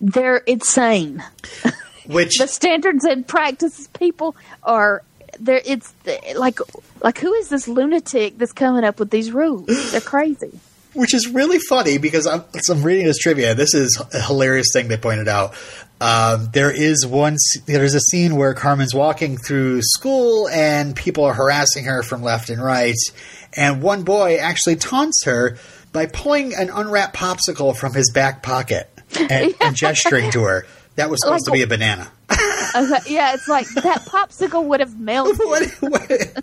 they're 0.00 0.38
insane. 0.38 1.24
which 2.12 2.38
the 2.38 2.46
standards 2.46 3.04
and 3.04 3.26
practices 3.26 3.88
people 3.88 4.36
are 4.62 5.02
there 5.38 5.60
it's 5.64 5.92
like 6.36 6.58
like 7.02 7.18
who 7.18 7.32
is 7.34 7.48
this 7.48 7.68
lunatic 7.68 8.36
that's 8.38 8.52
coming 8.52 8.84
up 8.84 8.98
with 8.98 9.10
these 9.10 9.30
rules 9.30 9.66
they're 9.90 10.00
crazy 10.00 10.58
which 10.94 11.14
is 11.14 11.28
really 11.28 11.58
funny 11.58 11.98
because 11.98 12.26
I'm, 12.26 12.44
I'm 12.68 12.82
reading 12.82 13.06
this 13.06 13.18
trivia. 13.18 13.54
This 13.54 13.74
is 13.74 14.02
a 14.12 14.20
hilarious 14.20 14.68
thing 14.72 14.88
they 14.88 14.96
pointed 14.96 15.28
out. 15.28 15.54
Um, 16.00 16.48
there 16.52 16.70
is 16.70 17.06
one. 17.06 17.36
There's 17.66 17.94
a 17.94 18.00
scene 18.00 18.36
where 18.36 18.54
Carmen's 18.54 18.94
walking 18.94 19.36
through 19.36 19.82
school 19.82 20.48
and 20.48 20.96
people 20.96 21.24
are 21.24 21.34
harassing 21.34 21.84
her 21.84 22.02
from 22.02 22.22
left 22.22 22.48
and 22.48 22.62
right, 22.62 22.96
and 23.52 23.82
one 23.82 24.02
boy 24.02 24.36
actually 24.36 24.76
taunts 24.76 25.24
her 25.24 25.58
by 25.92 26.06
pulling 26.06 26.54
an 26.54 26.70
unwrapped 26.70 27.14
popsicle 27.14 27.76
from 27.76 27.92
his 27.92 28.10
back 28.12 28.42
pocket 28.42 28.88
and, 29.18 29.54
and 29.60 29.76
gesturing 29.76 30.30
to 30.30 30.42
her. 30.42 30.66
That 31.00 31.10
was 31.10 31.20
supposed 31.22 31.46
to 31.46 31.52
be 31.52 31.62
a 31.62 31.66
banana. 31.66 32.10
Okay, 32.72 33.14
yeah 33.14 33.34
it's 33.34 33.48
like 33.48 33.66
that 33.70 34.02
popsicle 34.02 34.64
would 34.64 34.78
have 34.78 34.96
melted 34.96 35.38
what, 35.40 35.68
what? 35.80 36.42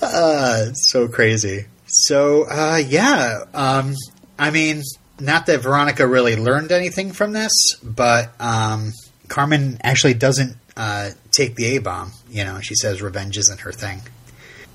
uh, 0.00 0.72
so 0.74 1.08
crazy. 1.08 1.66
So, 1.86 2.44
uh, 2.44 2.80
yeah. 2.86 3.44
Um, 3.52 3.96
I 4.38 4.52
mean, 4.52 4.82
not 5.18 5.46
that 5.46 5.60
Veronica 5.60 6.06
really 6.06 6.36
learned 6.36 6.70
anything 6.70 7.10
from 7.10 7.32
this, 7.32 7.52
but 7.82 8.30
um, 8.38 8.92
Carmen 9.26 9.78
actually 9.82 10.14
doesn't 10.14 10.56
uh, 10.76 11.10
take 11.32 11.56
the 11.56 11.76
A 11.76 11.78
bomb. 11.78 12.12
You 12.30 12.44
know, 12.44 12.60
she 12.60 12.76
says 12.76 13.02
revenge 13.02 13.38
isn't 13.38 13.60
her 13.60 13.72
thing. 13.72 14.02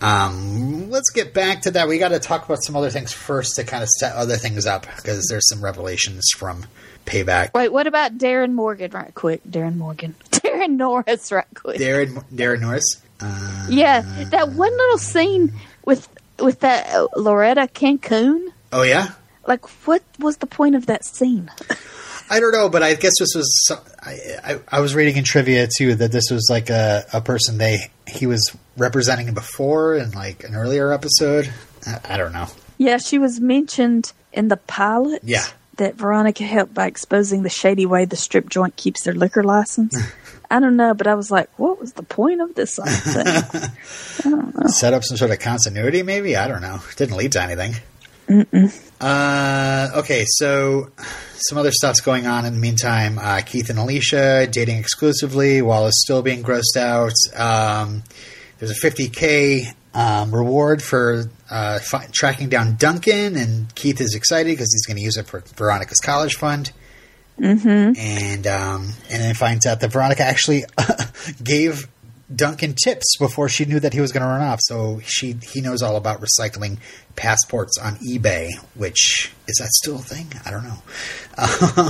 Um, 0.01 0.89
let's 0.89 1.12
get 1.12 1.33
back 1.33 1.62
to 1.62 1.71
that. 1.71 1.88
We 1.88 1.97
got 1.97 2.09
to 2.09 2.19
talk 2.19 2.43
about 2.43 2.62
some 2.62 2.75
other 2.75 2.89
things 2.89 3.13
first 3.13 3.55
to 3.55 3.63
kind 3.63 3.83
of 3.83 3.89
set 3.89 4.13
other 4.15 4.36
things 4.36 4.65
up 4.65 4.86
because 4.97 5.27
there's 5.29 5.47
some 5.47 5.63
revelations 5.63 6.27
from 6.36 6.65
Payback. 7.06 7.54
wait 7.54 7.72
what 7.72 7.88
about 7.88 8.18
darren 8.18 8.54
morgan 8.54 8.91
right 8.91 9.14
quick 9.14 9.41
darren 9.43 9.78
morgan 9.78 10.16
darren 10.32 10.72
norris 10.72 11.32
right 11.32 11.45
quick 11.54 11.80
Darren, 11.80 12.24
Darren 12.34 12.62
Norris. 12.62 13.01
Uh, 13.20 13.68
yeah 13.70 14.01
that 14.32 14.49
one 14.49 14.72
little 14.72 14.97
scene 14.97 15.54
with 15.86 16.08
with 16.39 16.60
that 16.62 16.93
uh, 16.93 17.08
loretta 17.16 17.68
cancun 17.74 18.47
oh 18.72 18.84
yeah. 18.84 19.12
like 19.47 19.66
what 19.86 20.04
was 20.20 20.38
the 20.38 20.47
point 20.47 20.76
of 20.76 20.86
that 20.88 21.06
scene 21.06 21.49
I 22.30 22.39
don't 22.39 22.51
know, 22.51 22.70
but 22.70 22.82
I 22.82 22.95
guess 22.95 23.12
this 23.20 23.34
was. 23.36 23.72
I, 24.01 24.18
I, 24.43 24.60
I 24.70 24.80
was 24.80 24.95
reading 24.95 25.18
in 25.18 25.24
trivia 25.24 25.68
too 25.78 25.95
that 25.95 26.12
this 26.12 26.32
was 26.32 26.47
like 26.49 26.70
a, 26.70 27.06
a 27.14 27.22
person 27.22 27.58
they 27.58 27.91
he 28.08 28.26
was 28.26 28.56
representing 28.78 29.32
before 29.34 29.95
in 29.95 30.12
like 30.12 30.43
an 30.43 30.56
earlier 30.56 30.91
episode. 30.91 31.51
I, 31.86 31.99
I 32.06 32.18
don't 32.18 32.34
know. 32.34 32.47
Yeah, 32.78 32.97
she 32.97 33.20
was 33.20 33.39
mentioned 33.39 34.12
in 34.32 34.47
the 34.47 34.58
pilot. 34.58 35.22
Yeah. 35.24 35.45
That 35.84 35.95
Veronica 35.95 36.45
helped 36.45 36.73
by 36.73 36.88
exposing 36.88 37.43
the 37.43 37.49
shady 37.49 37.86
way 37.86 38.05
the 38.05 38.15
strip 38.15 38.47
joint 38.47 38.77
keeps 38.77 39.03
their 39.03 39.13
liquor 39.13 39.43
license. 39.43 40.01
I 40.49 40.61
don't 40.61 40.77
know, 40.77 40.93
but 40.93 41.07
I 41.07 41.15
was 41.15 41.29
like, 41.29 41.49
what 41.59 41.77
was 41.77 41.91
the 41.91 42.03
point 42.03 42.39
of 42.39 42.55
this 42.55 42.77
thing? 42.77 44.69
Set 44.69 44.93
up 44.93 45.03
some 45.03 45.17
sort 45.17 45.31
of 45.31 45.39
continuity, 45.39 46.01
maybe. 46.01 46.38
I 46.38 46.47
don't 46.47 46.61
know. 46.61 46.79
Didn't 46.95 47.17
lead 47.17 47.34
to 47.34 47.41
anything. 47.43 47.75
Uh, 49.01 49.89
okay, 49.95 50.23
so 50.25 50.89
some 51.36 51.57
other 51.57 51.71
stuff's 51.73 51.99
going 51.99 52.27
on 52.27 52.45
in 52.45 52.53
the 52.53 52.59
meantime. 52.61 53.19
Uh, 53.19 53.41
Keith 53.45 53.69
and 53.69 53.77
Alicia 53.77 54.47
dating 54.47 54.77
exclusively. 54.77 55.61
Wallace 55.61 55.95
still 55.97 56.21
being 56.21 56.43
grossed 56.43 56.77
out. 56.77 57.11
Um, 57.38 58.03
there's 58.57 58.71
a 58.71 58.88
50k 58.88 59.73
um, 59.94 60.34
reward 60.34 60.82
for 60.82 61.26
uh, 61.50 61.80
fi- 61.80 62.08
tracking 62.12 62.50
down 62.50 62.76
Duncan, 62.76 63.36
and 63.36 63.74
Keith 63.76 64.02
is 64.02 64.16
excited 64.16 64.50
because 64.50 64.72
he's 64.74 64.86
going 64.86 64.98
to 64.98 65.04
use 65.04 65.18
it 65.18 65.28
for 65.28 65.41
Veronica's 65.56 66.00
college 66.00 66.36
fund. 66.36 66.72
Mm-hmm. 67.39 68.00
And 68.00 68.48
um, 68.48 68.89
and 69.10 69.22
then 69.22 69.34
finds 69.34 69.66
out 69.66 69.80
that 69.80 69.91
Veronica 69.91 70.24
actually 70.24 70.66
gave 71.44 71.88
Duncan 72.34 72.76
tips 72.76 73.18
before 73.18 73.50
she 73.50 73.66
knew 73.66 73.80
that 73.80 73.94
he 73.94 74.02
was 74.02 74.12
going 74.12 74.22
to 74.22 74.28
run 74.28 74.41
off. 74.41 74.60
So 74.64 75.00
she 75.04 75.36
he 75.41 75.62
knows 75.62 75.82
all 75.82 75.96
about 75.96 76.22
recycling 76.22 76.78
passports 77.16 77.78
on 77.78 77.96
eBay. 77.96 78.50
Which 78.76 79.32
is 79.48 79.58
that 79.58 79.70
still 79.70 79.96
a 79.96 80.00
thing? 80.00 80.32
I 80.46 80.52
don't 80.52 80.64
know. 80.64 81.89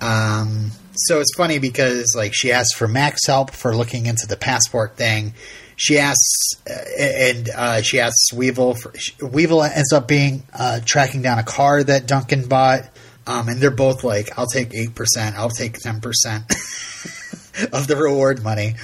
um, 0.06 0.70
so 0.94 1.20
it's 1.20 1.34
funny 1.36 1.58
because 1.58 2.14
like 2.16 2.32
she 2.34 2.52
asked 2.52 2.76
for 2.76 2.86
Mac's 2.88 3.26
help 3.26 3.50
for 3.50 3.76
looking 3.76 4.06
into 4.06 4.26
the 4.28 4.36
passport 4.36 4.96
thing. 4.96 5.34
She 5.76 5.98
asks, 5.98 6.54
uh, 6.68 6.72
and 6.98 7.48
uh, 7.50 7.82
she 7.82 8.00
asks 8.00 8.32
Weevil. 8.32 8.74
For, 8.74 8.92
Weevil 9.20 9.62
ends 9.62 9.92
up 9.92 10.08
being 10.08 10.42
uh, 10.52 10.80
tracking 10.84 11.20
down 11.22 11.38
a 11.38 11.42
car 11.44 11.82
that 11.84 12.06
Duncan 12.06 12.48
bought, 12.48 12.88
um, 13.26 13.48
and 13.48 13.60
they're 13.60 13.70
both 13.70 14.02
like, 14.02 14.38
"I'll 14.38 14.46
take 14.46 14.74
eight 14.74 14.94
percent. 14.94 15.36
I'll 15.36 15.50
take 15.50 15.74
ten 15.78 16.00
percent 16.00 16.44
of 17.72 17.86
the 17.88 17.96
reward 17.98 18.42
money." 18.42 18.76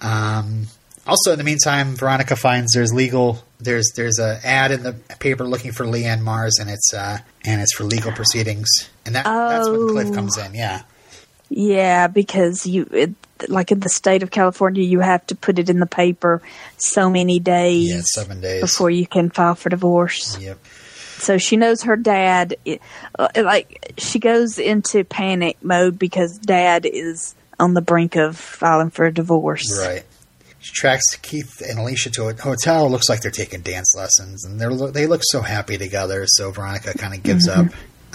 Um, 0.00 0.66
also, 1.06 1.32
in 1.32 1.38
the 1.38 1.44
meantime, 1.44 1.96
Veronica 1.96 2.36
finds 2.36 2.72
there's 2.72 2.92
legal 2.92 3.42
there's 3.58 3.90
there's 3.96 4.18
a 4.18 4.40
ad 4.44 4.70
in 4.72 4.82
the 4.82 4.92
paper 5.20 5.44
looking 5.44 5.72
for 5.72 5.84
Lianne 5.84 6.20
Mars, 6.20 6.58
and 6.60 6.68
it's 6.68 6.92
uh, 6.92 7.18
and 7.44 7.60
it's 7.60 7.74
for 7.74 7.84
legal 7.84 8.12
proceedings, 8.12 8.68
and 9.06 9.14
that, 9.14 9.24
that's 9.24 9.68
when 9.68 9.88
Cliff 9.88 10.08
Oh. 10.10 10.14
comes 10.14 10.36
in. 10.38 10.54
Yeah, 10.54 10.82
Yeah, 11.56 12.08
because 12.08 12.66
you, 12.66 12.88
it, 12.90 13.14
like 13.48 13.70
in 13.70 13.78
the 13.78 13.88
state 13.88 14.22
of 14.24 14.30
California, 14.32 14.82
you 14.82 14.98
have 15.00 15.24
to 15.28 15.36
put 15.36 15.58
it 15.60 15.70
in 15.70 15.78
the 15.78 15.86
paper 15.86 16.42
so 16.78 17.08
many 17.08 17.38
days 17.38 17.90
yeah, 17.94 18.00
seven 18.04 18.40
days. 18.40 18.60
before 18.60 18.90
you 18.90 19.06
can 19.06 19.30
file 19.30 19.54
for 19.54 19.68
divorce. 19.68 20.36
Yep. 20.40 20.58
So 21.18 21.38
she 21.38 21.56
knows 21.56 21.82
her 21.84 21.96
dad. 21.96 22.56
it- 22.64 22.80
uh, 23.18 23.28
Like 23.36 23.94
she 23.98 24.18
goes 24.18 24.58
into 24.58 25.04
panic 25.04 25.56
mode 25.62 25.96
because 25.98 26.38
dad 26.38 26.86
is 26.86 27.36
on 27.60 27.74
the 27.74 27.80
brink 27.80 28.16
of 28.16 28.36
filing 28.36 28.90
for 28.90 29.06
a 29.06 29.12
divorce. 29.14 29.78
Right. 29.78 30.02
She 30.58 30.72
tracks 30.72 31.14
Keith 31.22 31.62
and 31.68 31.78
Alicia 31.78 32.10
to 32.12 32.28
a 32.30 32.34
hotel. 32.34 32.90
Looks 32.90 33.08
like 33.08 33.20
they're 33.20 33.30
taking 33.30 33.60
dance 33.60 33.94
lessons, 33.96 34.44
and 34.44 34.58
they 34.58 34.90
they 34.90 35.06
look 35.06 35.20
so 35.22 35.40
happy 35.42 35.76
together. 35.78 36.24
So 36.26 36.50
Veronica 36.50 36.96
kind 36.98 37.14
of 37.14 37.22
gives 37.22 37.46
up, 37.48 37.66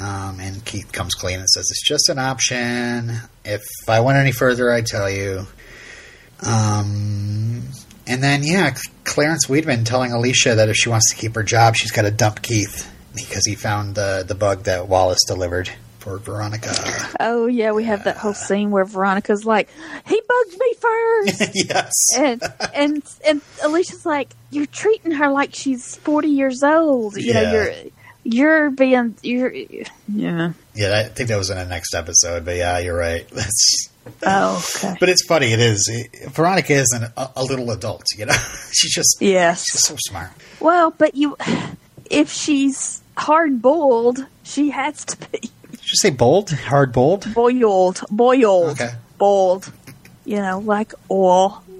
um, 0.02 0.40
and 0.40 0.64
Keith 0.66 0.92
comes 0.92 1.14
clean 1.16 1.40
and 1.40 1.50
says 1.50 1.68
it's 1.70 1.84
just 1.88 2.10
an 2.10 2.20
option. 2.20 3.12
If 3.46 3.64
I 3.88 4.00
went 4.02 4.18
any 4.18 4.32
further, 4.32 4.72
I'd 4.72 4.86
tell 4.86 5.10
you. 5.10 5.46
Um, 6.46 7.64
and 8.08 8.24
then 8.24 8.44
yeah, 8.44 8.76
Clarence 9.04 9.48
Wiedman 9.48 9.86
telling 9.86 10.12
Alicia 10.12 10.56
that 10.56 10.70
if 10.70 10.76
she 10.76 10.90
wants 10.90 11.12
to 11.14 11.18
keep 11.20 11.36
her 11.36 11.44
job, 11.44 11.76
she's 11.76 11.92
got 11.92 12.04
to 12.04 12.12
dump 12.12 12.42
Keith 12.42 12.92
because 13.14 13.46
he 13.46 13.56
found 13.56 13.96
the 13.96 14.24
the 14.28 14.36
bug 14.36 14.64
that 14.64 14.88
Wallace 14.88 15.20
delivered 15.28 15.70
for 16.00 16.18
Veronica. 16.18 16.72
Oh 17.20 17.48
yeah, 17.48 17.72
we 17.72 17.84
have 17.84 18.06
that 18.06 18.18
whole 18.18 18.34
scene 18.34 18.72
where 18.72 18.86
Veronica's 18.86 19.46
like, 19.46 19.70
"He 20.08 20.22
bugged 20.28 20.60
me 20.60 20.74
first. 20.80 21.52
yes. 21.70 21.92
and 22.18 22.42
and 22.74 23.04
and 23.28 23.42
Alicia's 23.64 24.06
like, 24.06 24.34
"You're 24.50 24.66
treating 24.66 25.12
her 25.12 25.30
like 25.30 25.54
she's 25.54 25.98
forty 25.98 26.30
years 26.30 26.64
old. 26.64 27.18
You 27.18 27.34
know, 27.34 27.42
Yeah. 27.42 27.52
you're 27.52 27.74
you're 28.32 28.70
being 28.70 29.16
you're 29.22 29.54
yeah. 29.54 30.54
Yeah, 30.76 31.00
I 31.06 31.10
think 31.10 31.30
that 31.30 31.38
was 31.38 31.50
in 31.50 31.58
the 31.58 31.66
next 31.66 31.94
episode, 31.94 32.46
but 32.46 32.56
yeah, 32.56 32.80
you're 32.80 32.98
right. 32.98 33.28
That's 33.34 33.90
Oh 34.26 34.64
okay. 34.78 34.96
But 35.00 35.10
it's 35.10 35.26
funny. 35.28 35.52
It 35.54 35.60
is. 35.60 35.90
Veronica 36.30 36.74
isn't 36.74 37.04
a, 37.16 37.32
a 37.36 37.44
little 37.44 37.70
adult. 37.72 38.04
You 38.18 38.26
know, 38.26 38.34
she's 38.72 38.94
just 38.94 39.18
Yes. 39.20 39.64
she's 39.72 39.86
so 39.86 39.96
smart. 40.00 40.32
Well, 40.60 40.92
but 40.98 41.16
you, 41.16 41.38
if 42.10 42.32
she's 42.32 43.02
hard 43.18 43.62
boiled, 43.62 44.26
she 44.44 44.70
has 44.72 45.06
to 45.06 45.18
be 45.30 45.40
Did 45.40 45.52
you 45.74 45.96
say 45.96 46.10
bold? 46.10 46.50
Hard 46.52 46.92
bold? 46.94 47.34
boiled, 47.34 48.02
boiled, 48.10 48.70
Okay. 48.72 48.92
boiled. 49.18 49.72
You 50.26 50.38
know, 50.38 50.60
like 50.60 50.94
oil. 51.12 51.64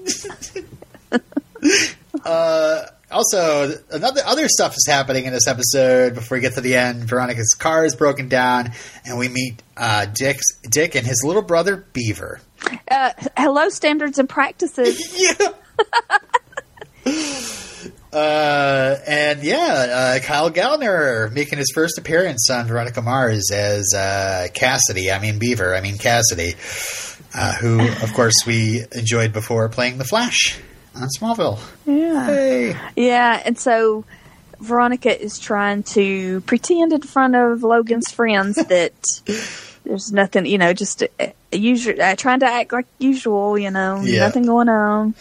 Uh, 2.24 2.82
Also, 3.10 3.72
another 3.90 4.20
other 4.24 4.46
stuff 4.48 4.72
is 4.72 4.86
happening 4.86 5.24
in 5.24 5.32
this 5.32 5.48
episode. 5.48 6.14
Before 6.14 6.36
we 6.36 6.40
get 6.42 6.54
to 6.54 6.60
the 6.60 6.76
end, 6.76 7.04
Veronica's 7.04 7.54
car 7.54 7.84
is 7.84 7.96
broken 7.96 8.28
down, 8.28 8.72
and 9.04 9.18
we 9.18 9.28
meet 9.28 9.62
uh, 9.76 10.06
Dick's 10.06 10.56
Dick 10.62 10.94
and 10.94 11.06
his 11.06 11.24
little 11.24 11.42
brother 11.42 11.76
Beaver. 11.92 12.40
Uh, 12.88 13.10
hello, 13.36 13.68
standards 13.68 14.18
and 14.18 14.28
practices. 14.28 15.00
Yeah. 15.40 15.48
Uh, 18.12 18.96
and 19.06 19.42
yeah, 19.44 20.16
uh, 20.18 20.18
Kyle 20.24 20.50
Gallner 20.50 21.32
making 21.32 21.58
his 21.58 21.70
first 21.72 21.96
appearance 21.96 22.50
on 22.50 22.66
Veronica 22.66 23.00
Mars 23.02 23.50
as 23.52 23.94
uh, 23.94 24.48
Cassidy. 24.52 25.12
I 25.12 25.20
mean 25.20 25.38
Beaver. 25.38 25.76
I 25.76 25.80
mean 25.80 25.96
Cassidy, 25.96 26.54
uh, 27.34 27.54
who 27.54 27.80
of 27.80 28.12
course 28.14 28.34
we 28.46 28.84
enjoyed 28.92 29.32
before 29.32 29.68
playing 29.68 29.98
the 29.98 30.04
Flash 30.04 30.58
on 30.94 31.08
Smallville. 31.18 31.58
Yeah. 31.86 32.26
Hey. 32.26 32.76
Yeah, 32.96 33.42
and 33.44 33.58
so 33.58 34.04
Veronica 34.60 35.18
is 35.20 35.38
trying 35.38 35.82
to 35.84 36.40
pretend 36.42 36.92
in 36.92 37.02
front 37.02 37.34
of 37.36 37.62
Logan's 37.62 38.10
friends 38.10 38.56
that 38.68 38.92
there's 39.84 40.12
nothing, 40.12 40.46
you 40.46 40.58
know, 40.58 40.72
just 40.72 41.02
uh, 41.02 41.26
usual, 41.52 42.00
uh, 42.00 42.14
trying 42.16 42.40
to 42.40 42.46
act 42.46 42.72
like 42.72 42.86
usual, 42.98 43.58
you 43.58 43.70
know, 43.70 44.00
Yeah. 44.02 44.20
nothing 44.20 44.44
going 44.46 44.68
on. 44.68 45.14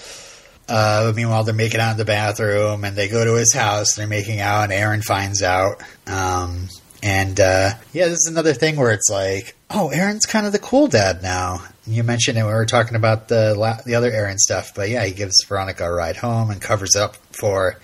Uh, 0.67 1.11
meanwhile, 1.15 1.43
they're 1.43 1.53
making 1.55 1.80
out 1.80 1.91
in 1.91 1.97
the 1.97 2.05
bathroom, 2.05 2.84
and 2.84 2.95
they 2.95 3.07
go 3.07 3.26
to 3.26 3.34
his 3.36 3.53
house. 3.53 3.95
They're 3.95 4.05
making 4.07 4.39
out, 4.39 4.65
and 4.65 4.74
Aaron 4.74 5.01
finds 5.01 5.41
out. 5.41 5.82
Um, 6.05 6.67
and 7.01 7.39
uh, 7.39 7.72
yeah, 7.91 8.05
this 8.05 8.20
is 8.20 8.28
another 8.30 8.53
thing 8.53 8.76
where 8.76 8.91
it's 8.91 9.09
like, 9.09 9.55
oh, 9.72 9.89
Aaron's 9.89 10.26
kind 10.28 10.45
of 10.45 10.51
the 10.51 10.59
cool 10.59 10.88
dad 10.88 11.24
now. 11.24 11.63
You 11.92 12.04
mentioned 12.04 12.38
it 12.38 12.42
when 12.44 12.52
we 12.52 12.56
were 12.56 12.66
talking 12.66 12.96
about 12.96 13.28
the 13.28 13.56
la- 13.56 13.82
the 13.86 13.96
other 13.96 14.12
Aaron 14.12 14.38
stuff, 14.38 14.74
but 14.76 14.90
yeah, 14.90 15.06
he 15.06 15.12
gives 15.12 15.44
Veronica 15.48 15.86
a 15.86 15.92
ride 15.92 16.18
home 16.18 16.50
and 16.52 16.62
covers 16.62 16.96
up 16.96 17.16
for 17.32 17.78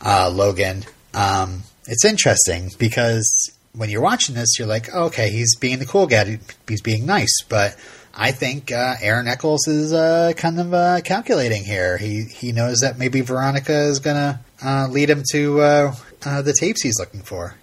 uh, 0.00 0.30
Logan. 0.32 0.84
Um, 1.14 1.62
it's 1.86 2.04
interesting 2.04 2.70
because 2.78 3.50
when 3.74 3.88
you're 3.90 4.02
watching 4.02 4.34
this, 4.34 4.58
you're 4.58 4.68
like, 4.68 4.88
oh, 4.92 5.06
okay, 5.06 5.30
he's 5.30 5.56
being 5.56 5.78
the 5.78 5.86
cool 5.86 6.06
guy, 6.06 6.38
he's 6.68 6.82
being 6.82 7.06
nice, 7.06 7.42
but 7.48 7.76
I 8.14 8.32
think 8.32 8.70
uh, 8.70 8.94
Aaron 9.00 9.26
Echolls 9.26 9.66
is 9.66 9.92
uh, 9.92 10.32
kind 10.36 10.60
of 10.60 10.74
uh, 10.74 11.00
calculating 11.02 11.64
here. 11.64 11.96
He 11.96 12.24
he 12.24 12.52
knows 12.52 12.80
that 12.80 12.98
maybe 12.98 13.22
Veronica 13.22 13.72
is 13.72 13.98
gonna 14.00 14.40
uh, 14.62 14.88
lead 14.90 15.08
him 15.08 15.22
to 15.32 15.60
uh, 15.60 15.94
uh, 16.24 16.42
the 16.42 16.52
tapes 16.52 16.82
he's 16.82 16.98
looking 16.98 17.22
for. 17.22 17.54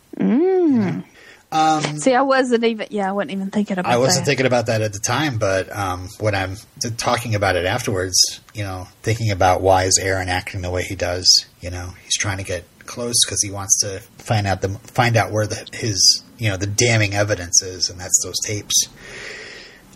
See, 1.52 2.14
I 2.14 2.22
wasn't 2.22 2.64
even, 2.64 2.88
yeah, 2.91 3.10
I 3.10 3.12
wasn't 3.12 3.32
even 3.32 3.50
thinking 3.50 3.80
about 3.80 3.91
I 3.91 3.97
wasn't 3.97 4.26
that. 4.26 4.30
thinking 4.30 4.45
about 4.45 4.68
that 4.68 4.82
at 4.82 4.93
the 4.93 5.00
time, 5.00 5.39
but 5.39 5.76
um, 5.76 6.08
when 6.20 6.36
I'm 6.36 6.58
talking 6.97 7.34
about 7.34 7.56
it 7.56 7.66
afterwards, 7.66 8.39
you 8.54 8.64
know, 8.64 8.88
thinking 9.02 9.32
about 9.32 9.62
why 9.62 9.86
is 9.86 9.97
Aaron 10.00 10.30
acting 10.30 10.62
the 10.62 10.70
way 10.70 10.84
he 10.84 10.95
does? 10.95 11.28
You 11.60 11.72
know, 11.72 11.93
he's 12.04 12.16
trying 12.18 12.38
to 12.38 12.43
get 12.43 12.66
close 12.86 13.16
because 13.26 13.41
he 13.41 13.50
wants 13.52 13.80
to 13.82 14.00
find 14.18 14.45
out 14.47 14.62
the 14.62 14.70
find 14.70 15.16
out 15.18 15.32
where 15.32 15.45
the 15.47 15.68
his 15.74 16.24
you 16.38 16.50
know 16.50 16.58
the 16.58 16.68
damning 16.68 17.14
evidence 17.14 17.62
is, 17.64 17.89
and 17.89 18.00
that's 18.00 18.24
those 18.24 18.39
tapes. 18.45 18.88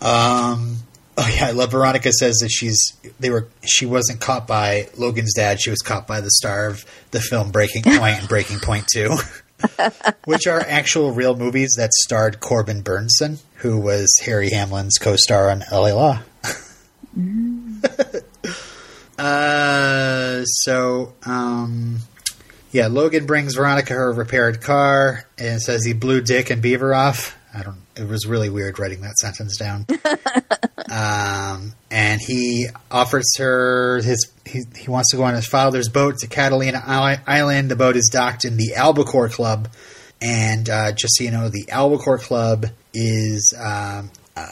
Um. 0.02 0.78
Oh 1.16 1.32
yeah, 1.32 1.46
I 1.46 1.50
love 1.52 1.70
Veronica 1.70 2.10
says 2.12 2.38
that 2.38 2.48
she's 2.48 2.76
they 3.20 3.30
were 3.30 3.46
she 3.64 3.86
wasn't 3.86 4.20
caught 4.20 4.48
by 4.48 4.88
Logan's 4.96 5.34
dad. 5.34 5.60
She 5.60 5.70
was 5.70 5.78
caught 5.78 6.08
by 6.08 6.20
the 6.20 6.30
star 6.30 6.66
of 6.66 6.84
the 7.12 7.20
film 7.20 7.52
Breaking 7.52 7.84
Point 7.84 8.18
and 8.18 8.28
Breaking 8.28 8.58
Point 8.58 8.86
Two, 8.92 9.16
which 10.24 10.46
are 10.46 10.60
actual 10.60 11.12
real 11.12 11.36
movies 11.36 11.74
that 11.76 11.92
starred 11.92 12.40
Corbin 12.40 12.82
Bernsen, 12.82 13.40
who 13.56 13.78
was 13.78 14.14
Harry 14.24 14.50
Hamlin's 14.50 14.98
co-star 14.98 15.50
on 15.50 15.64
LA 15.70 15.92
Law. 15.92 16.20
uh, 19.18 20.44
so 20.44 21.14
um, 21.24 21.98
yeah, 22.74 22.88
Logan 22.88 23.26
brings 23.26 23.54
Veronica 23.54 23.94
her 23.94 24.12
repaired 24.12 24.60
car 24.60 25.24
and 25.38 25.62
says 25.62 25.84
he 25.84 25.92
blew 25.92 26.20
Dick 26.20 26.50
and 26.50 26.60
Beaver 26.60 26.92
off. 26.92 27.38
I 27.54 27.62
don't. 27.62 27.78
It 27.96 28.08
was 28.08 28.26
really 28.26 28.50
weird 28.50 28.78
writing 28.78 29.02
that 29.02 29.16
sentence 29.16 29.56
down. 29.56 29.86
um, 30.90 31.72
and 31.90 32.20
he 32.20 32.66
offers 32.90 33.30
her 33.38 34.00
his. 34.02 34.30
He, 34.44 34.62
he 34.76 34.90
wants 34.90 35.10
to 35.12 35.16
go 35.16 35.22
on 35.22 35.34
his 35.34 35.46
father's 35.46 35.88
boat 35.88 36.18
to 36.18 36.26
Catalina 36.26 36.82
Island. 36.84 37.70
The 37.70 37.76
boat 37.76 37.96
is 37.96 38.10
docked 38.12 38.44
in 38.44 38.56
the 38.56 38.74
Albacore 38.74 39.28
Club, 39.28 39.68
and 40.20 40.68
uh, 40.68 40.92
just 40.92 41.16
so 41.16 41.24
you 41.24 41.30
know, 41.30 41.48
the 41.48 41.70
Albacore 41.70 42.18
Club 42.18 42.66
is 42.92 43.54
um, 43.58 44.10
uh, 44.36 44.46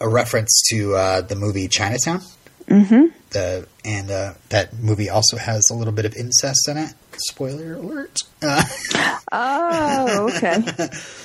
a 0.00 0.08
reference 0.08 0.62
to 0.70 0.94
uh, 0.94 1.20
the 1.22 1.36
movie 1.36 1.68
Chinatown. 1.68 2.20
Mm-hmm. 2.66 3.06
The 3.30 3.66
and 3.84 4.10
uh, 4.10 4.34
that 4.50 4.78
movie 4.78 5.10
also 5.10 5.36
has 5.36 5.68
a 5.70 5.74
little 5.74 5.92
bit 5.92 6.04
of 6.04 6.14
incest 6.14 6.68
in 6.68 6.76
it. 6.76 6.94
Spoiler 7.16 7.74
alert. 7.74 8.18
Uh, 8.40 8.62
Oh, 9.32 10.28
okay. 10.28 10.56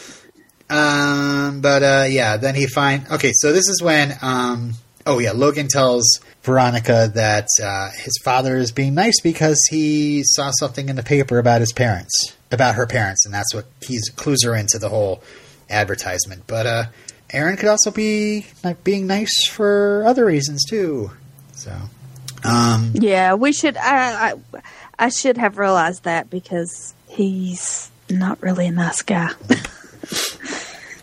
Um, 0.70 1.62
but 1.62 1.84
uh, 1.84 2.06
yeah, 2.10 2.38
then 2.38 2.56
he 2.56 2.66
find 2.68 3.06
okay. 3.12 3.32
So 3.34 3.54
this 3.54 3.70
is 3.70 3.82
when 3.82 4.14
um, 4.22 4.74
oh 5.06 5.20
yeah, 5.20 5.32
Logan 5.32 5.68
tells 5.68 6.20
Veronica 6.44 7.12
that 7.14 7.48
uh, 7.64 7.90
his 8.04 8.20
father 8.24 8.58
is 8.58 8.72
being 8.72 8.96
nice 8.96 9.20
because 9.22 9.60
he 9.70 10.24
saw 10.26 10.52
something 10.60 10.90
in 10.90 10.96
the 10.96 11.04
paper 11.04 11.38
about 11.38 11.62
his 11.62 11.72
parents, 11.72 12.36
about 12.52 12.76
her 12.76 12.88
parents, 12.88 13.26
and 13.26 13.34
that's 13.34 13.54
what 13.54 13.66
he's 13.82 14.10
clues 14.10 14.44
her 14.44 14.56
into 14.56 14.80
the 14.80 14.90
whole 14.90 15.22
advertisement. 15.70 16.44
But 16.48 16.66
uh, 16.66 16.84
Aaron 17.32 17.58
could 17.58 17.70
also 17.70 17.92
be 17.92 18.48
like 18.64 18.84
being 18.84 19.08
nice 19.08 19.48
for 19.48 20.04
other 20.06 20.26
reasons 20.26 20.64
too. 20.66 21.12
So, 21.54 21.76
um, 22.44 22.92
Yeah, 22.96 23.36
we 23.36 23.54
should. 23.54 23.78
I, 23.78 24.32
I 24.32 24.62
I 24.98 25.10
should 25.10 25.38
have 25.38 25.58
realized 25.58 26.06
that 26.06 26.30
because 26.30 26.96
he's 27.08 27.92
not 28.10 28.42
really 28.42 28.68
a 28.68 28.72
nice 28.72 29.04
guy. 29.04 29.30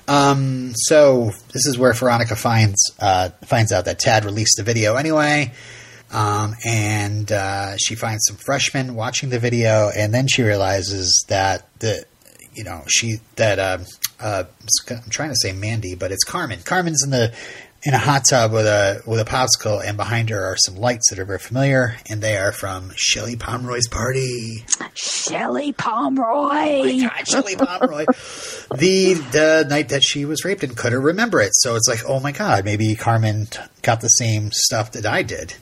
Um, 0.09 0.73
so 0.75 1.31
this 1.53 1.67
is 1.67 1.79
where 1.79 1.93
Veronica 1.93 2.37
finds 2.37 2.79
uh, 2.99 3.31
finds 3.45 3.73
out 3.73 3.85
that 3.85 3.99
Tad 3.99 4.25
released 4.25 4.55
the 4.57 4.63
video 4.63 4.97
anyway, 4.97 5.53
um, 6.11 6.55
and 6.67 7.31
uh, 7.31 7.77
she 7.77 7.95
finds 7.95 8.25
some 8.27 8.37
freshmen 8.37 8.95
watching 8.95 9.31
the 9.31 9.39
video, 9.39 9.91
and 9.97 10.13
then 10.13 10.27
she 10.27 10.43
realizes 10.43 11.25
that 11.29 11.69
the 11.79 12.05
you 12.55 12.65
know 12.65 12.83
she 12.89 13.21
that 13.37 13.59
um, 13.59 13.87
uh, 14.21 14.45
I'm 14.91 15.11
trying 15.11 15.31
to 15.31 15.37
say 15.37 15.53
Mandy, 15.53 15.95
but 15.95 16.13
it's 16.13 16.25
Carmen. 16.25 16.61
Carmen's 16.65 17.03
in 17.05 17.11
the 17.11 17.33
in 17.85 17.95
a 17.95 17.99
hot 17.99 18.25
tub 18.29 18.53
with 18.53 18.67
a 18.67 19.03
with 19.07 19.21
a 19.21 19.25
popsicle, 19.25 19.85
and 19.85 19.97
behind 19.97 20.31
her 20.31 20.45
are 20.45 20.57
some 20.57 20.77
lights 20.77 21.11
that 21.11 21.19
are 21.19 21.25
very 21.25 21.39
familiar, 21.39 21.97
and 22.09 22.23
they 22.23 22.37
are 22.37 22.53
from 22.53 22.93
Shelley 22.95 23.37
Pomeroy's 23.37 23.89
party. 23.89 24.65
Shelley 24.95 25.73
Pomeroy. 25.73 27.01
God, 27.03 27.29
Shelley 27.29 27.57
Pomeroy. 27.57 28.07
the 28.77 29.15
the 29.15 29.67
night 29.69 29.89
that 29.89 30.03
she 30.05 30.25
was 30.25 30.45
raped 30.45 30.63
and 30.63 30.77
couldn't 30.77 31.03
remember 31.03 31.41
it. 31.41 31.51
So 31.55 31.75
it's 31.75 31.89
like, 31.89 32.01
oh 32.07 32.21
my 32.21 32.33
god, 32.33 32.65
maybe 32.65 32.95
Carmen 32.95 33.49
got 33.83 34.01
the 34.01 34.09
same 34.09 34.51
stuff 34.53 34.93
that 34.93 35.07
I 35.07 35.23
did. 35.23 35.55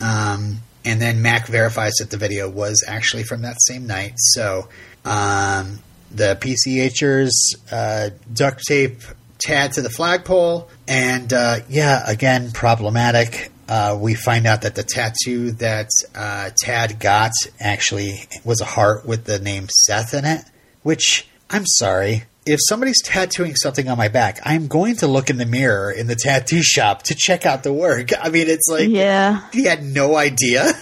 Um, 0.00 0.58
and 0.84 1.00
then 1.00 1.22
Mac 1.22 1.46
verifies 1.46 1.94
that 1.98 2.10
the 2.10 2.16
video 2.16 2.48
was 2.48 2.84
actually 2.86 3.24
from 3.24 3.42
that 3.42 3.56
same 3.60 3.86
night. 3.86 4.14
So 4.16 4.68
um, 5.04 5.80
the 6.10 6.36
PCHers 6.40 7.30
uh, 7.70 8.10
duct 8.32 8.62
tape 8.66 9.02
Tad 9.38 9.72
to 9.74 9.82
the 9.82 9.90
flagpole, 9.90 10.68
and 10.88 11.32
uh, 11.32 11.58
yeah, 11.68 12.02
again 12.10 12.50
problematic. 12.50 13.52
Uh, 13.68 13.98
we 14.00 14.14
find 14.14 14.46
out 14.46 14.62
that 14.62 14.74
the 14.74 14.82
tattoo 14.82 15.50
that 15.52 15.90
uh, 16.14 16.50
Tad 16.62 16.98
got 16.98 17.32
actually 17.60 18.14
was 18.42 18.62
a 18.62 18.64
heart 18.64 19.04
with 19.06 19.24
the 19.24 19.38
name 19.38 19.68
Seth 19.84 20.14
in 20.14 20.24
it. 20.24 20.40
Which 20.82 21.28
I'm 21.50 21.66
sorry, 21.66 22.24
if 22.46 22.60
somebody's 22.66 23.02
tattooing 23.02 23.56
something 23.56 23.88
on 23.88 23.98
my 23.98 24.08
back, 24.08 24.40
I'm 24.42 24.68
going 24.68 24.96
to 24.96 25.06
look 25.06 25.28
in 25.28 25.36
the 25.36 25.44
mirror 25.44 25.90
in 25.92 26.06
the 26.06 26.16
tattoo 26.16 26.62
shop 26.62 27.02
to 27.04 27.14
check 27.14 27.44
out 27.44 27.62
the 27.62 27.72
work. 27.74 28.08
I 28.18 28.30
mean, 28.30 28.48
it's 28.48 28.68
like 28.70 28.88
Yeah. 28.88 29.42
he 29.52 29.64
had 29.64 29.84
no 29.84 30.16
idea. 30.16 30.72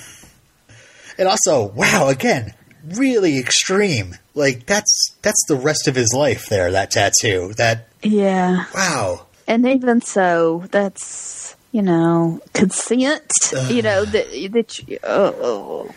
And 1.18 1.26
also, 1.28 1.64
wow, 1.72 2.08
again, 2.08 2.54
really 2.84 3.38
extreme. 3.38 4.16
Like 4.34 4.66
that's 4.66 5.16
that's 5.22 5.42
the 5.48 5.56
rest 5.56 5.88
of 5.88 5.94
his 5.96 6.12
life 6.14 6.46
there, 6.50 6.70
that 6.72 6.90
tattoo. 6.92 7.52
That 7.56 7.88
Yeah. 8.02 8.66
wow. 8.74 9.25
And 9.46 9.66
even 9.66 10.00
so, 10.00 10.64
that's 10.70 11.56
you 11.72 11.82
know 11.82 12.40
consent. 12.54 13.30
you 13.68 13.82
know 13.82 14.04
that 14.04 14.26
that 14.52 14.88
you, 14.88 14.98
oh. 15.04 15.90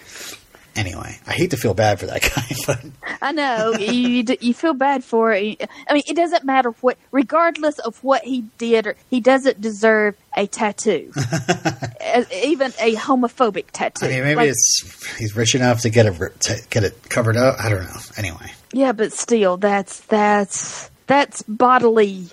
Anyway, 0.76 1.20
I 1.28 1.34
hate 1.34 1.52
to 1.52 1.58
feel 1.58 1.74
bad 1.74 2.00
for 2.00 2.06
that 2.06 2.22
guy, 2.36 2.56
but 2.66 3.18
I 3.22 3.32
know 3.34 3.74
you 3.74 4.24
you 4.40 4.54
feel 4.54 4.74
bad 4.74 5.04
for 5.04 5.34
it. 5.34 5.68
I 5.90 5.94
mean, 5.94 6.04
it 6.08 6.16
doesn't 6.16 6.46
matter 6.46 6.70
what, 6.82 6.98
regardless 7.12 7.80
of 7.80 8.02
what 8.04 8.24
he 8.24 8.46
did, 8.58 8.88
or 8.88 8.96
he 9.10 9.20
doesn't 9.20 9.60
deserve 9.60 10.16
a 10.38 10.48
tattoo, 10.48 11.12
even 12.34 12.72
a 12.80 12.96
homophobic 12.96 13.66
tattoo. 13.74 14.06
I 14.06 14.10
mean, 14.10 14.24
maybe 14.24 14.36
Like, 14.36 14.50
it's 14.50 15.18
he's 15.18 15.36
rich 15.36 15.54
enough 15.56 15.82
to 15.82 15.90
get 15.90 16.06
it 16.06 16.40
to 16.42 16.62
get 16.70 16.84
it 16.84 17.10
covered 17.10 17.36
up. 17.36 17.56
I 17.60 17.68
don't 17.70 17.84
know. 17.84 18.00
Anyway, 18.16 18.54
yeah, 18.72 18.94
but 18.94 19.12
still, 19.12 19.58
that's 19.58 20.00
that's 20.02 20.90
that's 21.10 21.42
bodily. 21.42 22.28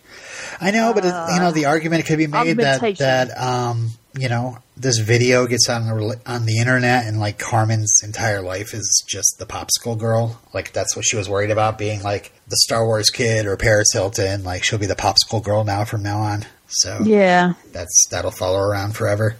I 0.61 0.71
know, 0.71 0.93
but 0.95 1.05
it, 1.07 1.15
you 1.35 1.41
know, 1.41 1.51
the 1.51 1.65
argument 1.65 2.05
could 2.05 2.19
be 2.19 2.27
made 2.27 2.59
that 2.59 2.99
that 2.99 3.31
um, 3.39 3.93
you 4.17 4.29
know 4.29 4.59
this 4.77 4.99
video 4.99 5.47
gets 5.47 5.69
on 5.71 5.87
the 5.87 6.21
on 6.27 6.45
the 6.45 6.59
internet, 6.59 7.07
and 7.07 7.19
like 7.19 7.39
Carmen's 7.39 8.03
entire 8.05 8.43
life 8.43 8.75
is 8.75 9.03
just 9.09 9.37
the 9.39 9.47
popsicle 9.47 9.99
girl. 9.99 10.41
Like 10.53 10.73
that's 10.73 10.95
what 10.95 11.07
she 11.07 11.17
was 11.17 11.27
worried 11.27 11.51
about 11.51 11.79
being 11.79 12.03
like 12.03 12.33
the 12.49 12.57
Star 12.59 12.85
Wars 12.85 13.09
kid 13.09 13.47
or 13.47 13.57
Paris 13.57 13.89
Hilton. 13.95 14.45
Like 14.45 14.63
she'll 14.63 14.79
be 14.79 14.87
the 14.87 14.95
popsicle 14.95 15.43
girl 15.43 15.65
now 15.65 15.87
from 15.87 16.03
now 16.03 16.21
on. 16.21 16.45
So 16.69 17.01
Yeah, 17.03 17.55
that's 17.73 18.09
that'll 18.11 18.31
follow 18.31 18.59
around 18.59 18.95
forever. 18.95 19.37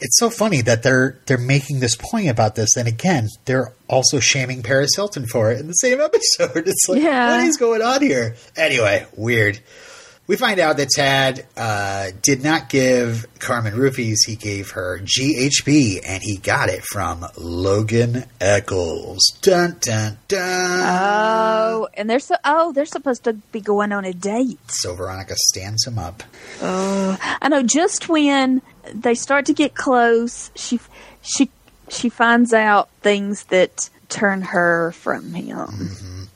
It's 0.00 0.18
so 0.18 0.28
funny 0.30 0.60
that 0.62 0.82
they're 0.82 1.18
they're 1.26 1.38
making 1.38 1.80
this 1.80 1.96
point 1.96 2.28
about 2.28 2.54
this, 2.54 2.76
and 2.76 2.86
again, 2.86 3.28
they're 3.46 3.72
also 3.88 4.20
shaming 4.20 4.62
Paris 4.62 4.90
Hilton 4.94 5.26
for 5.26 5.50
it 5.50 5.58
in 5.60 5.66
the 5.68 5.72
same 5.74 6.00
episode. 6.02 6.66
It's 6.68 6.88
like, 6.88 7.02
Yeah. 7.02 7.38
what 7.38 7.46
is 7.46 7.56
going 7.56 7.82
on 7.82 8.02
here? 8.02 8.36
Anyway, 8.56 9.06
weird. 9.16 9.60
We 10.28 10.34
find 10.34 10.58
out 10.58 10.76
that 10.78 10.88
Tad 10.90 11.46
uh, 11.56 12.08
did 12.20 12.42
not 12.42 12.68
give 12.68 13.26
Carmen 13.38 13.74
roofies; 13.74 14.26
he 14.26 14.34
gave 14.34 14.70
her 14.72 14.98
GHB, 14.98 16.00
and 16.04 16.20
he 16.20 16.36
got 16.38 16.68
it 16.68 16.82
from 16.82 17.24
Logan 17.38 18.24
Echolls. 18.40 19.22
Dun 19.40 19.76
dun 19.80 20.18
dun. 20.26 20.80
Oh, 20.84 21.88
and 21.94 22.10
they're 22.10 22.18
so 22.18 22.34
oh 22.44 22.72
they're 22.72 22.86
supposed 22.86 23.22
to 23.22 23.34
be 23.34 23.60
going 23.60 23.92
on 23.92 24.04
a 24.04 24.12
date. 24.12 24.58
so 24.68 24.96
Veronica 24.96 25.36
stands 25.36 25.86
him 25.86 25.96
up. 25.96 26.24
Oh, 26.60 27.16
I 27.40 27.48
know. 27.48 27.62
Just 27.62 28.08
when 28.08 28.62
they 28.94 29.14
start 29.14 29.46
to 29.46 29.54
get 29.54 29.74
close, 29.74 30.50
she 30.54 30.80
she 31.22 31.50
she 31.88 32.08
finds 32.08 32.52
out 32.52 32.90
things 33.02 33.44
that 33.44 33.90
turn 34.08 34.42
her 34.42 34.92
from 34.92 35.34
him. 35.34 36.28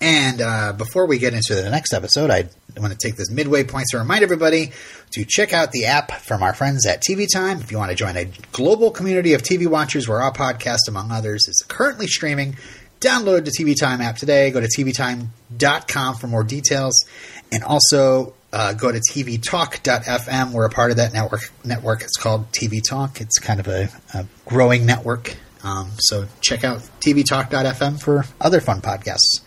And 0.00 0.40
uh, 0.40 0.72
before 0.74 1.06
we 1.06 1.18
get 1.18 1.32
into 1.32 1.54
the 1.54 1.70
next 1.70 1.94
episode, 1.94 2.30
I 2.30 2.48
want 2.76 2.92
to 2.92 2.98
take 2.98 3.16
this 3.16 3.30
midway 3.30 3.64
point 3.64 3.86
to 3.90 3.98
remind 3.98 4.22
everybody 4.22 4.72
to 5.12 5.24
check 5.24 5.52
out 5.52 5.72
the 5.72 5.86
app 5.86 6.12
from 6.12 6.42
our 6.42 6.52
friends 6.52 6.86
at 6.86 7.02
TV 7.02 7.26
Time. 7.32 7.60
If 7.60 7.72
you 7.72 7.78
want 7.78 7.90
to 7.90 7.96
join 7.96 8.16
a 8.16 8.26
global 8.52 8.90
community 8.90 9.32
of 9.32 9.42
TV 9.42 9.66
watchers 9.66 10.08
where 10.08 10.20
our 10.20 10.32
podcast, 10.32 10.88
among 10.88 11.10
others, 11.10 11.46
is 11.48 11.64
currently 11.68 12.06
streaming, 12.06 12.56
download 13.00 13.44
the 13.44 13.52
TV 13.52 13.74
Time 13.78 14.00
app 14.00 14.16
today. 14.16 14.50
Go 14.50 14.60
to 14.60 14.68
tvtime.com 14.68 16.16
for 16.16 16.26
more 16.26 16.44
details. 16.44 17.04
And 17.52 17.62
also 17.64 18.34
uh, 18.54 18.72
go 18.72 18.92
to 18.92 19.00
tvtalk.fm. 19.00 20.52
We're 20.52 20.66
a 20.66 20.70
part 20.70 20.92
of 20.92 20.98
that 20.98 21.12
network. 21.12 21.50
Network. 21.64 22.02
It's 22.02 22.16
called 22.16 22.50
TV 22.52 22.80
Talk. 22.82 23.20
It's 23.20 23.38
kind 23.38 23.58
of 23.58 23.66
a, 23.66 23.88
a 24.14 24.26
growing 24.46 24.86
network. 24.86 25.36
Um, 25.64 25.90
so 25.98 26.26
check 26.40 26.62
out 26.62 26.78
tvtalk.fm 27.00 28.00
for 28.00 28.24
other 28.40 28.60
fun 28.60 28.80
podcasts. 28.80 29.40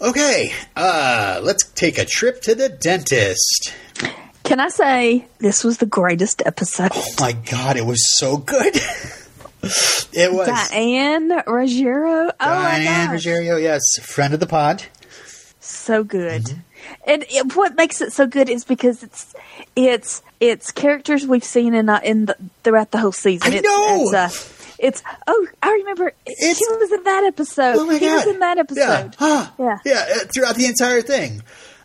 Okay, 0.00 0.52
uh, 0.74 1.40
let's 1.44 1.64
take 1.70 1.96
a 1.98 2.04
trip 2.04 2.42
to 2.42 2.56
the 2.56 2.68
dentist. 2.68 3.72
Can 4.42 4.58
I 4.58 4.68
say 4.68 5.28
this 5.38 5.62
was 5.62 5.78
the 5.78 5.86
greatest 5.86 6.42
episode? 6.44 6.90
Oh 6.94 7.14
my 7.20 7.32
god, 7.32 7.76
it 7.76 7.86
was 7.86 8.02
so 8.18 8.36
good. 8.36 8.74
it 10.12 10.32
was. 10.32 10.48
Diane 10.70 11.30
Ruggiero. 11.46 12.28
Oh 12.28 12.32
Diane. 12.40 13.10
Ruggiero, 13.10 13.58
yes, 13.58 13.80
friend 14.00 14.34
of 14.34 14.40
the 14.40 14.48
pod. 14.48 14.82
so 15.60 16.02
good. 16.02 16.42
Mm-hmm. 16.42 16.71
And 17.06 17.24
it, 17.30 17.54
what 17.56 17.76
makes 17.76 18.00
it 18.00 18.12
so 18.12 18.26
good 18.26 18.48
is 18.48 18.64
because 18.64 19.02
it's 19.02 19.34
it's 19.76 20.22
it's 20.40 20.70
characters 20.70 21.26
we've 21.26 21.44
seen 21.44 21.74
in 21.74 21.88
uh, 21.88 22.00
in 22.04 22.26
the, 22.26 22.36
throughout 22.64 22.90
the 22.90 22.98
whole 22.98 23.12
season. 23.12 23.52
I 23.52 23.56
it's, 23.56 23.64
know! 23.64 24.02
It's, 24.02 24.14
uh, 24.14 24.76
it's 24.78 25.02
oh, 25.26 25.46
I 25.62 25.70
remember. 25.72 26.08
It's- 26.26 26.58
he 26.58 26.64
was 26.76 26.92
in 26.92 27.04
that 27.04 27.24
episode. 27.24 27.76
Oh 27.76 27.86
my 27.86 27.94
he 27.94 28.00
god, 28.06 28.26
was 28.26 28.34
in 28.34 28.40
that 28.40 28.56
Yeah, 28.56 28.60
episode. 28.62 29.14
Huh. 29.18 29.50
Yeah. 29.58 29.78
yeah, 29.84 30.06
uh, 30.16 30.18
throughout 30.34 30.56
the 30.56 30.66
entire 30.66 31.02
thing. 31.02 31.42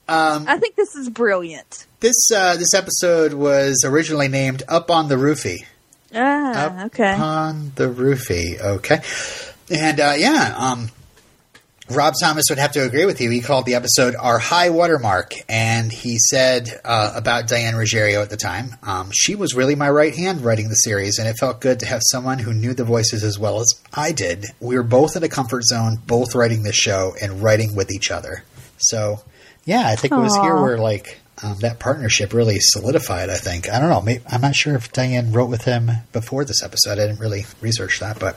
I 0.09 0.57
think 0.57 0.75
this 0.75 0.95
is 0.95 1.09
brilliant. 1.09 1.85
This 1.99 2.31
uh, 2.33 2.55
this 2.55 2.73
episode 2.73 3.33
was 3.33 3.83
originally 3.85 4.27
named 4.29 4.63
"Up 4.67 4.89
on 4.89 5.09
the 5.09 5.15
Roofie." 5.15 5.65
Ah, 6.15 6.65
Up 6.67 6.85
okay. 6.87 7.13
on 7.13 7.73
the 7.75 7.89
roofie. 7.89 8.59
Okay. 8.61 9.01
And 9.69 9.99
uh, 9.99 10.13
yeah, 10.17 10.55
um, 10.57 10.89
Rob 11.89 12.13
Thomas 12.19 12.45
would 12.49 12.59
have 12.59 12.73
to 12.73 12.83
agree 12.83 13.05
with 13.05 13.21
you. 13.21 13.29
He 13.29 13.39
called 13.39 13.65
the 13.65 13.75
episode 13.75 14.15
our 14.15 14.39
high 14.39 14.69
watermark, 14.69 15.31
and 15.47 15.91
he 15.91 16.17
said 16.19 16.69
uh, 16.83 17.13
about 17.15 17.47
Diane 17.47 17.75
Ruggiero 17.75 18.21
at 18.21 18.29
the 18.29 18.37
time, 18.37 18.75
um, 18.83 19.09
she 19.13 19.35
was 19.35 19.55
really 19.55 19.75
my 19.75 19.89
right 19.89 20.15
hand 20.15 20.41
writing 20.41 20.67
the 20.67 20.75
series, 20.75 21.17
and 21.17 21.27
it 21.27 21.37
felt 21.37 21.61
good 21.61 21.79
to 21.79 21.85
have 21.85 22.01
someone 22.11 22.39
who 22.39 22.53
knew 22.53 22.73
the 22.73 22.83
voices 22.83 23.23
as 23.23 23.39
well 23.39 23.61
as 23.61 23.81
I 23.93 24.11
did. 24.11 24.45
We 24.59 24.75
were 24.75 24.83
both 24.83 25.15
in 25.15 25.23
a 25.23 25.29
comfort 25.29 25.63
zone, 25.63 25.97
both 26.05 26.35
writing 26.35 26.63
this 26.63 26.75
show 26.75 27.13
and 27.21 27.41
writing 27.41 27.75
with 27.75 27.89
each 27.91 28.11
other. 28.11 28.43
So 28.77 29.21
yeah, 29.65 29.87
I 29.87 29.95
think 29.95 30.13
it 30.13 30.17
was 30.17 30.35
here 30.35 30.55
where 30.55 30.77
like 30.77 31.19
um, 31.43 31.57
that 31.59 31.79
partnership 31.79 32.33
really 32.33 32.57
solidified. 32.59 33.29
I 33.29 33.37
think 33.37 33.69
I 33.69 33.79
don't 33.79 33.89
know. 33.89 34.01
Maybe, 34.01 34.23
I'm 34.29 34.41
not 34.41 34.55
sure 34.55 34.75
if 34.75 34.91
Diane 34.91 35.31
wrote 35.31 35.49
with 35.49 35.63
him 35.63 35.91
before 36.11 36.45
this 36.45 36.63
episode. 36.63 36.93
I 36.93 37.07
didn't 37.07 37.19
really 37.19 37.45
research 37.61 37.99
that, 37.99 38.19
but 38.19 38.35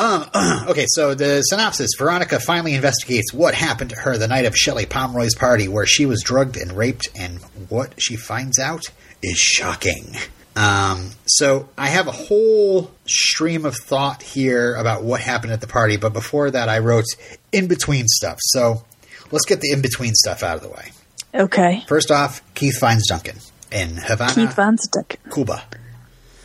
Um, 0.00 0.24
okay, 0.68 0.86
so 0.88 1.14
the 1.14 1.42
synopsis 1.42 1.90
Veronica 1.98 2.40
finally 2.40 2.74
investigates 2.74 3.34
what 3.34 3.54
happened 3.54 3.90
to 3.90 3.96
her 3.96 4.16
the 4.16 4.28
night 4.28 4.46
of 4.46 4.56
Shelley 4.56 4.86
Pomeroy's 4.86 5.34
party, 5.34 5.68
where 5.68 5.84
she 5.84 6.06
was 6.06 6.22
drugged 6.22 6.56
and 6.56 6.72
raped, 6.72 7.08
and 7.18 7.38
what 7.68 8.00
she 8.00 8.16
finds 8.16 8.58
out 8.58 8.84
is 9.22 9.38
shocking. 9.38 10.16
Um, 10.56 11.10
so 11.26 11.68
I 11.76 11.88
have 11.88 12.06
a 12.06 12.12
whole 12.12 12.90
stream 13.06 13.66
of 13.66 13.76
thought 13.76 14.22
here 14.22 14.74
about 14.74 15.04
what 15.04 15.20
happened 15.20 15.52
at 15.52 15.60
the 15.60 15.66
party, 15.66 15.98
but 15.98 16.14
before 16.14 16.50
that, 16.50 16.68
I 16.70 16.78
wrote 16.78 17.04
in 17.52 17.68
between 17.68 18.06
stuff. 18.08 18.38
So 18.40 18.84
let's 19.30 19.44
get 19.44 19.60
the 19.60 19.70
in 19.70 19.82
between 19.82 20.14
stuff 20.14 20.42
out 20.42 20.56
of 20.56 20.62
the 20.62 20.70
way. 20.70 20.92
Okay. 21.34 21.84
First 21.86 22.10
off, 22.10 22.42
Keith 22.54 22.78
finds 22.78 23.06
Duncan 23.06 23.36
in 23.70 23.96
Havana, 23.96 24.34
Keith 24.34 24.54
finds 24.54 24.88
Duncan. 24.88 25.20
Cuba. 25.30 25.62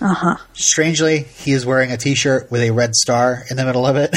Uh 0.01 0.13
huh. 0.13 0.37
Strangely, 0.53 1.19
he 1.19 1.51
is 1.51 1.65
wearing 1.65 1.91
a 1.91 1.97
T-shirt 1.97 2.51
with 2.51 2.61
a 2.61 2.71
red 2.71 2.95
star 2.95 3.43
in 3.49 3.57
the 3.57 3.65
middle 3.65 3.85
of 3.85 3.95
it, 3.95 4.15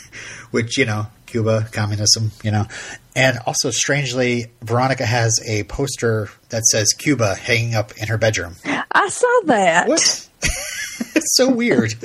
which 0.50 0.78
you 0.78 0.86
know, 0.86 1.06
Cuba 1.26 1.68
communism, 1.72 2.32
you 2.42 2.50
know. 2.50 2.66
And 3.14 3.38
also, 3.46 3.70
strangely, 3.70 4.46
Veronica 4.62 5.04
has 5.04 5.40
a 5.46 5.64
poster 5.64 6.30
that 6.50 6.64
says 6.64 6.92
Cuba 6.92 7.34
hanging 7.34 7.74
up 7.74 7.96
in 7.96 8.08
her 8.08 8.16
bedroom. 8.18 8.54
I 8.64 9.08
saw 9.08 9.40
that. 9.46 9.88
What? 9.88 10.28
it's 10.42 11.36
so 11.36 11.50
weird. 11.50 11.94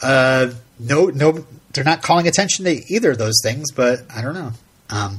Uh, 0.00 0.52
no, 0.78 1.06
no, 1.06 1.44
they're 1.72 1.82
not 1.82 2.02
calling 2.02 2.28
attention 2.28 2.64
to 2.64 2.70
either 2.70 3.10
of 3.10 3.18
those 3.18 3.40
things, 3.42 3.72
but 3.72 4.02
I 4.14 4.22
don't 4.22 4.34
know. 4.34 4.52
Um, 4.90 5.18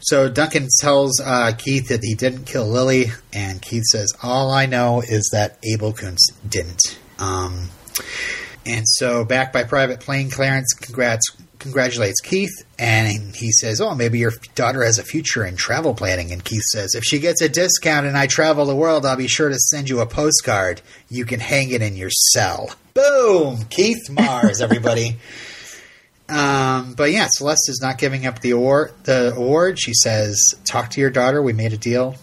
so 0.00 0.28
Duncan 0.28 0.68
tells 0.80 1.20
uh, 1.20 1.52
Keith 1.56 1.88
that 1.88 2.02
he 2.02 2.14
didn't 2.14 2.44
kill 2.44 2.66
Lily, 2.66 3.06
and 3.32 3.60
Keith 3.62 3.84
says, 3.90 4.12
"All 4.22 4.50
I 4.50 4.66
know 4.66 5.00
is 5.00 5.28
that 5.32 5.58
Abel 5.64 5.92
Koontz 5.92 6.28
didn't." 6.48 6.98
Um, 7.18 7.68
and 8.64 8.84
so, 8.86 9.24
back 9.24 9.52
by 9.52 9.64
private 9.64 10.00
plane, 10.00 10.30
Clarence 10.30 10.72
congrats, 10.74 11.24
congratulates 11.58 12.20
Keith, 12.20 12.52
and 12.78 13.34
he 13.34 13.50
says, 13.52 13.80
"Oh, 13.80 13.94
maybe 13.94 14.18
your 14.18 14.32
daughter 14.54 14.84
has 14.84 14.98
a 14.98 15.04
future 15.04 15.44
in 15.44 15.56
travel 15.56 15.94
planning." 15.94 16.30
And 16.30 16.44
Keith 16.44 16.64
says, 16.72 16.94
"If 16.94 17.04
she 17.04 17.18
gets 17.18 17.40
a 17.40 17.48
discount 17.48 18.06
and 18.06 18.18
I 18.18 18.26
travel 18.26 18.66
the 18.66 18.76
world, 18.76 19.06
I'll 19.06 19.16
be 19.16 19.28
sure 19.28 19.48
to 19.48 19.58
send 19.58 19.88
you 19.88 20.00
a 20.00 20.06
postcard. 20.06 20.82
You 21.08 21.24
can 21.24 21.40
hang 21.40 21.70
it 21.70 21.82
in 21.82 21.96
your 21.96 22.10
cell." 22.10 22.70
Boom, 22.92 23.64
Keith 23.70 24.10
Mars, 24.10 24.60
everybody. 24.60 25.16
Um, 26.28 26.94
but 26.94 27.12
yeah, 27.12 27.28
Celeste 27.30 27.68
is 27.68 27.80
not 27.80 27.98
giving 27.98 28.26
up 28.26 28.40
the 28.40 28.50
award. 28.50 28.92
The 29.04 29.34
award. 29.34 29.78
She 29.78 29.94
says, 29.94 30.40
"Talk 30.64 30.90
to 30.90 31.00
your 31.00 31.10
daughter. 31.10 31.40
We 31.40 31.52
made 31.52 31.72
a 31.72 31.76
deal." 31.76 32.16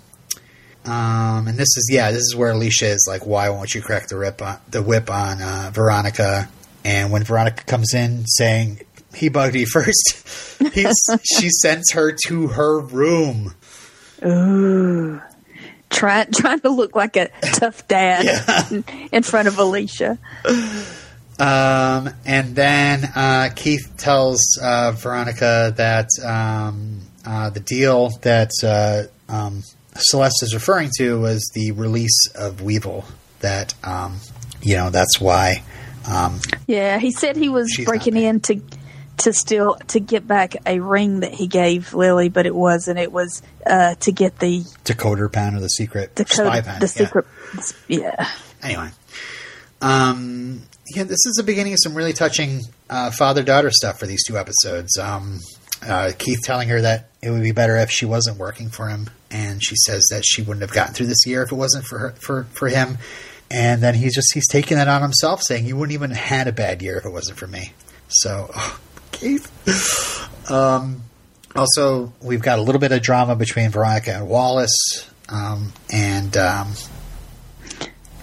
Um, 0.86 1.47
and 1.47 1.58
this 1.58 1.78
is 1.78 1.89
yeah, 1.91 2.12
this 2.12 2.24
is 2.24 2.36
where 2.36 2.51
Alicia 2.51 2.88
is 2.88 3.06
like, 3.08 3.26
"Why 3.26 3.49
won't 3.49 3.74
you 3.74 3.82
crack 3.82 4.08
the 4.08 4.18
whip 4.18 4.41
on 4.41 4.60
the 4.70 4.82
whip 4.82 5.10
on 5.10 5.41
uh, 5.41 5.72
Veronica?" 5.74 6.49
And 6.84 7.12
when 7.12 7.24
Veronica 7.24 7.64
comes 7.64 7.93
in 7.93 8.26
saying 8.28 8.82
he 9.16 9.30
bugged 9.30 9.56
you 9.56 9.66
first, 9.72 10.58
he's, 10.74 11.10
she 11.24 11.49
sends 11.49 11.91
her 11.91 12.16
to 12.26 12.47
her 12.47 12.82
room. 12.82 13.56
Ooh. 14.26 15.22
Trying 15.89 16.32
trying 16.32 16.60
to 16.62 16.70
look 16.70 16.95
like 16.95 17.16
a 17.16 17.30
tough 17.41 17.88
dad 17.88 18.84
in 19.12 19.24
front 19.24 19.47
of 19.47 19.60
Alicia. 19.60 20.18
Um, 21.39 22.09
and 22.25 22.55
then 22.55 23.05
uh, 23.15 23.49
Keith 23.55 23.91
tells 23.97 24.57
uh, 24.61 24.91
Veronica 24.91 25.73
that 25.77 26.09
um, 26.23 27.01
uh, 27.25 27.49
the 27.49 27.59
deal 27.59 28.09
that 28.21 28.51
uh, 28.63 29.34
um, 29.34 29.63
Celeste 29.95 30.43
is 30.43 30.53
referring 30.53 30.91
to 30.97 31.19
was 31.19 31.49
the 31.55 31.71
release 31.71 32.27
of 32.36 32.61
Weevil. 32.61 33.05
That 33.39 33.73
um, 33.84 34.19
you 34.61 34.75
know, 34.75 34.89
that's 34.89 35.19
why. 35.19 35.63
Um, 36.07 36.39
Yeah, 36.67 36.99
he 36.99 37.11
said 37.11 37.36
he 37.36 37.49
was 37.49 37.81
breaking 37.86 38.17
in 38.17 38.39
to 38.41 38.61
to 39.17 39.34
still 39.34 39.75
to 39.88 39.99
get 39.99 40.27
back 40.27 40.55
a 40.65 40.79
ring 40.79 41.21
that 41.21 41.34
he 41.34 41.47
gave 41.47 41.93
Lily, 41.93 42.29
but 42.29 42.45
it 42.45 42.55
wasn't. 42.55 42.99
It 42.99 43.11
was 43.11 43.41
uh, 43.65 43.95
to 43.95 44.11
get 44.11 44.39
the 44.39 44.61
decoder 44.84 45.31
pen 45.31 45.55
or 45.55 45.59
the 45.59 45.69
secret 45.69 46.15
the 46.15 46.25
spy 46.25 46.61
pen. 46.61 46.79
the 46.79 46.86
yeah. 46.86 47.05
secret. 47.05 47.25
Yeah. 47.88 48.29
Anyway, 48.61 48.89
um, 49.81 50.63
yeah, 50.88 51.03
this 51.03 51.25
is 51.25 51.36
the 51.38 51.43
beginning 51.43 51.73
of 51.73 51.79
some 51.81 51.95
really 51.95 52.13
touching 52.13 52.61
uh, 52.89 53.11
father 53.11 53.43
daughter 53.43 53.71
stuff 53.71 53.99
for 53.99 54.05
these 54.05 54.25
two 54.25 54.38
episodes. 54.38 54.97
Um, 54.97 55.39
uh, 55.81 56.11
Keith 56.17 56.39
telling 56.43 56.69
her 56.69 56.81
that 56.81 57.09
it 57.21 57.29
would 57.29 57.43
be 57.43 57.51
better 57.51 57.77
if 57.77 57.89
she 57.89 58.05
wasn't 58.05 58.38
working 58.38 58.69
for 58.69 58.88
him, 58.88 59.09
and 59.31 59.63
she 59.63 59.75
says 59.75 60.07
that 60.11 60.23
she 60.25 60.41
wouldn't 60.41 60.61
have 60.61 60.71
gotten 60.71 60.93
through 60.93 61.07
this 61.07 61.25
year 61.25 61.43
if 61.43 61.51
it 61.51 61.55
wasn't 61.55 61.86
for 61.86 61.99
her, 61.99 62.11
for 62.11 62.43
for 62.45 62.67
him. 62.67 62.97
And 63.51 63.84
then 63.84 63.93
he's 63.93 64.15
just 64.15 64.34
he's 64.34 64.47
taking 64.47 64.77
that 64.77 64.88
on 64.88 65.01
himself, 65.01 65.41
saying 65.41 65.65
you 65.65 65.77
wouldn't 65.77 65.93
even 65.93 66.11
have 66.11 66.25
had 66.25 66.47
a 66.47 66.51
bad 66.51 66.81
year 66.81 66.97
if 66.97 67.05
it 67.05 67.11
wasn't 67.11 67.38
for 67.38 67.47
me. 67.47 67.73
So, 68.07 68.49
oh, 68.53 68.79
Keith. 69.11 69.49
Um, 70.49 71.03
also, 71.55 72.13
we've 72.21 72.41
got 72.41 72.59
a 72.59 72.61
little 72.61 72.81
bit 72.81 72.91
of 72.91 73.01
drama 73.01 73.36
between 73.36 73.69
Veronica 73.69 74.15
and 74.15 74.27
Wallace, 74.27 75.09
um, 75.29 75.71
and 75.91 76.36
um, 76.36 76.73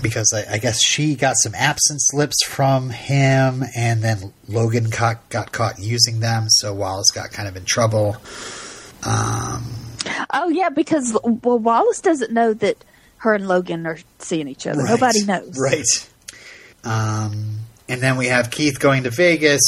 because 0.02 0.32
I, 0.34 0.54
I 0.54 0.58
guess 0.58 0.82
she 0.82 1.14
got 1.14 1.36
some 1.36 1.54
absence 1.54 2.06
slips 2.10 2.44
from 2.44 2.90
him, 2.90 3.62
and 3.76 4.02
then 4.02 4.32
Logan 4.48 4.90
caught, 4.90 5.28
got 5.30 5.52
caught 5.52 5.78
using 5.78 6.20
them, 6.20 6.46
so 6.48 6.72
Wallace 6.74 7.10
got 7.10 7.30
kind 7.32 7.48
of 7.48 7.56
in 7.56 7.64
trouble. 7.64 8.16
Um, 9.06 9.64
Oh 10.30 10.48
yeah, 10.48 10.70
because 10.70 11.16
well, 11.22 11.58
Wallace 11.58 12.00
doesn't 12.00 12.32
know 12.32 12.54
that 12.54 12.84
her 13.18 13.34
and 13.34 13.46
Logan 13.46 13.86
are 13.86 13.98
seeing 14.18 14.48
each 14.48 14.66
other. 14.66 14.82
right. 14.82 14.90
Nobody 14.90 15.24
knows. 15.24 15.58
right? 15.58 16.10
Um, 16.84 17.60
and 17.88 18.00
then 18.00 18.16
we 18.16 18.26
have 18.26 18.50
Keith 18.50 18.80
going 18.80 19.02
to 19.04 19.10
Vegas. 19.10 19.60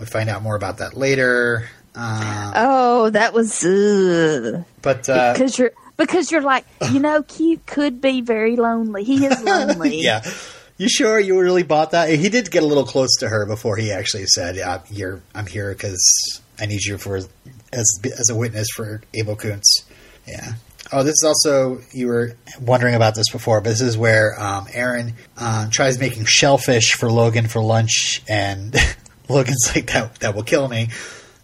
We 0.00 0.06
find 0.06 0.30
out 0.30 0.42
more 0.42 0.56
about 0.56 0.78
that 0.78 0.94
later. 0.96 1.68
Uh, 1.94 2.52
Oh, 2.56 3.10
that 3.10 3.32
was 3.34 3.62
ugh. 3.64 4.64
but 4.82 5.08
uh, 5.08 5.34
because 5.34 5.58
you're 5.58 5.72
because 5.96 6.30
you're 6.30 6.42
like 6.42 6.64
you 6.90 7.00
know 7.00 7.22
Keith 7.22 7.64
could 7.66 8.00
be 8.00 8.20
very 8.20 8.56
lonely. 8.56 9.04
He 9.04 9.24
is 9.26 9.42
lonely. 9.42 10.00
yeah. 10.02 10.24
You 10.76 10.88
sure 10.88 11.20
you 11.20 11.40
really 11.40 11.62
bought 11.62 11.92
that? 11.92 12.08
He 12.08 12.28
did 12.28 12.50
get 12.50 12.64
a 12.64 12.66
little 12.66 12.84
close 12.84 13.14
to 13.20 13.28
her 13.28 13.46
before 13.46 13.76
he 13.76 13.92
actually 13.92 14.26
said, 14.26 14.56
yeah, 14.56 14.80
"You're, 14.90 15.22
I'm 15.34 15.46
here 15.46 15.72
because 15.72 16.02
I 16.58 16.66
need 16.66 16.82
you 16.82 16.98
for 16.98 17.16
as 17.16 17.28
as 17.72 18.28
a 18.28 18.34
witness 18.34 18.68
for 18.74 19.02
Abel 19.14 19.36
Koontz." 19.36 19.84
Yeah. 20.26 20.54
Oh, 20.92 21.02
this 21.02 21.14
is 21.14 21.24
also 21.24 21.80
you 21.92 22.08
were 22.08 22.36
wondering 22.60 22.94
about 22.94 23.14
this 23.14 23.30
before, 23.30 23.60
but 23.60 23.70
this 23.70 23.80
is 23.80 23.96
where 23.96 24.40
um, 24.40 24.66
Aaron 24.72 25.14
um, 25.38 25.70
tries 25.70 25.98
making 25.98 26.24
shellfish 26.24 26.94
for 26.94 27.10
Logan 27.10 27.46
for 27.46 27.62
lunch, 27.62 28.22
and 28.28 28.74
Logan's 29.28 29.72
like, 29.74 29.92
"That 29.92 30.16
that 30.16 30.34
will 30.34 30.42
kill 30.42 30.66
me." 30.68 30.88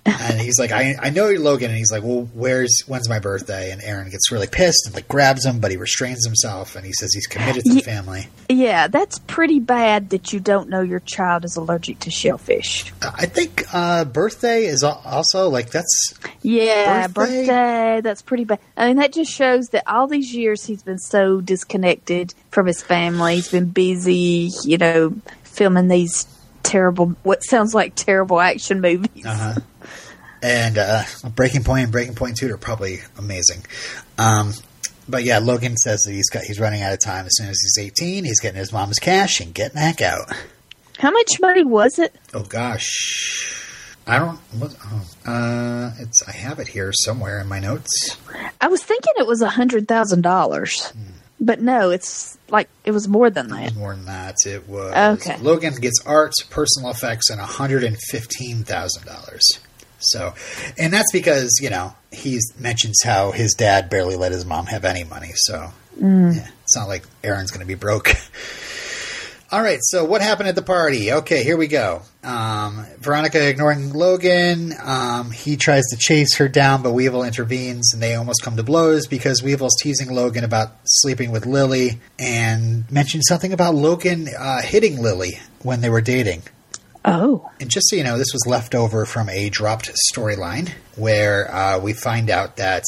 And 0.06 0.40
he's 0.40 0.58
like, 0.58 0.72
I, 0.72 0.96
I 1.00 1.10
know 1.10 1.28
you're 1.28 1.38
Logan. 1.40 1.68
And 1.70 1.78
he's 1.78 1.92
like, 1.92 2.02
well, 2.02 2.28
where's, 2.32 2.82
when's 2.86 3.08
my 3.08 3.18
birthday? 3.18 3.70
And 3.70 3.82
Aaron 3.82 4.08
gets 4.10 4.32
really 4.32 4.46
pissed 4.46 4.86
and 4.86 4.94
like 4.94 5.06
grabs 5.08 5.44
him, 5.44 5.60
but 5.60 5.70
he 5.70 5.76
restrains 5.76 6.24
himself 6.24 6.74
and 6.74 6.86
he 6.86 6.92
says 6.92 7.12
he's 7.12 7.26
committed 7.26 7.64
to 7.64 7.74
the 7.74 7.80
family. 7.82 8.28
Yeah, 8.48 8.88
that's 8.88 9.18
pretty 9.20 9.60
bad 9.60 10.10
that 10.10 10.32
you 10.32 10.40
don't 10.40 10.68
know 10.70 10.80
your 10.80 11.00
child 11.00 11.44
is 11.44 11.56
allergic 11.56 11.98
to 12.00 12.10
shellfish. 12.10 12.92
I 13.02 13.26
think 13.26 13.62
uh, 13.72 14.04
birthday 14.06 14.64
is 14.64 14.82
also 14.82 15.48
like 15.50 15.70
that's 15.70 16.14
Yeah, 16.42 17.06
Birthday? 17.06 17.46
birthday. 17.46 18.00
That's 18.02 18.22
pretty 18.22 18.44
bad. 18.44 18.58
I 18.78 18.88
mean, 18.88 18.96
that 18.96 19.12
just 19.12 19.30
shows 19.30 19.68
that 19.68 19.84
all 19.86 20.06
these 20.06 20.34
years 20.34 20.64
he's 20.64 20.82
been 20.82 20.98
so 20.98 21.40
disconnected 21.42 22.32
from 22.50 22.66
his 22.66 22.82
family. 22.82 23.34
He's 23.36 23.50
been 23.50 23.66
busy, 23.68 24.50
you 24.64 24.78
know, 24.78 25.14
filming 25.44 25.88
these 25.88 26.24
terrible, 26.62 27.16
what 27.22 27.42
sounds 27.42 27.74
like 27.74 27.94
terrible 27.94 28.40
action 28.40 28.80
movies. 28.80 29.24
uh 29.26 29.56
and 30.42 30.78
uh, 30.78 31.02
Breaking 31.34 31.64
Point 31.64 31.84
and 31.84 31.92
Breaking 31.92 32.14
Point 32.14 32.36
Two 32.36 32.52
are 32.52 32.56
probably 32.56 33.00
amazing. 33.18 33.64
Um, 34.18 34.54
but 35.08 35.24
yeah, 35.24 35.38
Logan 35.38 35.76
says 35.76 36.00
that 36.02 36.12
he's 36.12 36.30
got 36.30 36.44
he's 36.44 36.60
running 36.60 36.82
out 36.82 36.92
of 36.92 37.00
time. 37.00 37.26
As 37.26 37.36
soon 37.36 37.48
as 37.48 37.58
he's 37.60 37.84
eighteen, 37.84 38.24
he's 38.24 38.40
getting 38.40 38.58
his 38.58 38.72
mom's 38.72 38.98
cash 38.98 39.40
and 39.40 39.52
getting 39.52 39.78
heck 39.78 40.00
out. 40.00 40.32
How 40.98 41.10
much 41.10 41.32
money 41.40 41.64
was 41.64 41.98
it? 41.98 42.14
Oh 42.32 42.42
gosh, 42.44 43.54
I 44.06 44.18
don't. 44.18 44.38
What, 44.58 44.74
oh, 44.84 45.30
uh, 45.30 45.90
it's 45.98 46.26
I 46.26 46.32
have 46.32 46.58
it 46.58 46.68
here 46.68 46.92
somewhere 46.92 47.40
in 47.40 47.48
my 47.48 47.60
notes. 47.60 48.16
I 48.60 48.68
was 48.68 48.82
thinking 48.82 49.12
it 49.16 49.26
was 49.26 49.42
a 49.42 49.48
hundred 49.50 49.88
thousand 49.88 50.22
dollars, 50.22 50.92
but 51.40 51.60
no, 51.60 51.90
it's 51.90 52.36
like 52.48 52.68
it 52.84 52.90
was 52.90 53.08
more 53.08 53.30
than 53.30 53.46
It 53.46 53.50
that. 53.50 53.64
was 53.64 53.74
more 53.76 53.94
than 53.94 54.04
that. 54.06 54.36
It 54.46 54.68
was 54.68 55.18
Okay. 55.20 55.38
Logan 55.38 55.74
gets 55.80 56.00
art, 56.04 56.32
personal 56.50 56.90
effects, 56.90 57.30
and 57.30 57.40
one 57.40 57.48
hundred 57.48 57.84
and 57.84 57.96
fifteen 58.08 58.62
thousand 58.64 59.06
dollars. 59.06 59.42
So, 59.98 60.32
and 60.78 60.92
that's 60.92 61.12
because 61.12 61.58
you 61.60 61.70
know 61.70 61.94
he 62.12 62.38
mentions 62.58 63.02
how 63.04 63.32
his 63.32 63.54
dad 63.54 63.90
barely 63.90 64.16
let 64.16 64.32
his 64.32 64.44
mom 64.44 64.66
have 64.66 64.84
any 64.84 65.04
money. 65.04 65.30
So, 65.34 65.72
mm. 66.00 66.34
yeah, 66.36 66.48
it's 66.62 66.76
not 66.76 66.88
like 66.88 67.04
Aaron's 67.22 67.50
going 67.50 67.60
to 67.60 67.66
be 67.66 67.74
broke. 67.74 68.10
All 69.52 69.60
right, 69.60 69.80
so 69.82 70.04
what 70.04 70.22
happened 70.22 70.48
at 70.48 70.54
the 70.54 70.62
party? 70.62 71.10
Okay, 71.10 71.42
here 71.42 71.56
we 71.56 71.66
go. 71.66 72.02
Um, 72.22 72.86
Veronica 73.00 73.48
ignoring 73.48 73.92
Logan. 73.92 74.72
Um, 74.80 75.32
he 75.32 75.56
tries 75.56 75.82
to 75.90 75.96
chase 75.96 76.36
her 76.36 76.46
down, 76.46 76.82
but 76.82 76.92
Weevil 76.92 77.24
intervenes, 77.24 77.92
and 77.92 78.00
they 78.00 78.14
almost 78.14 78.44
come 78.44 78.56
to 78.58 78.62
blows 78.62 79.08
because 79.08 79.42
Weevil's 79.42 79.74
teasing 79.82 80.14
Logan 80.14 80.44
about 80.44 80.74
sleeping 80.84 81.32
with 81.32 81.46
Lily 81.46 81.98
and 82.16 82.88
mentioned 82.92 83.24
something 83.26 83.52
about 83.52 83.74
Logan 83.74 84.28
uh, 84.38 84.62
hitting 84.62 85.02
Lily 85.02 85.40
when 85.64 85.80
they 85.80 85.90
were 85.90 86.00
dating. 86.00 86.42
Oh. 87.04 87.50
And 87.58 87.68
just 87.70 87.90
so 87.90 87.96
you 87.96 88.04
know, 88.04 88.18
this 88.18 88.32
was 88.32 88.46
left 88.46 88.76
over 88.76 89.04
from 89.04 89.28
a 89.28 89.50
dropped 89.50 89.90
storyline 90.14 90.70
where 90.94 91.52
uh, 91.52 91.80
we 91.80 91.92
find 91.92 92.30
out 92.30 92.56
that 92.58 92.84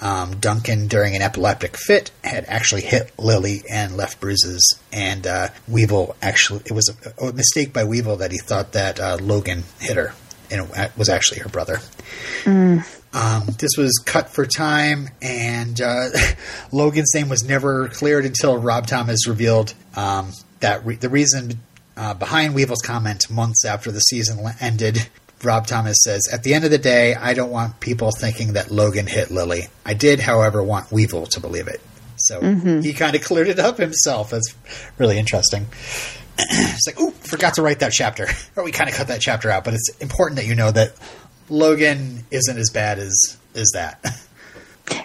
um, 0.00 0.36
Duncan, 0.38 0.88
during 0.88 1.16
an 1.16 1.22
epileptic 1.22 1.76
fit, 1.76 2.10
had 2.22 2.44
actually 2.48 2.82
hit 2.82 3.12
Lily 3.18 3.62
and 3.70 3.96
left 3.96 4.20
bruises. 4.20 4.78
And 4.92 5.26
uh, 5.26 5.48
Weevil 5.68 6.16
actually, 6.20 6.62
it 6.66 6.72
was 6.72 6.88
a, 6.88 7.24
a, 7.24 7.32
mistake 7.32 7.72
by 7.72 7.84
Weevil 7.84 8.16
that 8.16 8.30
he 8.30 8.38
thought 8.38 8.72
that 8.72 9.00
uh, 9.00 9.16
Logan 9.20 9.64
hit 9.80 9.96
her, 9.96 10.12
and 10.50 10.68
it 10.70 10.96
was 10.96 11.08
actually 11.08 11.40
her 11.40 11.48
brother. 11.48 11.80
Um, 13.14 13.46
this 13.58 13.70
was 13.78 14.02
cut 14.04 14.28
for 14.28 14.44
time, 14.44 15.08
and 15.22 15.80
uh, 15.80 16.08
Logan's 16.72 17.12
name 17.14 17.30
was 17.30 17.42
never 17.42 17.88
cleared 17.88 18.26
until 18.26 18.58
Rob 18.58 18.86
Thomas 18.86 19.26
revealed 19.26 19.72
um, 19.94 20.32
that 20.60 20.84
re- 20.84 20.96
the 20.96 21.08
reason 21.08 21.60
uh, 21.96 22.12
behind 22.12 22.54
Weevil's 22.54 22.82
comment 22.82 23.30
months 23.30 23.64
after 23.64 23.90
the 23.90 24.00
season 24.00 24.44
ended. 24.60 25.08
Rob 25.42 25.66
Thomas 25.66 25.98
says, 26.02 26.28
At 26.32 26.42
the 26.42 26.54
end 26.54 26.64
of 26.64 26.70
the 26.70 26.78
day, 26.78 27.14
I 27.14 27.34
don't 27.34 27.50
want 27.50 27.80
people 27.80 28.10
thinking 28.10 28.54
that 28.54 28.70
Logan 28.70 29.06
hit 29.06 29.30
Lily. 29.30 29.68
I 29.84 29.94
did, 29.94 30.20
however, 30.20 30.62
want 30.62 30.90
Weevil 30.90 31.26
to 31.26 31.40
believe 31.40 31.68
it. 31.68 31.80
So 32.16 32.40
mm-hmm. 32.40 32.80
he 32.80 32.92
kind 32.92 33.14
of 33.14 33.22
cleared 33.22 33.48
it 33.48 33.58
up 33.58 33.76
himself. 33.76 34.30
That's 34.30 34.54
really 34.98 35.18
interesting. 35.18 35.66
it's 36.38 36.86
like, 36.86 37.00
ooh, 37.00 37.10
forgot 37.10 37.54
to 37.54 37.62
write 37.62 37.80
that 37.80 37.92
chapter. 37.92 38.26
Or 38.56 38.64
we 38.64 38.72
kind 38.72 38.88
of 38.88 38.96
cut 38.96 39.08
that 39.08 39.20
chapter 39.20 39.50
out, 39.50 39.64
but 39.64 39.74
it's 39.74 39.90
important 40.00 40.36
that 40.40 40.46
you 40.46 40.54
know 40.54 40.70
that 40.70 40.94
Logan 41.50 42.24
isn't 42.30 42.56
as 42.58 42.70
bad 42.70 42.98
as, 42.98 43.36
as 43.54 43.70
that. 43.74 44.04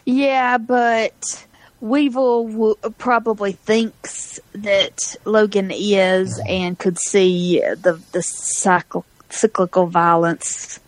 Yeah, 0.05 0.59
but 0.59 1.45
Weevil 1.79 2.47
w- 2.49 2.75
probably 2.99 3.53
thinks 3.53 4.39
that 4.53 5.15
Logan 5.25 5.71
is 5.71 6.37
mm-hmm. 6.37 6.47
and 6.47 6.79
could 6.79 6.99
see 6.99 7.59
the 7.59 7.99
the 8.11 8.21
cycle, 8.21 9.05
cyclical 9.31 9.87
violence. 9.87 10.79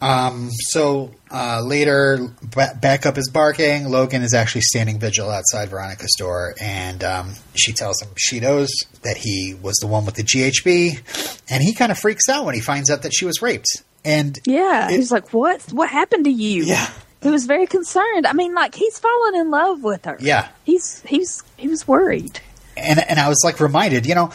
Um, 0.00 0.50
so 0.52 1.12
uh, 1.30 1.62
later, 1.64 2.18
ba- 2.42 2.76
backup 2.80 3.16
is 3.16 3.30
barking. 3.32 3.88
Logan 3.88 4.22
is 4.22 4.34
actually 4.34 4.60
standing 4.62 4.98
vigil 4.98 5.30
outside 5.30 5.70
Veronica's 5.70 6.14
door, 6.18 6.54
and 6.60 7.02
um, 7.02 7.32
she 7.54 7.72
tells 7.72 8.02
him 8.02 8.10
she 8.16 8.38
knows 8.38 8.68
that 9.02 9.16
he 9.16 9.54
was 9.62 9.76
the 9.76 9.86
one 9.86 10.04
with 10.04 10.16
the 10.16 10.22
GHB, 10.24 11.40
and 11.50 11.62
he 11.62 11.72
kind 11.72 11.90
of 11.90 11.98
freaks 11.98 12.28
out 12.28 12.44
when 12.44 12.54
he 12.54 12.60
finds 12.60 12.90
out 12.90 13.02
that 13.02 13.14
she 13.14 13.24
was 13.24 13.40
raped. 13.40 13.82
And 14.04 14.38
Yeah, 14.44 14.90
It- 14.90 14.96
he's 14.96 15.10
like, 15.10 15.32
"What? 15.32 15.62
What 15.72 15.88
happened 15.88 16.24
to 16.24 16.30
you?" 16.30 16.64
yeah, 16.64 16.90
he 17.22 17.30
was 17.30 17.46
very 17.46 17.66
concerned. 17.66 18.26
I 18.26 18.34
mean, 18.34 18.52
like 18.54 18.74
he's 18.74 18.98
fallen 18.98 19.36
in 19.36 19.50
love 19.50 19.82
with 19.82 20.04
her. 20.04 20.18
yeah, 20.20 20.48
he's 20.64 21.00
he's 21.06 21.42
he 21.56 21.68
was 21.68 21.88
worried. 21.88 22.40
and 22.76 22.98
and 23.08 23.18
I 23.18 23.28
was 23.30 23.40
like 23.42 23.58
reminded, 23.60 24.04
you 24.04 24.14
know, 24.14 24.32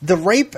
the 0.00 0.16
rape. 0.16 0.54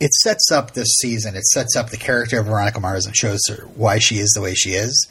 It 0.00 0.12
sets 0.14 0.50
up 0.50 0.72
this 0.72 0.88
season. 1.00 1.36
It 1.36 1.44
sets 1.44 1.76
up 1.76 1.90
the 1.90 1.96
character 1.98 2.40
of 2.40 2.46
Veronica 2.46 2.80
Mars 2.80 3.04
and 3.06 3.14
shows 3.14 3.40
her 3.48 3.66
why 3.76 3.98
she 3.98 4.16
is 4.16 4.30
the 4.34 4.40
way 4.40 4.54
she 4.54 4.70
is. 4.70 5.08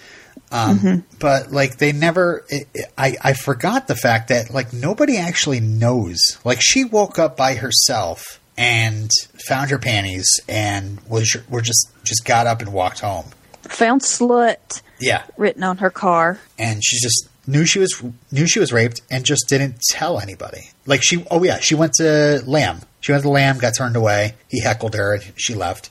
Um, 0.52 1.06
But 1.20 1.52
like 1.52 1.78
they 1.78 1.92
never, 1.92 2.44
it, 2.50 2.68
it- 2.74 2.92
I 2.98 3.16
I 3.22 3.34
forgot 3.34 3.88
the 3.88 3.96
fact 3.96 4.30
that 4.30 4.50
like 4.52 4.74
nobody 4.74 5.18
actually 5.18 5.60
knows. 5.60 6.18
Like 6.44 6.60
she 6.62 6.84
woke 6.84 7.20
up 7.20 7.38
by 7.38 7.56
herself 7.56 8.40
and 8.58 9.10
found 9.48 9.70
her 9.70 9.78
panties 9.78 10.28
and 10.50 11.00
was 11.08 11.36
were 11.50 11.62
just 11.62 11.88
just 12.04 12.26
got 12.26 12.48
up 12.48 12.62
and 12.62 12.74
walked 12.74 13.00
home. 13.02 13.26
Found 13.64 14.02
slut 14.02 14.82
Yeah, 15.00 15.24
written 15.38 15.64
on 15.64 15.78
her 15.78 15.92
car. 15.92 16.40
and 16.58 16.84
she 16.84 16.98
just 17.00 17.28
knew 17.46 17.66
she 17.66 17.78
was 17.80 18.02
knew 18.32 18.48
she 18.48 18.60
was 18.60 18.74
raped 18.74 19.02
and 19.12 19.24
just 19.26 19.46
didn't 19.48 19.80
tell 19.90 20.20
anybody. 20.20 20.72
Like 20.90 21.04
she, 21.04 21.26
oh 21.30 21.44
yeah, 21.44 21.60
she 21.60 21.76
went 21.76 21.94
to 21.96 22.44
Lamb. 22.46 22.82
She 23.00 23.12
went 23.12 23.24
to 23.24 23.30
Lamb, 23.30 23.60
got 23.60 23.74
turned 23.78 23.96
away. 23.96 24.36
He 24.50 24.60
heckled 24.60 24.96
her, 24.96 25.14
and 25.14 25.24
she 25.38 25.54
left, 25.54 25.90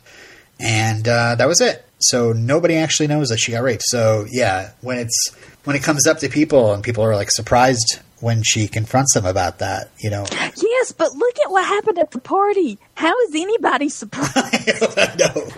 and 0.61 1.07
uh, 1.07 1.37
that 1.37 1.47
was 1.49 1.61
it. 1.61 1.85
So 2.01 2.33
nobody 2.33 2.77
actually 2.77 3.07
knows 3.07 3.29
that 3.29 3.39
she 3.39 3.53
got 3.53 3.63
raped. 3.63 3.85
So 3.87 4.27
yeah, 4.31 4.73
when 4.81 4.99
it's 4.99 5.35
when 5.65 5.77
it 5.77 5.83
comes 5.83 6.07
up 6.07 6.19
to 6.19 6.29
people 6.29 6.73
and 6.73 6.83
people 6.83 7.05
are 7.05 7.15
like 7.15 7.31
surprised 7.31 8.01
when 8.21 8.43
she 8.43 8.67
confronts 8.67 9.15
them 9.15 9.25
about 9.25 9.61
that, 9.61 9.91
you 9.99 10.11
know, 10.11 10.25
Yes, 10.33 10.93
but 10.93 11.13
look 11.13 11.37
at 11.45 11.51
what 11.51 11.65
happened 11.65 11.99
at 11.99 12.11
the 12.11 12.19
party. 12.19 12.79
How 12.95 13.15
is 13.23 13.35
anybody 13.35 13.89
surprised? 14.01 14.97
no. 15.19 15.49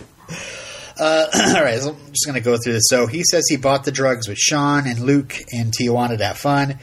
Uh, 0.98 1.26
all 1.56 1.64
right, 1.64 1.80
so 1.80 1.90
I'm 1.90 2.12
just 2.12 2.26
going 2.26 2.34
to 2.34 2.40
go 2.40 2.58
through 2.58 2.74
this. 2.74 2.88
So 2.88 3.06
he 3.06 3.22
says 3.24 3.44
he 3.48 3.56
bought 3.56 3.84
the 3.84 3.92
drugs 3.92 4.28
with 4.28 4.36
Sean 4.38 4.86
and 4.86 5.00
Luke 5.00 5.34
in 5.50 5.70
Tijuana 5.70 6.18
to 6.18 6.24
have 6.26 6.36
fun, 6.38 6.78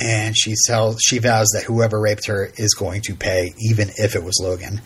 and 0.00 0.36
she 0.36 0.54
tells 0.66 1.00
she 1.02 1.18
vows 1.18 1.48
that 1.54 1.64
whoever 1.64 2.00
raped 2.00 2.26
her 2.26 2.50
is 2.56 2.74
going 2.74 3.02
to 3.02 3.14
pay, 3.14 3.52
even 3.58 3.90
if 3.96 4.14
it 4.14 4.22
was 4.22 4.38
Logan. 4.40 4.80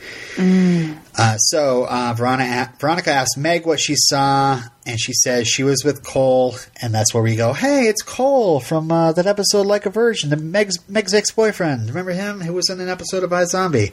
Uh, 1.19 1.37
so 1.37 1.87
uh, 1.89 2.15
Veronica, 2.17 2.73
Veronica 2.79 3.11
asked 3.11 3.37
Meg 3.37 3.67
what 3.67 3.79
she 3.79 3.95
saw, 3.97 4.61
and 4.87 4.99
she 4.99 5.13
says 5.13 5.47
she 5.47 5.63
was 5.63 5.85
with 5.85 6.03
Cole, 6.03 6.57
and 6.81 6.95
that's 6.95 7.13
where 7.13 7.23
we 7.23 7.37
go. 7.37 7.53
Hey, 7.53 7.89
it's 7.89 8.03
Cole 8.03 8.61
from 8.61 8.91
uh, 8.91 9.13
that 9.13 9.27
episode, 9.27 9.67
Like 9.67 9.85
a 9.85 9.91
Virgin, 9.91 10.31
the 10.31 10.37
Meg's 10.37 10.77
Meg's 10.89 11.13
ex 11.13 11.31
boyfriend. 11.31 11.89
Remember 11.89 12.13
him? 12.13 12.41
Who 12.41 12.55
was 12.55 12.71
in 12.71 12.81
an 12.81 12.89
episode 12.89 13.23
of 13.23 13.31
iZombie? 13.31 13.93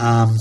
Um, 0.00 0.36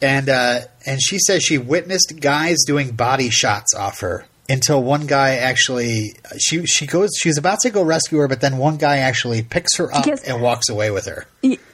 and 0.00 0.28
uh, 0.28 0.60
and 0.84 1.00
she 1.00 1.18
says 1.20 1.44
she 1.44 1.58
witnessed 1.58 2.20
guys 2.20 2.64
doing 2.66 2.96
body 2.96 3.30
shots 3.30 3.74
off 3.74 4.00
her 4.00 4.26
until 4.52 4.82
one 4.82 5.06
guy 5.06 5.36
actually 5.36 6.14
she 6.38 6.64
she 6.66 6.86
goes 6.86 7.10
she's 7.20 7.38
about 7.38 7.58
to 7.60 7.70
go 7.70 7.82
rescue 7.82 8.18
her, 8.18 8.28
but 8.28 8.40
then 8.40 8.58
one 8.58 8.76
guy 8.76 8.98
actually 8.98 9.42
picks 9.42 9.76
her 9.78 9.92
up 9.94 10.06
Yes. 10.06 10.22
and 10.24 10.42
walks 10.42 10.68
away 10.68 10.90
with 10.90 11.06
her. 11.06 11.26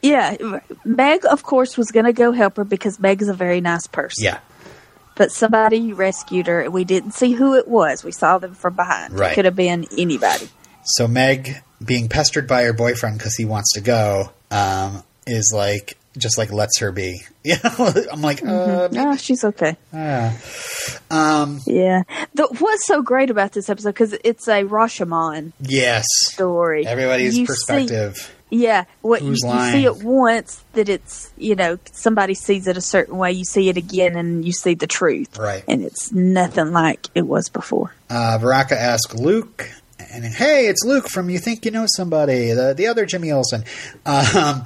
Yeah, 0.02 0.36
Meg, 0.84 1.24
of 1.26 1.42
course, 1.42 1.76
was 1.76 1.90
going 1.90 2.06
to 2.06 2.12
go 2.12 2.32
help 2.32 2.56
her 2.56 2.64
because 2.64 2.98
Meg 3.00 3.20
is 3.20 3.28
a 3.28 3.34
very 3.34 3.60
nice 3.60 3.86
person. 3.86 4.24
Yeah, 4.24 4.38
But 5.16 5.32
somebody 5.32 5.92
rescued 5.92 6.46
her, 6.46 6.60
and 6.62 6.72
we 6.72 6.84
didn't 6.84 7.12
see 7.12 7.32
who 7.32 7.54
it 7.56 7.66
was. 7.68 8.04
We 8.04 8.12
saw 8.12 8.38
them 8.38 8.54
from 8.54 8.74
behind. 8.74 9.18
Right. 9.18 9.32
It 9.32 9.34
could 9.34 9.44
have 9.44 9.56
been 9.56 9.86
anybody. 9.98 10.48
So 10.84 11.06
Meg, 11.08 11.62
being 11.84 12.08
pestered 12.08 12.46
by 12.46 12.62
her 12.64 12.72
boyfriend 12.72 13.18
because 13.18 13.34
he 13.36 13.44
wants 13.44 13.72
to 13.74 13.80
go, 13.80 14.30
um, 14.50 15.02
is 15.26 15.52
like 15.54 15.98
just 16.18 16.36
like 16.38 16.52
lets 16.52 16.78
her 16.80 16.92
be. 16.92 17.22
You 17.48 17.54
know, 17.64 17.92
I'm 18.12 18.20
like, 18.20 18.44
uh, 18.44 18.90
Ah, 18.94 19.16
she's 19.16 19.42
okay. 19.42 19.76
ah. 19.94 20.36
um, 21.10 21.60
Yeah. 21.66 22.02
The, 22.34 22.46
what's 22.58 22.86
so 22.86 23.00
great 23.00 23.30
about 23.30 23.52
this 23.52 23.70
episode 23.70 23.90
because 23.90 24.14
it's 24.24 24.46
a 24.48 24.64
Rashomon 24.64 25.52
yes, 25.60 26.04
story. 26.24 26.86
everybody's 26.86 27.38
You 27.38 27.46
see- 27.46 27.46
perspective. 27.46 28.34
yeah, 28.50 28.84
what 29.00 29.22
you, 29.22 29.28
Who's 29.28 29.40
you 29.42 29.48
lying? 29.48 29.72
see 29.72 29.84
it 29.86 30.02
once 30.02 30.62
that 30.74 30.88
it's 30.90 31.32
you 31.38 31.54
know 31.54 31.78
somebody 31.92 32.34
sees 32.34 32.66
it 32.66 32.76
a 32.76 32.80
certain 32.82 33.16
way. 33.16 33.32
You 33.32 33.44
see 33.44 33.68
it 33.70 33.76
again 33.78 34.16
and 34.16 34.44
you 34.44 34.52
see 34.52 34.74
the 34.74 34.86
truth, 34.86 35.38
Right. 35.38 35.64
And 35.66 35.82
it's 35.84 36.12
nothing 36.12 36.72
like 36.72 37.06
it 37.14 37.22
was 37.26 37.48
before. 37.48 37.94
Uh, 38.10 38.36
Baraka 38.38 38.78
asks 38.78 39.14
Luke, 39.14 39.70
and 40.12 40.24
hey, 40.24 40.66
it's 40.66 40.84
Luke 40.84 41.08
from 41.08 41.30
You 41.30 41.38
Think 41.38 41.64
You 41.64 41.70
Know 41.70 41.86
Somebody, 41.96 42.52
the 42.52 42.74
the 42.76 42.88
other 42.88 43.06
Jimmy 43.06 43.32
Olsen. 43.32 43.64
Um, 44.04 44.64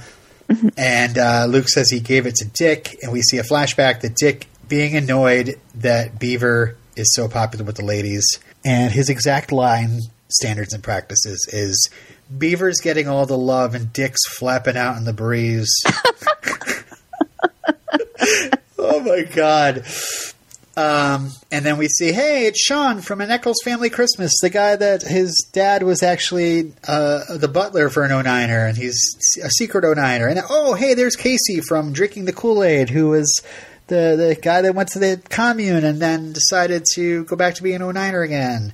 and 0.76 1.18
uh, 1.18 1.46
Luke 1.48 1.68
says 1.68 1.90
he 1.90 2.00
gave 2.00 2.26
it 2.26 2.36
to 2.36 2.44
Dick, 2.44 2.96
and 3.02 3.12
we 3.12 3.22
see 3.22 3.38
a 3.38 3.42
flashback 3.42 4.00
that 4.02 4.14
Dick 4.16 4.46
being 4.68 4.96
annoyed 4.96 5.60
that 5.76 6.18
Beaver 6.18 6.76
is 6.96 7.12
so 7.14 7.28
popular 7.28 7.64
with 7.64 7.76
the 7.76 7.84
ladies, 7.84 8.38
and 8.64 8.92
his 8.92 9.08
exact 9.08 9.52
line, 9.52 10.00
standards 10.28 10.72
and 10.72 10.82
practices, 10.82 11.48
is 11.52 11.90
Beaver's 12.36 12.80
getting 12.80 13.08
all 13.08 13.26
the 13.26 13.38
love 13.38 13.74
and 13.74 13.92
Dick's 13.92 14.26
flapping 14.36 14.76
out 14.76 14.96
in 14.96 15.04
the 15.04 15.12
breeze. 15.12 15.70
oh 18.78 19.00
my 19.00 19.22
god. 19.22 19.84
Um, 20.74 21.30
and 21.50 21.66
then 21.66 21.76
we 21.76 21.88
see, 21.88 22.12
hey, 22.12 22.46
it's 22.46 22.60
Sean 22.60 23.02
from 23.02 23.20
an 23.20 23.30
Echolls 23.30 23.60
Family 23.62 23.90
Christmas, 23.90 24.32
the 24.40 24.48
guy 24.48 24.74
that 24.74 25.02
his 25.02 25.46
dad 25.52 25.82
was 25.82 26.02
actually 26.02 26.72
uh, 26.88 27.36
the 27.36 27.48
butler 27.48 27.90
for 27.90 28.04
an 28.04 28.10
09er, 28.10 28.68
and 28.68 28.78
he's 28.78 28.98
a 29.42 29.50
secret 29.50 29.84
09er. 29.84 30.30
And 30.30 30.40
oh, 30.48 30.74
hey, 30.74 30.94
there's 30.94 31.16
Casey 31.16 31.60
from 31.60 31.92
Drinking 31.92 32.24
the 32.24 32.32
Kool 32.32 32.64
Aid, 32.64 32.88
who 32.88 33.10
was 33.10 33.42
the, 33.88 34.16
the 34.16 34.38
guy 34.40 34.62
that 34.62 34.74
went 34.74 34.88
to 34.90 34.98
the 34.98 35.20
commune 35.28 35.84
and 35.84 36.00
then 36.00 36.32
decided 36.32 36.84
to 36.94 37.24
go 37.24 37.36
back 37.36 37.54
to 37.56 37.62
being 37.62 37.82
an 37.82 37.82
09er 37.82 38.24
again. 38.24 38.72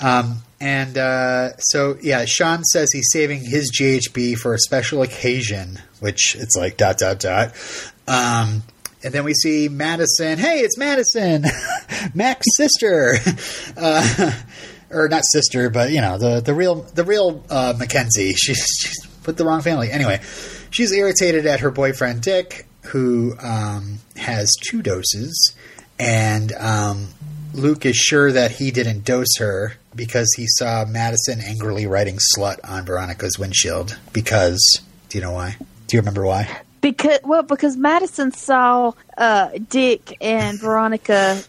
Um, 0.00 0.38
and 0.58 0.96
uh, 0.96 1.56
so, 1.58 1.98
yeah, 2.00 2.24
Sean 2.24 2.64
says 2.64 2.90
he's 2.90 3.10
saving 3.12 3.44
his 3.44 3.70
GHB 3.78 4.38
for 4.38 4.54
a 4.54 4.58
special 4.58 5.02
occasion, 5.02 5.78
which 6.00 6.34
it's 6.36 6.56
like 6.56 6.78
dot, 6.78 6.96
dot, 6.96 7.20
dot. 7.20 7.54
Um, 8.08 8.62
and 9.04 9.12
then 9.12 9.22
we 9.22 9.34
see 9.34 9.68
Madison. 9.68 10.38
Hey, 10.38 10.60
it's 10.60 10.78
Madison, 10.78 11.44
Mac's 12.14 12.46
sister, 12.56 13.16
uh, 13.76 14.32
or 14.90 15.08
not 15.08 15.22
sister, 15.30 15.68
but 15.68 15.90
you 15.90 16.00
know 16.00 16.18
the 16.18 16.40
the 16.40 16.54
real 16.54 16.76
the 16.76 17.04
real 17.04 17.44
uh, 17.50 17.74
Mackenzie. 17.78 18.32
She's, 18.36 18.66
she's 18.80 19.06
put 19.22 19.36
the 19.36 19.44
wrong 19.44 19.60
family. 19.60 19.90
Anyway, 19.90 20.20
she's 20.70 20.92
irritated 20.92 21.46
at 21.46 21.60
her 21.60 21.70
boyfriend 21.70 22.22
Dick, 22.22 22.66
who 22.86 23.34
um, 23.40 23.98
has 24.16 24.50
two 24.68 24.82
doses, 24.82 25.54
and 25.98 26.52
um, 26.52 27.08
Luke 27.52 27.86
is 27.86 27.96
sure 27.96 28.32
that 28.32 28.52
he 28.52 28.70
didn't 28.70 29.04
dose 29.04 29.36
her 29.38 29.74
because 29.94 30.32
he 30.36 30.46
saw 30.46 30.84
Madison 30.86 31.40
angrily 31.40 31.86
writing 31.86 32.18
"slut" 32.36 32.58
on 32.64 32.86
Veronica's 32.86 33.38
windshield. 33.38 33.98
Because 34.14 34.80
do 35.10 35.18
you 35.18 35.24
know 35.24 35.32
why? 35.32 35.56
Do 35.86 35.96
you 35.96 36.00
remember 36.00 36.24
why? 36.24 36.63
Because 36.84 37.20
well, 37.24 37.42
because 37.42 37.78
Madison 37.78 38.30
saw 38.30 38.92
uh, 39.16 39.48
Dick 39.70 40.18
and 40.20 40.60
Veronica 40.60 41.40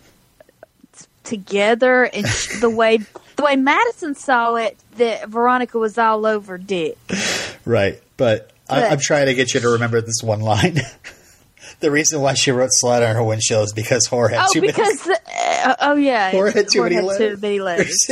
t- 0.98 1.06
together, 1.26 2.04
and 2.06 2.26
sh- 2.26 2.62
the 2.62 2.70
way 2.70 3.00
the 3.36 3.44
way 3.44 3.58
Madison 3.58 4.16
saw 4.16 4.56
it, 4.56 4.78
that 4.96 5.28
Veronica 5.28 5.78
was 5.78 5.98
all 5.98 6.26
over 6.26 6.58
Dick. 6.58 6.98
Right. 7.66 8.02
But 8.16 8.52
I, 8.70 8.80
But- 8.80 8.92
I'm 8.94 9.00
trying 9.00 9.26
to 9.26 9.34
get 9.34 9.54
you 9.54 9.60
to 9.60 9.68
remember 9.72 10.00
this 10.00 10.24
one 10.24 10.40
line. 10.40 10.80
the 11.82 11.92
reason 11.92 12.22
why 12.22 12.34
she 12.36 12.52
wrote 12.52 12.70
"slut" 12.82 13.06
on 13.06 13.14
her 13.18 13.24
windshield 13.24 13.66
is 13.66 13.74
because 13.74 14.08
whore 14.08 14.30
had 14.30 14.46
Oh, 14.46 14.54
too 14.54 14.62
because 14.62 15.06
uh, 15.06 15.76
oh 15.82 15.96
yeah, 15.96 16.32
Whore 16.32 16.54
had 16.54 16.70
too 16.70 16.80
Whore 16.80 16.84
many 16.84 16.96
had 16.96 17.04
letters. 17.04 17.36
too 17.36 17.42
many 17.42 17.60
letters. 17.60 18.08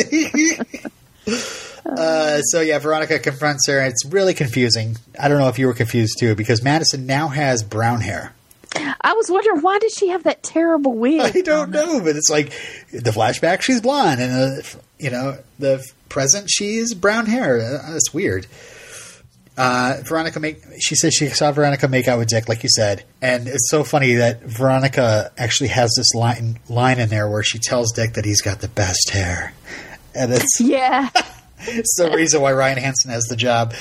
uh, 1.86 2.42
so 2.42 2.62
yeah, 2.62 2.80
Veronica 2.80 3.20
confronts 3.20 3.68
her. 3.68 3.82
It's 3.84 4.06
really 4.06 4.34
confusing. 4.34 4.98
I 5.20 5.28
don't 5.28 5.40
know 5.40 5.50
if 5.50 5.60
you 5.60 5.68
were 5.68 5.74
confused 5.74 6.18
too, 6.20 6.36
because 6.36 6.62
Madison 6.64 7.06
now 7.06 7.28
has 7.30 7.64
brown 7.64 8.02
hair. 8.02 8.34
I 8.76 9.14
was 9.14 9.30
wondering 9.30 9.62
why 9.62 9.78
did 9.80 9.92
she 9.92 10.08
have 10.10 10.24
that 10.24 10.42
terrible 10.44 10.94
wig? 10.96 11.20
I 11.36 11.42
don't 11.42 11.70
know, 11.72 12.00
but 12.00 12.16
it's 12.16 12.30
like 12.30 12.50
the 12.92 13.12
flashback 13.12 13.62
she's 13.62 13.82
blonde, 13.82 14.22
and 14.22 14.32
the 14.32 14.76
you 15.00 15.10
know 15.12 15.38
the 15.60 15.86
present 16.10 16.50
she's 16.50 16.94
brown 16.94 17.26
hair. 17.28 17.60
Uh, 17.60 17.96
It's 17.96 18.14
weird. 18.14 18.48
Uh, 19.56 19.98
Veronica 20.04 20.40
make 20.40 20.64
she 20.80 20.96
says 20.96 21.14
she 21.14 21.28
saw 21.28 21.52
Veronica 21.52 21.88
make 21.88 22.08
out 22.08 22.18
with 22.18 22.28
Dick, 22.30 22.50
like 22.50 22.64
you 22.64 22.70
said, 22.70 23.04
and 23.22 23.48
it's 23.48 23.70
so 23.70 23.84
funny 23.84 24.16
that 24.16 24.42
Veronica 24.42 25.32
actually 25.38 25.68
has 25.68 25.94
this 25.96 26.16
line 26.16 26.58
line 26.70 27.00
in 27.00 27.10
there 27.10 27.30
where 27.30 27.44
she 27.44 27.60
tells 27.60 27.92
Dick 27.92 28.14
that 28.14 28.26
he's 28.26 28.42
got 28.42 28.62
the 28.62 28.68
best 28.68 29.12
hair, 29.12 29.54
and 30.16 30.34
it's 30.34 30.48
Yeah, 30.60 31.10
it's 31.60 31.95
the 31.97 32.12
reason 32.12 32.41
why 32.41 32.54
Ryan 32.54 32.78
Hansen 32.78 33.12
has 33.12 33.26
the 33.26 33.36
job. 33.36 33.74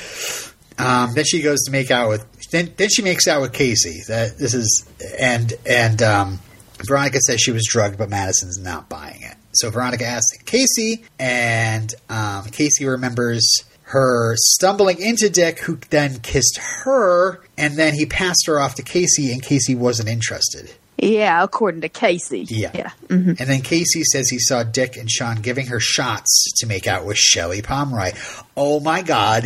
Um, 0.78 1.10
then 1.14 1.24
she 1.24 1.42
goes 1.42 1.62
to 1.64 1.70
make 1.70 1.90
out 1.90 2.08
with 2.08 2.26
then 2.50 2.72
then 2.76 2.88
she 2.88 3.02
makes 3.02 3.28
out 3.28 3.40
with 3.40 3.52
Casey. 3.52 4.02
That 4.08 4.38
this 4.38 4.54
is 4.54 4.86
and 5.18 5.52
and 5.66 6.02
um, 6.02 6.38
Veronica 6.86 7.18
says 7.20 7.40
she 7.40 7.52
was 7.52 7.66
drugged, 7.68 7.98
but 7.98 8.10
Madison's 8.10 8.58
not 8.58 8.88
buying 8.88 9.22
it. 9.22 9.36
So 9.52 9.70
Veronica 9.70 10.06
asks 10.06 10.38
Casey, 10.44 11.04
and 11.18 11.94
um, 12.08 12.44
Casey 12.46 12.86
remembers 12.86 13.64
her 13.82 14.34
stumbling 14.36 15.00
into 15.00 15.28
Dick, 15.28 15.60
who 15.60 15.76
then 15.90 16.20
kissed 16.20 16.58
her, 16.84 17.40
and 17.58 17.76
then 17.76 17.94
he 17.94 18.06
passed 18.06 18.46
her 18.46 18.58
off 18.58 18.76
to 18.76 18.82
Casey, 18.82 19.30
and 19.32 19.42
Casey 19.42 19.74
wasn't 19.74 20.08
interested. 20.08 20.72
Yeah. 21.02 21.42
According 21.42 21.82
to 21.82 21.88
Casey. 21.88 22.46
Yeah. 22.48 22.70
yeah. 22.74 22.90
Mhm. 23.08 23.38
And 23.40 23.50
then 23.50 23.60
Casey 23.62 24.02
says 24.04 24.28
he 24.28 24.38
saw 24.38 24.62
Dick 24.62 24.96
and 24.96 25.10
Sean 25.10 25.36
giving 25.42 25.66
her 25.66 25.80
shots 25.80 26.44
to 26.58 26.66
make 26.66 26.86
out 26.86 27.04
with 27.04 27.18
Shelly 27.18 27.60
Pomeroy. 27.62 28.12
Oh 28.56 28.80
my 28.80 29.02
God. 29.02 29.44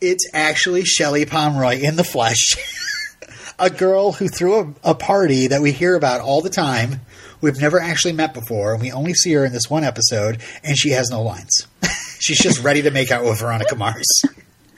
It's 0.00 0.28
actually 0.34 0.84
Shelly 0.84 1.24
Pomeroy 1.26 1.80
in 1.80 1.96
the 1.96 2.04
flesh. 2.04 2.56
a 3.58 3.70
girl 3.70 4.12
who 4.12 4.28
threw 4.28 4.74
a, 4.84 4.90
a 4.90 4.94
party 4.94 5.46
that 5.48 5.62
we 5.62 5.72
hear 5.72 5.94
about 5.94 6.20
all 6.20 6.42
the 6.42 6.50
time. 6.50 7.00
We've 7.40 7.60
never 7.60 7.80
actually 7.80 8.12
met 8.12 8.32
before, 8.34 8.72
and 8.72 8.82
we 8.82 8.92
only 8.92 9.14
see 9.14 9.32
her 9.34 9.44
in 9.44 9.52
this 9.52 9.68
one 9.68 9.84
episode, 9.84 10.40
and 10.64 10.76
she 10.76 10.90
has 10.90 11.10
no 11.10 11.22
lines. 11.22 11.66
She's 12.18 12.38
just 12.42 12.62
ready 12.62 12.82
to 12.82 12.90
make 12.90 13.10
out 13.10 13.24
with 13.24 13.40
Veronica 13.40 13.76
Mars. 13.76 14.06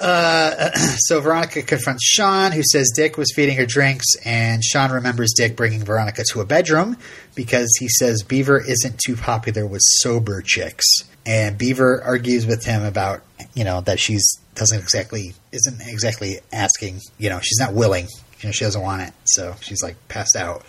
So 1.00 1.20
Veronica 1.20 1.62
confronts 1.62 2.04
Sean, 2.04 2.52
who 2.52 2.62
says 2.62 2.92
Dick 2.94 3.16
was 3.16 3.32
feeding 3.34 3.56
her 3.56 3.66
drinks, 3.66 4.06
and 4.24 4.62
Sean 4.62 4.92
remembers 4.92 5.32
Dick 5.36 5.56
bringing 5.56 5.84
Veronica 5.84 6.24
to 6.32 6.40
a 6.40 6.44
bedroom 6.44 6.96
because 7.34 7.70
he 7.78 7.88
says 7.88 8.22
Beaver 8.22 8.60
isn't 8.60 9.00
too 9.04 9.16
popular 9.16 9.66
with 9.66 9.80
sober 9.82 10.40
chicks. 10.40 10.86
And 11.26 11.58
Beaver 11.58 12.02
argues 12.02 12.46
with 12.46 12.64
him 12.64 12.82
about, 12.84 13.22
you 13.54 13.64
know, 13.64 13.80
that 13.82 13.98
she's 13.98 14.38
doesn't 14.54 14.78
exactly 14.78 15.34
isn't 15.52 15.80
exactly 15.86 16.38
asking, 16.52 17.00
you 17.18 17.30
know, 17.30 17.40
she's 17.40 17.58
not 17.58 17.74
willing, 17.74 18.06
you 18.40 18.48
know, 18.48 18.52
she 18.52 18.64
doesn't 18.64 18.82
want 18.82 19.02
it, 19.02 19.12
so 19.24 19.54
she's 19.60 19.82
like 19.82 19.96
passed 20.08 20.36
out. 20.36 20.64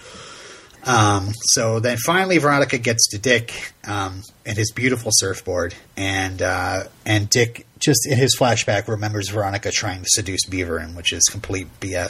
Um, 0.83 1.31
so 1.33 1.79
then 1.79 1.97
finally, 1.97 2.37
Veronica 2.37 2.77
gets 2.77 3.09
to 3.09 3.19
Dick 3.19 3.73
um, 3.85 4.23
and 4.45 4.57
his 4.57 4.71
beautiful 4.71 5.11
surfboard, 5.13 5.75
and 5.95 6.41
uh, 6.41 6.83
and 7.05 7.29
Dick 7.29 7.65
just 7.81 8.07
in 8.07 8.17
his 8.17 8.35
flashback 8.37 8.87
remembers 8.87 9.29
Veronica 9.29 9.71
trying 9.71 10.01
to 10.01 10.07
seduce 10.09 10.45
Beaverin, 10.45 10.95
which 10.95 11.11
is 11.11 11.23
complete 11.29 11.67
BS. 11.79 12.09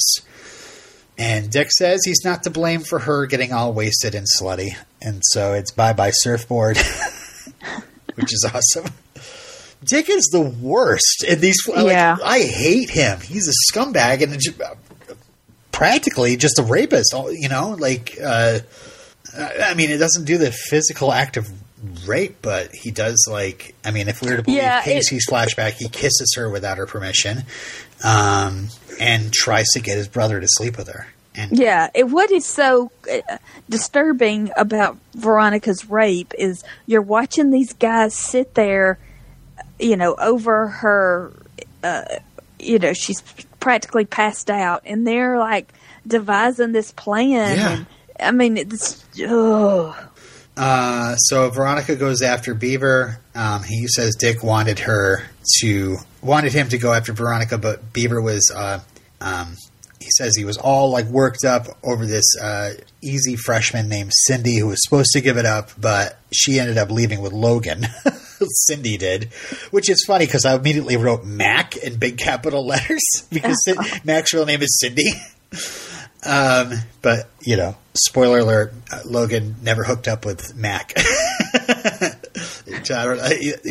And 1.17 1.49
Dick 1.51 1.72
says 1.72 2.01
he's 2.05 2.24
not 2.24 2.43
to 2.43 2.49
blame 2.49 2.82
for 2.82 2.99
her 2.99 3.26
getting 3.26 3.53
all 3.53 3.74
wasted 3.74 4.15
and 4.15 4.26
slutty, 4.39 4.76
and 5.01 5.22
so 5.24 5.53
it's 5.53 5.72
bye 5.72 5.93
bye 5.93 6.11
surfboard, 6.11 6.78
which 8.15 8.34
is 8.34 8.49
awesome. 8.53 8.91
Dick 9.84 10.09
is 10.09 10.26
the 10.32 10.41
worst 10.41 11.24
in 11.28 11.39
these. 11.41 11.57
Like, 11.67 11.88
Yeah. 11.88 12.17
I 12.24 12.39
hate 12.39 12.89
him. 12.91 13.19
He's 13.19 13.47
a 13.47 13.74
scumbag 13.74 14.22
and 14.22 15.17
practically 15.72 16.38
just 16.38 16.59
a 16.59 16.63
rapist. 16.63 17.13
You 17.13 17.49
know, 17.49 17.76
like 17.78 18.17
uh, 18.24 18.59
I 19.38 19.74
mean, 19.74 19.89
it 19.89 19.97
doesn't 19.97 20.26
do 20.26 20.38
the 20.38 20.51
physical 20.51 21.11
act 21.11 21.38
of 21.38 21.49
rape, 22.05 22.38
but 22.41 22.71
he 22.73 22.91
does. 22.91 23.27
Like, 23.29 23.73
I 23.84 23.91
mean, 23.91 24.07
if 24.07 24.21
we 24.21 24.29
were 24.29 24.38
to 24.38 24.43
believe 24.43 24.61
Yeah, 24.61 24.79
it- 24.82 24.84
Casey's 24.86 25.25
flashback, 25.29 25.73
he 25.73 25.89
kisses 25.89 26.34
her 26.36 26.49
without 26.49 26.77
her 26.77 26.86
permission, 26.86 27.43
um, 28.03 28.67
and 28.99 29.32
tries 29.34 29.67
to 29.73 29.79
get 29.79 29.97
his 29.97 30.07
brother 30.07 30.39
to 30.39 30.47
sleep 30.49 30.77
with 30.77 30.88
her. 30.89 31.07
And 31.34 31.57
Yeah, 31.57 31.89
it, 31.95 32.09
what 32.09 32.29
is 32.29 32.45
so 32.45 32.91
uh, 33.11 33.38
disturbing 33.69 34.51
about 34.57 34.97
Veronica's 35.13 35.89
rape 35.89 36.34
is 36.38 36.63
you're 36.86 37.01
watching 37.01 37.51
these 37.51 37.71
guys 37.73 38.13
sit 38.13 38.53
there, 38.55 38.99
you 39.79 39.95
know, 39.95 40.13
over 40.15 40.67
her, 40.67 41.32
uh, 41.84 42.03
you 42.59 42.79
know, 42.79 42.91
she's 42.93 43.21
practically 43.61 44.03
passed 44.05 44.49
out, 44.49 44.82
and 44.86 45.07
they're 45.07 45.39
like 45.39 45.71
devising 46.05 46.73
this 46.73 46.91
plan. 46.91 47.57
Yeah. 47.57 47.71
And, 47.71 47.86
I 48.19 48.32
mean, 48.32 48.57
it's 48.57 49.03
ugh. 49.27 49.95
Uh, 50.58 51.16
so 51.16 51.49
Veronica 51.49 51.95
goes 51.95 52.22
after 52.22 52.54
Beaver. 52.54 53.20
Um, 53.34 53.64
he 53.64 53.88
says 53.88 54.16
Dick 54.16 54.43
wanted 54.43 54.80
her 54.80 55.24
to 55.62 55.97
wanted 56.22 56.54
him 56.54 56.70
to 56.70 56.78
go 56.78 56.93
after 56.93 57.14
Veronica, 57.14 57.58
but 57.58 57.93
Beaver 57.93 58.22
was. 58.22 58.52
Uh, 58.54 58.80
um, 59.22 59.56
he 59.99 60.10
says 60.18 60.36
he 60.36 60.45
was 60.45 60.58
all 60.58 60.89
like 60.89 61.06
worked 61.06 61.45
up 61.45 61.68
over 61.84 62.06
this 62.08 62.26
uh, 62.41 62.72
easy 63.02 63.36
freshman 63.36 63.88
named 63.88 64.12
Cindy 64.26 64.58
who 64.58 64.68
was 64.68 64.80
supposed 64.84 65.12
to 65.14 65.22
give 65.22 65.38
it 65.38 65.45
up, 65.45 65.70
but 65.80 66.18
she 66.34 66.60
ended 66.60 66.78
up 66.78 66.89
leaving 66.89 67.22
with 67.22 67.34
Logan. 67.34 67.86
Cindy 68.68 68.97
did, 68.97 69.26
which 69.70 69.89
is 69.89 70.04
funny 70.08 70.26
because 70.26 70.45
I 70.45 70.56
immediately 70.56 70.97
wrote 70.97 71.24
Mac 71.24 71.78
in 71.78 71.97
big 71.97 72.18
capital 72.18 72.66
letters 72.66 73.04
because 73.32 73.64
Mac's 74.04 74.34
real 74.34 74.45
name 74.45 74.62
is 74.62 74.80
Cindy. 74.80 75.12
Um, 76.24 76.74
but 77.01 77.30
you 77.41 77.57
know, 77.57 77.76
spoiler 77.93 78.39
alert: 78.39 78.74
uh, 78.91 79.01
Logan 79.05 79.55
never 79.61 79.84
hooked 79.84 80.07
up 80.07 80.26
with 80.26 80.55
Mac. 80.55 80.93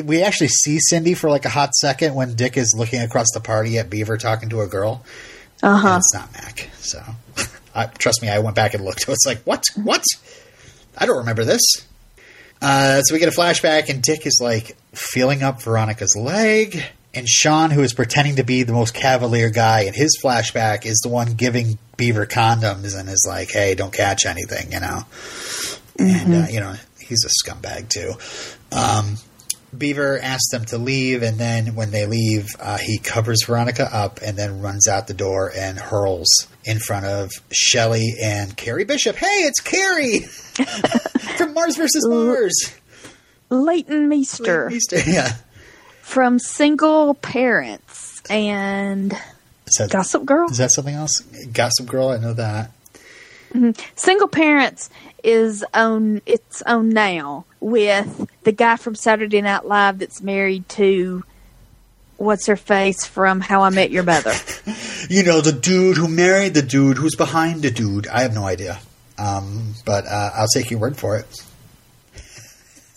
we 0.04 0.22
actually 0.22 0.48
see 0.48 0.78
Cindy 0.80 1.14
for 1.14 1.30
like 1.30 1.44
a 1.44 1.48
hot 1.48 1.74
second 1.74 2.14
when 2.14 2.34
Dick 2.34 2.56
is 2.56 2.74
looking 2.76 3.00
across 3.00 3.28
the 3.32 3.40
party 3.40 3.78
at 3.78 3.90
Beaver 3.90 4.16
talking 4.16 4.48
to 4.50 4.62
a 4.62 4.66
girl. 4.66 5.04
Uh 5.62 5.76
huh. 5.76 5.98
it's 5.98 6.14
not 6.14 6.32
Mac. 6.32 6.70
So, 6.78 7.02
I, 7.74 7.86
trust 7.86 8.22
me, 8.22 8.28
I 8.28 8.40
went 8.40 8.56
back 8.56 8.74
and 8.74 8.84
looked. 8.84 9.04
It's 9.08 9.26
like, 9.26 9.42
what? 9.42 9.62
What? 9.76 10.04
I 10.96 11.06
don't 11.06 11.18
remember 11.18 11.44
this. 11.44 11.62
Uh, 12.62 13.00
so 13.02 13.14
we 13.14 13.20
get 13.20 13.28
a 13.28 13.36
flashback, 13.36 13.88
and 13.88 14.02
Dick 14.02 14.26
is 14.26 14.38
like 14.42 14.76
feeling 14.92 15.42
up 15.42 15.62
Veronica's 15.62 16.16
leg. 16.16 16.82
And 17.12 17.28
Sean, 17.28 17.70
who 17.70 17.82
is 17.82 17.92
pretending 17.92 18.36
to 18.36 18.44
be 18.44 18.62
the 18.62 18.72
most 18.72 18.94
cavalier 18.94 19.50
guy 19.50 19.80
in 19.82 19.94
his 19.94 20.18
flashback, 20.22 20.86
is 20.86 21.00
the 21.02 21.08
one 21.08 21.34
giving 21.34 21.78
Beaver 21.96 22.26
condoms 22.26 22.98
and 22.98 23.08
is 23.08 23.26
like, 23.28 23.50
hey, 23.50 23.74
don't 23.74 23.92
catch 23.92 24.26
anything, 24.26 24.72
you 24.72 24.80
know? 24.80 25.02
And, 25.98 26.34
uh, 26.34 26.46
you 26.48 26.60
know, 26.60 26.74
he's 27.00 27.24
a 27.24 27.28
scumbag 27.44 27.88
too. 27.88 28.12
Um, 28.72 29.16
Beaver 29.76 30.18
asks 30.20 30.50
them 30.50 30.64
to 30.66 30.78
leave, 30.78 31.22
and 31.22 31.38
then 31.38 31.74
when 31.74 31.90
they 31.90 32.06
leave, 32.06 32.48
uh, 32.58 32.78
he 32.78 32.98
covers 32.98 33.44
Veronica 33.44 33.88
up 33.92 34.20
and 34.22 34.36
then 34.36 34.60
runs 34.60 34.88
out 34.88 35.06
the 35.06 35.14
door 35.14 35.52
and 35.54 35.78
hurls 35.78 36.28
in 36.64 36.78
front 36.78 37.06
of 37.06 37.30
Shelley 37.52 38.14
and 38.20 38.56
Carrie 38.56 38.84
Bishop. 38.84 39.16
Hey, 39.16 39.44
it's 39.44 39.60
Carrie 39.60 40.20
from 41.36 41.54
Mars 41.54 41.76
versus 41.76 42.06
Mars. 42.08 42.74
Leighton 43.48 44.08
Meester 44.08 44.70
Yeah. 45.06 45.36
From 46.10 46.40
Single 46.40 47.14
Parents 47.14 48.20
and 48.28 49.12
Is 49.66 49.74
that, 49.78 49.90
Gossip 49.90 50.24
Girl. 50.24 50.50
is 50.50 50.58
that 50.58 50.72
something 50.72 50.96
else? 50.96 51.20
Gossip 51.52 51.86
Girl, 51.86 52.08
I 52.08 52.18
know 52.18 52.32
that. 52.32 52.72
Single 53.94 54.26
Parents 54.26 54.90
is 55.22 55.64
on 55.72 56.20
its 56.26 56.62
own 56.66 56.88
now 56.88 57.44
with 57.60 58.28
the 58.42 58.50
guy 58.50 58.74
from 58.76 58.96
Saturday 58.96 59.40
Night 59.40 59.64
Live 59.66 60.00
that's 60.00 60.20
married 60.20 60.68
to 60.70 61.22
what's 62.16 62.46
her 62.46 62.56
face 62.56 63.04
from 63.06 63.40
How 63.40 63.62
I 63.62 63.70
Met 63.70 63.90
Your 63.92 64.02
Mother. 64.02 64.34
You 65.08 65.24
know, 65.24 65.40
the 65.40 65.50
dude 65.52 65.96
who 65.96 66.06
married 66.06 66.54
the 66.54 66.62
dude 66.62 66.98
who's 66.98 67.16
behind 67.16 67.62
the 67.62 67.70
dude. 67.70 68.06
I 68.06 68.20
have 68.20 68.34
no 68.34 68.44
idea. 68.44 68.78
Um, 69.18 69.74
but 69.84 70.06
uh, 70.06 70.30
I'll 70.34 70.46
take 70.54 70.70
your 70.70 70.78
word 70.78 70.96
for 70.96 71.16
it. 71.16 71.44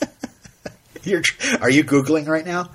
You're, 1.03 1.23
are 1.61 1.69
you 1.69 1.83
Googling 1.85 2.27
right 2.27 2.45
now? 2.45 2.69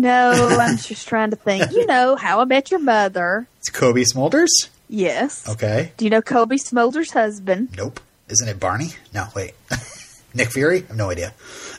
No, 0.00 0.30
I'm 0.60 0.76
just 0.76 1.06
trying 1.08 1.30
to 1.30 1.36
think. 1.36 1.70
You 1.72 1.86
know, 1.86 2.16
How 2.16 2.40
I 2.40 2.44
Met 2.44 2.70
Your 2.70 2.80
Mother. 2.80 3.46
It's 3.58 3.70
Cobie 3.70 4.04
Smulders. 4.04 4.48
Yes. 4.88 5.48
Okay. 5.48 5.92
Do 5.96 6.04
you 6.04 6.10
know 6.10 6.20
Cobie 6.22 6.56
Smulders' 6.58 7.12
husband? 7.12 7.74
Nope. 7.76 8.00
Isn't 8.28 8.48
it 8.48 8.58
Barney? 8.60 8.88
No, 9.12 9.26
wait. 9.34 9.52
Nick 10.34 10.50
Fury? 10.50 10.82
I 10.84 10.86
have 10.88 10.96
no 10.96 11.10
idea. 11.10 11.32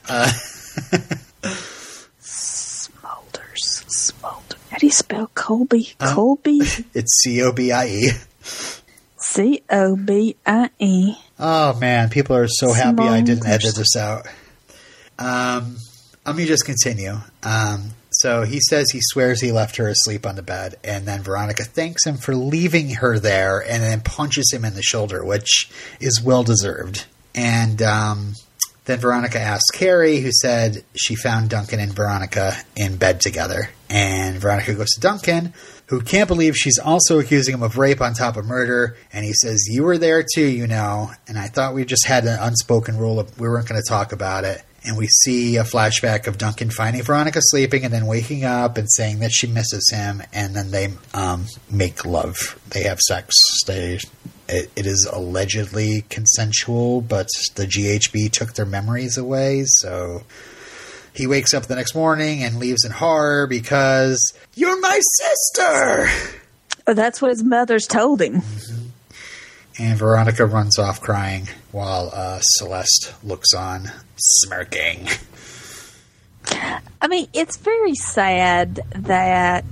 Uh, 0.07 0.31
Smulders. 2.21 3.83
Smulders. 3.87 4.57
How 4.69 4.77
do 4.77 4.85
you 4.85 4.91
spell 4.91 5.29
Colby? 5.35 5.93
Uh, 5.99 6.13
Colby? 6.13 6.59
it's 6.93 7.21
C 7.23 7.41
O 7.41 7.51
B 7.51 7.71
I 7.71 7.87
E. 7.87 8.09
C 9.17 9.61
O 9.69 9.95
B 9.95 10.35
I 10.45 10.69
E. 10.79 11.15
Oh 11.39 11.77
man, 11.79 12.09
people 12.09 12.35
are 12.35 12.47
so 12.47 12.71
happy 12.73 13.03
I 13.03 13.21
didn't 13.21 13.45
edit 13.47 13.75
this 13.75 13.95
out. 13.97 14.27
Um, 15.17 15.77
let 16.25 16.35
me 16.35 16.45
just 16.45 16.65
continue. 16.65 17.17
Um, 17.43 17.91
so 18.19 18.43
he 18.43 18.59
says 18.69 18.91
he 18.91 18.99
swears 19.01 19.41
he 19.41 19.51
left 19.51 19.77
her 19.77 19.87
asleep 19.87 20.25
on 20.25 20.35
the 20.35 20.43
bed, 20.43 20.75
and 20.83 21.05
then 21.05 21.23
Veronica 21.23 21.63
thanks 21.63 22.05
him 22.05 22.17
for 22.17 22.35
leaving 22.35 22.89
her 22.95 23.19
there, 23.19 23.59
and 23.59 23.83
then 23.83 24.01
punches 24.01 24.51
him 24.51 24.65
in 24.65 24.75
the 24.75 24.83
shoulder, 24.83 25.23
which 25.23 25.69
is 25.99 26.21
well 26.23 26.43
deserved. 26.43 27.05
And 27.33 27.81
um, 27.81 28.33
then 28.85 28.99
Veronica 28.99 29.39
asks 29.39 29.69
Carrie, 29.73 30.19
who 30.19 30.31
said 30.31 30.83
she 30.95 31.15
found 31.15 31.49
Duncan 31.49 31.79
and 31.79 31.93
Veronica 31.93 32.53
in 32.75 32.97
bed 32.97 33.19
together. 33.19 33.69
And 33.89 34.37
Veronica 34.37 34.73
goes 34.75 34.89
to 34.91 35.01
Duncan, 35.01 35.53
who 35.87 36.01
can't 36.01 36.27
believe 36.27 36.55
she's 36.55 36.79
also 36.79 37.19
accusing 37.19 37.55
him 37.55 37.63
of 37.63 37.77
rape 37.77 38.01
on 38.01 38.13
top 38.13 38.37
of 38.37 38.45
murder. 38.45 38.95
And 39.11 39.25
he 39.25 39.33
says, 39.33 39.67
You 39.67 39.83
were 39.83 39.97
there 39.97 40.23
too, 40.23 40.45
you 40.45 40.67
know. 40.67 41.11
And 41.27 41.37
I 41.37 41.47
thought 41.47 41.73
we 41.73 41.83
just 41.83 42.05
had 42.05 42.25
an 42.25 42.39
unspoken 42.39 42.97
rule 42.97 43.19
of 43.19 43.39
we 43.39 43.47
weren't 43.47 43.67
going 43.67 43.81
to 43.81 43.89
talk 43.89 44.11
about 44.11 44.43
it. 44.43 44.63
And 44.85 44.97
we 44.97 45.07
see 45.07 45.57
a 45.57 45.63
flashback 45.63 46.27
of 46.27 46.37
Duncan 46.37 46.69
finding 46.69 47.01
Veronica 47.01 47.39
sleeping 47.41 47.83
and 47.83 47.93
then 47.93 48.05
waking 48.05 48.43
up 48.45 48.77
and 48.77 48.89
saying 48.91 49.19
that 49.19 49.31
she 49.31 49.47
misses 49.47 49.89
him. 49.91 50.21
And 50.31 50.55
then 50.55 50.71
they 50.71 50.93
um, 51.13 51.45
make 51.71 52.05
love. 52.05 52.59
They 52.69 52.83
have 52.83 52.99
sex. 52.99 53.35
They 53.65 53.99
it, 54.47 54.71
it 54.75 54.85
is 54.85 55.09
allegedly 55.11 56.05
consensual, 56.09 57.01
but 57.01 57.27
the 57.55 57.65
GHB 57.65 58.31
took 58.31 58.53
their 58.53 58.65
memories 58.65 59.17
away. 59.17 59.63
So 59.65 60.23
he 61.13 61.27
wakes 61.27 61.53
up 61.53 61.65
the 61.65 61.75
next 61.75 61.95
morning 61.95 62.43
and 62.43 62.59
leaves 62.59 62.85
in 62.85 62.91
horror 62.91 63.47
because 63.47 64.33
you're 64.53 64.79
my 64.79 64.99
sister. 64.99 66.07
Oh, 66.87 66.93
that's 66.93 67.21
what 67.21 67.29
his 67.31 67.43
mother's 67.43 67.87
told 67.87 68.21
him. 68.21 68.41
And 69.77 69.97
Veronica 69.97 70.45
runs 70.45 70.79
off 70.79 71.01
crying 71.01 71.49
while 71.71 72.09
uh, 72.13 72.39
Celeste 72.41 73.13
looks 73.23 73.53
on, 73.53 73.91
smirking. 74.15 75.07
I 77.01 77.07
mean, 77.09 77.27
it's 77.33 77.57
very 77.57 77.93
sad 77.95 78.79
that 78.91 79.65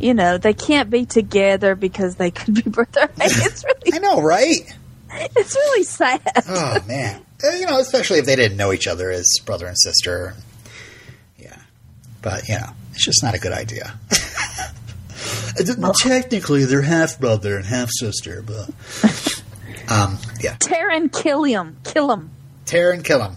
you 0.00 0.12
know 0.14 0.38
they 0.38 0.54
can't 0.54 0.90
be 0.90 1.06
together 1.06 1.74
because 1.76 2.16
they 2.16 2.30
could 2.32 2.54
be 2.54 2.62
brother. 2.70 3.10
It's 3.20 3.64
I 3.92 3.98
know, 3.98 4.20
right? 4.20 4.76
it's 5.10 5.54
really 5.54 5.84
sad. 5.84 6.20
Oh 6.48 6.78
man, 6.88 7.22
Uh, 7.44 7.50
you 7.50 7.66
know, 7.66 7.78
especially 7.78 8.18
if 8.18 8.26
they 8.26 8.34
didn't 8.36 8.56
know 8.56 8.72
each 8.72 8.88
other 8.88 9.10
as 9.10 9.26
brother 9.44 9.66
and 9.68 9.78
sister. 9.78 10.34
Yeah, 11.38 11.56
but 12.22 12.48
you 12.48 12.54
know, 12.56 12.70
it's 12.90 13.04
just 13.04 13.22
not 13.22 13.34
a 13.34 13.38
good 13.38 13.52
idea. 13.52 13.96
Technically, 16.00 16.64
they're 16.64 16.82
half 16.82 17.18
brother 17.20 17.56
and 17.56 17.64
half 17.66 17.88
sister, 17.90 18.42
but 18.42 18.68
um, 19.90 20.18
yeah, 20.40 20.56
Taran 20.58 21.10
Killam, 21.10 21.74
kill 21.84 22.10
him. 22.12 22.30
Taran 22.66 23.02
Killam. 23.02 23.34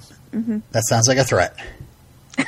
That 0.72 0.84
sounds 0.88 1.08
like 1.08 1.18
a 1.18 1.24
threat. 1.24 1.56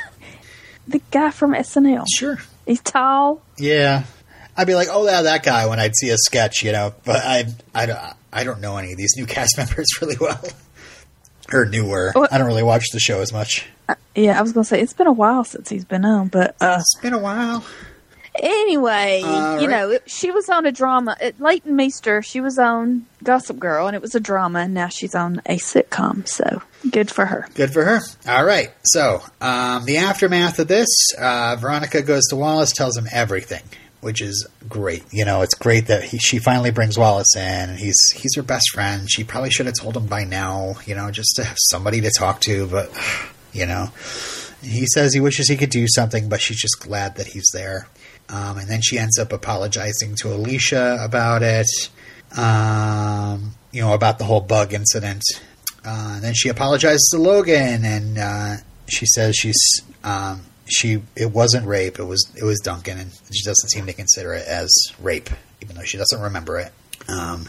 The 0.88 1.00
guy 1.12 1.30
from 1.30 1.52
SNL. 1.52 2.04
Sure. 2.16 2.38
He's 2.66 2.80
tall. 2.80 3.40
Yeah, 3.58 4.04
I'd 4.56 4.66
be 4.66 4.74
like, 4.74 4.88
oh, 4.90 5.06
yeah, 5.06 5.22
that 5.22 5.44
guy 5.44 5.66
when 5.66 5.78
I'd 5.78 5.94
see 5.94 6.10
a 6.10 6.16
sketch, 6.16 6.64
you 6.64 6.72
know. 6.72 6.92
But 7.04 7.16
I, 7.24 7.44
I, 7.72 7.86
don't- 7.86 8.14
I 8.32 8.42
don't 8.42 8.60
know 8.60 8.76
any 8.76 8.90
of 8.92 8.98
these 8.98 9.14
new 9.16 9.24
cast 9.26 9.56
members 9.56 9.86
really 10.00 10.16
well, 10.20 10.42
or 11.52 11.66
newer. 11.66 12.12
I 12.32 12.38
don't 12.38 12.48
really 12.48 12.64
watch 12.64 12.86
the 12.92 12.98
show 12.98 13.20
as 13.20 13.32
much. 13.32 13.68
Yeah, 14.16 14.36
I 14.36 14.42
was 14.42 14.52
gonna 14.52 14.64
say 14.64 14.80
it's 14.80 14.92
been 14.92 15.06
a 15.06 15.12
while 15.12 15.44
since 15.44 15.68
he's 15.68 15.84
been 15.84 16.04
on, 16.04 16.26
but 16.28 16.56
uh, 16.60 16.78
It's 16.80 17.00
been 17.00 17.12
a 17.14 17.18
while. 17.18 17.64
Anyway, 18.34 19.22
All 19.24 19.60
you 19.60 19.68
right. 19.68 19.88
know, 19.90 19.98
she 20.06 20.30
was 20.30 20.48
on 20.48 20.66
a 20.66 20.72
drama. 20.72 21.16
Leighton 21.38 21.76
Meester, 21.76 22.22
she 22.22 22.40
was 22.40 22.58
on 22.58 23.06
Gossip 23.22 23.58
Girl, 23.58 23.86
and 23.86 23.96
it 23.96 24.02
was 24.02 24.14
a 24.14 24.20
drama. 24.20 24.60
And 24.60 24.74
now 24.74 24.88
she's 24.88 25.14
on 25.14 25.40
a 25.46 25.56
sitcom, 25.56 26.26
so 26.28 26.62
good 26.90 27.10
for 27.10 27.26
her. 27.26 27.46
Good 27.54 27.72
for 27.72 27.84
her. 27.84 28.00
All 28.28 28.44
right. 28.44 28.70
So, 28.84 29.22
um, 29.40 29.84
the 29.84 29.98
aftermath 29.98 30.58
of 30.58 30.68
this, 30.68 30.88
uh, 31.18 31.56
Veronica 31.60 32.02
goes 32.02 32.26
to 32.30 32.36
Wallace, 32.36 32.72
tells 32.72 32.96
him 32.96 33.06
everything, 33.12 33.62
which 34.00 34.22
is 34.22 34.46
great. 34.68 35.04
You 35.10 35.24
know, 35.24 35.42
it's 35.42 35.54
great 35.54 35.86
that 35.88 36.04
he, 36.04 36.18
she 36.18 36.38
finally 36.38 36.70
brings 36.70 36.96
Wallace 36.98 37.36
in. 37.36 37.76
He's 37.76 37.98
he's 38.14 38.34
her 38.36 38.42
best 38.42 38.70
friend. 38.72 39.10
She 39.10 39.24
probably 39.24 39.50
should 39.50 39.66
have 39.66 39.76
told 39.76 39.96
him 39.96 40.06
by 40.06 40.24
now. 40.24 40.76
You 40.86 40.94
know, 40.94 41.10
just 41.10 41.36
to 41.36 41.44
have 41.44 41.58
somebody 41.70 42.00
to 42.02 42.10
talk 42.16 42.40
to. 42.42 42.66
But 42.66 42.90
you 43.52 43.66
know, 43.66 43.88
he 44.62 44.86
says 44.94 45.12
he 45.12 45.20
wishes 45.20 45.48
he 45.48 45.56
could 45.56 45.70
do 45.70 45.86
something, 45.88 46.28
but 46.28 46.40
she's 46.40 46.60
just 46.60 46.80
glad 46.80 47.16
that 47.16 47.26
he's 47.26 47.48
there. 47.52 47.88
Um, 48.32 48.58
and 48.58 48.68
then 48.68 48.80
she 48.80 48.98
ends 48.98 49.18
up 49.18 49.32
apologizing 49.32 50.14
to 50.16 50.32
Alicia 50.32 50.98
about 51.00 51.42
it. 51.42 51.66
Um, 52.36 53.54
you 53.72 53.82
know, 53.82 53.92
about 53.92 54.18
the 54.18 54.24
whole 54.24 54.40
bug 54.40 54.72
incident. 54.72 55.22
Uh, 55.84 56.12
and 56.14 56.22
then 56.22 56.34
she 56.34 56.48
apologizes 56.48 57.08
to 57.12 57.18
Logan, 57.18 57.84
and 57.84 58.18
uh, 58.18 58.56
she 58.88 59.06
says 59.06 59.34
she's 59.36 59.82
um, 60.04 60.42
she 60.66 61.02
it 61.16 61.32
wasn't 61.32 61.66
rape. 61.66 61.98
It 61.98 62.04
was 62.04 62.30
it 62.36 62.44
was 62.44 62.60
Duncan, 62.60 62.98
and 62.98 63.10
she 63.32 63.44
doesn't 63.44 63.70
seem 63.70 63.86
to 63.86 63.92
consider 63.92 64.34
it 64.34 64.46
as 64.46 64.70
rape, 65.00 65.30
even 65.62 65.76
though 65.76 65.84
she 65.84 65.96
doesn't 65.96 66.20
remember 66.20 66.58
it. 66.58 66.72
Um, 67.08 67.48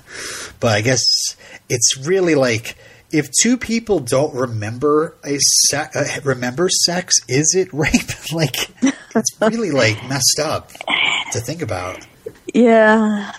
but 0.59 0.71
I 0.71 0.81
guess 0.81 1.03
it's 1.69 1.97
really 1.97 2.35
like 2.35 2.77
if 3.11 3.29
two 3.41 3.57
people 3.57 3.99
don't 3.99 4.33
remember 4.33 5.15
a 5.25 5.37
se- 5.39 5.89
uh, 5.93 6.21
remember 6.23 6.69
sex, 6.69 7.15
is 7.27 7.53
it 7.55 7.71
rape? 7.73 7.91
like 8.33 8.69
it's 9.15 9.29
really 9.41 9.71
like 9.71 9.97
messed 10.07 10.39
up 10.41 10.71
to 11.31 11.39
think 11.39 11.61
about. 11.61 12.05
Yeah, 12.53 13.31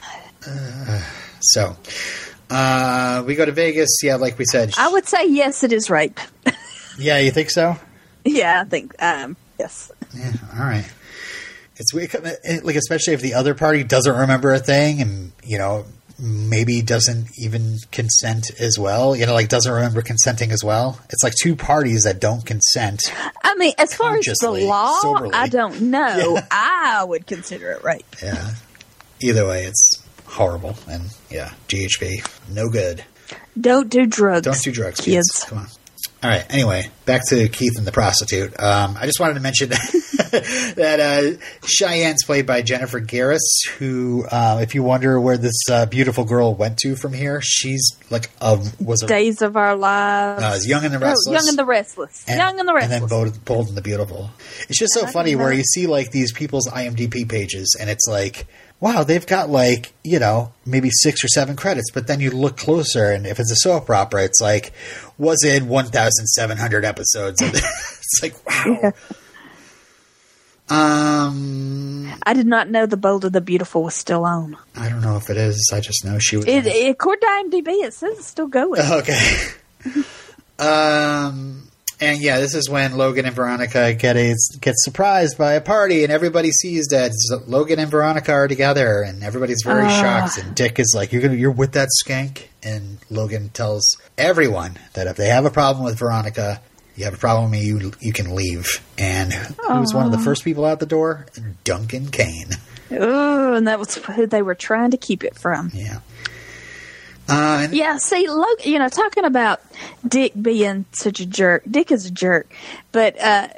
So 1.40 1.76
uh, 2.50 3.22
we 3.26 3.34
go 3.34 3.44
to 3.44 3.52
Vegas. 3.52 3.98
Yeah, 4.02 4.16
like 4.16 4.38
we 4.38 4.44
said. 4.44 4.74
I 4.78 4.88
would 4.88 5.06
say 5.06 5.26
yes, 5.28 5.62
it 5.64 5.72
is 5.72 5.90
rape. 5.90 6.18
yeah, 6.98 7.18
you 7.18 7.30
think 7.30 7.50
so? 7.50 7.76
yeah, 8.24 8.62
I 8.64 8.68
think 8.68 8.94
um, 9.02 9.36
yes. 9.58 9.90
Yeah, 10.16 10.32
all 10.54 10.64
right. 10.64 10.90
It's 11.76 11.92
weird, 11.94 12.14
like 12.64 12.76
especially 12.76 13.14
if 13.14 13.20
the 13.22 13.34
other 13.34 13.54
party 13.54 13.82
doesn't 13.82 14.14
remember 14.14 14.52
a 14.52 14.58
thing, 14.58 15.00
and 15.00 15.32
you 15.42 15.58
know 15.58 15.84
maybe 16.22 16.80
doesn't 16.82 17.26
even 17.36 17.78
consent 17.90 18.52
as 18.60 18.78
well. 18.78 19.16
You 19.16 19.26
know, 19.26 19.34
like 19.34 19.48
doesn't 19.48 19.70
remember 19.70 20.00
consenting 20.02 20.52
as 20.52 20.62
well. 20.62 21.00
It's 21.10 21.24
like 21.24 21.34
two 21.42 21.56
parties 21.56 22.04
that 22.04 22.20
don't 22.20 22.46
consent. 22.46 23.00
I 23.42 23.56
mean, 23.56 23.72
as 23.76 23.92
far 23.92 24.16
as 24.16 24.24
the 24.24 24.50
law, 24.50 24.98
soberly. 25.00 25.34
I 25.34 25.48
don't 25.48 25.82
know. 25.82 26.12
Yeah. 26.32 26.46
I 26.50 27.04
would 27.04 27.26
consider 27.26 27.72
it 27.72 27.82
rape. 27.82 28.04
Yeah. 28.22 28.54
Either 29.20 29.46
way, 29.46 29.64
it's 29.64 30.02
horrible, 30.26 30.76
and 30.88 31.04
yeah, 31.30 31.52
GHB, 31.68 32.26
no 32.52 32.68
good. 32.68 33.04
Don't 33.60 33.88
do 33.90 34.06
drugs. 34.06 34.44
Don't 34.44 34.60
do 34.62 34.70
drugs, 34.72 35.00
kids. 35.00 35.30
kids. 35.30 35.44
Come 35.48 35.58
on. 35.58 35.66
All 36.22 36.30
right. 36.30 36.44
Anyway, 36.50 36.88
back 37.04 37.22
to 37.30 37.48
Keith 37.48 37.76
and 37.76 37.84
the 37.84 37.90
prostitute. 37.90 38.50
Um, 38.60 38.96
I 38.96 39.06
just 39.06 39.18
wanted 39.18 39.34
to 39.34 39.40
mention 39.40 39.68
that 39.70 41.00
uh, 41.00 41.66
Cheyenne's 41.66 42.24
played 42.24 42.46
by 42.46 42.62
Jennifer 42.62 43.00
Garris, 43.00 43.40
who, 43.78 44.24
uh, 44.30 44.60
if 44.62 44.76
you 44.76 44.84
wonder 44.84 45.20
where 45.20 45.36
this 45.36 45.60
uh, 45.68 45.86
beautiful 45.86 46.24
girl 46.24 46.54
went 46.54 46.78
to 46.78 46.94
from 46.94 47.12
here, 47.12 47.40
she's 47.42 47.96
like 48.08 48.30
a 48.40 48.56
was 48.80 49.02
a 49.02 49.08
Days 49.08 49.42
of 49.42 49.56
Our 49.56 49.74
Lives. 49.74 50.42
Uh, 50.42 50.68
Young 50.68 50.84
and 50.84 50.94
the 50.94 51.00
No, 51.00 51.06
Restless. 51.06 51.34
Young 51.34 51.48
and 51.48 51.58
the 51.58 51.64
Restless. 51.64 52.24
Young 52.28 52.58
and 52.60 52.68
the 52.68 52.74
Restless. 52.74 52.92
And 53.00 53.02
then 53.02 53.08
Bold, 53.08 53.44
Bold 53.44 53.68
and 53.68 53.76
the 53.76 53.82
Beautiful. 53.82 54.30
It's 54.68 54.78
just 54.78 54.94
so 54.94 55.06
funny 55.06 55.34
where 55.34 55.52
you 55.52 55.64
see 55.64 55.88
like 55.88 56.12
these 56.12 56.32
people's 56.32 56.68
IMDb 56.68 57.28
pages 57.28 57.76
and 57.80 57.90
it's 57.90 58.06
like, 58.08 58.46
wow, 58.82 59.04
they've 59.04 59.26
got 59.26 59.48
like, 59.48 59.92
you 60.02 60.18
know, 60.18 60.52
maybe 60.66 60.90
six 60.90 61.24
or 61.24 61.28
seven 61.28 61.54
credits, 61.54 61.92
but 61.92 62.08
then 62.08 62.18
you 62.18 62.32
look 62.32 62.56
closer 62.56 63.12
and 63.12 63.28
if 63.28 63.38
it's 63.38 63.52
a 63.52 63.56
soap 63.56 63.88
opera, 63.88 64.24
it's 64.24 64.40
like, 64.40 64.72
was 65.16 65.44
in 65.44 65.68
1,700 65.68 66.84
episodes. 66.84 67.40
It's 68.14 68.22
like, 68.22 68.46
wow. 68.46 68.92
Um, 70.68 72.12
I 72.24 72.34
did 72.34 72.46
not 72.46 72.68
know 72.68 72.84
The 72.84 72.96
Bold 72.98 73.24
and 73.24 73.32
the 73.32 73.40
Beautiful 73.40 73.84
was 73.84 73.94
still 73.94 74.24
on. 74.24 74.56
I 74.76 74.88
don't 74.90 75.00
know 75.00 75.16
if 75.16 75.30
it 75.30 75.36
is. 75.38 75.70
I 75.72 75.80
just 75.80 76.04
know 76.04 76.18
she 76.18 76.36
was. 76.36 76.46
It, 76.46 76.66
it, 76.66 76.90
according 76.90 77.20
to 77.20 77.26
IMDb, 77.26 77.84
it 77.84 77.94
says 77.94 78.18
it's 78.18 78.26
still 78.26 78.48
going. 78.48 78.82
Okay. 78.90 79.36
um, 80.58 81.68
and 82.02 82.20
yeah, 82.20 82.38
this 82.40 82.54
is 82.54 82.68
when 82.68 82.96
Logan 82.96 83.24
and 83.24 83.34
Veronica 83.34 83.94
get 83.94 84.16
a, 84.16 84.34
get 84.60 84.74
surprised 84.78 85.38
by 85.38 85.54
a 85.54 85.60
party, 85.60 86.02
and 86.04 86.12
everybody 86.12 86.50
sees 86.50 86.86
that 86.88 87.12
Logan 87.46 87.78
and 87.78 87.90
Veronica 87.90 88.32
are 88.32 88.48
together, 88.48 89.02
and 89.02 89.22
everybody's 89.22 89.62
very 89.64 89.84
Ah. 89.84 90.00
shocked. 90.00 90.38
And 90.44 90.54
Dick 90.54 90.78
is 90.78 90.92
like, 90.96 91.12
"You're 91.12 91.22
gonna, 91.22 91.34
you're 91.36 91.50
with 91.50 91.72
that 91.72 91.88
skank," 92.04 92.42
and 92.62 92.98
Logan 93.10 93.50
tells 93.50 93.84
everyone 94.18 94.78
that 94.94 95.06
if 95.06 95.16
they 95.16 95.28
have 95.28 95.44
a 95.46 95.50
problem 95.50 95.84
with 95.84 95.98
Veronica, 95.98 96.60
You 96.94 97.06
have 97.06 97.14
a 97.14 97.16
problem 97.16 97.50
with 97.50 97.58
me, 97.58 97.66
you, 97.66 97.92
you 98.00 98.12
can 98.12 98.34
leave. 98.34 98.82
And 98.98 99.32
who 99.32 99.80
was 99.80 99.94
one 99.94 100.04
of 100.04 100.12
the 100.12 100.18
first 100.18 100.44
people 100.44 100.66
out 100.66 100.78
the 100.78 100.84
door? 100.84 101.24
Duncan 101.64 102.08
Kane. 102.10 102.50
Oh, 102.90 103.54
and 103.54 103.66
that 103.66 103.78
was 103.78 103.94
who 103.94 104.26
they 104.26 104.42
were 104.42 104.54
trying 104.54 104.90
to 104.90 104.98
keep 104.98 105.24
it 105.24 105.34
from. 105.34 105.70
Yeah. 105.72 106.00
Uh, 107.28 107.68
Yeah, 107.70 107.96
see, 107.96 108.28
Logan, 108.28 108.70
you 108.70 108.78
know, 108.78 108.88
talking 108.88 109.24
about 109.24 109.60
Dick 110.06 110.32
being 110.40 110.84
such 110.92 111.20
a 111.20 111.26
jerk. 111.26 111.62
Dick 111.70 111.90
is 111.92 112.06
a 112.06 112.10
jerk, 112.10 112.52
but 112.90 113.20
uh, 113.20 113.48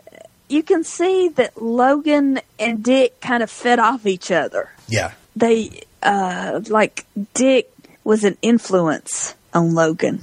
you 0.48 0.62
can 0.62 0.84
see 0.84 1.28
that 1.30 1.60
Logan 1.60 2.40
and 2.58 2.82
Dick 2.84 3.20
kind 3.20 3.42
of 3.42 3.50
fed 3.50 3.78
off 3.78 4.06
each 4.06 4.30
other. 4.30 4.70
yeah. 4.88 5.12
They, 5.36 5.82
uh, 6.02 6.60
like, 6.68 7.06
Dick 7.34 7.72
was 8.04 8.22
an 8.22 8.36
influence 8.40 9.34
on 9.52 9.74
Logan. 9.74 10.20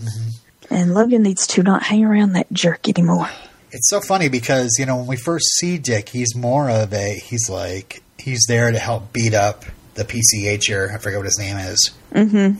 And 0.70 0.94
Logan 0.94 1.24
needs 1.24 1.46
to 1.48 1.64
not 1.64 1.84
hang 1.84 2.06
around 2.06 2.32
that 2.34 2.48
jerk 2.54 2.88
anymore. 2.88 3.30
It's 3.72 3.90
so 3.90 4.00
funny 4.00 4.30
because, 4.30 4.78
you 4.80 4.86
know, 4.86 4.98
when 4.98 5.08
we 5.08 5.18
first 5.18 5.46
see 5.58 5.78
Dick, 5.78 6.08
he's 6.10 6.34
more 6.34 6.70
of 6.70 6.94
a, 6.94 7.16
he's 7.16 7.50
like, 7.50 8.02
he's 8.18 8.46
there 8.48 8.72
to 8.72 8.80
help 8.80 9.12
beat 9.12 9.34
up 9.34 9.66
the 9.96 10.06
PCHer. 10.06 10.94
I 10.94 10.98
forget 10.98 11.20
what 11.20 11.26
his 11.26 11.40
name 11.40 11.58
is. 11.58 11.92
Mm-hmm. 12.14 12.60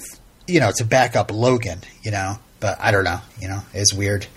You 0.52 0.60
know, 0.60 0.72
to 0.78 0.86
back 0.86 1.16
up 1.16 1.32
Logan, 1.32 1.80
you 2.04 2.12
know. 2.12 2.38
But 2.60 2.78
I 2.80 2.92
don't 2.92 3.04
know, 3.04 3.20
you 3.40 3.48
know, 3.48 3.62
it's 3.74 3.94
weird. 3.94 4.28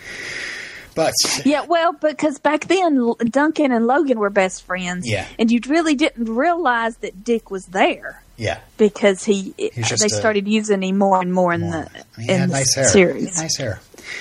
But 0.95 1.13
Yeah, 1.45 1.65
well, 1.67 1.93
because 1.93 2.39
back 2.39 2.67
then 2.69 3.13
Duncan 3.29 3.73
and 3.73 3.87
Logan 3.87 4.19
were 4.19 4.31
best 4.31 4.63
friends. 4.65 5.09
Yeah. 5.11 5.27
And 5.39 5.51
you 5.51 5.61
really 5.67 5.95
didn't 5.97 6.33
realize 6.33 6.97
that 6.99 7.25
Dick 7.25 7.51
was 7.51 7.67
there. 7.67 8.23
yeah, 8.37 8.61
because 8.79 9.25
he 9.25 9.55
they 9.59 9.71
a- 9.81 10.09
started 10.09 10.47
using 10.49 10.83
him 10.83 10.99
more 10.99 11.21
and 11.21 11.33
more 11.35 11.53
in 11.53 11.63
more. 11.63 11.87
the 12.17 12.23
he 12.23 12.31
in 12.31 12.41
the 12.43 12.47
nice 12.47 12.75
hair. 12.75 12.85
series. 12.89 13.37
Nice 13.37 13.57
hair. 13.59 13.81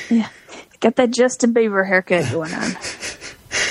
Yeah, 0.09 0.29
got 0.79 0.95
that 0.97 1.11
Justin 1.11 1.53
Bieber 1.53 1.87
haircut 1.87 2.31
going 2.31 2.53
on. 2.53 2.71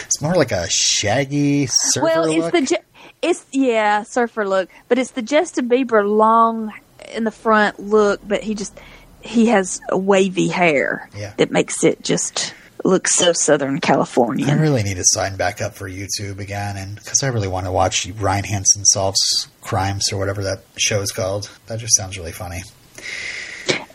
It's 0.07 0.23
more 0.23 0.35
like 0.35 0.53
a 0.53 0.68
shaggy 0.70 1.66
surfer 1.66 2.05
well, 2.05 2.25
it's 2.27 2.37
look. 2.39 2.53
the 2.53 2.61
Ju- 2.62 2.77
it's 3.20 3.45
yeah 3.51 4.05
surfer 4.05 4.47
look, 4.47 4.68
but 4.89 4.97
it's 4.99 5.11
the 5.12 5.23
Justin 5.23 5.68
Bieber 5.68 6.09
long 6.09 6.73
in 7.14 7.24
the 7.24 7.30
front 7.30 7.78
look, 7.80 8.20
but 8.26 8.42
he 8.42 8.54
just 8.54 8.78
he 9.20 9.46
has 9.46 9.80
a 9.88 9.96
wavy 9.98 10.48
hair 10.48 11.08
Yeah. 11.16 11.32
that 11.36 11.50
makes 11.50 11.84
it 11.84 12.02
just 12.02 12.54
look 12.84 13.06
so 13.06 13.32
Southern 13.32 13.78
California. 13.80 14.46
I 14.48 14.54
really 14.54 14.82
need 14.82 14.96
to 14.96 15.04
sign 15.04 15.36
back 15.36 15.62
up 15.62 15.74
for 15.76 15.88
YouTube 15.88 16.40
again, 16.40 16.76
and 16.76 16.96
because 16.96 17.22
I 17.22 17.28
really 17.28 17.46
want 17.48 17.66
to 17.66 17.72
watch 17.72 18.08
Ryan 18.08 18.44
Hansen 18.44 18.84
solves 18.84 19.46
crimes 19.60 20.12
or 20.12 20.18
whatever 20.18 20.42
that 20.42 20.64
show 20.76 21.00
is 21.00 21.12
called. 21.12 21.48
That 21.66 21.78
just 21.78 21.96
sounds 21.96 22.18
really 22.18 22.32
funny. 22.32 22.62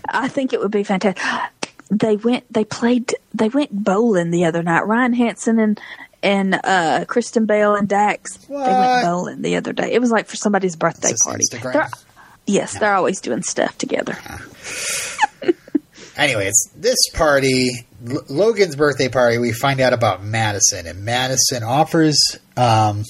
I 0.09 0.27
think 0.29 0.53
it 0.53 0.59
would 0.59 0.71
be 0.71 0.83
fantastic. 0.83 1.23
They 1.89 2.17
went. 2.17 2.43
They 2.51 2.65
played. 2.65 3.15
They 3.33 3.47
went 3.47 3.71
bowling 3.71 4.29
the 4.29 4.43
other 4.43 4.61
night. 4.61 4.85
Ryan 4.85 5.13
Hansen 5.13 5.57
and 5.57 5.79
and 6.21 6.59
uh, 6.61 7.05
Kristen 7.07 7.45
Bell 7.45 7.75
and 7.75 7.87
Dax. 7.87 8.35
They 8.39 8.53
went 8.55 9.05
bowling 9.05 9.41
the 9.41 9.55
other 9.55 9.71
day. 9.71 9.93
It 9.93 10.01
was 10.01 10.11
like 10.11 10.27
for 10.27 10.35
somebody's 10.35 10.75
birthday 10.75 11.13
party. 11.23 11.45
Instagram? 11.49 11.71
They're- 11.71 11.89
yes, 12.47 12.79
they're 12.79 12.95
always 12.95 13.21
doing 13.21 13.43
stuff 13.43 13.77
together. 13.77 14.17
Anyway, 16.17 16.47
it's 16.47 16.71
this 16.75 16.97
party, 17.13 17.69
L- 18.09 18.23
Logan's 18.27 18.75
birthday 18.75 19.07
party. 19.07 19.37
We 19.37 19.51
find 19.53 19.79
out 19.79 19.93
about 19.93 20.23
Madison, 20.23 20.87
and 20.87 21.05
Madison 21.05 21.61
offers 21.61 22.17
um, 22.57 23.03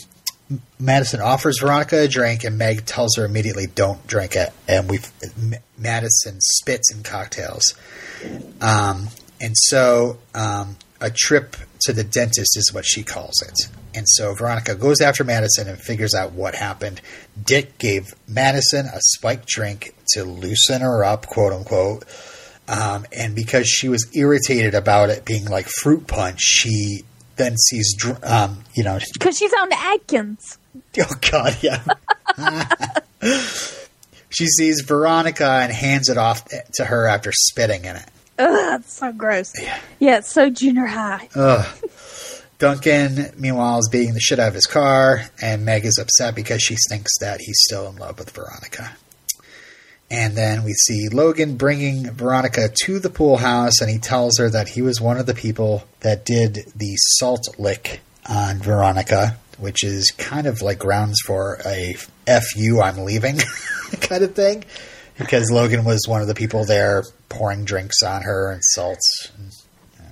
Madison 0.78 1.22
offers 1.22 1.60
Veronica 1.62 2.00
a 2.02 2.08
drink, 2.10 2.44
and 2.44 2.58
Meg 2.58 2.86
tells 2.86 3.16
her 3.16 3.24
immediately, 3.24 3.66
"Don't 3.66 4.06
drink 4.08 4.36
it." 4.36 4.52
And 4.68 4.90
we 4.90 5.00
M- 5.42 5.54
Madison 5.78 6.42
spits 6.42 6.92
in 6.94 7.02
cocktails, 7.04 7.76
um, 8.60 9.08
and 9.40 9.54
so 9.56 10.18
um, 10.36 10.76
a 11.00 11.10
trip 11.10 11.56
to 11.84 11.94
the 11.94 12.04
dentist 12.04 12.58
is 12.58 12.74
what 12.74 12.86
she 12.86 13.04
calls 13.04 13.42
it. 13.42 13.70
And 13.98 14.08
so 14.08 14.34
Veronica 14.36 14.76
goes 14.76 15.02
after 15.02 15.24
Madison 15.24 15.68
and 15.68 15.80
figures 15.80 16.14
out 16.14 16.32
what 16.34 16.54
happened. 16.56 17.02
Dick 17.44 17.78
gave 17.80 18.14
Madison 18.28 18.86
a 18.86 19.00
spiked 19.02 19.48
drink 19.48 19.96
to 20.14 20.24
loosen 20.24 20.82
her 20.82 21.04
up, 21.04 21.26
quote 21.28 21.52
unquote. 21.52 22.06
Um, 22.68 23.06
and 23.12 23.34
because 23.36 23.68
she 23.68 23.90
was 23.90 24.06
irritated 24.16 24.76
about 24.76 25.10
it 25.10 25.26
being 25.26 25.46
like 25.46 25.68
fruit 25.68 26.06
punch, 26.06 26.42
she 26.42 27.04
then 27.38 27.56
sees, 27.58 27.96
dr- 27.98 28.24
um, 28.24 28.64
you 28.76 28.84
know, 28.84 29.00
Because 29.14 29.38
she's 29.38 29.54
on 29.54 29.72
Atkins. 29.74 30.58
oh 31.00 31.14
god, 31.32 31.58
yeah. 31.62 31.84
she 34.30 34.46
sees 34.48 34.82
Veronica 34.82 35.48
and 35.64 35.72
hands 35.72 36.10
it 36.10 36.18
off 36.18 36.44
to 36.76 36.86
her 36.86 37.08
after 37.08 37.32
spitting 37.32 37.86
in 37.86 37.96
it. 37.96 38.06
Ugh, 38.40 38.48
that's 38.52 38.94
so 38.94 39.12
gross. 39.12 39.54
Yeah, 39.60 39.80
Yeah. 40.00 40.18
it's 40.20 40.32
so 40.32 40.50
junior 40.50 40.86
high. 40.86 41.30
Ugh. 41.36 41.66
Duncan, 42.60 43.34
meanwhile, 43.38 43.80
is 43.80 43.90
beating 43.92 44.14
the 44.14 44.20
shit 44.20 44.40
out 44.40 44.48
of 44.48 44.54
his 44.56 44.66
car, 44.66 45.22
and 45.42 45.64
Meg 45.64 45.86
is 45.86 46.00
upset 46.00 46.36
because 46.36 46.62
she 46.62 46.76
thinks 46.90 47.18
that 47.20 47.40
he's 47.40 47.60
still 47.68 47.88
in 47.88 47.98
love 47.98 48.18
with 48.18 48.32
Veronica. 48.32 48.98
And 50.10 50.36
then 50.36 50.64
we 50.64 50.74
see 50.74 51.10
Logan 51.10 51.58
bringing 51.58 52.10
Veronica 52.12 52.70
to 52.86 53.00
the 53.00 53.10
pool 53.10 53.38
house, 53.38 53.82
and 53.82 53.90
he 53.90 54.00
tells 54.00 54.38
her 54.40 54.50
that 54.50 54.70
he 54.70 54.82
was 54.82 55.02
one 55.02 55.18
of 55.18 55.26
the 55.26 55.34
people 55.34 55.84
that 56.00 56.26
did 56.26 56.56
the 56.76 56.96
salt 56.96 57.60
lick 57.60 58.00
on 58.28 58.60
Veronica, 58.60 59.38
which 59.60 59.84
is 59.84 60.12
kind 60.12 60.48
of 60.48 60.62
like 60.62 60.80
grounds 60.80 61.18
for 61.26 61.60
a 61.66 61.96
F 62.26 62.56
you, 62.56 62.82
I'm 62.82 63.00
leaving 63.00 63.38
kind 64.02 64.24
of 64.24 64.34
thing. 64.34 64.64
Because 65.18 65.52
Logan 65.52 65.84
was 65.84 66.08
one 66.08 66.22
of 66.22 66.28
the 66.28 66.36
people 66.36 66.64
there 66.64 67.04
pouring 67.28 67.66
drinks 67.66 68.04
on 68.04 68.22
her 68.22 68.52
and 68.52 68.64
salts. 68.64 69.32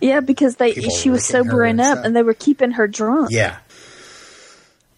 Yeah, 0.01 0.19
because 0.19 0.55
they 0.57 0.73
People 0.73 0.91
she 0.95 1.09
was 1.09 1.25
sobering 1.25 1.71
and 1.71 1.81
up 1.81 1.93
stuff. 1.93 2.05
and 2.05 2.15
they 2.15 2.23
were 2.23 2.33
keeping 2.33 2.71
her 2.71 2.87
drunk. 2.87 3.29
Yeah. 3.31 3.57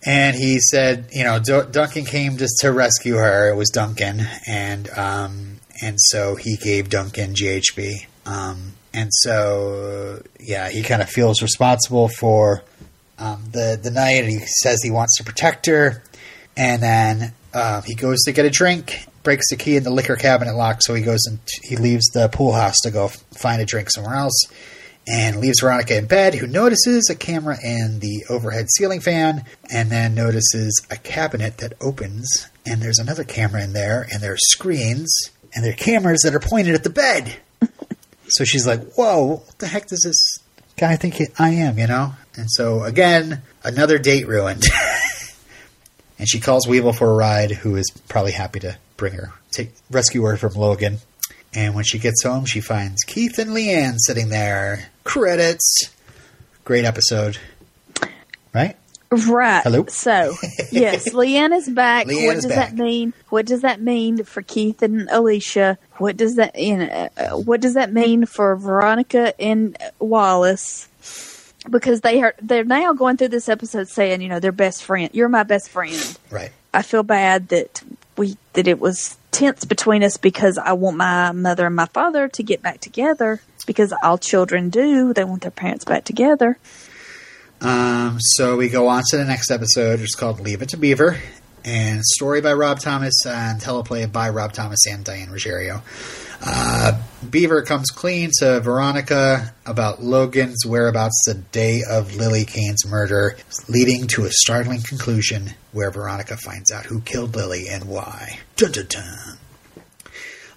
And 0.05 0.35
he 0.35 0.59
said, 0.59 1.07
you 1.11 1.23
know, 1.23 1.39
D- 1.39 1.69
Duncan 1.71 2.05
came 2.05 2.37
just 2.37 2.59
to 2.61 2.71
rescue 2.71 3.15
her. 3.15 3.49
It 3.49 3.55
was 3.55 3.69
Duncan, 3.69 4.21
and 4.47 4.89
um, 4.91 5.57
and 5.81 5.97
so 5.99 6.35
he 6.35 6.55
gave 6.55 6.89
Duncan 6.89 7.33
GHB. 7.33 8.05
Um, 8.25 8.73
and 8.93 9.09
so, 9.13 10.21
yeah, 10.39 10.69
he 10.69 10.81
kind 10.83 11.01
of 11.01 11.09
feels 11.09 11.41
responsible 11.41 12.07
for 12.07 12.63
um, 13.19 13.43
the 13.51 13.77
the 13.81 13.91
night, 13.91 14.23
and 14.23 14.29
he 14.29 14.39
says 14.39 14.81
he 14.81 14.91
wants 14.91 15.17
to 15.17 15.23
protect 15.23 15.65
her. 15.65 16.03
And 16.55 16.81
then 16.81 17.33
uh, 17.53 17.81
he 17.81 17.93
goes 17.95 18.19
to 18.25 18.31
get 18.31 18.45
a 18.45 18.49
drink, 18.49 19.07
breaks 19.23 19.49
the 19.49 19.57
key 19.57 19.75
in 19.77 19.83
the 19.83 19.91
liquor 19.91 20.15
cabinet 20.15 20.55
lock, 20.55 20.81
so 20.81 20.93
he 20.93 21.01
goes 21.03 21.25
and 21.27 21.39
he 21.63 21.75
leaves 21.75 22.05
the 22.13 22.29
pool 22.29 22.53
house 22.53 22.79
to 22.83 22.91
go 22.91 23.05
f- 23.05 23.17
find 23.37 23.61
a 23.61 23.65
drink 23.65 23.89
somewhere 23.91 24.15
else 24.15 24.45
and 25.07 25.39
leaves 25.39 25.61
Veronica 25.61 25.97
in 25.97 26.05
bed, 26.05 26.35
who 26.35 26.47
notices 26.47 27.09
a 27.09 27.15
camera 27.15 27.57
in 27.63 27.99
the 27.99 28.25
overhead 28.29 28.67
ceiling 28.75 28.99
fan, 28.99 29.45
and 29.71 29.89
then 29.89 30.13
notices 30.13 30.85
a 30.91 30.97
cabinet 30.97 31.57
that 31.59 31.73
opens, 31.81 32.47
and 32.65 32.81
there's 32.81 32.99
another 32.99 33.23
camera 33.23 33.63
in 33.63 33.73
there, 33.73 34.05
and 34.11 34.21
there 34.21 34.33
are 34.33 34.37
screens, 34.37 35.31
and 35.55 35.63
there 35.63 35.71
are 35.71 35.75
cameras 35.75 36.21
that 36.23 36.35
are 36.35 36.39
pointed 36.39 36.75
at 36.75 36.83
the 36.83 36.89
bed. 36.89 37.37
so 38.27 38.43
she's 38.43 38.67
like, 38.67 38.93
Whoa, 38.93 39.37
what 39.45 39.57
the 39.59 39.67
heck 39.67 39.87
does 39.87 40.01
this 40.03 40.39
guy 40.77 40.95
think 40.97 41.21
I 41.39 41.51
am, 41.51 41.79
you 41.79 41.87
know? 41.87 42.13
And 42.35 42.51
so, 42.51 42.83
again, 42.83 43.41
another 43.63 43.97
date 43.97 44.27
ruined. 44.27 44.65
and 46.19 46.29
she 46.29 46.39
calls 46.39 46.67
Weevil 46.67 46.93
for 46.93 47.09
a 47.09 47.15
ride, 47.15 47.51
who 47.51 47.75
is 47.75 47.89
probably 48.09 48.33
happy 48.33 48.59
to 48.59 48.77
bring 48.97 49.13
her, 49.13 49.33
take 49.51 49.71
rescue 49.89 50.23
her 50.23 50.37
from 50.37 50.53
Logan. 50.53 50.97
And 51.53 51.73
when 51.73 51.85
she 51.85 51.97
gets 51.97 52.23
home, 52.23 52.45
she 52.45 52.61
finds 52.61 53.03
Keith 53.03 53.39
and 53.39 53.51
Lianne 53.51 53.95
sitting 53.97 54.29
there. 54.29 54.91
Credits. 55.07 55.89
Great 56.65 56.83
episode. 56.83 57.37
Right? 58.53 58.75
Right. 59.09 59.63
Hello? 59.63 59.85
So, 59.87 60.35
yes, 60.71 61.13
Lianne 61.13 61.55
is 61.55 61.69
back. 61.69 62.07
Lianne 62.07 62.25
what 62.25 62.35
is 62.35 62.43
does 62.43 62.53
back. 62.53 62.71
that 62.71 62.75
mean? 62.75 63.13
What 63.29 63.45
does 63.45 63.61
that 63.61 63.79
mean 63.79 64.25
for 64.25 64.41
Keith 64.41 64.81
and 64.81 65.07
Alicia? 65.09 65.77
What 65.93 66.17
does 66.17 66.35
that 66.35 66.59
you 66.59 66.75
know, 66.75 67.09
uh, 67.17 67.29
what 67.37 67.61
does 67.61 67.75
that 67.75 67.93
mean 67.93 68.25
for 68.25 68.57
Veronica 68.57 69.33
and 69.39 69.77
Wallace? 69.97 70.89
Because 71.69 72.01
they 72.01 72.21
are 72.21 72.35
they're 72.41 72.65
now 72.65 72.91
going 72.91 73.15
through 73.15 73.29
this 73.29 73.47
episode 73.47 73.87
saying, 73.87 74.21
you 74.21 74.27
know, 74.27 74.41
they're 74.41 74.51
best 74.51 74.83
friend. 74.83 75.09
You're 75.13 75.29
my 75.29 75.43
best 75.43 75.69
friend. 75.69 76.17
Right. 76.29 76.51
I 76.73 76.81
feel 76.81 77.03
bad 77.03 77.47
that 77.47 77.81
we 78.17 78.35
that 78.53 78.67
it 78.67 78.81
was 78.81 79.15
tense 79.31 79.63
between 79.63 80.03
us 80.03 80.17
because 80.17 80.57
I 80.57 80.73
want 80.73 80.97
my 80.97 81.31
mother 81.31 81.65
and 81.65 81.75
my 81.77 81.85
father 81.85 82.27
to 82.27 82.43
get 82.43 82.61
back 82.61 82.81
together 82.81 83.39
because 83.67 83.93
all 84.01 84.17
children 84.17 84.71
do. 84.71 85.13
They 85.13 85.23
want 85.23 85.43
their 85.43 85.51
parents 85.51 85.85
back 85.85 86.05
together. 86.05 86.57
Um, 87.61 88.17
so 88.19 88.57
we 88.57 88.69
go 88.69 88.87
on 88.87 89.03
to 89.09 89.17
the 89.17 89.25
next 89.25 89.51
episode. 89.51 89.99
It's 89.99 90.15
called 90.15 90.39
Leave 90.39 90.63
It 90.63 90.69
to 90.69 90.77
Beaver. 90.77 91.19
And 91.63 92.01
story 92.03 92.39
by 92.41 92.53
Rob 92.53 92.79
Thomas 92.79 93.13
and 93.25 93.59
teleplay 93.61 94.09
by 94.11 94.29
Rob 94.29 94.53
Thomas 94.53 94.79
and 94.87 95.03
Diane 95.03 95.29
Ruggiero. 95.29 95.83
Uh, 96.41 97.01
Beaver 97.29 97.63
comes 97.63 97.89
clean 97.89 98.29
to 98.39 98.59
Veronica 98.61 99.53
about 99.65 100.01
Logan's 100.01 100.65
whereabouts 100.65 101.23
the 101.25 101.33
day 101.33 101.81
of 101.89 102.15
Lily 102.15 102.45
Kane's 102.45 102.85
murder, 102.85 103.35
leading 103.67 104.07
to 104.07 104.25
a 104.25 104.29
startling 104.31 104.81
conclusion 104.81 105.51
where 105.71 105.91
Veronica 105.91 106.37
finds 106.37 106.71
out 106.71 106.85
who 106.85 107.01
killed 107.01 107.35
Lily 107.35 107.67
and 107.67 107.85
why. 107.85 108.39
Dun 108.55 108.71
dun 108.71 108.85
dun. 108.87 109.37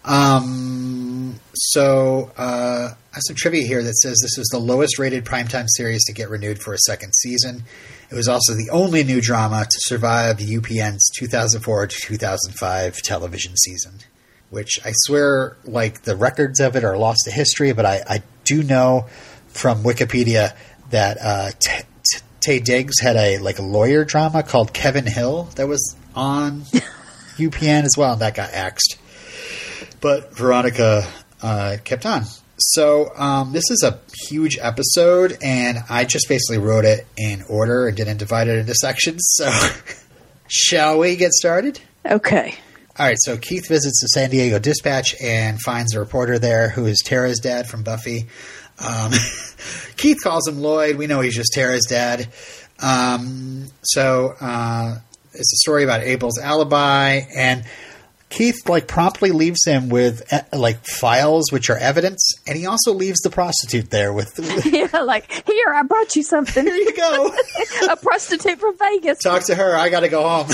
Um, 0.04 1.38
so 1.54 2.30
uh, 2.36 2.88
I 2.92 3.14
have 3.14 3.22
some 3.26 3.36
trivia 3.36 3.66
here 3.66 3.82
that 3.82 3.94
says 3.94 4.18
this 4.22 4.38
was 4.38 4.48
the 4.48 4.58
lowest 4.58 4.98
rated 4.98 5.24
primetime 5.24 5.66
series 5.68 6.04
to 6.06 6.12
get 6.12 6.30
renewed 6.30 6.60
for 6.60 6.72
a 6.72 6.78
second 6.78 7.14
season. 7.14 7.64
It 8.10 8.14
was 8.14 8.28
also 8.28 8.54
the 8.54 8.70
only 8.72 9.04
new 9.04 9.20
drama 9.20 9.64
to 9.64 9.78
survive 9.82 10.38
UPN's 10.38 11.10
2004 11.18 11.86
to 11.86 11.96
2005 11.96 12.96
television 13.02 13.56
season, 13.56 13.98
which 14.48 14.80
I 14.84 14.92
swear, 14.94 15.56
like, 15.64 16.02
the 16.02 16.16
records 16.16 16.60
of 16.60 16.76
it 16.76 16.82
are 16.82 16.96
lost 16.96 17.20
to 17.26 17.30
history, 17.30 17.72
but 17.72 17.86
I, 17.86 18.02
I 18.08 18.22
do 18.44 18.62
know 18.62 19.06
from 19.48 19.82
Wikipedia 19.82 20.56
that 20.90 21.18
uh, 21.20 21.50
T- 21.60 21.84
T- 22.12 22.20
Taye 22.40 22.64
Diggs 22.64 23.00
had 23.00 23.16
a 23.16 23.38
like 23.38 23.58
a 23.58 23.62
lawyer 23.62 24.04
drama 24.04 24.42
called 24.42 24.72
Kevin 24.72 25.06
Hill 25.06 25.44
that 25.56 25.68
was 25.68 25.94
on 26.14 26.60
UPN 27.36 27.84
as 27.84 27.92
well, 27.96 28.14
and 28.14 28.22
that 28.22 28.34
got 28.34 28.52
axed. 28.52 28.96
But 30.00 30.34
Veronica 30.36 31.06
uh, 31.42 31.76
kept 31.84 32.06
on. 32.06 32.24
So 32.58 33.10
um, 33.16 33.52
this 33.52 33.64
is 33.70 33.82
a 33.82 33.98
huge 34.28 34.58
episode, 34.60 35.38
and 35.42 35.78
I 35.88 36.04
just 36.04 36.28
basically 36.28 36.58
wrote 36.58 36.84
it 36.84 37.06
in 37.16 37.42
order 37.48 37.88
and 37.88 37.96
didn't 37.96 38.18
divide 38.18 38.48
it 38.48 38.58
into 38.58 38.74
sections. 38.74 39.22
So, 39.32 39.50
shall 40.48 40.98
we 40.98 41.16
get 41.16 41.32
started? 41.32 41.80
Okay. 42.04 42.54
All 42.98 43.06
right. 43.06 43.16
So 43.18 43.38
Keith 43.38 43.66
visits 43.66 44.00
the 44.02 44.08
San 44.08 44.28
Diego 44.28 44.58
Dispatch 44.58 45.14
and 45.22 45.58
finds 45.58 45.94
a 45.94 46.00
reporter 46.00 46.38
there 46.38 46.68
who 46.68 46.84
is 46.84 47.00
Tara's 47.02 47.38
dad 47.38 47.66
from 47.66 47.82
Buffy. 47.82 48.26
Um, 48.78 49.12
Keith 49.96 50.18
calls 50.22 50.46
him 50.46 50.60
Lloyd. 50.60 50.96
We 50.96 51.06
know 51.06 51.20
he's 51.20 51.34
just 51.34 51.52
Tara's 51.54 51.86
dad. 51.88 52.28
Um, 52.82 53.68
so 53.82 54.34
uh, 54.38 54.96
it's 55.32 55.52
a 55.52 55.60
story 55.62 55.84
about 55.84 56.02
Abel's 56.02 56.38
alibi, 56.38 57.20
and 57.34 57.64
Keith 58.30 58.68
like 58.68 58.86
promptly 58.88 59.32
leaves 59.32 59.64
him 59.66 59.88
with 59.90 60.22
uh, 60.32 60.40
like 60.56 60.86
files 60.86 61.50
which 61.52 61.68
are 61.68 61.76
evidence, 61.76 62.32
and 62.46 62.56
he 62.56 62.64
also 62.64 62.92
leaves 62.92 63.20
the 63.20 63.28
prostitute 63.30 63.90
there 63.90 64.12
with. 64.12 64.38
Yeah, 64.72 65.00
like 65.00 65.30
here, 65.46 65.68
I 65.74 65.82
brought 65.82 66.16
you 66.16 66.22
something. 66.22 66.64
Here 66.64 66.74
you 66.74 66.96
go. 66.96 67.34
a 67.90 67.96
prostitute 67.96 68.58
from 68.60 68.78
Vegas. 68.78 69.18
Talk 69.18 69.42
to 69.46 69.54
her. 69.54 69.74
I 69.76 69.88
got 69.90 70.00
to 70.00 70.08
go 70.08 70.26
home. 70.26 70.48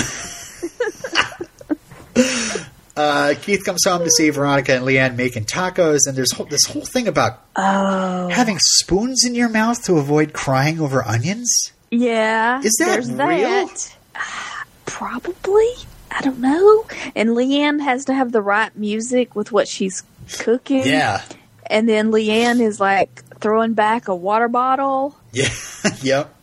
Uh, 2.95 3.35
Keith 3.43 3.63
comes 3.63 3.83
home 3.85 4.03
to 4.03 4.09
see 4.09 4.27
Veronica 4.31 4.73
and 4.73 4.83
Lianne 4.83 5.15
making 5.15 5.45
tacos, 5.45 5.99
and 6.07 6.17
there's 6.17 6.31
whole, 6.31 6.47
this 6.47 6.65
whole 6.65 6.81
thing 6.81 7.07
about 7.07 7.43
Oh, 7.55 8.27
having 8.29 8.57
spoons 8.59 9.23
in 9.23 9.35
your 9.35 9.49
mouth 9.49 9.83
to 9.85 9.97
avoid 9.99 10.33
crying 10.33 10.79
over 10.81 11.03
onions. 11.07 11.73
yeah. 11.91 12.59
Is 12.63 12.75
that 12.79 13.05
real? 13.05 13.67
That. 13.67 13.95
Probably. 14.87 15.67
I 16.11 16.21
don't 16.21 16.39
know. 16.39 16.85
And 17.15 17.29
Lianne 17.29 17.81
has 17.81 18.05
to 18.05 18.13
have 18.13 18.31
the 18.31 18.41
right 18.41 18.75
music 18.75 19.35
with 19.35 19.51
what 19.51 19.67
she's 19.67 20.03
cooking. 20.39 20.85
Yeah, 20.85 21.21
And 21.67 21.87
then 21.87 22.11
Lianne 22.11 22.61
is 22.61 22.79
like 22.79 23.23
throwing 23.39 23.73
back 23.73 24.07
a 24.07 24.15
water 24.15 24.47
bottle. 24.47 25.15
yeah, 25.31 25.49
yep. 26.01 26.33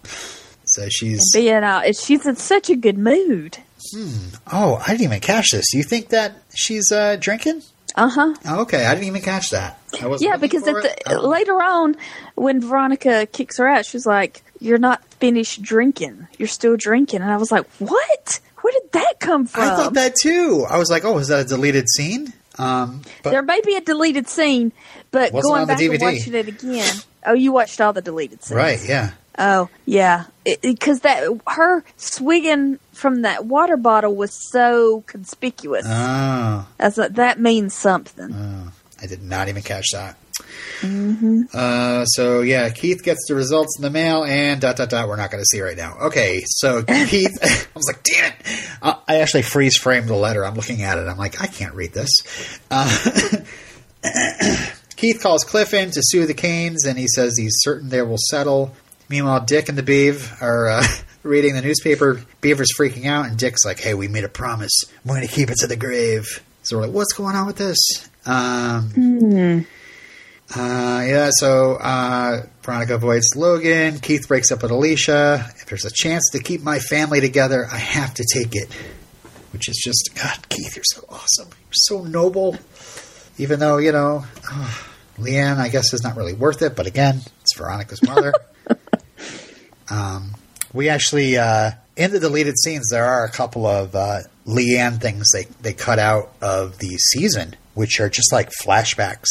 So 0.66 0.88
she's. 0.88 1.20
Being 1.32 1.54
out, 1.64 1.94
she's 1.96 2.26
in 2.26 2.36
such 2.36 2.70
a 2.70 2.76
good 2.76 2.98
mood. 2.98 3.58
Hmm. 3.94 4.28
Oh, 4.52 4.76
I 4.82 4.88
didn't 4.92 5.02
even 5.02 5.20
catch 5.20 5.50
this. 5.50 5.72
You 5.74 5.82
think 5.82 6.08
that 6.08 6.36
she's 6.54 6.90
uh, 6.90 7.16
drinking? 7.20 7.62
Uh 7.96 8.08
huh. 8.08 8.34
Oh, 8.46 8.62
okay, 8.62 8.86
I 8.86 8.94
didn't 8.94 9.06
even 9.08 9.22
catch 9.22 9.50
that. 9.50 9.78
I 10.02 10.06
wasn't 10.06 10.30
Yeah, 10.30 10.36
because 10.36 10.66
at 10.66 10.74
the, 10.74 10.94
Oh. 11.14 11.28
later 11.28 11.62
on, 11.62 11.96
when 12.34 12.60
Veronica 12.60 13.26
kicks 13.26 13.58
her 13.58 13.68
out, 13.68 13.84
she's 13.86 14.04
like, 14.06 14.42
"You're 14.58 14.78
not 14.78 15.04
finished 15.20 15.62
drinking. 15.62 16.26
You're 16.38 16.48
still 16.48 16.76
drinking." 16.76 17.20
And 17.22 17.30
I 17.30 17.36
was 17.36 17.52
like, 17.52 17.66
"What? 17.78 18.40
Where 18.64 18.72
did 18.72 18.92
that 18.92 19.20
come 19.20 19.44
from?" 19.44 19.62
I 19.62 19.76
thought 19.76 19.92
that 19.92 20.14
too. 20.14 20.64
I 20.66 20.78
was 20.78 20.90
like, 20.90 21.04
oh, 21.04 21.18
is 21.18 21.28
that 21.28 21.40
a 21.40 21.44
deleted 21.44 21.86
scene? 21.86 22.32
Um, 22.58 23.02
but 23.22 23.28
there 23.28 23.42
may 23.42 23.60
be 23.60 23.76
a 23.76 23.82
deleted 23.82 24.26
scene, 24.26 24.72
but 25.10 25.32
going 25.32 25.66
back 25.66 25.78
and 25.82 26.00
watching 26.00 26.32
it 26.32 26.48
again. 26.48 26.94
Oh, 27.26 27.34
you 27.34 27.52
watched 27.52 27.78
all 27.82 27.92
the 27.92 28.00
deleted 28.00 28.42
scenes, 28.42 28.56
right, 28.56 28.80
yeah. 28.88 29.10
Oh, 29.38 29.68
yeah, 29.84 30.24
because 30.62 31.00
that 31.00 31.28
her 31.46 31.84
swigging 31.98 32.78
from 32.92 33.20
that 33.22 33.44
water 33.44 33.76
bottle 33.76 34.14
was 34.14 34.32
so 34.50 35.02
conspicuous. 35.08 35.84
Oh, 35.86 36.66
a, 36.80 37.08
that 37.10 37.38
means 37.38 37.74
something. 37.74 38.72
I 39.02 39.06
did 39.06 39.22
not 39.22 39.48
even 39.50 39.62
catch 39.62 39.90
that. 39.92 40.16
Uh, 41.52 42.04
so 42.04 42.40
yeah, 42.40 42.68
Keith 42.70 43.02
gets 43.02 43.26
the 43.28 43.34
results 43.34 43.78
in 43.78 43.82
the 43.82 43.90
mail, 43.90 44.24
and 44.24 44.60
dot 44.60 44.76
dot 44.76 44.90
dot. 44.90 45.08
We're 45.08 45.16
not 45.16 45.30
going 45.30 45.42
to 45.42 45.46
see 45.46 45.60
right 45.60 45.76
now. 45.76 45.96
Okay, 46.06 46.42
so 46.46 46.82
Keith, 46.82 47.38
I 47.42 47.66
was 47.74 47.86
like, 47.86 48.02
damn 48.02 48.32
it! 48.32 48.68
Uh, 48.82 48.94
I 49.08 49.16
actually 49.16 49.42
freeze 49.42 49.76
framed 49.76 50.08
the 50.08 50.14
letter. 50.14 50.44
I'm 50.44 50.54
looking 50.54 50.82
at 50.82 50.98
it. 50.98 51.06
I'm 51.06 51.18
like, 51.18 51.40
I 51.40 51.46
can't 51.46 51.74
read 51.74 51.92
this. 51.92 52.10
Uh, 52.70 53.42
Keith 54.96 55.20
calls 55.22 55.44
Cliff 55.44 55.74
in 55.74 55.90
to 55.90 56.00
sue 56.02 56.26
the 56.26 56.34
Kanes, 56.34 56.86
and 56.86 56.98
he 56.98 57.06
says 57.08 57.34
he's 57.38 57.54
certain 57.58 57.88
they 57.88 58.02
will 58.02 58.18
settle. 58.18 58.74
Meanwhile, 59.08 59.44
Dick 59.44 59.68
and 59.68 59.76
the 59.76 59.82
Beav 59.82 60.40
are 60.42 60.68
uh, 60.68 60.86
reading 61.22 61.54
the 61.54 61.62
newspaper. 61.62 62.20
Beaver's 62.40 62.72
freaking 62.78 63.06
out, 63.06 63.26
and 63.26 63.36
Dick's 63.36 63.64
like, 63.64 63.80
"Hey, 63.80 63.94
we 63.94 64.08
made 64.08 64.24
a 64.24 64.28
promise. 64.28 64.72
We're 65.04 65.16
going 65.16 65.26
to 65.26 65.32
keep 65.32 65.50
it 65.50 65.58
to 65.58 65.66
the 65.66 65.76
grave." 65.76 66.42
So 66.62 66.76
we're 66.76 66.86
like, 66.86 66.94
"What's 66.94 67.12
going 67.12 67.36
on 67.36 67.46
with 67.46 67.56
this?" 67.56 67.78
Um, 68.26 69.66
uh, 70.52 71.04
yeah, 71.06 71.30
so 71.32 71.76
uh, 71.76 72.42
Veronica 72.62 72.94
avoids 72.96 73.34
Logan. 73.34 73.98
Keith 73.98 74.28
breaks 74.28 74.52
up 74.52 74.62
with 74.62 74.70
Alicia. 74.70 75.46
If 75.56 75.66
there's 75.66 75.84
a 75.84 75.90
chance 75.92 76.28
to 76.32 76.38
keep 76.38 76.62
my 76.62 76.78
family 76.78 77.20
together, 77.20 77.66
I 77.70 77.78
have 77.78 78.14
to 78.14 78.24
take 78.32 78.54
it. 78.54 78.72
Which 79.52 79.68
is 79.68 79.80
just, 79.82 80.10
God, 80.20 80.48
Keith, 80.48 80.76
you're 80.76 80.84
so 80.84 81.04
awesome. 81.08 81.48
You're 81.48 81.72
so 81.72 82.04
noble. 82.04 82.56
Even 83.38 83.58
though, 83.58 83.78
you 83.78 83.92
know, 83.92 84.24
oh, 84.50 84.88
Lianne, 85.18 85.58
I 85.58 85.68
guess, 85.68 85.92
is 85.92 86.02
not 86.02 86.16
really 86.16 86.34
worth 86.34 86.62
it. 86.62 86.76
But 86.76 86.86
again, 86.86 87.20
it's 87.40 87.56
Veronica's 87.56 88.02
mother. 88.02 88.34
um, 89.90 90.34
we 90.72 90.88
actually, 90.88 91.36
uh, 91.36 91.72
in 91.96 92.10
the 92.10 92.20
deleted 92.20 92.58
scenes, 92.58 92.88
there 92.90 93.06
are 93.06 93.24
a 93.24 93.30
couple 93.30 93.66
of 93.66 93.94
uh, 93.94 94.20
Lianne 94.46 95.00
things 95.00 95.26
they, 95.32 95.44
they 95.62 95.72
cut 95.72 95.98
out 95.98 96.32
of 96.40 96.78
the 96.78 96.96
season, 96.96 97.56
which 97.74 97.98
are 98.00 98.08
just 98.08 98.32
like 98.32 98.50
flashbacks 98.62 99.28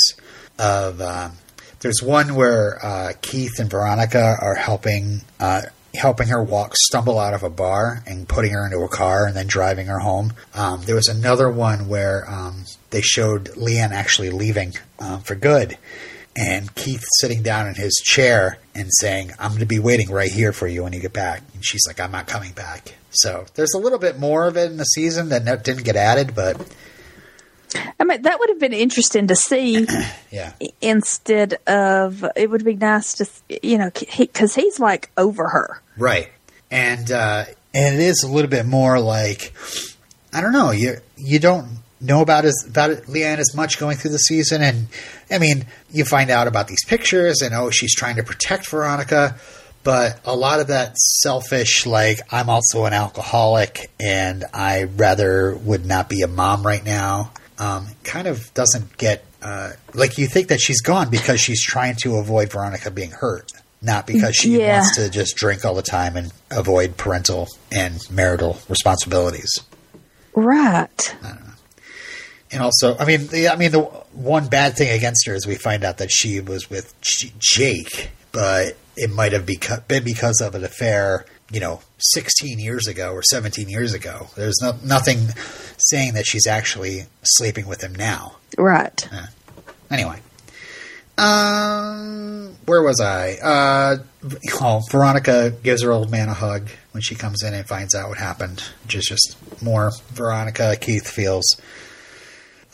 of. 0.59 1.01
Um, 1.01 1.33
there's 1.79 2.01
one 2.01 2.35
where 2.35 2.79
uh, 2.83 3.11
Keith 3.21 3.59
and 3.59 3.69
Veronica 3.69 4.37
are 4.39 4.55
helping 4.55 5.21
uh, 5.39 5.63
helping 5.93 6.27
her 6.27 6.43
walk 6.43 6.73
stumble 6.75 7.19
out 7.19 7.33
of 7.33 7.43
a 7.43 7.49
bar 7.49 8.01
and 8.07 8.27
putting 8.27 8.51
her 8.51 8.65
into 8.65 8.79
a 8.79 8.87
car 8.87 9.27
and 9.27 9.35
then 9.35 9.47
driving 9.47 9.87
her 9.87 9.99
home. 9.99 10.33
Um, 10.55 10.81
there 10.83 10.95
was 10.95 11.07
another 11.07 11.49
one 11.49 11.87
where 11.87 12.29
um, 12.29 12.63
they 12.89 13.01
showed 13.01 13.49
Lianne 13.49 13.91
actually 13.91 14.31
leaving 14.31 14.73
um, 14.99 15.21
for 15.21 15.35
good. 15.35 15.77
And 16.35 16.73
Keith 16.73 17.03
sitting 17.19 17.43
down 17.43 17.67
in 17.67 17.75
his 17.75 17.93
chair 18.03 18.57
and 18.73 18.89
saying, 18.91 19.31
I'm 19.37 19.49
going 19.49 19.59
to 19.59 19.67
be 19.67 19.77
waiting 19.77 20.09
right 20.09 20.31
here 20.31 20.51
for 20.51 20.65
you 20.65 20.83
when 20.83 20.93
you 20.93 20.99
get 20.99 21.13
back. 21.13 21.43
And 21.53 21.63
she's 21.63 21.85
like, 21.85 21.99
I'm 21.99 22.11
not 22.11 22.25
coming 22.25 22.53
back. 22.53 22.95
So 23.11 23.45
there's 23.53 23.75
a 23.75 23.77
little 23.79 23.99
bit 23.99 24.17
more 24.17 24.47
of 24.47 24.57
it 24.57 24.71
in 24.71 24.77
the 24.77 24.85
season 24.85 25.29
that 25.29 25.63
didn't 25.63 25.83
get 25.83 25.95
added, 25.95 26.33
but 26.33 26.59
I 27.99 28.03
mean, 28.03 28.21
that 28.23 28.39
would 28.39 28.49
have 28.49 28.59
been 28.59 28.73
interesting 28.73 29.27
to 29.27 29.35
see 29.35 29.87
yeah. 30.31 30.53
instead 30.81 31.55
of. 31.67 32.25
It 32.35 32.49
would 32.49 32.65
be 32.65 32.75
nice 32.75 33.13
to, 33.15 33.27
you 33.61 33.77
know, 33.77 33.91
because 34.17 34.55
he's 34.55 34.79
like 34.79 35.09
over 35.17 35.49
her. 35.49 35.81
Right. 35.97 36.29
And 36.71 37.11
uh, 37.11 37.45
and 37.73 37.95
it 37.95 38.01
is 38.01 38.23
a 38.23 38.27
little 38.27 38.49
bit 38.49 38.65
more 38.65 38.99
like 38.99 39.53
I 40.31 40.41
don't 40.41 40.53
know, 40.53 40.71
you 40.71 40.97
you 41.17 41.39
don't 41.39 41.79
know 42.01 42.21
about 42.21 42.45
as 42.45 42.65
about 42.67 42.91
Lianne 43.03 43.37
as 43.37 43.55
much 43.55 43.79
going 43.79 43.97
through 43.97 44.11
the 44.11 44.17
season 44.17 44.61
and 44.61 44.87
I 45.31 45.39
mean, 45.39 45.65
you 45.91 46.05
find 46.05 46.29
out 46.29 46.47
about 46.47 46.67
these 46.67 46.83
pictures 46.85 47.41
and 47.41 47.53
oh 47.53 47.69
she's 47.69 47.95
trying 47.95 48.17
to 48.17 48.23
protect 48.23 48.67
Veronica, 48.67 49.35
but 49.83 50.19
a 50.25 50.35
lot 50.35 50.59
of 50.59 50.67
that 50.67 50.97
selfish 50.97 51.85
like 51.85 52.19
I'm 52.31 52.49
also 52.49 52.85
an 52.85 52.93
alcoholic 52.93 53.91
and 53.99 54.45
I 54.53 54.83
rather 54.83 55.55
would 55.55 55.85
not 55.85 56.09
be 56.09 56.21
a 56.21 56.27
mom 56.27 56.65
right 56.65 56.83
now. 56.83 57.31
Um, 57.59 57.87
kind 58.03 58.27
of 58.27 58.51
doesn't 58.53 58.97
get 58.97 59.25
uh, 59.41 59.73
like 59.93 60.17
you 60.17 60.27
think 60.27 60.47
that 60.47 60.59
she's 60.59 60.81
gone 60.81 61.09
because 61.09 61.39
she's 61.39 61.63
trying 61.63 61.95
to 62.01 62.15
avoid 62.15 62.51
Veronica 62.51 62.89
being 62.91 63.11
hurt, 63.11 63.51
not 63.81 64.07
because 64.07 64.35
she 64.35 64.57
Yeah. 64.59 64.79
wants 64.79 64.95
to 64.95 65.09
just 65.09 65.35
drink 65.35 65.63
all 65.65 65.75
the 65.75 65.81
time 65.83 66.15
and 66.17 66.31
avoid 66.49 66.97
parental 66.97 67.47
and 67.71 67.99
marital 68.09 68.57
responsibilities. 68.69 69.51
Right. 70.33 71.15
And 72.51 72.61
also, 72.61 72.95
I 72.97 73.05
mean, 73.05 73.27
the, 73.27 73.49
I 73.49 73.55
mean, 73.55 73.71
the 73.71 73.81
one 73.81 74.47
bad 74.47 74.75
thing 74.77 74.89
against 74.89 75.25
her 75.27 75.33
is 75.33 75.47
we 75.47 75.55
find 75.55 75.83
out 75.83 75.97
that 75.97 76.11
she 76.11 76.39
was 76.39 76.69
with 76.69 76.93
J- 77.01 77.33
Jake, 77.39 78.11
but 78.31 78.77
it 78.95 79.09
might 79.09 79.33
have 79.33 79.45
beca- 79.45 79.87
been 79.87 80.03
because 80.03 80.39
of 80.39 80.53
an 80.53 80.63
affair, 80.63 81.25
you 81.53 81.59
know, 81.59 81.79
16 81.99 82.59
years 82.59 82.87
ago 82.87 83.13
or 83.13 83.21
17 83.21 83.69
years 83.69 83.93
ago. 83.93 84.27
There's 84.35 84.57
no, 84.61 84.73
nothing 84.83 85.19
saying 85.77 86.15
that 86.15 86.25
she's 86.25 86.47
actually 86.47 87.05
sleeping 87.21 87.67
with 87.67 87.81
him 87.81 87.93
now. 87.93 88.37
Right. 88.57 89.07
Anyway, 89.91 90.19
um, 91.17 92.55
where 92.65 92.81
was 92.81 92.99
I? 92.99 93.33
Uh, 93.33 93.97
oh, 94.61 94.81
Veronica 94.89 95.53
gives 95.63 95.83
her 95.83 95.91
old 95.91 96.09
man 96.09 96.29
a 96.29 96.33
hug 96.33 96.69
when 96.91 97.01
she 97.01 97.13
comes 97.13 97.43
in 97.43 97.53
and 97.53 97.67
finds 97.67 97.93
out 97.93 98.09
what 98.09 98.17
happened, 98.17 98.63
which 98.83 98.95
is 98.95 99.05
just 99.05 99.37
more 99.61 99.91
Veronica 100.09 100.75
Keith 100.79 101.07
feels. 101.07 101.45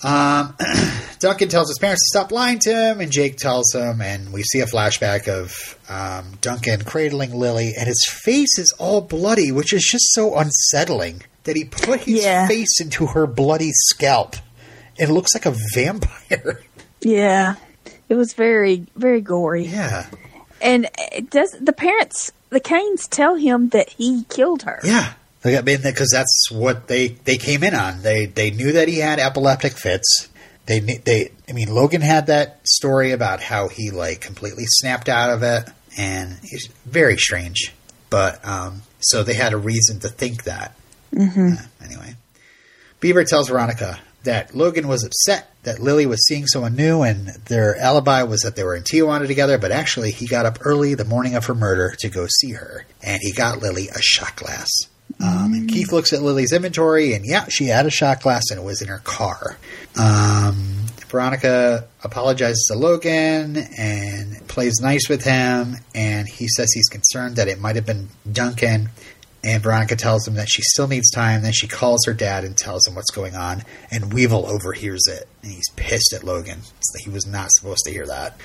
Um, 0.03 0.55
Duncan 1.19 1.49
tells 1.49 1.67
his 1.69 1.77
parents 1.79 2.01
to 2.09 2.17
stop 2.19 2.31
lying 2.31 2.59
to 2.59 2.69
him, 2.73 3.01
and 3.01 3.11
Jake 3.11 3.37
tells 3.37 3.73
him, 3.73 4.01
and 4.01 4.31
we 4.31 4.43
see 4.43 4.59
a 4.61 4.65
flashback 4.65 5.27
of 5.27 5.77
um, 5.89 6.37
Duncan 6.41 6.83
cradling 6.83 7.33
Lily, 7.35 7.73
and 7.77 7.87
his 7.87 8.05
face 8.09 8.57
is 8.57 8.73
all 8.79 9.01
bloody, 9.01 9.51
which 9.51 9.73
is 9.73 9.83
just 9.83 10.05
so 10.13 10.37
unsettling 10.37 11.23
that 11.43 11.55
he 11.55 11.65
put 11.65 12.01
his 12.01 12.23
Yeah. 12.23 12.47
face 12.47 12.79
into 12.79 13.07
her 13.07 13.27
bloody 13.27 13.71
scalp. 13.73 14.35
It 14.97 15.09
looks 15.09 15.33
like 15.33 15.45
a 15.45 15.55
vampire. 15.73 16.61
Yeah. 17.01 17.55
It 18.09 18.15
was 18.15 18.33
very, 18.33 18.85
very 18.95 19.21
gory. 19.21 19.65
yeah. 19.67 20.07
And 20.61 20.89
does 21.29 21.51
the 21.61 21.71
parents, 21.71 22.31
the 22.49 22.59
Kanes 22.59 23.07
tell 23.09 23.35
him 23.35 23.69
that 23.69 23.89
he 23.91 24.23
killed 24.29 24.63
her. 24.63 24.79
Yeah. 24.83 25.13
Like, 25.43 25.55
I 25.55 25.61
mean, 25.61 25.81
because 25.81 26.09
that's 26.11 26.51
what 26.51 26.87
they, 26.87 27.09
they 27.09 27.37
came 27.37 27.63
in 27.63 27.73
on. 27.73 28.01
They 28.01 28.25
they 28.25 28.51
knew 28.51 28.73
that 28.73 28.87
he 28.87 28.97
had 28.97 29.19
epileptic 29.19 29.73
fits. 29.73 30.27
They 30.65 30.79
they 30.79 31.31
I 31.47 31.53
mean 31.53 31.73
Logan 31.73 32.01
had 32.01 32.27
that 32.27 32.59
story 32.67 33.11
about 33.11 33.41
how 33.41 33.69
he 33.69 33.89
like 33.89 34.21
completely 34.21 34.65
snapped 34.67 35.07
out 35.07 35.29
of 35.29 35.43
it, 35.43 35.63
and 35.97 36.37
he's 36.43 36.67
very 36.85 37.17
strange. 37.17 37.73
But 38.09 38.45
um, 38.45 38.81
so 38.99 39.23
they 39.23 39.33
had 39.33 39.53
a 39.53 39.57
reason 39.57 39.99
to 40.01 40.09
think 40.09 40.43
that. 40.43 40.75
Mm-hmm. 41.13 41.83
anyway, 41.83 42.15
Beaver 42.99 43.23
tells 43.23 43.49
Veronica 43.49 43.99
that 44.23 44.53
Logan 44.53 44.87
was 44.87 45.03
upset 45.03 45.51
that 45.63 45.79
Lily 45.79 46.05
was 46.05 46.25
seeing 46.27 46.45
someone 46.45 46.75
new, 46.75 47.01
and 47.01 47.29
their 47.45 47.77
alibi 47.77 48.23
was 48.23 48.41
that 48.41 48.55
they 48.55 48.63
were 48.63 48.75
in 48.75 48.83
Tijuana 48.83 49.25
together. 49.25 49.57
But 49.57 49.71
actually, 49.71 50.11
he 50.11 50.27
got 50.27 50.45
up 50.45 50.59
early 50.61 50.93
the 50.93 51.05
morning 51.05 51.35
of 51.35 51.45
her 51.45 51.55
murder 51.55 51.95
to 51.99 52.09
go 52.09 52.27
see 52.27 52.51
her, 52.51 52.85
and 53.01 53.19
he 53.21 53.31
got 53.31 53.59
Lily 53.59 53.87
a 53.87 54.01
shot 54.01 54.35
glass. 54.35 54.69
Um, 55.21 55.53
and 55.53 55.69
Keith 55.69 55.91
looks 55.91 56.13
at 56.13 56.21
Lily's 56.21 56.53
inventory, 56.53 57.13
and 57.13 57.25
yeah, 57.25 57.47
she 57.49 57.65
had 57.65 57.85
a 57.85 57.89
shot 57.89 58.21
glass, 58.21 58.51
and 58.51 58.59
it 58.59 58.63
was 58.63 58.81
in 58.81 58.87
her 58.87 58.99
car. 58.99 59.57
Um, 59.99 60.85
Veronica 61.09 61.87
apologizes 62.03 62.65
to 62.71 62.77
Logan 62.77 63.57
and 63.77 64.47
plays 64.47 64.79
nice 64.79 65.09
with 65.09 65.23
him, 65.23 65.75
and 65.93 66.27
he 66.27 66.47
says 66.47 66.71
he's 66.73 66.87
concerned 66.87 67.35
that 67.35 67.47
it 67.47 67.59
might 67.59 67.75
have 67.75 67.85
been 67.85 68.09
Duncan. 68.31 68.89
And 69.43 69.63
Veronica 69.63 69.95
tells 69.95 70.27
him 70.27 70.35
that 70.35 70.49
she 70.49 70.61
still 70.61 70.87
needs 70.87 71.09
time. 71.11 71.41
Then 71.41 71.53
she 71.53 71.67
calls 71.67 72.05
her 72.05 72.13
dad 72.13 72.43
and 72.43 72.57
tells 72.57 72.85
him 72.85 72.95
what's 72.95 73.11
going 73.11 73.35
on. 73.35 73.63
And 73.89 74.13
Weevil 74.13 74.45
overhears 74.45 75.07
it, 75.07 75.27
and 75.41 75.51
he's 75.51 75.69
pissed 75.77 76.13
at 76.13 76.25
Logan. 76.25 76.59
He 76.99 77.09
was 77.09 77.25
not 77.25 77.49
supposed 77.53 77.85
to 77.85 77.91
hear 77.91 78.05
that. 78.05 78.37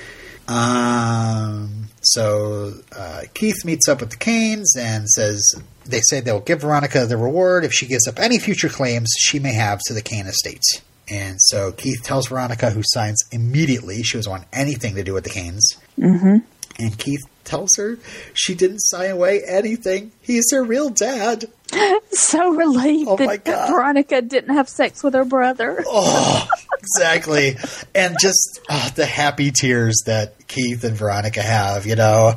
Um, 0.46 1.88
so 2.00 2.74
uh, 2.96 3.22
Keith 3.34 3.64
meets 3.64 3.88
up 3.88 4.00
with 4.00 4.10
the 4.10 4.16
Kanes 4.16 4.76
and 4.78 5.08
says 5.08 5.42
they 5.86 6.00
say 6.02 6.20
they'll 6.20 6.40
give 6.40 6.62
Veronica 6.62 7.06
the 7.06 7.16
reward 7.16 7.64
if 7.64 7.72
she 7.72 7.86
gives 7.86 8.06
up 8.08 8.18
any 8.18 8.38
future 8.38 8.68
claims 8.68 9.10
she 9.18 9.38
may 9.38 9.52
have 9.52 9.80
to 9.86 9.94
the 9.94 10.02
Kane 10.02 10.26
estate. 10.26 10.62
And 11.10 11.36
so 11.40 11.72
Keith 11.72 12.02
tells 12.02 12.28
Veronica, 12.28 12.70
who 12.70 12.82
signs 12.84 13.22
immediately. 13.30 14.02
She 14.02 14.16
doesn't 14.16 14.30
want 14.30 14.46
anything 14.52 14.94
to 14.94 15.04
do 15.04 15.12
with 15.12 15.24
the 15.24 15.30
Kanes. 15.30 15.76
Mm-hmm. 15.98 16.38
And 16.78 16.98
Keith 16.98 17.20
tells 17.44 17.70
her 17.76 17.98
she 18.32 18.54
didn't 18.54 18.80
sign 18.80 19.10
away 19.10 19.42
anything. 19.46 20.12
He's 20.20 20.50
her 20.52 20.62
real 20.64 20.90
dad. 20.90 21.46
So 22.10 22.50
relieved 22.50 23.08
Oh 23.08 23.16
my 23.18 23.38
that 23.38 23.68
Veronica 23.68 24.22
didn't 24.22 24.54
have 24.54 24.68
sex 24.68 25.02
with 25.02 25.14
her 25.14 25.24
brother. 25.24 25.82
Oh, 25.84 26.48
exactly. 26.78 27.56
And 27.92 28.16
just 28.20 28.60
uh, 28.68 28.90
the 28.90 29.04
happy 29.04 29.50
tears 29.50 30.04
that 30.06 30.46
Keith 30.46 30.84
and 30.84 30.96
Veronica 30.96 31.42
have, 31.42 31.86
you 31.86 31.96
know. 31.96 32.34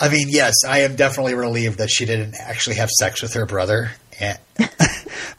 I 0.00 0.08
mean, 0.08 0.28
yes, 0.30 0.54
I 0.66 0.80
am 0.80 0.96
definitely 0.96 1.34
relieved 1.34 1.78
that 1.78 1.90
she 1.90 2.06
didn't 2.06 2.34
actually 2.38 2.76
have 2.76 2.90
sex 2.90 3.20
with 3.22 3.34
her 3.34 3.46
brother. 3.46 3.90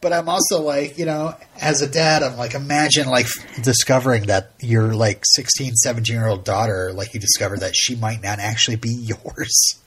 But 0.01 0.13
I'm 0.13 0.29
also 0.29 0.61
like, 0.61 0.97
you 0.97 1.05
know, 1.05 1.35
as 1.59 1.81
a 1.81 1.87
dad, 1.87 2.23
I'm 2.23 2.37
like, 2.37 2.53
imagine 2.53 3.07
like 3.07 3.27
discovering 3.61 4.23
that 4.27 4.51
your 4.61 4.93
like 4.93 5.23
16, 5.25 5.75
17 5.75 6.15
year 6.15 6.27
old 6.27 6.45
daughter, 6.45 6.93
like 6.93 7.13
you 7.13 7.19
discovered 7.19 7.59
that 7.59 7.75
she 7.75 7.95
might 7.95 8.23
not 8.23 8.39
actually 8.39 8.77
be 8.77 8.89
yours. 9.25 9.81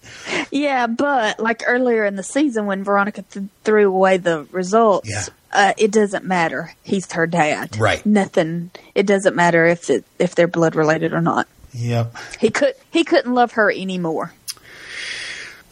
Yeah, 0.50 0.86
but 0.86 1.40
like 1.40 1.62
earlier 1.66 2.04
in 2.04 2.16
the 2.16 2.22
season 2.22 2.66
when 2.66 2.84
Veronica 2.84 3.22
th- 3.22 3.46
threw 3.64 3.88
away 3.88 4.18
the 4.18 4.46
results, 4.52 5.08
Yeah. 5.10 5.24
uh, 5.50 5.72
it 5.78 5.90
doesn't 5.92 6.26
matter. 6.26 6.74
He's 6.82 7.10
her 7.12 7.26
dad. 7.26 7.78
Right. 7.78 8.04
Nothing. 8.04 8.70
It 8.94 9.06
doesn't 9.06 9.34
matter 9.34 9.64
if 9.66 9.88
it, 9.88 10.04
if 10.18 10.34
they're 10.34 10.46
blood 10.46 10.74
related 10.74 11.14
or 11.14 11.22
not. 11.22 11.48
Yep. 11.74 12.14
He 12.38 12.50
could 12.50 12.74
he 12.90 13.02
couldn't 13.02 13.32
love 13.32 13.52
her 13.52 13.70
anymore. 13.72 14.34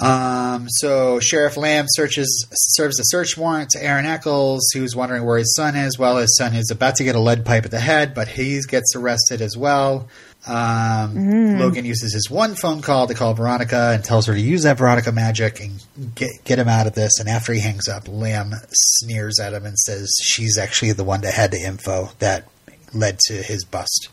Um, 0.01 0.67
so 0.69 1.21
Sheriff 1.21 1.57
Lamb 1.57 1.85
searches 1.89 2.47
serves 2.53 2.99
a 2.99 3.05
search 3.07 3.37
warrant 3.37 3.71
to 3.71 3.85
Aaron 3.85 4.07
Echolls, 4.07 4.67
who's 4.73 4.97
wondering 4.97 5.25
where 5.25 5.39
his 5.39 5.55
son 5.55 5.77
is. 5.77 5.99
Well, 5.99 6.17
his 6.17 6.35
son 6.37 6.55
is 6.55 6.71
about 6.71 6.97
to 6.97 7.05
get 7.05 7.15
a 7.15 7.21
lead 7.21 7.45
pipe 7.45 7.67
at 7.67 7.71
the 7.71 7.81
head, 7.81 8.15
but 8.15 8.29
he 8.29 8.61
gets 8.67 8.97
arrested 8.97 9.43
as 9.43 9.57
well. 9.57 10.09
Um, 10.47 11.59
Logan 11.59 11.85
uses 11.85 12.15
his 12.15 12.31
one 12.31 12.55
phone 12.55 12.81
call 12.81 13.07
to 13.09 13.15
call 13.15 13.35
Veronica 13.35 13.91
and 13.93 14.03
tells 14.03 14.25
her 14.25 14.33
to 14.33 14.41
use 14.41 14.63
that 14.63 14.79
Veronica 14.79 15.13
magic 15.13 15.61
and 15.61 15.83
get 16.15 16.31
get 16.45 16.59
him 16.59 16.69
out 16.69 16.87
of 16.87 16.95
this. 16.95 17.21
And 17.21 17.29
after 17.29 17.53
he 17.53 17.61
hangs 17.61 17.89
up, 17.89 18.09
Lamb 18.09 18.55
sneers 18.73 19.39
at 19.39 19.53
him 19.53 19.67
and 19.67 19.79
says 19.79 20.11
she's 20.23 20.57
actually 20.57 20.93
the 20.93 21.05
one 21.05 21.21
that 21.21 21.35
had 21.35 21.51
the 21.51 21.63
info 21.63 22.09
that 22.21 22.49
led 22.95 23.19
to 23.27 23.35
his 23.35 23.65
bust, 23.65 24.09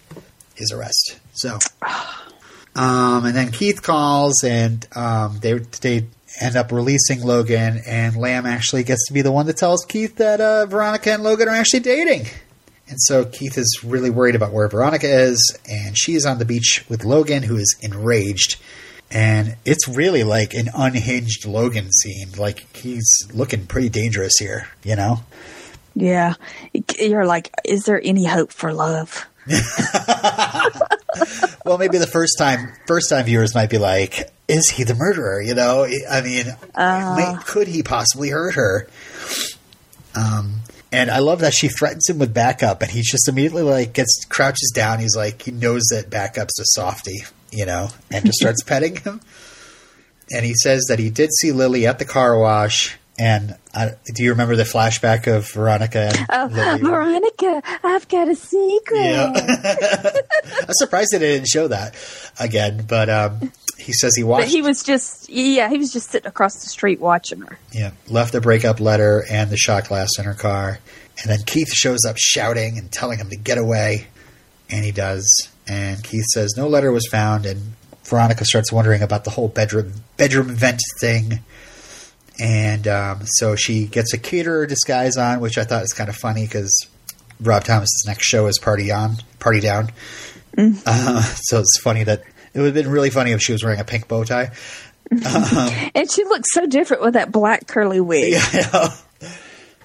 his 0.53 0.69
arrest. 0.73 1.17
So. 1.31 1.59
Um, 2.77 3.25
and 3.25 3.35
then 3.35 3.51
Keith 3.51 3.81
calls, 3.81 4.43
and 4.43 4.87
um, 4.95 5.39
they 5.41 5.53
they 5.81 6.07
end 6.39 6.55
up 6.55 6.71
releasing 6.71 7.23
Logan, 7.23 7.81
and 7.87 8.15
Lamb 8.15 8.45
actually 8.45 8.83
gets 8.83 9.07
to 9.07 9.13
be 9.13 9.23
the 9.23 9.31
one 9.31 9.47
that 9.47 9.57
tells 9.57 9.83
Keith 9.85 10.17
that 10.17 10.39
uh, 10.39 10.67
Veronica 10.67 11.11
and 11.11 11.23
Logan 11.23 11.47
are 11.47 11.55
actually 11.55 11.79
dating. 11.79 12.27
And 12.89 13.01
so 13.01 13.25
Keith 13.25 13.57
is 13.57 13.81
really 13.83 14.09
worried 14.09 14.35
about 14.35 14.53
where 14.53 14.67
Veronica 14.67 15.07
is, 15.07 15.57
and 15.69 15.97
she 15.97 16.13
is 16.13 16.25
on 16.25 16.37
the 16.37 16.45
beach 16.45 16.85
with 16.87 17.03
Logan, 17.03 17.43
who 17.43 17.57
is 17.57 17.75
enraged. 17.81 18.57
And 19.09 19.55
it's 19.65 19.87
really 19.87 20.23
like 20.23 20.53
an 20.53 20.69
unhinged 20.73 21.45
Logan 21.45 21.91
scene. 21.91 22.31
Like 22.37 22.75
he's 22.75 23.09
looking 23.33 23.65
pretty 23.65 23.89
dangerous 23.89 24.37
here, 24.37 24.67
you 24.83 24.95
know? 24.95 25.21
Yeah, 25.95 26.35
you're 26.99 27.25
like, 27.25 27.49
is 27.65 27.85
there 27.85 28.01
any 28.03 28.25
hope 28.25 28.51
for 28.51 28.73
love? 28.73 29.25
Well, 31.67 31.77
maybe 31.77 31.97
the 31.97 32.07
first 32.07 32.37
time 32.37 32.71
first 32.85 33.09
time 33.09 33.25
viewers 33.25 33.53
might 33.53 33.69
be 33.69 33.77
like, 33.77 34.31
"Is 34.47 34.69
he 34.69 34.85
the 34.85 34.95
murderer?" 34.95 35.41
You 35.41 35.53
know, 35.53 35.85
I 36.09 36.21
mean, 36.21 36.45
may, 36.77 37.35
could 37.45 37.67
he 37.67 37.83
possibly 37.83 38.29
hurt 38.29 38.55
her? 38.55 38.87
Um, 40.15 40.61
and 40.93 41.11
I 41.11 41.19
love 41.19 41.41
that 41.41 41.53
she 41.53 41.67
threatens 41.67 42.09
him 42.09 42.19
with 42.19 42.33
backup, 42.33 42.81
and 42.81 42.89
he's 42.89 43.11
just 43.11 43.27
immediately 43.27 43.63
like 43.63 43.91
gets 43.91 44.23
crouches 44.29 44.71
down. 44.73 44.99
He's 44.99 45.15
like 45.17 45.41
he 45.41 45.51
knows 45.51 45.83
that 45.91 46.09
backup's 46.09 46.57
a 46.57 46.63
softie, 46.67 47.25
you 47.51 47.65
know, 47.65 47.89
and 48.09 48.25
just 48.25 48.37
starts 48.37 48.63
petting 48.65 48.95
him. 48.95 49.19
And 50.31 50.45
he 50.45 50.53
says 50.53 50.85
that 50.87 50.99
he 50.99 51.09
did 51.09 51.31
see 51.33 51.51
Lily 51.51 51.85
at 51.85 51.99
the 51.99 52.05
car 52.05 52.39
wash. 52.39 52.97
And 53.19 53.55
I, 53.73 53.93
do 54.13 54.23
you 54.23 54.29
remember 54.31 54.55
the 54.55 54.63
flashback 54.63 55.25
of 55.25 55.49
Veronica 55.51 56.11
and 56.13 56.25
Oh, 56.29 56.49
Lily? 56.53 56.81
Veronica, 56.83 57.63
I've 57.83 58.07
got 58.07 58.27
a 58.27 58.35
secret. 58.35 58.99
Yeah. 58.99 59.33
I'm 60.61 60.73
surprised 60.73 61.09
they 61.13 61.19
didn't 61.19 61.47
show 61.47 61.67
that 61.69 61.95
again, 62.39 62.85
but 62.87 63.09
um, 63.09 63.51
he 63.79 63.91
says 63.93 64.15
he 64.15 64.21
But 64.21 64.27
watched. 64.27 64.49
he 64.49 64.61
was 64.61 64.83
just, 64.83 65.29
yeah, 65.29 65.67
he 65.69 65.77
was 65.79 65.91
just 65.91 66.11
sitting 66.11 66.27
across 66.27 66.61
the 66.63 66.69
street 66.69 66.99
watching 66.99 67.41
her. 67.41 67.57
yeah, 67.71 67.91
left 68.07 68.33
the 68.33 68.41
breakup 68.41 68.79
letter 68.79 69.25
and 69.31 69.49
the 69.49 69.57
shot 69.57 69.87
glass 69.87 70.09
in 70.19 70.25
her 70.25 70.35
car, 70.35 70.77
and 71.21 71.31
then 71.31 71.39
Keith 71.45 71.73
shows 71.73 72.05
up 72.07 72.17
shouting 72.19 72.77
and 72.77 72.91
telling 72.91 73.17
him 73.17 73.31
to 73.31 73.35
get 73.35 73.57
away, 73.57 74.05
and 74.69 74.85
he 74.85 74.91
does. 74.91 75.27
And 75.67 76.03
Keith 76.03 76.25
says 76.33 76.53
no 76.55 76.67
letter 76.67 76.91
was 76.91 77.07
found, 77.07 77.47
and 77.47 77.73
Veronica 78.05 78.45
starts 78.45 78.71
wondering 78.71 79.01
about 79.01 79.23
the 79.23 79.31
whole 79.31 79.47
bedroom 79.47 79.93
bedroom 80.17 80.49
vent 80.49 80.81
thing. 80.99 81.39
And 82.39 82.87
um, 82.87 83.21
so 83.25 83.55
she 83.55 83.85
gets 83.85 84.13
a 84.13 84.17
caterer 84.17 84.67
disguise 84.67 85.17
on, 85.17 85.39
which 85.39 85.57
I 85.57 85.63
thought 85.63 85.81
was 85.81 85.93
kind 85.93 86.09
of 86.09 86.15
funny 86.15 86.43
because 86.45 86.71
Rob 87.39 87.63
Thomas's 87.63 88.03
next 88.07 88.25
show 88.25 88.45
is 88.47 88.59
Party 88.59 88.91
On, 88.91 89.15
Party 89.39 89.59
Down. 89.59 89.89
Uh, 90.57 91.21
so 91.21 91.59
it's 91.59 91.79
funny 91.79 92.03
that 92.03 92.23
it 92.53 92.59
would 92.59 92.65
have 92.65 92.73
been 92.73 92.89
really 92.89 93.09
funny 93.11 93.31
if 93.31 93.41
she 93.41 93.51
was 93.51 93.63
wearing 93.63 93.79
a 93.79 93.83
pink 93.83 94.07
bow 94.07 94.23
tie. 94.23 94.51
And 95.95 96.11
she 96.11 96.23
looks 96.25 96.49
so 96.51 96.65
different 96.65 97.01
with 97.03 97.13
that 97.13 97.31
black 97.31 97.65
curly 97.67 98.01
wig. 98.01 98.33
Yeah. 98.53 98.89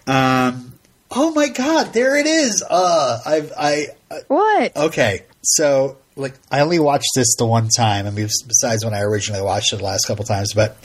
um. 0.06 0.72
Oh 1.10 1.30
my 1.32 1.48
God! 1.48 1.92
There 1.92 2.16
it 2.18 2.26
is. 2.26 2.64
Uh, 2.68 3.20
I've 3.24 3.52
I. 3.56 3.86
I 4.10 4.20
What? 4.28 4.76
okay. 4.76 5.24
So 5.42 5.98
like, 6.16 6.34
I 6.50 6.60
only 6.60 6.78
watched 6.78 7.10
this 7.14 7.36
the 7.36 7.46
one 7.46 7.68
time. 7.68 8.06
I 8.06 8.10
mean, 8.10 8.28
besides 8.46 8.84
when 8.84 8.94
I 8.94 9.00
originally 9.02 9.42
watched 9.42 9.72
it 9.72 9.76
the 9.76 9.84
last 9.84 10.06
couple 10.06 10.24
times, 10.24 10.52
but. 10.54 10.76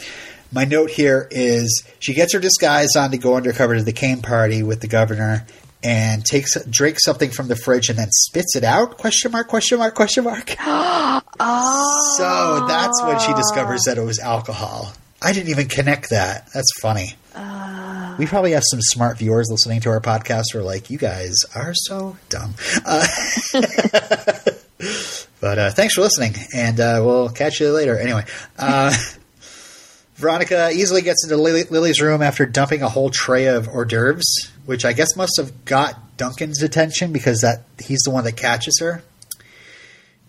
My 0.52 0.64
note 0.66 0.90
here 0.92 1.28
is 1.30 1.84
she 2.00 2.14
gets 2.14 2.34
her 2.34 2.40
disguise 2.40 2.96
on 2.96 3.12
to 3.12 3.18
go 3.18 3.36
undercover 3.36 3.76
to 3.76 3.84
the 3.84 3.92
Kane 3.94 4.22
party 4.22 4.64
with 4.64 4.80
the 4.82 4.88
governor 4.88 5.46
and 5.84 6.26
takes 6.26 6.60
drinks 6.66 7.04
something 7.04 7.30
from 7.30 7.48
the 7.48 7.56
fridge 7.56 7.90
and 7.90 8.00
then 8.00 8.10
spits 8.12 8.56
it 8.56 8.64
out 8.64 8.98
question 8.98 9.32
mark 9.32 9.48
question 9.48 9.78
mark 9.78 9.94
question 9.94 10.24
mark 10.24 10.56
Oh. 10.60 11.22
so 12.18 12.66
that's 12.68 13.02
when 13.04 13.20
she 13.20 13.32
discovers 13.34 13.84
that 13.84 13.98
it 13.98 14.02
was 14.02 14.20
alcohol. 14.20 14.92
I 15.22 15.34
didn't 15.34 15.50
even 15.50 15.68
connect 15.68 16.10
that. 16.12 16.48
That's 16.54 16.72
funny. 16.80 17.16
we 18.18 18.26
probably 18.26 18.52
have 18.52 18.64
some 18.66 18.82
smart 18.82 19.18
viewers 19.18 19.48
listening 19.52 19.82
to 19.82 19.90
our 19.90 20.00
podcast 20.00 20.46
who 20.54 20.60
are 20.60 20.64
like, 20.64 20.90
you 20.90 20.98
guys 20.98 21.36
are 21.56 21.74
so 21.74 22.18
dumb. 22.30 22.54
Uh, 22.86 23.06
but 25.42 25.60
uh, 25.60 25.70
thanks 25.72 25.94
for 25.96 26.02
listening, 26.02 26.34
and 26.56 26.80
uh, 26.80 27.02
we'll 27.04 27.30
catch 27.30 27.60
you 27.60 27.72
later. 27.72 27.98
Anyway, 27.98 28.26
uh, 28.58 28.96
Veronica 30.18 30.72
easily 30.74 31.04
gets 31.04 31.24
into 31.24 31.38
Lily, 31.38 31.64
Lily's 31.66 32.02
room 32.02 32.24
after 32.24 32.48
dumping 32.48 32.82
a 32.82 32.90
whole 32.90 33.12
tray 33.12 33.46
of 33.46 33.68
hors 33.68 33.86
d'oeuvres, 33.86 34.52
which 34.66 34.84
I 34.84 34.94
guess 34.94 35.16
must 35.16 35.34
have 35.38 35.64
got 35.64 36.18
Duncan's 36.18 36.64
attention 36.64 37.14
because 37.14 37.42
that 37.42 37.64
he's 37.80 38.02
the 38.02 38.10
one 38.10 38.24
that 38.24 38.36
catches 38.36 38.80
her. 38.80 39.04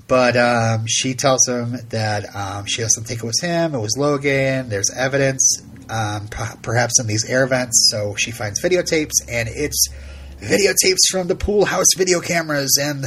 But 0.06 0.36
um, 0.36 0.86
she 0.86 1.15
tells 1.15 1.47
him 1.48 1.77
that 1.89 2.35
um, 2.36 2.66
she 2.66 2.82
doesn't 2.82 3.05
think 3.05 3.20
it 3.20 3.27
was 3.27 3.40
him; 3.40 3.74
it 3.74 3.78
was 3.78 3.97
Logan. 3.97 4.69
There's 4.69 4.90
evidence, 4.94 5.62
um, 5.89 6.28
p- 6.28 6.59
perhaps 6.60 7.01
in 7.01 7.06
these 7.06 7.24
air 7.24 7.47
vents. 7.47 7.89
So 7.90 8.15
she 8.15 8.31
finds 8.31 8.62
videotapes, 8.62 9.15
and 9.27 9.48
it's 9.51 9.89
videotapes 10.39 11.10
from 11.10 11.28
the 11.28 11.35
pool 11.35 11.65
house 11.65 11.89
video 11.97 12.20
cameras. 12.20 12.78
And 12.81 13.05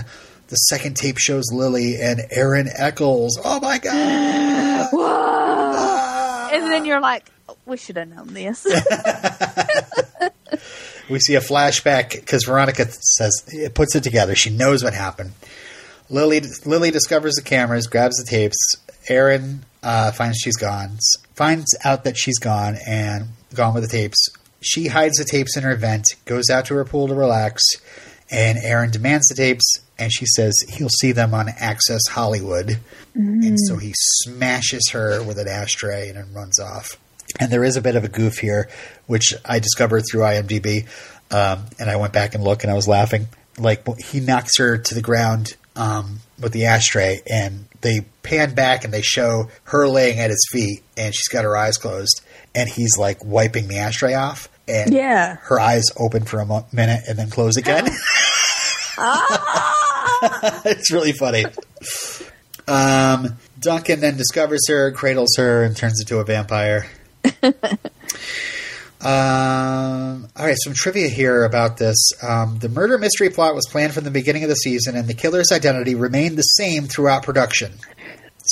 the 0.47 0.55
second 0.55 0.95
tape 0.95 1.19
shows 1.19 1.45
Lily 1.51 2.01
and 2.01 2.21
Aaron 2.31 2.69
Echolls. 2.75 3.39
Oh 3.43 3.59
my 3.59 3.77
god! 3.77 4.89
Whoa! 4.91 5.05
Ah! 5.05 6.10
And 6.51 6.63
then 6.71 6.85
you're 6.85 7.01
like, 7.01 7.29
we 7.65 7.77
should 7.77 7.97
have 7.97 8.09
known 8.09 8.33
this. 8.33 8.65
we 11.09 11.19
see 11.19 11.35
a 11.35 11.41
flashback 11.41 12.11
because 12.11 12.45
Veronica 12.45 12.85
says 12.91 13.43
it 13.47 13.73
puts 13.73 13.95
it 13.95 14.03
together. 14.03 14.35
She 14.35 14.49
knows 14.49 14.83
what 14.83 14.93
happened. 14.93 15.31
Lily 16.09 16.41
Lily 16.65 16.91
discovers 16.91 17.35
the 17.35 17.41
cameras, 17.41 17.87
grabs 17.87 18.17
the 18.17 18.29
tapes. 18.29 18.57
Aaron 19.07 19.65
uh, 19.81 20.11
finds 20.11 20.37
she's 20.37 20.57
gone, 20.57 20.97
finds 21.33 21.75
out 21.83 22.03
that 22.03 22.17
she's 22.17 22.39
gone 22.39 22.77
and 22.87 23.29
gone 23.53 23.73
with 23.73 23.83
the 23.83 23.89
tapes. 23.89 24.29
She 24.61 24.87
hides 24.87 25.17
the 25.17 25.25
tapes 25.25 25.57
in 25.57 25.63
her 25.63 25.75
vent, 25.75 26.05
goes 26.25 26.49
out 26.49 26.65
to 26.65 26.75
her 26.75 26.85
pool 26.85 27.07
to 27.07 27.15
relax, 27.15 27.63
and 28.29 28.59
Aaron 28.59 28.91
demands 28.91 29.27
the 29.27 29.35
tapes. 29.35 29.79
And 30.01 30.11
she 30.11 30.25
says 30.25 30.53
he'll 30.69 30.89
see 30.89 31.11
them 31.11 31.33
on 31.33 31.47
Access 31.49 32.01
Hollywood, 32.09 32.79
and 33.13 33.57
so 33.67 33.75
he 33.77 33.93
smashes 33.95 34.89
her 34.93 35.21
with 35.23 35.37
an 35.37 35.47
ashtray 35.47 36.09
and 36.09 36.17
then 36.17 36.33
runs 36.33 36.59
off. 36.59 36.97
And 37.39 37.51
there 37.51 37.63
is 37.63 37.77
a 37.77 37.81
bit 37.81 37.95
of 37.95 38.03
a 38.03 38.07
goof 38.09 38.39
here, 38.39 38.67
which 39.05 39.33
I 39.45 39.59
discovered 39.59 40.01
through 40.09 40.21
IMDb. 40.21 40.87
Um, 41.29 41.65
and 41.79 41.89
I 41.89 41.95
went 41.97 42.13
back 42.13 42.33
and 42.35 42.43
looked, 42.43 42.63
and 42.63 42.71
I 42.71 42.75
was 42.75 42.87
laughing. 42.87 43.27
Like 43.59 43.85
he 43.99 44.19
knocks 44.19 44.57
her 44.57 44.77
to 44.77 44.95
the 44.95 45.01
ground 45.01 45.55
um, 45.75 46.19
with 46.39 46.51
the 46.51 46.65
ashtray, 46.65 47.21
and 47.31 47.65
they 47.81 48.01
pan 48.23 48.53
back 48.55 48.83
and 48.83 48.91
they 48.93 49.01
show 49.01 49.49
her 49.65 49.87
laying 49.87 50.19
at 50.19 50.29
his 50.31 50.45
feet, 50.51 50.81
and 50.97 51.13
she's 51.13 51.27
got 51.27 51.43
her 51.45 51.55
eyes 51.55 51.77
closed, 51.77 52.21
and 52.55 52.67
he's 52.69 52.97
like 52.97 53.23
wiping 53.23 53.67
the 53.67 53.77
ashtray 53.77 54.13
off, 54.15 54.49
and 54.67 54.93
Yeah. 54.93 55.35
her 55.43 55.59
eyes 55.59 55.83
open 55.97 56.25
for 56.25 56.39
a 56.39 56.45
minute 56.73 57.01
and 57.07 57.19
then 57.19 57.29
close 57.29 57.55
again. 57.55 57.87
it's 60.65 60.91
really 60.91 61.13
funny. 61.13 61.45
Um, 62.67 63.37
Duncan 63.59 63.99
then 63.99 64.17
discovers 64.17 64.67
her, 64.67 64.91
cradles 64.91 65.35
her, 65.37 65.63
and 65.63 65.75
turns 65.75 65.99
into 65.99 66.19
a 66.19 66.23
vampire. 66.23 66.87
um, 67.43 67.53
all 70.35 70.45
right, 70.45 70.57
some 70.63 70.73
trivia 70.73 71.09
here 71.09 71.43
about 71.43 71.77
this. 71.77 72.11
Um, 72.23 72.59
the 72.59 72.69
murder 72.69 72.97
mystery 72.97 73.29
plot 73.29 73.55
was 73.55 73.67
planned 73.69 73.93
from 73.93 74.03
the 74.03 74.11
beginning 74.11 74.43
of 74.43 74.49
the 74.49 74.55
season, 74.55 74.95
and 74.95 75.07
the 75.07 75.13
killer's 75.13 75.51
identity 75.51 75.95
remained 75.95 76.37
the 76.37 76.43
same 76.43 76.87
throughout 76.87 77.23
production. 77.23 77.73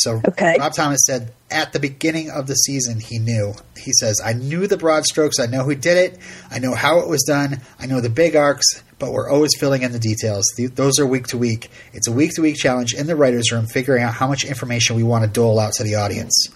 So 0.03 0.21
Okay. 0.27 0.55
Rob 0.59 0.73
Thomas 0.73 1.01
said 1.05 1.31
at 1.51 1.73
the 1.73 1.79
beginning 1.79 2.29
of 2.29 2.47
the 2.47 2.55
season 2.55 2.99
he 2.99 3.19
knew. 3.19 3.53
He 3.77 3.91
says, 3.93 4.21
"I 4.23 4.33
knew 4.33 4.67
the 4.67 4.77
broad 4.77 5.05
strokes. 5.05 5.39
I 5.39 5.45
know 5.45 5.63
who 5.63 5.75
did 5.75 5.97
it. 5.97 6.19
I 6.51 6.59
know 6.59 6.73
how 6.73 6.99
it 6.99 7.07
was 7.07 7.23
done. 7.23 7.61
I 7.79 7.85
know 7.85 7.99
the 8.01 8.09
big 8.09 8.35
arcs, 8.35 8.65
but 8.97 9.11
we're 9.11 9.29
always 9.29 9.51
filling 9.59 9.81
in 9.81 9.91
the 9.91 9.99
details. 9.99 10.45
Th- 10.55 10.71
those 10.73 10.99
are 10.99 11.05
week 11.05 11.27
to 11.27 11.37
week. 11.37 11.69
It's 11.93 12.07
a 12.07 12.11
week 12.11 12.31
to 12.35 12.41
week 12.41 12.57
challenge 12.57 12.93
in 12.93 13.07
the 13.07 13.15
writers' 13.15 13.51
room, 13.51 13.65
figuring 13.67 14.03
out 14.03 14.13
how 14.13 14.27
much 14.27 14.45
information 14.45 14.95
we 14.95 15.03
want 15.03 15.23
to 15.25 15.29
dole 15.29 15.59
out 15.59 15.73
to 15.73 15.83
the 15.83 15.95
audience." 15.95 16.47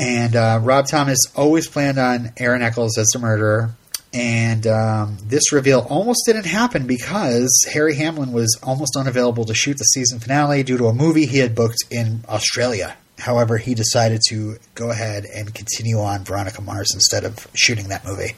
And 0.00 0.36
uh, 0.36 0.60
Rob 0.62 0.86
Thomas 0.86 1.18
always 1.34 1.68
planned 1.68 1.98
on 1.98 2.32
Aaron 2.36 2.62
Echolls 2.62 2.96
as 2.98 3.08
the 3.08 3.18
murderer. 3.18 3.70
And 4.12 4.66
um, 4.66 5.18
this 5.22 5.52
reveal 5.52 5.86
almost 5.90 6.22
didn't 6.24 6.46
happen 6.46 6.86
because 6.86 7.50
Harry 7.72 7.94
Hamlin 7.96 8.32
was 8.32 8.58
almost 8.62 8.96
unavailable 8.96 9.44
to 9.44 9.54
shoot 9.54 9.76
the 9.76 9.84
season 9.84 10.18
finale 10.18 10.62
due 10.62 10.78
to 10.78 10.86
a 10.86 10.94
movie 10.94 11.26
he 11.26 11.38
had 11.38 11.54
booked 11.54 11.84
in 11.90 12.24
Australia. 12.28 12.96
However, 13.18 13.58
he 13.58 13.74
decided 13.74 14.22
to 14.28 14.56
go 14.74 14.90
ahead 14.90 15.24
and 15.24 15.52
continue 15.52 15.98
on 15.98 16.24
Veronica 16.24 16.62
Mars 16.62 16.90
instead 16.94 17.24
of 17.24 17.48
shooting 17.52 17.88
that 17.88 18.04
movie. 18.04 18.34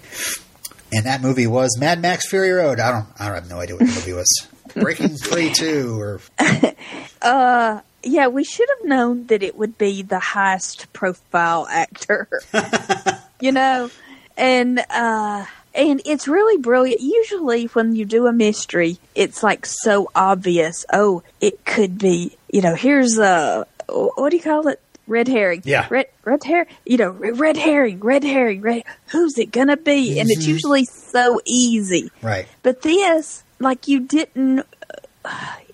And 0.93 1.07
that 1.07 1.23
movie 1.23 1.47
was 1.47 1.77
Mad 1.79 2.01
Max 2.01 2.29
Fury 2.29 2.51
Road. 2.51 2.81
I 2.81 2.91
don't, 2.91 3.07
I 3.19 3.27
don't 3.27 3.35
have 3.37 3.51
no 3.51 3.61
idea 3.61 3.77
what 3.77 3.87
the 3.87 3.95
movie 3.95 4.13
was. 4.13 4.49
Breaking 4.75 5.17
Free 5.23 5.53
Two, 5.53 6.01
or 6.01 6.21
yeah, 8.03 8.29
we 8.29 8.45
should 8.45 8.69
have 8.79 8.89
known 8.89 9.27
that 9.27 9.43
it 9.43 9.57
would 9.57 9.77
be 9.79 10.03
the 10.03 10.19
highest 10.19 10.93
profile 10.93 11.67
actor. 11.69 12.29
you 13.41 13.53
know, 13.53 13.91
and 14.37 14.83
uh 14.91 15.45
and 15.75 16.01
it's 16.05 16.27
really 16.27 16.61
brilliant. 16.61 17.01
Usually 17.01 17.67
when 17.67 17.95
you 17.95 18.05
do 18.05 18.27
a 18.27 18.33
mystery, 18.33 18.99
it's 19.15 19.43
like 19.43 19.67
so 19.67 20.11
obvious. 20.15 20.85
Oh, 20.93 21.23
it 21.41 21.65
could 21.65 21.99
be, 21.99 22.37
you 22.53 22.61
know, 22.63 22.75
here's 22.75 23.19
a 23.19 23.67
what 23.89 24.31
do 24.31 24.37
you 24.37 24.43
call 24.43 24.69
it? 24.69 24.81
Red 25.07 25.27
herring. 25.27 25.63
Yeah. 25.65 25.89
Red 25.91 26.07
red 26.25 26.45
hair, 26.45 26.67
you 26.87 26.97
know, 26.97 27.11
red 27.11 27.57
herring, 27.57 28.01
red 28.01 28.23
herring, 28.23 28.61
red 28.61 28.85
who's 29.09 29.39
it 29.39 29.51
going 29.51 29.69
to 29.69 29.77
be? 29.77 30.21
And 30.21 30.31
it's 30.31 30.47
usually 30.47 30.85
so 30.85 31.41
easy. 31.45 32.11
right? 32.23 32.47
But 32.63 32.83
this, 32.83 33.43
like 33.59 33.89
you 33.89 34.01
didn't, 34.01 34.65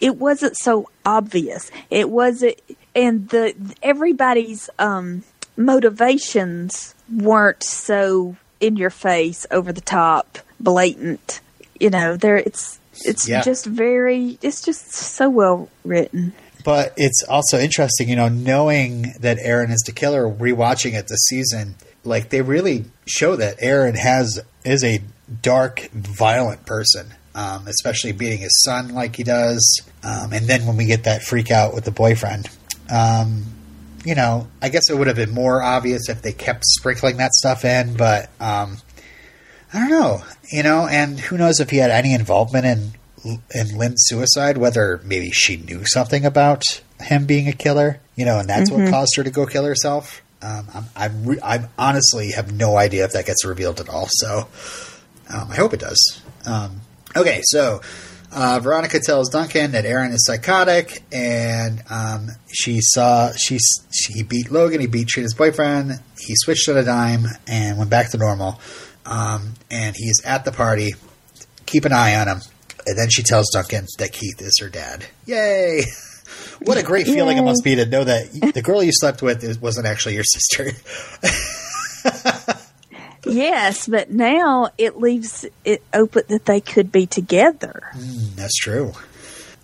it 0.01 0.17
wasn't 0.17 0.57
so 0.57 0.89
obvious. 1.05 1.71
It 1.91 2.09
wasn't, 2.09 2.57
and 2.95 3.29
the 3.29 3.55
everybody's 3.83 4.71
um, 4.79 5.23
motivations 5.57 6.95
weren't 7.13 7.63
so 7.63 8.37
in 8.61 8.77
your 8.77 8.91
face, 8.91 9.47
over 9.51 9.73
the 9.73 9.81
top, 9.81 10.39
blatant. 10.61 11.41
You 11.79 11.91
know, 11.91 12.17
there 12.17 12.37
it's 12.37 12.79
it's 13.05 13.29
Yeah. 13.29 13.43
just 13.43 13.67
very, 13.67 14.39
it's 14.43 14.63
just 14.63 14.91
so 14.93 15.29
well 15.29 15.69
written. 15.85 16.33
But 16.65 16.95
it's 16.97 17.23
also 17.29 17.59
interesting, 17.59 18.09
you 18.09 18.17
know, 18.17 18.29
knowing 18.29 19.15
that 19.21 19.39
Aaron 19.41 19.71
is 19.71 19.83
the 19.87 19.93
killer, 19.93 20.29
rewatching 20.29 20.95
it 20.95 21.07
this 21.09 21.21
season, 21.29 21.77
like 22.05 22.31
they 22.31 22.41
really 22.43 22.87
show 23.07 23.37
that 23.37 23.57
Aaron 23.61 23.95
has 23.95 24.41
is 24.65 24.83
a 24.83 25.01
dark, 25.43 25.89
violent 25.93 26.65
person, 26.67 27.09
um, 27.35 27.69
especially 27.69 28.13
beating 28.13 28.39
his 28.39 28.63
son 28.65 28.95
like 28.95 29.15
he 29.17 29.23
does. 29.23 29.81
Um, 30.03 30.33
and 30.33 30.47
then 30.47 30.67
when 30.67 30.77
we 30.77 30.87
get 30.87 31.05
that 31.05 31.23
freak 31.23 31.51
out 31.51 31.75
with 31.75 31.85
the 31.85 31.91
boyfriend, 31.93 32.49
um, 32.91 33.45
you 34.07 34.15
know, 34.15 34.47
I 34.63 34.69
guess 34.69 34.89
it 34.89 34.97
would 34.97 35.09
have 35.09 35.17
been 35.17 35.33
more 35.33 35.61
obvious 35.61 36.09
if 36.09 36.23
they 36.23 36.33
kept 36.33 36.65
sprinkling 36.65 37.17
that 37.17 37.33
stuff 37.33 37.65
in, 37.65 37.97
but 37.97 38.31
um, 38.39 38.77
I 39.75 39.81
don't 39.81 39.91
know, 39.91 40.23
you 40.53 40.63
know, 40.63 40.87
and 40.87 41.19
who 41.19 41.37
knows 41.37 41.59
if 41.59 41.71
he 41.71 41.79
had 41.79 41.91
any 41.91 42.15
involvement 42.15 42.65
in 42.67 42.93
in 43.53 43.77
Lynn's 43.77 44.05
suicide, 44.07 44.57
whether 44.59 45.01
maybe 45.05 45.31
she 45.33 45.57
knew 45.57 45.85
something 45.85 46.25
about 46.25 46.63
him 47.01 47.27
being 47.27 47.49
a 47.49 47.53
killer, 47.53 47.99
you 48.15 48.25
know, 48.25 48.39
and 48.39 48.49
that's 48.49 48.71
what 48.71 48.89
caused 48.89 49.17
her 49.17 49.25
to 49.25 49.31
go 49.31 49.45
kill 49.45 49.65
herself. 49.65 50.23
Um, 50.41 50.69
I'm, 50.73 50.85
I'm, 50.95 51.25
re- 51.25 51.41
I'm 51.43 51.69
honestly 51.77 52.31
have 52.31 52.53
no 52.53 52.77
idea 52.77 53.05
if 53.05 53.13
that 53.15 53.27
gets 53.27 53.45
revealed 53.45 53.81
at 53.81 53.89
all. 53.89 54.07
So 54.09 54.47
um, 55.35 55.51
I 55.51 55.57
hope 55.57 55.75
it 55.75 55.81
does. 55.81 56.23
Um, 56.47 56.83
okay, 57.17 57.41
so 57.47 57.81
uh, 58.33 58.61
Veronica 58.63 59.01
tells 59.01 59.31
Duncan 59.31 59.73
that 59.73 59.85
Aaron 59.85 60.13
is 60.13 60.25
psychotic, 60.27 61.03
and 61.13 61.83
um, 61.91 62.29
she 62.53 62.81
saw 62.81 63.33
she 63.33 63.59
she 63.93 64.13
he 64.15 64.23
beat 64.23 64.51
Logan, 64.51 64.81
he 64.81 64.87
beat 64.87 65.09
Trina's 65.09 65.35
boyfriend, 65.35 65.93
he 66.19 66.35
switched 66.37 66.69
on 66.69 66.77
a 66.77 66.85
dime 66.85 67.27
and 67.47 67.79
went 67.79 67.91
back 67.91 68.11
to 68.11 68.19
normal. 68.19 68.61
Um, 69.05 69.55
and 69.71 69.95
he's 69.97 70.21
at 70.25 70.45
the 70.45 70.53
party. 70.53 70.95
Keep 71.65 71.85
an 71.85 71.93
eye 71.93 72.17
on 72.17 72.29
him. 72.29 72.41
And 72.87 72.99
then 72.99 73.09
she 73.11 73.23
tells 73.23 73.49
Duncan 73.53 73.87
that 73.99 74.13
Keith 74.13 74.41
is 74.41 74.59
her 74.61 74.69
dad. 74.69 75.05
Yay! 75.27 75.83
What 76.61 76.77
a 76.79 76.83
great 76.83 77.07
feeling 77.07 77.37
it 77.39 77.43
must 77.43 77.63
be 77.63 77.77
to 77.77 77.87
know 77.87 78.03
that 78.03 78.33
the 78.55 78.63
girl 78.63 78.83
you 78.83 78.91
slept 78.93 79.23
with 79.23 79.45
is- 79.45 79.61
wasn't 79.61 79.87
actually 79.87 80.15
your 80.15 80.25
sister. 80.25 80.73
yes, 83.27 83.89
but 83.89 84.11
now 84.11 84.71
it 84.79 84.99
leaves 84.99 85.45
it 85.65 85.83
open 85.93 86.25
that 86.29 86.45
they 86.47 86.61
could 86.61 86.91
be 86.91 87.07
together. 87.07 87.91
That's 88.35 88.57
true. 88.57 88.93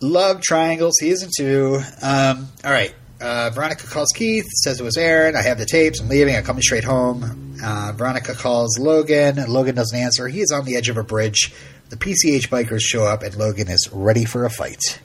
Love 0.00 0.42
triangles, 0.42 0.94
season 0.98 1.30
two. 1.36 1.80
Um, 2.02 2.48
all 2.64 2.72
right. 2.72 2.94
Uh, 3.20 3.50
Veronica 3.50 3.86
calls 3.86 4.08
Keith, 4.12 4.46
says 4.64 4.80
it 4.80 4.82
was 4.82 4.96
Aaron. 4.96 5.36
I 5.36 5.42
have 5.42 5.56
the 5.56 5.64
tapes. 5.64 6.00
I'm 6.00 6.08
leaving. 6.08 6.34
I'm 6.34 6.42
coming 6.42 6.62
straight 6.62 6.82
home. 6.82 7.56
Uh, 7.62 7.92
Veronica 7.94 8.34
calls 8.34 8.78
Logan. 8.80 9.36
Logan 9.46 9.76
doesn't 9.76 9.96
answer. 9.96 10.26
He 10.26 10.40
is 10.40 10.50
on 10.50 10.64
the 10.64 10.76
edge 10.76 10.88
of 10.88 10.96
a 10.96 11.04
bridge. 11.04 11.52
The 11.90 11.96
PCH 11.96 12.48
bikers 12.48 12.80
show 12.80 13.04
up, 13.04 13.22
and 13.22 13.36
Logan 13.36 13.68
is 13.68 13.88
ready 13.92 14.24
for 14.24 14.44
a 14.44 14.50
fight. 14.50 14.98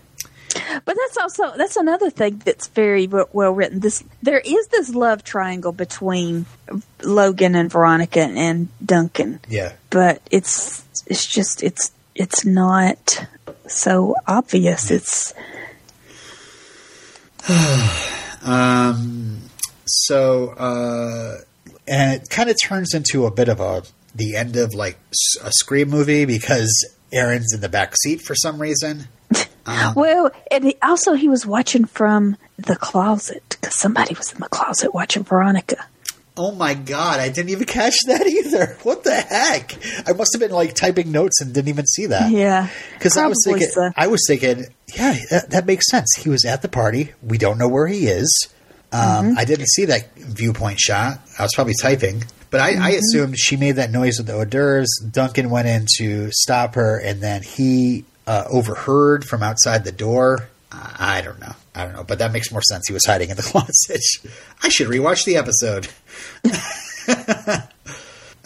But 0.85 0.95
that's 0.97 1.17
also 1.17 1.55
that's 1.57 1.75
another 1.75 2.09
thing 2.09 2.41
that's 2.45 2.67
very 2.67 3.07
well 3.07 3.51
written. 3.53 3.79
This 3.79 4.03
there 4.21 4.39
is 4.39 4.67
this 4.67 4.93
love 4.93 5.23
triangle 5.23 5.71
between 5.71 6.45
Logan 7.03 7.55
and 7.55 7.71
Veronica 7.71 8.21
and 8.21 8.67
Duncan, 8.85 9.39
Yeah. 9.49 9.73
but 9.89 10.21
it's 10.31 10.83
it's 11.07 11.25
just 11.25 11.63
it's 11.63 11.91
it's 12.15 12.45
not 12.45 13.25
so 13.67 14.15
obvious. 14.27 14.91
It's 14.91 15.33
Um, 18.43 19.39
so, 19.85 20.49
uh, 20.51 21.37
and 21.87 22.21
it 22.21 22.29
kind 22.29 22.49
of 22.49 22.55
turns 22.63 22.93
into 22.93 23.25
a 23.25 23.31
bit 23.31 23.49
of 23.49 23.59
a 23.59 23.83
the 24.15 24.35
end 24.37 24.55
of 24.55 24.73
like 24.73 24.97
a 25.43 25.51
Scream 25.51 25.89
movie 25.89 26.23
because 26.25 26.71
Aaron's 27.11 27.53
in 27.53 27.59
the 27.61 27.67
back 27.67 27.93
seat 28.01 28.21
for 28.21 28.35
some 28.35 28.61
reason. 28.61 29.07
Um, 29.67 29.93
well, 29.95 30.31
and 30.51 30.63
he, 30.63 30.77
also 30.81 31.13
he 31.13 31.27
was 31.27 31.45
watching 31.45 31.85
from 31.85 32.37
the 32.57 32.75
closet 32.75 33.43
because 33.61 33.75
somebody 33.75 34.13
was 34.15 34.31
in 34.33 34.39
the 34.39 34.49
closet 34.49 34.93
watching 34.93 35.23
Veronica. 35.23 35.85
oh 36.39 36.51
my 36.51 36.73
god, 36.75 37.19
I 37.19 37.29
didn't 37.29 37.49
even 37.49 37.65
catch 37.65 37.97
that 38.07 38.25
either. 38.27 38.77
What 38.83 39.03
the 39.03 39.15
heck? 39.15 39.75
I 40.07 40.13
must 40.13 40.33
have 40.33 40.39
been 40.39 40.51
like 40.51 40.73
typing 40.75 41.11
notes 41.11 41.41
and 41.41 41.53
didn't 41.53 41.69
even 41.69 41.85
see 41.87 42.05
that. 42.07 42.31
Yeah, 42.31 42.69
Because 42.93 43.17
I 43.17 43.27
was 43.27 43.37
thinking, 43.43 43.67
so. 43.67 43.89
I 43.97 44.07
was 44.07 44.23
thinking, 44.27 44.65
yeah, 44.95 45.15
that, 45.31 45.49
that 45.49 45.65
makes 45.65 45.89
sense. 45.89 46.07
He 46.17 46.29
was 46.29 46.45
at 46.45 46.61
the 46.61 46.69
party. 46.69 47.11
We 47.23 47.37
don't 47.37 47.57
know 47.57 47.67
where 47.67 47.87
he 47.87 48.07
is. 48.07 48.29
Um, 48.91 48.99
Mm-hmm. 49.01 49.37
I 49.39 49.45
didn't 49.45 49.67
see 49.67 49.85
that 49.85 50.15
viewpoint 50.15 50.79
shot. 50.79 51.19
I 51.37 51.43
was 51.43 51.51
probably 51.55 51.73
typing, 51.81 52.23
but 52.51 52.61
I, 52.61 52.73
Mm-hmm. 52.73 52.83
I 52.83 52.89
assumed 52.91 53.37
she 53.37 53.57
made 53.57 53.73
that 53.73 53.91
noise 53.91 54.17
with 54.19 54.27
the 54.27 54.35
hors 54.35 54.45
d'oeuvres. 54.45 54.89
Duncan 55.11 55.49
went 55.49 55.67
in 55.67 55.85
to 55.97 56.29
stop 56.31 56.75
her, 56.75 56.99
and 56.99 57.19
then 57.19 57.41
he 57.43 58.05
uh, 58.27 58.43
overheard 58.49 59.25
from 59.25 59.41
outside 59.41 59.85
the 59.85 59.91
door. 59.91 60.49
I 60.69 61.21
don't 61.23 61.39
know. 61.39 61.53
I 61.73 61.85
don't 61.85 61.93
know, 61.93 62.03
but 62.03 62.19
that 62.19 62.31
makes 62.31 62.51
more 62.51 62.61
sense. 62.61 62.87
He 62.87 62.93
was 62.93 63.05
hiding 63.05 63.29
in 63.29 63.37
the 63.37 63.41
closet. 63.51 64.01
I 64.61 64.69
should 64.69 64.87
rewatch 64.87 65.25
the 65.25 65.37
episode. 65.37 65.87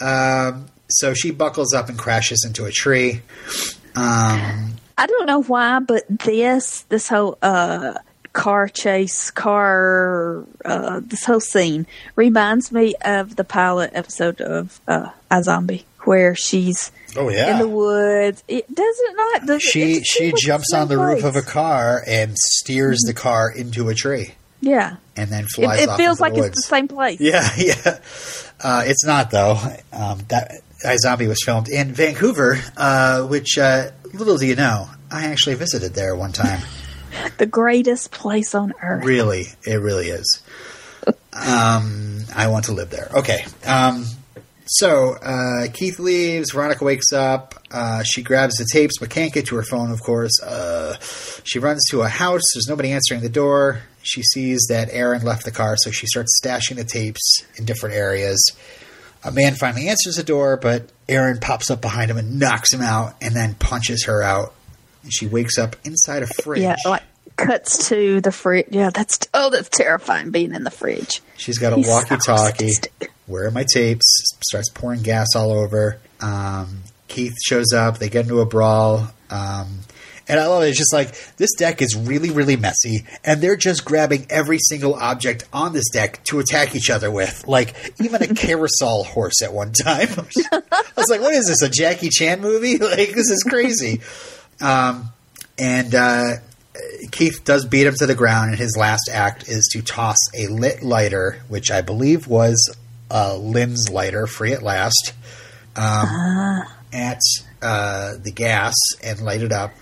um, 0.00 0.66
so 0.88 1.14
she 1.14 1.30
buckles 1.30 1.74
up 1.74 1.88
and 1.88 1.98
crashes 1.98 2.44
into 2.46 2.64
a 2.64 2.70
tree. 2.70 3.22
Um, 3.96 4.74
I 4.96 5.06
don't 5.06 5.26
know 5.26 5.42
why, 5.42 5.80
but 5.80 6.04
this 6.08 6.82
this 6.82 7.08
whole 7.08 7.38
uh, 7.42 7.94
car 8.32 8.68
chase, 8.68 9.30
car 9.30 10.44
uh, 10.64 11.00
this 11.02 11.24
whole 11.24 11.40
scene 11.40 11.86
reminds 12.14 12.70
me 12.70 12.94
of 13.04 13.36
the 13.36 13.44
pilot 13.44 13.90
episode 13.94 14.40
of 14.40 14.80
uh, 14.86 15.10
iZombie, 15.30 15.84
where 16.04 16.34
she's 16.34 16.92
oh 17.16 17.28
yeah, 17.28 17.52
in 17.52 17.58
the 17.58 17.68
woods. 17.68 18.42
It 18.48 18.66
does 18.72 18.96
it 19.00 19.16
not? 19.16 19.46
Does 19.46 19.62
she 19.62 19.94
it 19.94 20.06
she 20.06 20.32
jumps 20.36 20.72
on 20.72 20.88
the 20.88 20.96
same 20.96 21.04
roof 21.04 21.24
of 21.24 21.36
a 21.36 21.42
car 21.42 22.02
and 22.06 22.36
steers 22.36 23.00
the 23.06 23.14
car 23.14 23.50
into 23.50 23.88
a 23.88 23.94
tree. 23.94 24.34
Yeah, 24.60 24.96
and 25.16 25.30
then 25.30 25.44
it, 25.44 25.50
flies 25.50 25.82
it 25.82 25.88
off 25.88 25.96
feels 25.96 26.20
like 26.20 26.34
the 26.34 26.44
it's 26.44 26.56
the 26.56 26.68
same 26.68 26.88
place. 26.88 27.20
yeah 27.20 27.48
yeah. 27.56 27.98
Uh, 28.60 28.84
it's 28.86 29.04
not 29.04 29.30
though. 29.30 29.58
Um, 29.92 30.20
that 30.28 30.60
iZombie 30.84 31.28
was 31.28 31.42
filmed 31.44 31.68
in 31.68 31.92
Vancouver 31.92 32.58
uh, 32.76 33.22
which 33.22 33.58
uh, 33.58 33.90
little 34.14 34.36
do 34.38 34.46
you 34.46 34.56
know 34.56 34.88
I 35.10 35.26
actually 35.26 35.56
visited 35.56 35.94
there 35.94 36.14
one 36.16 36.32
time. 36.32 36.60
The 37.36 37.44
greatest 37.44 38.10
place 38.10 38.54
on 38.54 38.72
earth. 38.82 39.04
really 39.04 39.44
it 39.66 39.76
really 39.76 40.08
is. 40.08 40.42
Um, 41.34 42.24
I 42.34 42.48
want 42.48 42.66
to 42.66 42.72
live 42.72 42.90
there. 42.90 43.10
Okay 43.16 43.44
um, 43.66 44.04
so 44.72 45.16
uh, 45.22 45.66
Keith 45.72 45.98
leaves. 45.98 46.52
Veronica 46.52 46.82
wakes 46.84 47.12
up. 47.12 47.54
Uh, 47.70 48.02
she 48.02 48.22
grabs 48.22 48.56
the 48.56 48.66
tapes, 48.70 48.98
but 48.98 49.10
can't 49.10 49.32
get 49.32 49.46
to 49.46 49.56
her 49.56 49.62
phone. 49.62 49.90
Of 49.90 50.02
course, 50.02 50.42
uh, 50.42 50.96
she 51.44 51.58
runs 51.58 51.82
to 51.90 52.00
a 52.02 52.08
house. 52.08 52.42
There's 52.54 52.68
nobody 52.68 52.90
answering 52.92 53.20
the 53.20 53.28
door. 53.28 53.82
She 54.02 54.22
sees 54.22 54.66
that 54.68 54.88
Aaron 54.90 55.22
left 55.22 55.44
the 55.44 55.50
car, 55.50 55.76
so 55.76 55.90
she 55.90 56.06
starts 56.06 56.40
stashing 56.42 56.76
the 56.76 56.84
tapes 56.84 57.44
in 57.56 57.64
different 57.66 57.94
areas. 57.94 58.40
A 59.24 59.30
man 59.30 59.54
finally 59.54 59.88
answers 59.88 60.16
the 60.16 60.24
door, 60.24 60.56
but 60.56 60.90
Aaron 61.08 61.38
pops 61.38 61.70
up 61.70 61.80
behind 61.80 62.10
him 62.10 62.16
and 62.16 62.40
knocks 62.40 62.72
him 62.72 62.80
out, 62.80 63.14
and 63.20 63.36
then 63.36 63.54
punches 63.54 64.06
her 64.06 64.22
out. 64.22 64.54
And 65.02 65.12
she 65.12 65.26
wakes 65.26 65.58
up 65.58 65.76
inside 65.84 66.22
a 66.22 66.26
fridge. 66.26 66.62
Yeah, 66.62 66.76
like 66.84 67.02
cuts 67.36 67.88
to 67.88 68.20
the 68.20 68.32
fridge. 68.32 68.66
Yeah, 68.70 68.90
that's 68.90 69.20
oh, 69.34 69.50
that's 69.50 69.68
terrifying 69.68 70.30
being 70.30 70.54
in 70.54 70.64
the 70.64 70.70
fridge. 70.70 71.22
She's 71.36 71.58
got 71.58 71.72
a 71.72 71.76
walkie-talkie. 71.76 72.70
sadistic. 72.70 73.11
Where 73.26 73.46
are 73.46 73.50
my 73.50 73.64
tapes? 73.64 74.06
Starts 74.44 74.68
pouring 74.70 75.02
gas 75.02 75.28
all 75.36 75.52
over. 75.52 75.98
Um, 76.20 76.82
Keith 77.08 77.34
shows 77.44 77.72
up. 77.72 77.98
They 77.98 78.08
get 78.08 78.24
into 78.24 78.40
a 78.40 78.46
brawl. 78.46 79.10
Um, 79.30 79.80
and 80.28 80.38
I 80.40 80.46
love 80.46 80.62
it. 80.62 80.68
It's 80.68 80.78
just 80.78 80.92
like 80.92 81.14
this 81.36 81.54
deck 81.54 81.82
is 81.82 81.96
really, 81.96 82.30
really 82.30 82.56
messy, 82.56 83.04
and 83.24 83.40
they're 83.40 83.56
just 83.56 83.84
grabbing 83.84 84.26
every 84.30 84.58
single 84.58 84.94
object 84.94 85.44
on 85.52 85.72
this 85.72 85.90
deck 85.90 86.22
to 86.24 86.38
attack 86.38 86.74
each 86.74 86.90
other 86.90 87.10
with. 87.10 87.46
Like 87.46 87.74
even 88.00 88.22
a 88.22 88.28
carousel 88.34 89.04
horse 89.04 89.42
at 89.42 89.52
one 89.52 89.72
time. 89.72 90.08
I 90.50 90.82
was 90.96 91.10
like, 91.10 91.20
"What 91.20 91.34
is 91.34 91.48
this? 91.48 91.62
A 91.62 91.68
Jackie 91.68 92.08
Chan 92.08 92.40
movie? 92.40 92.78
Like 92.82 93.10
this 93.10 93.30
is 93.30 93.42
crazy." 93.42 94.00
Um, 94.60 95.10
and 95.58 95.94
uh, 95.94 96.36
Keith 97.10 97.44
does 97.44 97.64
beat 97.64 97.86
him 97.86 97.94
to 97.98 98.06
the 98.06 98.14
ground, 98.14 98.50
and 98.50 98.58
his 98.58 98.76
last 98.76 99.08
act 99.12 99.48
is 99.48 99.68
to 99.72 99.82
toss 99.82 100.18
a 100.34 100.46
lit 100.46 100.82
lighter, 100.82 101.42
which 101.48 101.70
I 101.70 101.80
believe 101.80 102.26
was 102.26 102.74
uh, 103.12 103.36
Lynn's 103.36 103.90
lighter, 103.90 104.26
free 104.26 104.52
at 104.52 104.62
last, 104.62 105.12
um, 105.76 106.64
at 106.92 107.20
uh, 107.60 108.14
the 108.22 108.32
gas 108.34 108.74
and 109.04 109.20
light 109.20 109.42
it 109.42 109.52
up. 109.52 109.72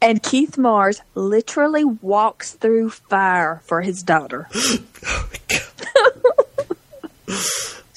And 0.00 0.22
Keith 0.22 0.56
Mars 0.56 1.00
literally 1.14 1.84
walks 1.84 2.52
through 2.54 2.90
fire 2.90 3.60
for 3.66 3.82
his 3.82 4.02
daughter. 4.02 4.48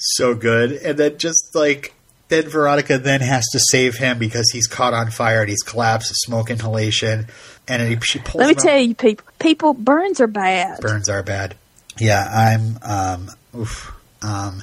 So 0.04 0.34
good. 0.34 0.72
And 0.72 0.98
then 0.98 1.16
just 1.16 1.54
like, 1.54 1.94
then 2.28 2.48
Veronica 2.48 2.98
then 2.98 3.20
has 3.20 3.44
to 3.52 3.60
save 3.60 3.96
him 3.96 4.18
because 4.18 4.50
he's 4.52 4.66
caught 4.66 4.94
on 4.94 5.10
fire 5.10 5.40
and 5.40 5.48
he's 5.48 5.62
collapsed, 5.62 6.12
smoke 6.14 6.50
inhalation. 6.50 7.28
And 7.68 7.88
he, 7.88 7.98
she 8.02 8.18
pulls 8.18 8.34
Let 8.34 8.48
me 8.48 8.54
tell 8.54 8.78
you, 8.78 8.94
people, 8.94 9.24
people 9.38 9.74
burns 9.74 10.20
are 10.20 10.26
bad. 10.26 10.80
burns 10.80 11.08
are 11.08 11.22
bad. 11.22 11.54
Yeah, 11.98 12.24
I'm 12.24 12.78
um 12.82 13.30
oof, 13.56 13.92
um 14.22 14.62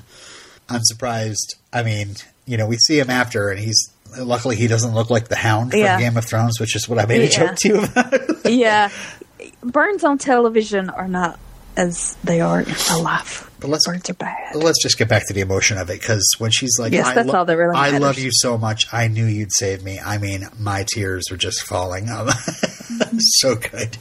I'm 0.70 0.82
surprised. 0.84 1.56
I 1.74 1.82
mean, 1.84 2.16
you 2.46 2.58
know, 2.58 2.68
we 2.68 2.78
see 2.78 3.00
him 3.00 3.10
after 3.10 3.50
and 3.50 3.60
he's 3.60 3.92
luckily 4.20 4.56
he 4.56 4.68
doesn't 4.68 4.94
look 4.94 5.10
like 5.10 5.28
the 5.28 5.36
hound 5.36 5.72
from 5.72 5.80
Yeah. 5.80 6.00
Game 6.00 6.16
of 6.18 6.26
Thrones, 6.26 6.60
which 6.60 6.76
is 6.76 6.88
what 6.90 7.00
I 7.00 7.06
made 7.06 7.22
a 7.22 7.24
Yeah. 7.26 7.30
joke 7.48 7.56
to 7.58 7.68
you 7.68 7.84
about. 7.84 8.46
yeah, 8.52 8.90
burns 9.64 10.04
on 10.04 10.18
television 10.18 10.90
are 10.90 11.08
not 11.08 11.40
as 11.78 12.16
they 12.24 12.42
are 12.42 12.60
in 12.62 12.66
real 12.90 13.02
life. 13.04 13.50
But 13.60 13.70
let's- 13.70 13.86
burns 13.88 14.10
are 14.10 14.14
bad. 14.14 14.56
Let's 14.56 14.82
just 14.82 14.98
get 14.98 15.08
back 15.10 15.28
to 15.28 15.34
the 15.34 15.42
emotion 15.42 15.78
of 15.78 15.90
it 15.90 16.00
because 16.00 16.28
when 16.40 16.52
she's 16.52 16.78
like, 16.80 16.92
Yes, 16.94 17.08
I, 17.08 17.14
that's 17.16 17.28
lo- 17.30 17.40
all 17.40 17.46
that 17.46 17.56
really 17.58 17.76
I 17.76 17.86
matters. 17.92 18.00
love 18.02 18.20
you 18.20 18.30
so 18.32 18.58
much. 18.58 18.86
I 18.94 19.08
knew 19.08 19.26
you'd 19.26 19.52
save 19.54 19.84
me. 19.84 20.00
I 20.00 20.18
mean, 20.18 20.48
my 20.60 20.86
tears 20.94 21.24
were 21.32 21.38
just 21.38 21.62
falling. 21.64 22.08
So 23.42 23.56
good. 23.56 23.98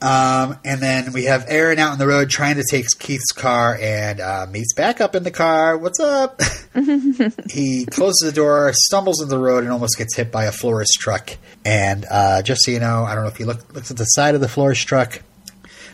Um, 0.00 0.58
and 0.64 0.80
then 0.80 1.12
we 1.12 1.24
have 1.24 1.44
Aaron 1.48 1.78
out 1.80 1.92
on 1.92 1.98
the 1.98 2.06
road 2.06 2.30
trying 2.30 2.54
to 2.56 2.64
take 2.68 2.86
Keith's 3.00 3.32
car 3.32 3.76
and 3.80 4.20
uh, 4.20 4.46
meets 4.48 4.72
back 4.74 5.00
up 5.00 5.16
in 5.16 5.24
the 5.24 5.32
car. 5.32 5.76
What's 5.76 5.98
up? 5.98 6.40
he 7.50 7.84
closes 7.86 8.20
the 8.22 8.32
door, 8.32 8.72
stumbles 8.74 9.20
in 9.20 9.28
the 9.28 9.38
road, 9.38 9.64
and 9.64 9.72
almost 9.72 9.98
gets 9.98 10.14
hit 10.14 10.30
by 10.30 10.44
a 10.44 10.52
florist 10.52 10.98
truck. 11.00 11.36
And 11.64 12.06
uh, 12.08 12.42
just 12.42 12.64
so 12.64 12.70
you 12.70 12.78
know, 12.78 13.02
I 13.04 13.14
don't 13.16 13.24
know 13.24 13.30
if 13.30 13.40
you 13.40 13.46
look 13.46 13.74
looks 13.74 13.90
at 13.90 13.96
the 13.96 14.04
side 14.04 14.36
of 14.36 14.40
the 14.40 14.48
florist 14.48 14.86
truck. 14.86 15.20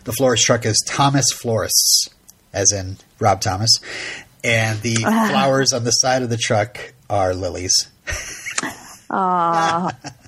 The 0.05 0.13
florist 0.13 0.45
truck 0.45 0.67
is 0.67 0.85
Thomas 0.87 1.25
Florists, 1.33 2.11
as 2.53 2.73
in 2.73 2.99
Rob 3.21 3.41
Thomas, 3.41 3.71
and 4.43 4.81
the 4.83 4.97
flowers 4.97 5.73
on 5.73 5.85
the 5.85 5.93
side 5.93 6.23
of 6.23 6.29
the 6.29 6.37
truck 6.37 6.93
are 7.09 7.33
lilies. 7.35 7.73
Aw, 9.11 9.91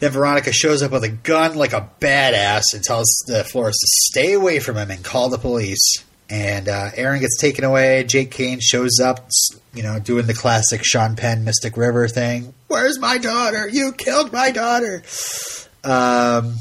Then 0.00 0.12
Veronica 0.12 0.52
shows 0.52 0.82
up 0.82 0.92
with 0.92 1.04
a 1.04 1.10
gun 1.10 1.56
like 1.56 1.74
a 1.74 1.88
badass 2.00 2.62
and 2.72 2.82
tells 2.82 3.06
the 3.26 3.44
florist 3.44 3.80
to 3.80 3.86
stay 4.10 4.32
away 4.32 4.58
from 4.58 4.76
him 4.76 4.90
and 4.90 5.04
call 5.04 5.28
the 5.28 5.38
police. 5.38 6.04
And 6.30 6.68
uh, 6.68 6.90
Aaron 6.94 7.20
gets 7.20 7.38
taken 7.38 7.64
away. 7.64 8.04
Jake 8.04 8.30
Kane 8.30 8.60
shows 8.60 8.98
up, 9.00 9.28
you 9.74 9.82
know, 9.82 9.98
doing 9.98 10.26
the 10.26 10.34
classic 10.34 10.84
Sean 10.84 11.16
Penn 11.16 11.44
Mystic 11.44 11.76
River 11.76 12.08
thing. 12.08 12.54
Where's 12.68 12.98
my 12.98 13.18
daughter? 13.18 13.68
You 13.68 13.92
killed 13.92 14.32
my 14.32 14.50
daughter. 14.50 15.02
Um, 15.84 16.56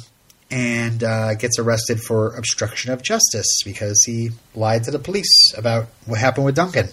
and 0.51 1.03
uh, 1.03 1.35
gets 1.35 1.59
arrested 1.59 2.01
for 2.01 2.35
obstruction 2.35 2.91
of 2.91 3.03
justice 3.03 3.61
because 3.63 4.03
he 4.05 4.31
lied 4.55 4.83
to 4.85 4.91
the 4.91 4.99
police 4.99 5.53
about 5.55 5.87
what 6.05 6.19
happened 6.19 6.45
with 6.45 6.55
Duncan. 6.55 6.89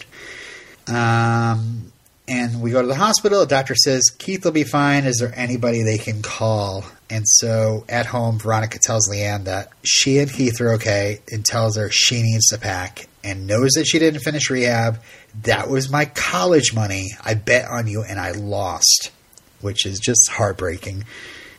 Um, 0.86 1.92
and 2.28 2.60
we 2.60 2.70
go 2.70 2.82
to 2.82 2.88
the 2.88 2.94
hospital. 2.94 3.40
The 3.40 3.46
doctor 3.46 3.74
says 3.74 4.10
Keith 4.18 4.44
will 4.44 4.52
be 4.52 4.64
fine. 4.64 5.04
Is 5.04 5.18
there 5.18 5.32
anybody 5.34 5.82
they 5.82 5.98
can 5.98 6.22
call? 6.22 6.84
And 7.08 7.24
so 7.26 7.84
at 7.88 8.06
home, 8.06 8.38
Veronica 8.38 8.78
tells 8.78 9.08
Lianne 9.08 9.44
that 9.44 9.70
she 9.84 10.18
and 10.18 10.30
Keith 10.30 10.60
are 10.60 10.72
okay 10.72 11.20
and 11.30 11.44
tells 11.44 11.76
her 11.76 11.90
she 11.90 12.22
needs 12.22 12.48
to 12.48 12.58
pack 12.58 13.08
and 13.22 13.46
knows 13.46 13.72
that 13.72 13.86
she 13.86 13.98
didn't 13.98 14.20
finish 14.20 14.50
rehab. 14.50 15.00
That 15.42 15.68
was 15.68 15.90
my 15.90 16.06
college 16.06 16.74
money. 16.74 17.10
I 17.24 17.34
bet 17.34 17.68
on 17.68 17.86
you 17.86 18.02
and 18.02 18.18
I 18.18 18.32
lost, 18.32 19.12
which 19.60 19.86
is 19.86 20.00
just 20.00 20.28
heartbreaking. 20.30 21.04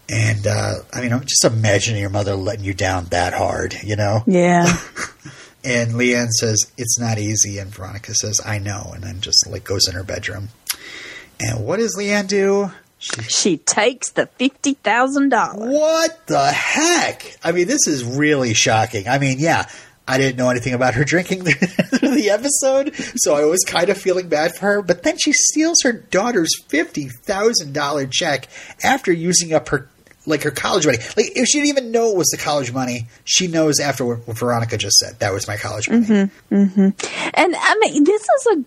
And 0.09 0.47
uh, 0.47 0.75
I 0.93 1.01
mean, 1.01 1.13
I'm 1.13 1.21
just 1.21 1.45
imagining 1.45 2.01
your 2.01 2.09
mother 2.09 2.35
letting 2.35 2.65
you 2.65 2.73
down 2.73 3.05
that 3.05 3.33
hard, 3.33 3.75
you 3.83 3.95
know? 3.95 4.23
yeah. 4.25 4.77
And 5.63 5.93
Lianne 5.93 6.29
says, 6.29 6.71
It's 6.77 6.99
not 6.99 7.17
easy. 7.17 7.57
And 7.57 7.69
Veronica 7.69 8.13
says, 8.13 8.39
I 8.45 8.59
know. 8.59 8.91
And 8.93 9.03
then 9.03 9.21
just 9.21 9.47
like 9.49 9.63
goes 9.63 9.87
in 9.87 9.95
her 9.95 10.03
bedroom. 10.03 10.49
And 11.39 11.65
what 11.65 11.77
does 11.77 11.95
Lianne 11.97 12.27
do? 12.27 12.71
She 12.99 13.57
takes 13.57 14.11
the 14.11 14.25
fifty 14.25 14.73
thousand 14.73 15.29
dollars. 15.29 15.71
What 15.71 16.25
the 16.25 16.51
heck? 16.51 17.37
I 17.43 17.51
mean, 17.51 17.67
this 17.67 17.87
is 17.87 18.03
really 18.03 18.55
shocking. 18.55 19.07
I 19.07 19.19
mean, 19.19 19.37
yeah, 19.37 19.69
I 20.07 20.17
didn't 20.17 20.37
know 20.37 20.49
anything 20.49 20.73
about 20.73 20.95
her 20.95 21.03
drinking 21.03 21.43
the 21.43 22.29
episode, 22.31 22.95
so 23.17 23.35
I 23.35 23.45
was 23.45 23.63
kind 23.65 23.89
of 23.89 23.99
feeling 23.99 24.29
bad 24.29 24.55
for 24.55 24.65
her. 24.65 24.81
But 24.81 25.03
then 25.03 25.17
she 25.19 25.31
steals 25.31 25.77
her 25.83 25.91
daughter's 25.91 26.49
fifty 26.69 27.07
thousand 27.07 27.73
dollar 27.73 28.07
check 28.07 28.47
after 28.83 29.11
using 29.11 29.53
up 29.53 29.69
her 29.69 29.89
like 30.27 30.43
her 30.43 30.51
college 30.51 30.85
money. 30.85 30.99
Like 31.15 31.31
if 31.35 31.47
she 31.47 31.59
didn't 31.59 31.69
even 31.69 31.91
know 31.91 32.11
it 32.11 32.17
was 32.17 32.27
the 32.27 32.37
college 32.37 32.71
money, 32.71 33.07
she 33.23 33.47
knows 33.47 33.79
after 33.79 34.05
what 34.05 34.37
Veronica 34.37 34.77
just 34.77 34.97
said 34.97 35.19
that 35.19 35.33
was 35.33 35.47
my 35.47 35.57
college 35.57 35.89
money. 35.89 36.05
Mm-hmm, 36.05 36.55
mm-hmm. 36.55 37.29
And 37.33 37.55
I 37.57 37.77
mean, 37.79 38.03
this 38.03 38.21
is 38.21 38.47
a 38.57 38.65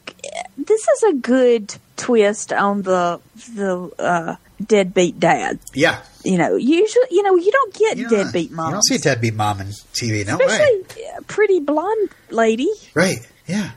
this 0.56 0.88
is 0.88 1.02
a 1.04 1.12
good 1.14 1.74
twist 1.96 2.52
on 2.52 2.82
the 2.82 3.20
the 3.54 3.90
uh, 3.98 4.36
deadbeat 4.64 5.20
dad. 5.20 5.60
Yeah, 5.74 6.02
you 6.24 6.38
know, 6.38 6.56
usually 6.56 7.06
you 7.10 7.22
know 7.22 7.36
you 7.36 7.52
don't 7.52 7.74
get 7.74 7.98
know, 7.98 8.08
deadbeat 8.08 8.50
mom. 8.50 8.68
You 8.68 8.72
don't 8.72 8.86
see 8.86 8.96
a 8.96 8.98
deadbeat 8.98 9.34
mom 9.34 9.60
in 9.60 9.68
TV, 9.68 10.26
no 10.26 10.36
Especially 10.36 10.82
way. 10.82 11.10
a 11.18 11.22
pretty 11.22 11.60
blonde 11.60 12.08
lady, 12.30 12.70
right? 12.94 13.26
Yeah. 13.46 13.72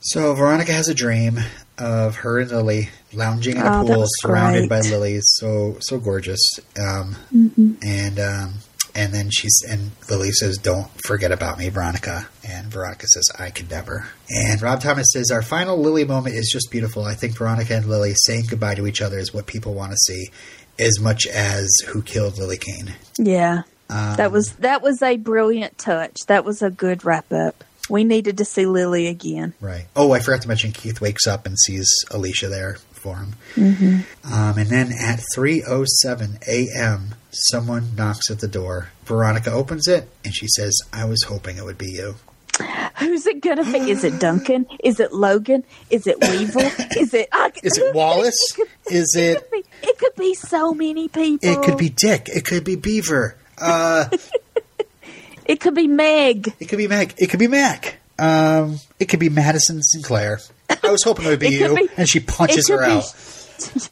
So 0.00 0.34
Veronica 0.34 0.72
has 0.72 0.88
a 0.88 0.94
dream 0.94 1.38
of 1.78 2.16
her 2.16 2.40
and 2.40 2.50
Lily 2.50 2.90
lounging 3.12 3.56
in 3.56 3.62
a 3.62 3.80
Oh, 3.80 3.86
pool 3.86 4.04
surrounded 4.20 4.68
by 4.68 4.80
lilies, 4.80 5.24
so 5.36 5.76
so 5.80 5.98
gorgeous. 5.98 6.40
Um, 6.78 7.16
Mm-hmm. 7.34 7.72
And 7.82 8.18
um, 8.20 8.54
and 8.96 9.12
then 9.12 9.28
she's 9.30 9.58
and 9.68 9.90
Lily 10.08 10.30
says, 10.30 10.56
"Don't 10.56 10.88
forget 11.04 11.32
about 11.32 11.58
me, 11.58 11.68
Veronica." 11.68 12.28
And 12.48 12.68
Veronica 12.68 13.06
says, 13.08 13.24
"I 13.38 13.50
could 13.50 13.68
never." 13.70 14.06
And 14.30 14.62
Rob 14.62 14.80
Thomas 14.80 15.06
says, 15.12 15.30
"Our 15.32 15.42
final 15.42 15.76
Lily 15.80 16.04
moment 16.04 16.36
is 16.36 16.48
just 16.52 16.70
beautiful. 16.70 17.04
I 17.04 17.14
think 17.14 17.36
Veronica 17.36 17.74
and 17.74 17.86
Lily 17.86 18.12
saying 18.14 18.44
goodbye 18.48 18.76
to 18.76 18.86
each 18.86 19.02
other 19.02 19.18
is 19.18 19.34
what 19.34 19.46
people 19.46 19.74
want 19.74 19.90
to 19.92 19.98
see, 19.98 20.26
as 20.78 21.00
much 21.00 21.26
as 21.26 21.68
who 21.88 22.02
killed 22.02 22.38
Lily 22.38 22.58
Kane." 22.58 22.94
Yeah, 23.18 23.62
Um, 23.90 24.14
that 24.16 24.30
was 24.30 24.52
that 24.60 24.80
was 24.80 25.02
a 25.02 25.16
brilliant 25.16 25.76
touch. 25.76 26.20
That 26.28 26.44
was 26.44 26.62
a 26.62 26.70
good 26.70 27.04
wrap 27.04 27.32
up. 27.32 27.64
We 27.90 28.04
needed 28.04 28.38
to 28.38 28.44
see 28.44 28.64
Lily 28.66 29.06
again. 29.08 29.52
Right. 29.60 29.86
Oh, 29.94 30.12
I 30.12 30.20
forgot 30.20 30.42
to 30.42 30.48
mention 30.48 30.72
Keith 30.72 31.00
wakes 31.00 31.26
up 31.26 31.46
and 31.46 31.58
sees 31.58 31.88
Alicia 32.10 32.48
there 32.48 32.78
for 32.92 33.16
him. 33.16 33.34
Mm-hmm. 33.54 34.32
Um, 34.32 34.58
and 34.58 34.68
then 34.70 34.90
at 34.92 35.20
3:07 35.36 36.46
a.m., 36.48 37.14
someone 37.30 37.94
knocks 37.94 38.30
at 38.30 38.40
the 38.40 38.48
door. 38.48 38.88
Veronica 39.04 39.50
opens 39.52 39.86
it 39.86 40.08
and 40.24 40.34
she 40.34 40.46
says, 40.48 40.74
"I 40.92 41.04
was 41.04 41.22
hoping 41.24 41.56
it 41.58 41.64
would 41.64 41.78
be 41.78 41.90
you." 41.90 42.16
Who's 43.00 43.26
it 43.26 43.40
gonna 43.42 43.64
be? 43.64 43.90
Is 43.90 44.04
it 44.04 44.20
Duncan? 44.20 44.66
Is 44.82 45.00
it 45.00 45.12
Logan? 45.12 45.64
Is 45.90 46.06
it 46.06 46.20
Weevil? 46.20 46.62
Is 46.96 47.12
it? 47.12 47.28
I, 47.32 47.50
Is 47.62 47.76
it 47.76 47.94
Wallace? 47.94 48.36
could- 48.54 48.68
Is 48.90 49.14
it? 49.16 49.20
it? 49.38 49.38
Could 49.40 49.50
be, 49.50 49.64
it 49.88 49.98
could 49.98 50.14
be 50.16 50.34
so 50.34 50.72
many 50.72 51.08
people. 51.08 51.48
It 51.50 51.62
could 51.64 51.76
be 51.76 51.88
Dick. 51.88 52.28
It 52.28 52.44
could 52.44 52.62
be 52.64 52.76
Beaver. 52.76 53.36
Uh, 53.58 54.08
It 55.46 55.60
could 55.60 55.74
be 55.74 55.86
Meg. 55.86 56.54
it 56.60 56.66
could 56.66 56.78
be 56.78 56.88
Meg. 56.88 57.14
It 57.18 57.28
could 57.28 57.38
be 57.38 57.48
Mac. 57.48 57.98
Um, 58.18 58.78
it 59.00 59.06
could 59.06 59.20
be 59.20 59.28
Madison 59.28 59.82
Sinclair. 59.82 60.40
I 60.82 60.90
was 60.90 61.02
hoping 61.02 61.26
it 61.26 61.28
would 61.30 61.40
be 61.40 61.46
It 61.56 61.60
you, 61.60 61.74
be- 61.76 61.88
and 61.96 62.08
she 62.08 62.20
punches 62.20 62.68
her 62.68 62.78
be. 62.78 62.84
out. 62.92 63.04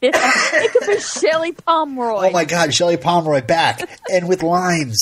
Yeah, 0.02 0.10
it 0.14 0.72
could 0.72 0.86
be 0.88 1.00
Shelley 1.00 1.52
Pomeroy. 1.52 2.28
Oh 2.28 2.30
my 2.32 2.44
God, 2.44 2.74
Shelley 2.74 2.96
Pomeroy 2.96 3.42
back 3.46 3.88
and 4.10 4.28
with 4.28 4.42
lines. 4.42 4.98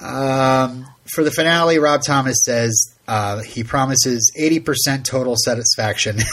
Um, 0.00 0.86
for 1.14 1.22
the 1.22 1.30
finale, 1.30 1.78
Rob 1.78 2.02
Thomas 2.02 2.38
says 2.44 2.94
uh, 3.06 3.40
he 3.42 3.62
promises 3.62 4.32
80% 4.38 5.04
total 5.04 5.36
satisfaction. 5.36 6.16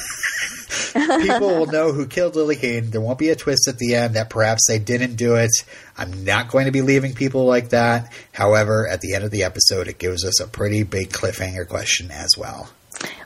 People 0.94 1.48
will 1.60 1.66
know 1.66 1.91
who 1.91 2.08
killed 2.08 2.36
Lily 2.36 2.56
Kane. 2.56 2.90
There 2.91 3.02
won't 3.02 3.20
be 3.20 3.30
a 3.30 3.36
twist 3.36 3.68
at 3.68 3.78
the 3.78 3.95
end 3.95 4.16
that 4.16 4.30
perhaps 4.30 4.68
they 4.68 4.80
didn't 4.80 5.16
do 5.16 5.36
it. 5.36 5.52
I'm 5.98 6.24
not 6.24 6.50
going 6.50 6.66
to 6.66 6.72
be 6.72 6.82
leaving 6.82 7.14
people 7.14 7.45
like 7.45 7.70
that. 7.70 8.12
However, 8.32 8.88
at 8.88 9.02
the 9.02 9.14
end 9.14 9.24
of 9.24 9.32
the 9.32 9.44
episode, 9.44 9.88
it 9.88 10.00
gives 10.00 10.26
us 10.26 10.40
a 10.40 10.48
pretty 10.48 10.84
big 10.84 11.10
cliffhanger 11.10 11.68
question 11.68 12.12
as 12.12 12.30
well. 12.38 12.70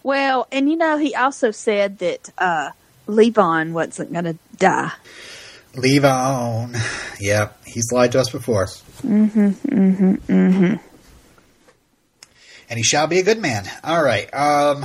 Well, 0.03 0.48
and 0.52 0.69
you 0.69 0.76
know, 0.76 0.98
he 0.98 1.15
also 1.15 1.52
said 1.52 1.99
that 1.99 2.30
uh, 2.38 2.72
Levon 3.07 3.72
wasn't 3.72 4.14
going 4.14 4.26
to 4.26 4.38
die. 4.57 4.91
Leave 5.76 6.06
on. 6.06 6.76
Yep, 7.19 7.65
he's 7.65 7.91
lied 7.91 8.14
to 8.14 8.19
us 8.19 8.30
before. 8.30 8.65
Mm-hmm, 8.65 9.48
mm-hmm, 9.49 10.14
mm-hmm. 10.14 10.76
And 12.69 12.78
he 12.78 12.84
shall 12.84 13.07
be 13.07 13.19
a 13.19 13.24
good 13.24 13.40
man. 13.40 13.65
All 13.84 14.03
right. 14.03 14.34
Um, 14.34 14.84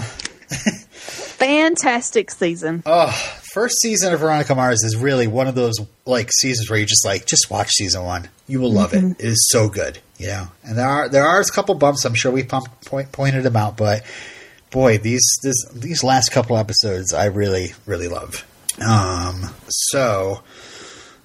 Fantastic 1.03 2.31
season. 2.31 2.83
Oh, 2.87 3.11
first 3.53 3.81
season 3.81 4.13
of 4.13 4.21
Veronica 4.21 4.55
Mars 4.55 4.83
is 4.85 4.97
really 4.97 5.27
one 5.27 5.49
of 5.49 5.55
those 5.55 5.75
like 6.07 6.31
seasons 6.33 6.71
where 6.71 6.79
you 6.79 6.87
just 6.87 7.05
like 7.05 7.27
just 7.27 7.51
watch 7.51 7.71
season 7.71 8.05
one. 8.05 8.29
You 8.47 8.61
will 8.61 8.73
love 8.73 8.95
it. 8.95 9.03
It 9.03 9.21
is 9.21 9.49
so 9.51 9.69
good, 9.69 9.99
you 10.19 10.29
know. 10.29 10.49
And 10.63 10.79
there 10.79 10.87
are 10.87 11.09
there 11.09 11.25
are 11.25 11.41
a 11.41 11.45
couple 11.45 11.75
bumps. 11.75 12.05
I'm 12.05 12.15
sure 12.15 12.31
we 12.31 12.45
pumped, 12.45 12.87
point, 12.87 13.13
pointed 13.13 13.43
them 13.43 13.57
out, 13.57 13.77
but 13.77 14.05
boy, 14.71 14.99
these 14.99 15.27
this 15.43 15.57
these 15.75 16.05
last 16.05 16.31
couple 16.31 16.57
episodes 16.57 17.13
I 17.13 17.27
really 17.27 17.75
really 17.87 18.09
love. 18.09 18.47
Um, 18.81 19.51
so, 19.69 20.43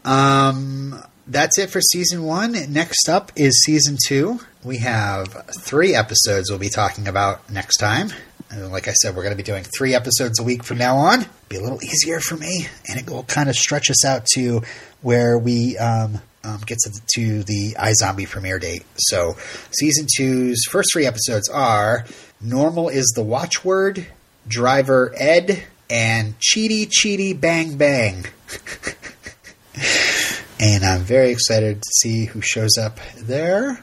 um, 0.03 1.01
that's 1.27 1.57
it 1.57 1.69
for 1.69 1.81
season 1.81 2.23
one. 2.23 2.55
Next 2.73 3.07
up 3.07 3.31
is 3.35 3.63
season 3.63 3.97
two. 4.05 4.39
We 4.63 4.77
have 4.79 5.45
three 5.61 5.95
episodes 5.95 6.49
we'll 6.49 6.59
be 6.59 6.69
talking 6.69 7.07
about 7.07 7.49
next 7.49 7.77
time. 7.77 8.11
And 8.49 8.72
like 8.72 8.88
I 8.88 8.94
said, 8.94 9.15
we're 9.15 9.24
going 9.24 9.34
to 9.34 9.38
be 9.38 9.44
doing 9.44 9.64
three 9.64 9.94
episodes 9.94 10.40
a 10.40 10.44
week 10.44 10.64
from 10.64 10.78
now 10.78 10.98
on. 10.98 11.26
Be 11.49 11.57
a 11.57 11.61
little 11.61 11.84
easier 11.84 12.19
for 12.19 12.38
me, 12.38 12.68
and 12.88 12.99
it 12.99 13.10
will 13.10 13.24
kind 13.24 13.49
of 13.49 13.56
stretch 13.56 13.90
us 13.90 14.06
out 14.06 14.26
to 14.36 14.61
where 15.02 15.38
we 15.38 15.78
um, 15.78 16.19
um, 16.44 16.61
get 16.65 16.78
to 16.80 16.90
the, 16.90 17.02
to 17.15 17.44
the 17.44 17.76
iZombie 17.78 18.30
premiere 18.30 18.60
date. 18.60 18.84
So, 18.95 19.36
season 19.72 20.07
two's 20.18 20.64
first 20.69 20.90
three 20.94 21.06
episodes 21.06 21.49
are 21.49 22.06
"Normal 22.40 22.90
is 22.90 23.11
the 23.15 23.24
Watchword," 23.24 24.07
"Driver 24.48 25.14
Ed," 25.18 25.64
and 25.90 26.36
"Cheaty 26.40 26.88
Cheaty 26.88 27.40
Bang 27.40 27.78
Bang." 27.78 28.26
and 30.60 30.86
I'm 30.86 31.02
very 31.02 31.32
excited 31.32 31.82
to 31.82 31.90
see 32.02 32.26
who 32.26 32.41
shows 32.41 32.78
up 32.78 32.99
there. 33.18 33.82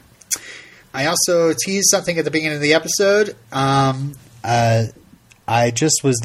I 0.95 1.07
also 1.07 1.53
teased 1.53 1.89
something 1.91 2.19
at 2.19 2.24
the 2.24 2.31
beginning 2.31 2.57
of 2.57 2.62
the 2.62 2.74
episode. 2.74 3.36
Um, 3.53 4.15
uh, 4.44 4.84
I 5.48 5.70
just 5.70 6.02
was 6.04 6.20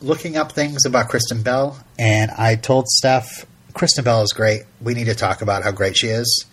looking 0.00 0.36
up 0.36 0.52
things 0.52 0.84
about 0.86 1.08
Kristen 1.08 1.42
Bell, 1.42 1.78
and 1.98 2.30
I 2.30 2.56
told 2.56 2.86
Steph, 2.88 3.46
Kristen 3.74 4.04
Bell 4.04 4.22
is 4.22 4.32
great. 4.32 4.62
We 4.80 4.94
need 4.94 5.06
to 5.06 5.14
talk 5.14 5.42
about 5.42 5.62
how 5.64 5.72
great 5.72 5.96
she 5.96 6.08
is. 6.08 6.46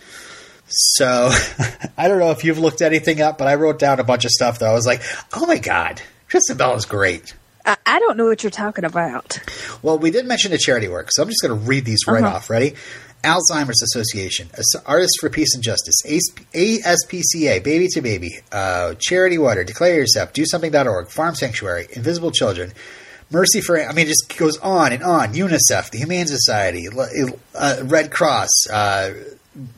So 0.66 1.30
I 1.98 2.08
don't 2.08 2.18
know 2.18 2.30
if 2.30 2.44
you've 2.44 2.58
looked 2.58 2.82
anything 2.82 3.20
up, 3.20 3.38
but 3.38 3.46
I 3.48 3.54
wrote 3.56 3.78
down 3.78 4.00
a 4.00 4.04
bunch 4.04 4.24
of 4.24 4.30
stuff 4.30 4.58
that 4.60 4.68
I 4.68 4.72
was 4.72 4.86
like, 4.86 5.02
oh 5.34 5.46
my 5.46 5.58
God, 5.58 6.00
Kristen 6.28 6.56
Bell 6.56 6.74
is 6.76 6.84
great. 6.86 7.34
I, 7.64 8.00
don't 8.00 8.16
know 8.16 8.24
what 8.24 8.42
you're 8.42 8.50
talking 8.50 8.84
about. 8.84 9.38
Well, 9.82 9.96
we 9.96 10.10
did 10.10 10.26
mention 10.26 10.50
the 10.50 10.58
charity 10.58 10.88
work, 10.88 11.10
so 11.12 11.22
I'm 11.22 11.28
just 11.28 11.42
going 11.42 11.56
to 11.60 11.64
read 11.66 11.84
these 11.84 12.00
right 12.08 12.24
Uh-huh. 12.24 12.36
off. 12.36 12.50
Ready? 12.50 12.74
Alzheimer's 13.22 13.82
Association, 13.82 14.50
Artists 14.84 15.16
for 15.20 15.30
Peace 15.30 15.54
and 15.54 15.62
Justice, 15.62 15.94
ASPCA, 16.04 17.62
Baby 17.62 17.88
to 17.88 18.00
Baby, 18.00 18.30
uh, 18.50 18.94
Charity 18.98 19.38
Water, 19.38 19.64
Declare 19.64 19.94
Yourself, 19.94 20.32
Do 20.32 20.44
Something.org, 20.44 21.08
Farm 21.08 21.34
Sanctuary, 21.34 21.86
Invisible 21.92 22.30
Children, 22.30 22.72
Mercy 23.30 23.60
for, 23.62 23.80
I 23.80 23.92
mean, 23.92 24.06
it 24.06 24.10
just 24.10 24.36
goes 24.36 24.58
on 24.58 24.92
and 24.92 25.02
on. 25.02 25.32
UNICEF, 25.32 25.90
the 25.90 25.98
Humane 25.98 26.26
Society, 26.26 26.88
uh, 27.54 27.76
Red 27.84 28.10
Cross, 28.10 28.66
uh, 28.70 29.14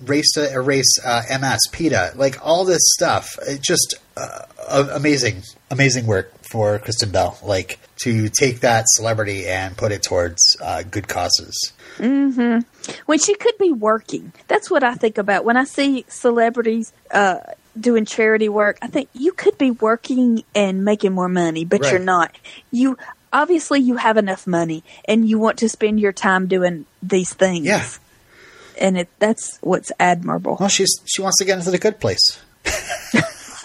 Race 0.05 0.33
to 0.35 0.53
Erase 0.53 0.99
uh, 1.05 1.23
MS, 1.41 1.61
PETA, 1.73 2.13
like 2.17 2.45
all 2.45 2.65
this 2.65 2.83
stuff. 2.95 3.39
It 3.47 3.61
just 3.61 3.95
uh, 4.17 4.89
amazing, 4.93 5.43
amazing 5.71 6.07
work 6.07 6.33
for 6.45 6.79
Kristen 6.79 7.11
Bell. 7.11 7.39
Like 7.43 7.79
to 8.03 8.29
take 8.29 8.61
that 8.61 8.85
celebrity 8.89 9.47
and 9.47 9.77
put 9.77 9.93
it 9.93 10.03
towards 10.03 10.41
uh, 10.63 10.83
good 10.83 11.09
causes. 11.09 11.73
When 11.99 13.19
she 13.19 13.35
could 13.35 13.57
be 13.59 13.73
working. 13.73 14.33
That's 14.49 14.71
what 14.71 14.83
I 14.83 14.95
think 14.95 15.19
about 15.19 15.45
when 15.45 15.57
I 15.57 15.65
see 15.65 16.05
celebrities 16.09 16.93
uh, 17.11 17.39
doing 17.79 18.05
charity 18.05 18.49
work. 18.49 18.79
I 18.83 18.89
think 18.89 19.09
you 19.15 19.33
could 19.33 19.57
be 19.59 19.71
working 19.71 20.45
and 20.55 20.85
making 20.85 21.13
more 21.13 21.29
money, 21.29 21.65
but 21.65 21.81
Right. 21.83 21.93
you're 21.93 22.01
not. 22.01 22.37
You 22.71 22.97
obviously 23.33 23.81
you 23.81 23.97
have 23.97 24.17
enough 24.17 24.47
money 24.47 24.85
and 25.07 25.29
you 25.29 25.39
want 25.39 25.59
to 25.59 25.69
spend 25.69 25.99
your 26.01 26.13
time 26.13 26.47
doing 26.47 26.87
these 27.03 27.33
things. 27.35 27.67
Yeah. 27.67 27.85
And 28.79 28.99
it, 28.99 29.09
that's 29.19 29.59
what's 29.61 29.93
admirable. 30.01 30.57
Well, 30.59 30.69
she's 30.69 30.91
she 31.05 31.23
wants 31.23 31.39
to 31.39 31.45
get 31.45 31.59
into 31.59 31.71
the 31.71 31.79
good 31.79 32.01
place. 32.01 32.41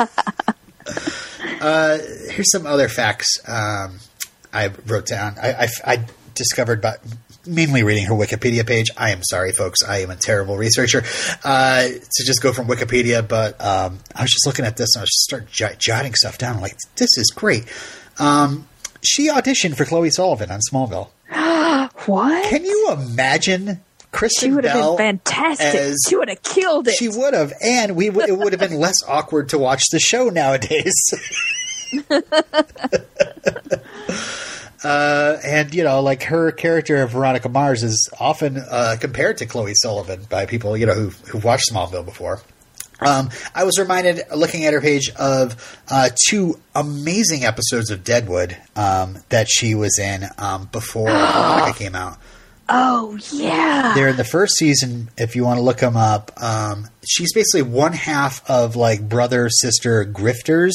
uh, 1.62 1.98
here's 2.30 2.52
some 2.52 2.66
other 2.66 2.88
facts 2.88 3.28
um, 3.48 4.00
I 4.54 4.72
wrote 4.86 5.06
down. 5.08 5.36
I, 5.42 5.66
I, 5.66 5.68
I 5.94 6.06
discovered 6.36 6.82
by 6.82 6.98
mainly 7.50 7.84
reading 7.84 8.06
her 8.06 8.14
Wikipedia 8.14 8.66
page. 8.66 8.88
I 8.98 9.12
am 9.12 9.24
sorry, 9.24 9.52
folks. 9.52 9.80
I 9.88 9.98
am 10.00 10.12
a 10.12 10.16
terrible 10.16 10.58
researcher 10.58 11.04
uh, 11.44 11.84
to 11.88 12.26
just 12.26 12.42
go 12.42 12.54
from 12.54 12.68
Wikipedia. 12.68 13.28
But 13.28 13.60
um, 13.60 14.00
I 14.16 14.22
was 14.24 14.32
just 14.32 14.46
looking 14.46 14.66
at 14.66 14.78
this 14.78 14.96
and 14.96 15.02
I 15.02 15.04
was 15.04 15.10
just 15.10 15.24
start 15.24 15.50
j- 15.52 15.76
jotting 15.78 16.14
stuff 16.16 16.38
down. 16.38 16.56
I'm 16.56 16.62
like, 16.62 16.78
this 16.96 17.10
is 17.18 17.32
great. 17.36 17.66
Um, 18.20 18.68
she 19.02 19.30
auditioned 19.30 19.76
for 19.78 19.86
Chloe 19.86 20.10
Sullivan 20.10 20.52
on 20.52 20.60
Smallville. 20.72 21.10
What? 22.06 22.50
Can 22.50 22.64
you 22.66 22.90
imagine 22.92 23.82
Kristen 24.12 24.50
she 24.50 24.56
would 24.56 24.64
have 24.64 24.98
been 24.98 25.18
fantastic. 25.20 25.76
as- 25.80 25.98
she 26.08 26.16
would 26.16 26.30
have 26.30 26.42
killed 26.42 26.88
it. 26.88 26.96
She 26.96 27.10
would 27.10 27.34
have, 27.34 27.54
and 27.62 27.96
we 27.96 28.08
w- 28.08 28.26
it 28.28 28.38
would 28.38 28.54
have 28.54 28.60
been 28.60 28.80
less 28.80 28.96
awkward 29.08 29.50
to 29.50 29.58
watch 29.58 29.84
the 29.92 30.00
show 30.00 30.30
nowadays. 30.30 30.94
uh, 34.84 35.38
and 35.44 35.74
you 35.74 35.84
know, 35.84 36.02
like 36.02 36.24
her 36.24 36.52
character 36.52 36.98
of 37.02 37.12
Veronica 37.12 37.50
Mars 37.50 37.84
is 37.84 38.10
often 38.20 38.58
uh, 38.58 38.96
compared 39.00 39.38
to 39.38 39.46
Chloe 39.46 39.74
Sullivan 39.76 40.26
by 40.30 40.46
people 40.46 40.78
you 40.78 40.86
know 40.86 40.94
who 40.94 41.10
who've 41.10 41.44
watched 41.44 41.72
Smallville 41.72 42.06
before. 42.06 42.42
Um, 43.02 43.30
I 43.56 43.64
was 43.64 43.80
reminded, 43.80 44.24
looking 44.36 44.66
at 44.66 44.74
her 44.74 44.82
page, 44.82 45.10
of 45.12 45.80
uh, 45.90 46.10
two 46.28 46.60
amazing 46.76 47.46
episodes 47.46 47.92
of 47.92 48.04
Deadwood 48.04 48.58
um, 48.76 49.20
that 49.30 49.48
she 49.50 49.74
was 49.74 49.98
in 49.98 50.26
um, 50.38 50.68
before 50.72 51.08
Veronica 51.10 51.78
came 51.78 51.96
out. 51.96 52.18
oh 52.68 53.18
yeah. 53.32 53.94
They're 53.96 54.10
in 54.10 54.18
the 54.18 54.26
first 54.26 54.56
season. 54.58 55.10
If 55.18 55.36
you 55.38 55.46
want 55.46 55.60
to 55.60 55.62
look 55.62 55.78
them 55.78 55.96
up, 55.96 56.32
um, 56.44 56.90
she's 57.08 57.34
basically 57.34 57.62
one 57.62 57.94
half 57.94 58.48
of 58.50 58.76
like 58.76 59.08
brother 59.08 59.50
sister 59.50 60.04
grifters, 60.04 60.74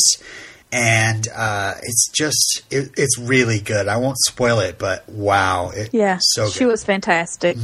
and 0.75 1.29
uh, 1.33 1.75
it's 1.83 2.09
just 2.09 2.63
it, 2.69 2.91
it's 2.97 3.17
really 3.17 3.61
good. 3.61 3.87
I 3.87 3.99
won't 3.99 4.19
spoil 4.19 4.59
it, 4.59 4.77
but 4.77 5.09
wow, 5.09 5.71
it, 5.71 5.95
yeah. 5.95 6.19
so 6.21 6.49
she 6.49 6.67
was 6.67 6.83
fantastic. 6.83 7.57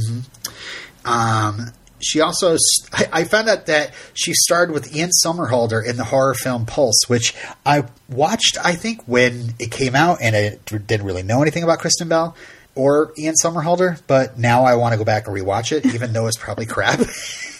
Um, 1.03 1.73
she 1.99 2.21
also, 2.21 2.55
I, 2.93 3.07
I 3.11 3.23
found 3.25 3.49
out 3.49 3.65
that 3.65 3.93
she 4.13 4.33
starred 4.33 4.71
with 4.71 4.95
Ian 4.95 5.09
Somerhalder 5.25 5.85
in 5.85 5.97
the 5.97 6.05
horror 6.05 6.33
film 6.33 6.65
Pulse, 6.65 7.01
which 7.07 7.35
I 7.65 7.83
watched, 8.09 8.57
I 8.63 8.75
think, 8.75 9.03
when 9.07 9.55
it 9.59 9.71
came 9.71 9.93
out, 9.93 10.19
and 10.21 10.33
I 10.33 10.57
didn't 10.65 11.05
really 11.05 11.23
know 11.23 11.41
anything 11.41 11.63
about 11.63 11.79
Kristen 11.79 12.07
Bell 12.07 12.37
or 12.75 13.11
Ian 13.17 13.35
Somerhalder, 13.43 14.01
but 14.07 14.39
now 14.39 14.63
I 14.63 14.75
want 14.75 14.93
to 14.93 14.97
go 14.97 15.03
back 15.03 15.27
and 15.27 15.35
rewatch 15.35 15.73
it, 15.73 15.85
even 15.93 16.13
though 16.13 16.27
it's 16.27 16.37
probably 16.37 16.65
crap. 16.65 17.01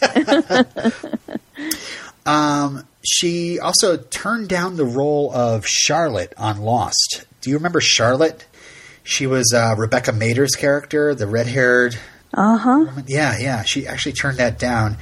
um, 2.26 2.86
she 3.04 3.58
also 3.58 3.96
turned 3.96 4.48
down 4.48 4.76
the 4.76 4.84
role 4.84 5.32
of 5.34 5.66
Charlotte 5.66 6.32
on 6.36 6.60
Lost. 6.60 7.24
Do 7.40 7.50
you 7.50 7.56
remember 7.56 7.80
Charlotte? 7.80 8.46
She 9.04 9.26
was 9.26 9.52
uh, 9.52 9.74
Rebecca 9.76 10.12
Mader's 10.12 10.54
character, 10.54 11.14
the 11.14 11.26
red 11.26 11.46
haired 11.48 11.98
Uh 12.32 12.56
huh. 12.56 12.86
yeah, 13.06 13.36
yeah. 13.38 13.62
She 13.64 13.86
actually 13.86 14.12
turned 14.12 14.38
that 14.38 14.58
down. 14.58 14.96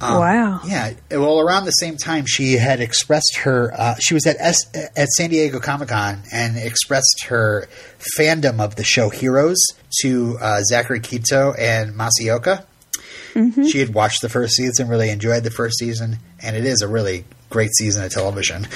Um, 0.00 0.18
Wow. 0.18 0.60
Yeah. 0.66 0.92
Well, 1.12 1.38
around 1.40 1.64
the 1.64 1.70
same 1.70 1.96
time, 1.96 2.24
she 2.26 2.54
had 2.54 2.80
expressed 2.80 3.36
her. 3.44 3.72
Uh, 3.78 3.94
she 4.00 4.12
was 4.12 4.26
at 4.26 4.36
S, 4.40 4.56
at 4.74 5.08
San 5.10 5.30
Diego 5.30 5.60
Comic 5.60 5.88
Con 5.90 6.20
and 6.32 6.56
expressed 6.58 7.26
her 7.28 7.68
fandom 8.18 8.58
of 8.60 8.74
the 8.74 8.82
show 8.84 9.08
Heroes 9.08 9.58
to 10.02 10.36
uh, 10.40 10.60
Zachary 10.62 10.98
Quinto 11.00 11.52
and 11.56 11.94
Masi 11.94 12.28
Oka. 12.34 12.66
She 13.68 13.78
had 13.80 13.92
watched 13.94 14.22
the 14.22 14.28
first 14.28 14.54
season, 14.54 14.86
really 14.88 15.10
enjoyed 15.10 15.42
the 15.42 15.50
first 15.50 15.78
season, 15.78 16.18
and 16.44 16.56
it 16.56 16.64
is 16.64 16.82
a 16.82 16.88
really 16.88 17.24
great 17.50 17.74
season 17.74 18.04
of 18.04 18.12
television. 18.12 18.66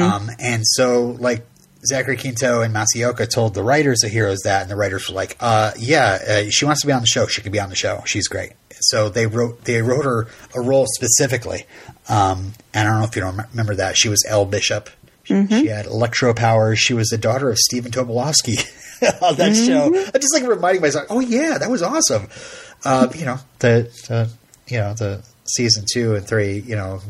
Um, 0.00 0.30
and 0.38 0.62
so, 0.66 1.16
like, 1.18 1.46
Zachary 1.86 2.16
Quinto 2.16 2.62
and 2.62 2.74
Masi 2.74 3.06
Oka 3.06 3.26
told 3.26 3.54
the 3.54 3.62
writers 3.62 4.02
of 4.02 4.10
Heroes 4.10 4.40
that, 4.44 4.62
and 4.62 4.70
the 4.70 4.76
writers 4.76 5.08
were 5.08 5.14
like, 5.14 5.36
uh, 5.40 5.72
"Yeah, 5.78 6.18
uh, 6.28 6.50
she 6.50 6.64
wants 6.64 6.80
to 6.80 6.86
be 6.86 6.92
on 6.92 7.00
the 7.00 7.06
show. 7.06 7.26
She 7.26 7.40
can 7.40 7.52
be 7.52 7.60
on 7.60 7.68
the 7.68 7.76
show. 7.76 8.02
She's 8.04 8.26
great." 8.28 8.52
So 8.80 9.08
they 9.08 9.26
wrote 9.26 9.64
they 9.64 9.82
wrote 9.82 10.04
her 10.04 10.26
a 10.56 10.60
role 10.60 10.86
specifically. 10.88 11.66
Um, 12.08 12.52
and 12.74 12.88
I 12.88 12.90
don't 12.90 13.00
know 13.00 13.06
if 13.06 13.14
you 13.16 13.22
don't 13.22 13.36
remember 13.50 13.74
that 13.76 13.96
she 13.96 14.08
was 14.08 14.24
Elle 14.26 14.46
Bishop. 14.46 14.90
She, 15.24 15.46
she 15.46 15.66
had 15.66 15.84
electro 15.86 16.32
powers. 16.32 16.78
She 16.78 16.94
was 16.94 17.08
the 17.08 17.18
daughter 17.18 17.50
of 17.50 17.58
Stephen 17.58 17.92
Tobolowsky 17.92 18.58
on 19.22 19.36
that 19.36 19.54
show. 19.54 19.94
I'm 19.94 20.20
just 20.20 20.32
like 20.32 20.48
reminding 20.48 20.80
myself, 20.80 21.06
"Oh 21.10 21.20
yeah, 21.20 21.58
that 21.58 21.70
was 21.70 21.82
awesome." 21.82 22.28
Uh, 22.84 23.08
you 23.14 23.26
know 23.26 23.38
the, 23.58 23.90
the 24.08 24.30
you 24.68 24.78
know 24.78 24.94
the 24.94 25.22
season 25.48 25.84
two 25.90 26.14
and 26.14 26.26
three, 26.26 26.58
you 26.58 26.76
know, 26.76 27.00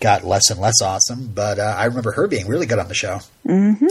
got 0.00 0.24
less 0.24 0.50
and 0.50 0.60
less 0.60 0.80
awesome. 0.82 1.28
But 1.34 1.58
uh, 1.58 1.74
I 1.76 1.84
remember 1.86 2.12
her 2.12 2.26
being 2.28 2.48
really 2.48 2.66
good 2.66 2.78
on 2.78 2.88
the 2.88 2.94
show. 2.94 3.20
Mm-hmm. 3.46 3.86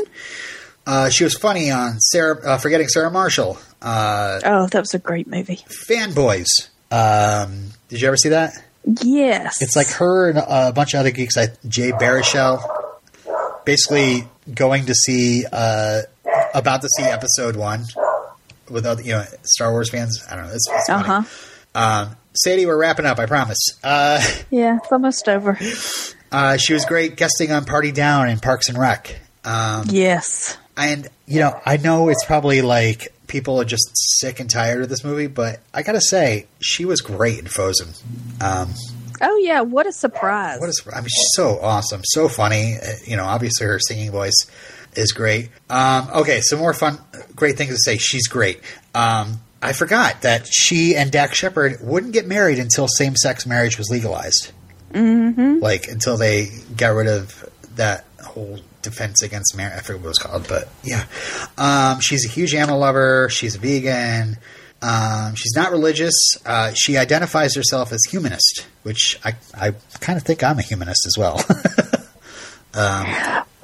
Uh, 0.87 1.09
she 1.09 1.23
was 1.23 1.35
funny 1.35 1.71
on 1.71 1.99
Sarah, 1.99 2.39
uh, 2.45 2.57
forgetting 2.59 2.87
Sarah 2.87 3.09
Marshall, 3.09 3.57
uh, 3.81 4.39
Oh, 4.45 4.67
that 4.67 4.79
was 4.79 4.93
a 4.93 4.99
great 4.99 5.27
movie. 5.27 5.63
Fanboys. 5.89 6.45
Um, 6.91 7.71
did 7.89 8.01
you 8.01 8.07
ever 8.07 8.17
see 8.17 8.29
that? 8.29 8.53
Yes. 9.01 9.63
It's 9.63 9.75
like 9.75 9.87
her 9.87 10.29
and 10.29 10.37
a 10.37 10.71
bunch 10.73 10.93
of 10.93 10.99
other 10.99 11.09
geeks, 11.09 11.35
like 11.35 11.55
Jay 11.67 11.91
Baruchel, 11.91 12.61
basically 13.65 14.27
going 14.53 14.85
to 14.85 14.93
see, 14.93 15.43
uh, 15.51 16.01
about 16.53 16.81
to 16.81 16.89
see 16.95 17.03
episode 17.03 17.55
one 17.55 17.85
with 18.69 18.85
other, 18.85 19.01
you 19.01 19.13
know, 19.13 19.25
Star 19.43 19.71
Wars 19.71 19.89
fans. 19.89 20.23
I 20.29 20.35
don't 20.35 20.45
know. 20.47 20.53
It's, 20.53 20.67
it's 20.69 20.89
Uh 20.89 21.01
funny. 21.03 21.25
huh. 21.75 21.79
Um, 22.09 22.15
Sadie, 22.35 22.65
we're 22.65 22.77
wrapping 22.77 23.05
up. 23.05 23.19
I 23.19 23.25
promise. 23.25 23.59
Uh, 23.83 24.21
Yeah, 24.49 24.77
it's 24.77 24.91
almost 24.91 25.27
over. 25.29 25.57
uh, 26.31 26.57
she 26.57 26.73
was 26.73 26.85
great 26.85 27.15
guesting 27.15 27.51
on 27.51 27.65
Party 27.65 27.91
Down 27.91 28.29
and 28.29 28.41
Parks 28.41 28.69
and 28.69 28.77
Rec. 28.77 29.19
Um, 29.43 29.85
Yes. 29.89 30.57
and 30.77 31.07
you 31.27 31.39
know, 31.39 31.59
I 31.65 31.77
know 31.77 32.09
it's 32.09 32.25
probably 32.25 32.61
like 32.61 33.13
people 33.27 33.59
are 33.59 33.65
just 33.65 33.89
sick 34.19 34.39
and 34.39 34.49
tired 34.49 34.81
of 34.83 34.89
this 34.89 35.03
movie, 35.03 35.27
but 35.27 35.59
I 35.73 35.81
gotta 35.81 36.01
say, 36.01 36.47
she 36.59 36.85
was 36.85 37.01
great 37.01 37.39
in 37.39 37.47
Frozen. 37.47 37.89
Um, 38.41 38.73
Oh 39.21 39.37
yeah, 39.37 39.61
what 39.61 39.87
a 39.87 39.93
surprise. 39.93 40.59
what 40.59 40.67
is? 40.69 40.83
I 40.93 40.99
mean, 40.99 41.07
she's 41.07 41.29
so 41.35 41.57
awesome, 41.61 42.01
so 42.03 42.27
funny. 42.27 42.75
Uh, 42.75 42.87
You 43.05 43.15
know, 43.15 43.23
obviously 43.23 43.65
her 43.65 43.79
singing 43.79 44.11
voice 44.11 44.35
is 44.95 45.13
great. 45.13 45.49
Um, 45.69 46.09
okay, 46.15 46.41
some 46.41 46.59
more 46.59 46.73
fun, 46.73 46.97
great 47.35 47.57
things 47.57 47.71
to 47.71 47.77
say. 47.79 47.97
She's 47.97 48.27
great. 48.27 48.59
Um, 48.93 49.39
I 49.65 49.73
forgot 49.73 50.21
that 50.21 50.47
she 50.47 50.95
and 50.95 51.11
Dax 51.11 51.37
Shepard 51.37 51.79
wouldn't 51.81 52.13
get 52.13 52.27
married 52.27 52.59
until 52.59 52.87
same-sex 52.87 53.45
marriage 53.45 53.77
was 53.77 53.89
legalized. 53.89 54.51
Mm-hmm. 54.91 55.59
Like 55.59 55.87
until 55.87 56.17
they 56.17 56.49
got 56.75 56.89
rid 56.89 57.07
of 57.07 57.49
that 57.75 58.05
whole 58.23 58.59
defense 58.81 59.21
against 59.21 59.57
marriage. 59.57 59.77
I 59.77 59.81
forget 59.81 60.01
what 60.01 60.05
it 60.05 60.09
was 60.09 60.17
called, 60.19 60.47
but 60.47 60.69
yeah. 60.83 61.05
Um, 61.57 61.99
she's 61.99 62.25
a 62.25 62.29
huge 62.29 62.53
animal 62.53 62.79
lover. 62.79 63.27
She's 63.29 63.55
a 63.55 63.59
vegan. 63.59 64.37
Um, 64.81 65.35
she's 65.35 65.55
not 65.55 65.71
religious. 65.71 66.13
Uh, 66.45 66.73
she 66.73 66.97
identifies 66.97 67.55
herself 67.55 67.91
as 67.91 68.03
humanist, 68.09 68.67
which 68.83 69.19
I, 69.25 69.35
I 69.53 69.71
kind 69.99 70.17
of 70.17 70.23
think 70.23 70.43
I'm 70.43 70.59
a 70.59 70.61
humanist 70.61 71.05
as 71.07 71.17
well. 71.17 71.43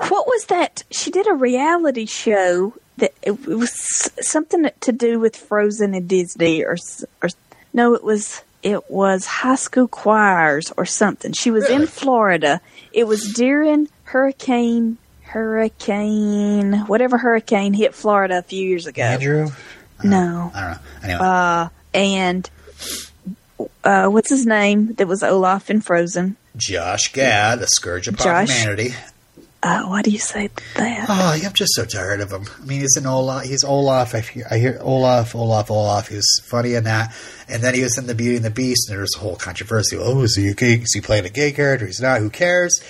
What 0.10 0.26
was 0.26 0.46
that? 0.46 0.84
She 0.90 1.12
did 1.12 1.28
a 1.28 1.34
reality 1.34 2.06
show 2.06 2.74
that 3.02 3.14
it, 3.22 3.32
it 3.34 3.56
was 3.56 3.72
something 4.22 4.70
to 4.80 4.92
do 4.94 5.20
with 5.20 5.36
Frozen 5.36 5.94
and 5.94 6.08
Disney, 6.08 6.64
or 6.64 6.78
or 7.22 7.30
no, 7.74 7.94
it 7.94 8.04
was 8.04 8.42
it 8.64 8.90
was 8.90 9.26
high 9.26 9.56
school 9.56 9.88
choirs 9.88 10.72
or 10.78 10.86
something. 10.86 11.34
She 11.34 11.52
was 11.52 11.64
Really? 11.66 11.82
in 11.84 11.88
Florida. 11.88 12.62
It 12.94 13.06
was 13.08 13.34
during 13.34 13.90
Hurricane 14.06 14.98
Hurricane 15.24 16.74
whatever 16.88 17.18
hurricane 17.18 17.74
hit 17.74 17.94
Florida 17.96 18.40
a 18.40 18.42
few 18.42 18.68
years 18.68 18.88
ago. 18.88 19.02
Andrew? 19.04 19.50
No, 20.04 20.52
I 20.54 20.62
don't 20.62 20.72
know. 20.72 20.80
Anyway. 21.04 21.20
uh, 21.22 21.70
and 21.94 22.50
uh, 23.84 24.08
what's 24.10 24.30
his 24.30 24.46
name? 24.46 24.94
That 24.96 25.08
was 25.08 25.24
Olaf 25.24 25.70
in 25.70 25.82
Frozen. 25.82 26.36
Josh 26.58 27.14
Gad, 27.14 27.60
the 27.60 27.68
scourge 27.68 28.08
of 28.08 28.18
Josh? 28.18 28.50
humanity. 28.50 28.94
Uh, 29.64 29.84
why 29.84 30.02
do 30.02 30.10
you 30.10 30.18
say 30.18 30.50
that? 30.76 31.06
Oh, 31.08 31.40
I'm 31.46 31.54
just 31.54 31.74
so 31.76 31.86
tired 31.86 32.20
of 32.20 32.32
him. 32.32 32.46
I 32.62 32.66
mean, 32.66 32.82
he's 32.82 32.96
an 32.98 33.06
Olaf. 33.06 33.44
He's 33.44 33.64
Olaf. 33.64 34.16
I 34.16 34.22
hear, 34.22 34.48
I 34.50 34.58
hear 34.58 34.80
Olaf, 34.82 35.36
Olaf, 35.36 35.70
Olaf. 35.70 36.08
He 36.08 36.16
was 36.16 36.42
funny 36.50 36.74
in 36.74 36.86
that, 36.86 37.14
and 37.48 37.62
then 37.62 37.76
he 37.76 37.84
was 37.84 37.96
in 37.98 38.08
the 38.08 38.16
Beauty 38.16 38.38
and 38.38 38.46
the 38.46 38.50
Beast, 38.50 38.90
and 38.90 38.96
there 38.96 39.02
was 39.02 39.16
a 39.16 39.20
whole 39.20 39.36
controversy. 39.36 39.98
Oh, 40.00 40.22
is 40.22 40.36
he 40.36 40.48
a 40.48 40.56
gay? 40.56 40.74
Is 40.74 40.92
he 40.94 41.02
playing 41.02 41.26
a 41.26 41.30
gay 41.30 41.52
character? 41.52 41.86
He's 41.86 42.02
not. 42.02 42.22
Who 42.22 42.32
cares? 42.32 42.82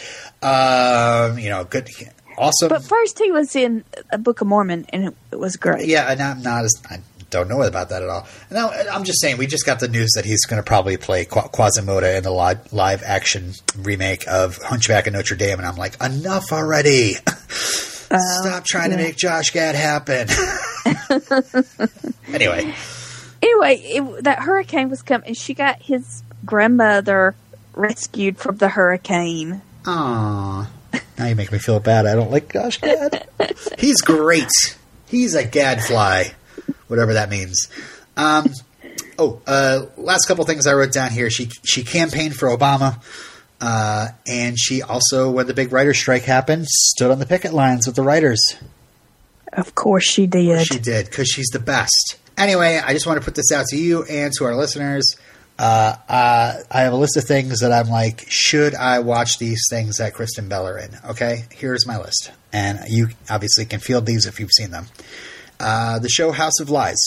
Um, 0.42 1.38
you 1.38 1.50
know, 1.50 1.66
good, 1.66 1.90
awesome. 2.38 2.70
But 2.70 2.84
first, 2.84 3.20
he 3.20 3.32
was 3.32 3.54
in 3.56 3.84
a 4.10 4.18
Book 4.18 4.40
of 4.40 4.48
Mormon, 4.48 4.86
and 4.90 5.10
it, 5.10 5.16
it 5.32 5.40
was 5.40 5.58
great. 5.58 5.88
yeah, 5.88 6.10
and 6.10 6.22
I'm 6.22 6.42
not 6.42 6.64
as. 6.64 6.82
I 6.90 7.00
don't 7.32 7.48
know 7.50 7.62
about 7.64 7.90
that 7.90 8.04
at 8.04 8.10
all. 8.10 8.28
And 8.50 8.58
now 8.58 8.70
I'm 8.92 9.04
just 9.04 9.20
saying, 9.22 9.38
we 9.38 9.48
just 9.48 9.66
got 9.66 9.80
the 9.80 9.88
news 9.88 10.12
that 10.16 10.26
he's 10.26 10.46
going 10.46 10.62
to 10.62 10.66
probably 10.66 10.98
play 10.98 11.26
Qu- 11.26 11.50
Quasimodo 11.50 12.16
in 12.18 12.24
the 12.24 12.32
live, 12.32 12.72
live 12.72 13.02
action 13.04 13.54
remake 13.80 14.28
of 14.28 14.58
Hunchback 14.58 15.08
of 15.08 15.14
Notre 15.14 15.36
Dame, 15.36 15.58
and 15.60 15.68
I'm 15.68 15.78
like, 15.78 16.02
enough 16.04 16.52
already. 16.52 17.14
Oh, 18.14 18.18
Stop 18.42 18.66
trying 18.66 18.90
to 18.90 18.98
make 18.98 19.16
Josh 19.16 19.52
Gad 19.52 19.74
happen. 19.74 20.28
anyway, 22.28 22.74
Anyway, 23.42 23.76
it, 23.78 24.24
that 24.26 24.40
hurricane 24.40 24.90
was 24.90 25.02
coming, 25.02 25.28
and 25.30 25.38
she 25.38 25.54
got 25.54 25.82
his 25.82 26.22
grandmother 26.46 27.36
rescued 27.74 28.38
from 28.38 28.58
the 28.58 28.68
hurricane. 28.70 29.62
Aw. 29.86 30.70
Now 31.18 31.26
you 31.26 31.36
make 31.36 31.52
me 31.52 31.58
feel 31.58 31.80
bad. 31.80 32.06
I 32.06 32.14
don't 32.16 32.30
like 32.32 32.52
Josh 32.54 32.80
Gad. 32.82 33.28
He's 33.80 34.02
great. 34.02 34.50
He's 35.08 35.34
a 35.34 35.44
gadfly, 35.46 36.26
whatever 36.92 37.14
that 37.14 37.30
means. 37.30 37.70
Um, 38.18 38.52
oh, 39.18 39.42
uh, 39.48 39.86
last 39.98 40.26
couple 40.28 40.44
things 40.46 40.68
I 40.68 40.74
wrote 40.74 40.92
down 40.92 41.12
here. 41.12 41.30
She 41.30 41.50
she 41.64 41.84
campaigned 41.84 42.36
for 42.36 42.50
Obama, 42.50 43.02
uh, 43.62 44.10
and 44.28 44.60
she 44.60 44.82
also, 44.82 45.32
when 45.32 45.48
the 45.48 45.54
big 45.54 45.72
writer 45.72 45.94
strike 45.94 46.24
happened, 46.24 46.68
stood 46.68 47.10
on 47.10 47.20
the 47.20 47.26
picket 47.26 47.54
lines 47.54 47.88
with 47.88 47.96
the 47.96 48.04
writers. 48.04 48.42
Of 49.54 49.74
course, 49.74 50.04
she 50.04 50.28
did. 50.28 50.68
She 50.68 50.80
did 50.80 51.06
because 51.06 51.30
she's 51.30 51.48
the 51.48 51.60
best. 51.60 52.20
Anyway, 52.38 52.82
I 52.84 52.94
just 52.94 53.08
want 53.08 53.20
to 53.20 53.26
put 53.26 53.36
this 53.36 53.52
out 53.52 53.66
to 53.68 53.78
you 53.78 54.04
and 54.04 54.34
to 54.38 54.46
our 54.46 54.56
listeners. 54.56 55.16
Uh, 55.60 55.96
uh, 56.10 56.54
I 56.72 56.82
have 56.82 56.94
a 56.94 56.96
list 56.98 57.18
of 57.18 57.24
things 57.26 57.60
that 57.60 57.72
I'm 57.72 57.90
like, 57.90 58.26
should 58.28 58.74
I 58.74 59.00
watch 59.00 59.38
these 59.38 59.62
things 59.70 59.98
that 59.98 60.14
Kristen 60.14 60.50
Bell 60.50 60.68
are 60.68 60.78
in? 60.78 60.90
Okay, 61.12 61.46
here's 61.52 61.86
my 61.86 61.98
list, 61.98 62.32
and 62.52 62.80
you 62.88 63.10
obviously 63.30 63.66
can 63.66 63.80
field 63.80 64.06
these 64.06 64.26
if 64.26 64.40
you've 64.40 64.52
seen 64.52 64.72
them. 64.72 64.88
Uh, 65.62 66.00
the 66.00 66.10
show 66.10 66.32
House 66.32 66.60
of 66.60 66.70
Lies, 66.70 66.98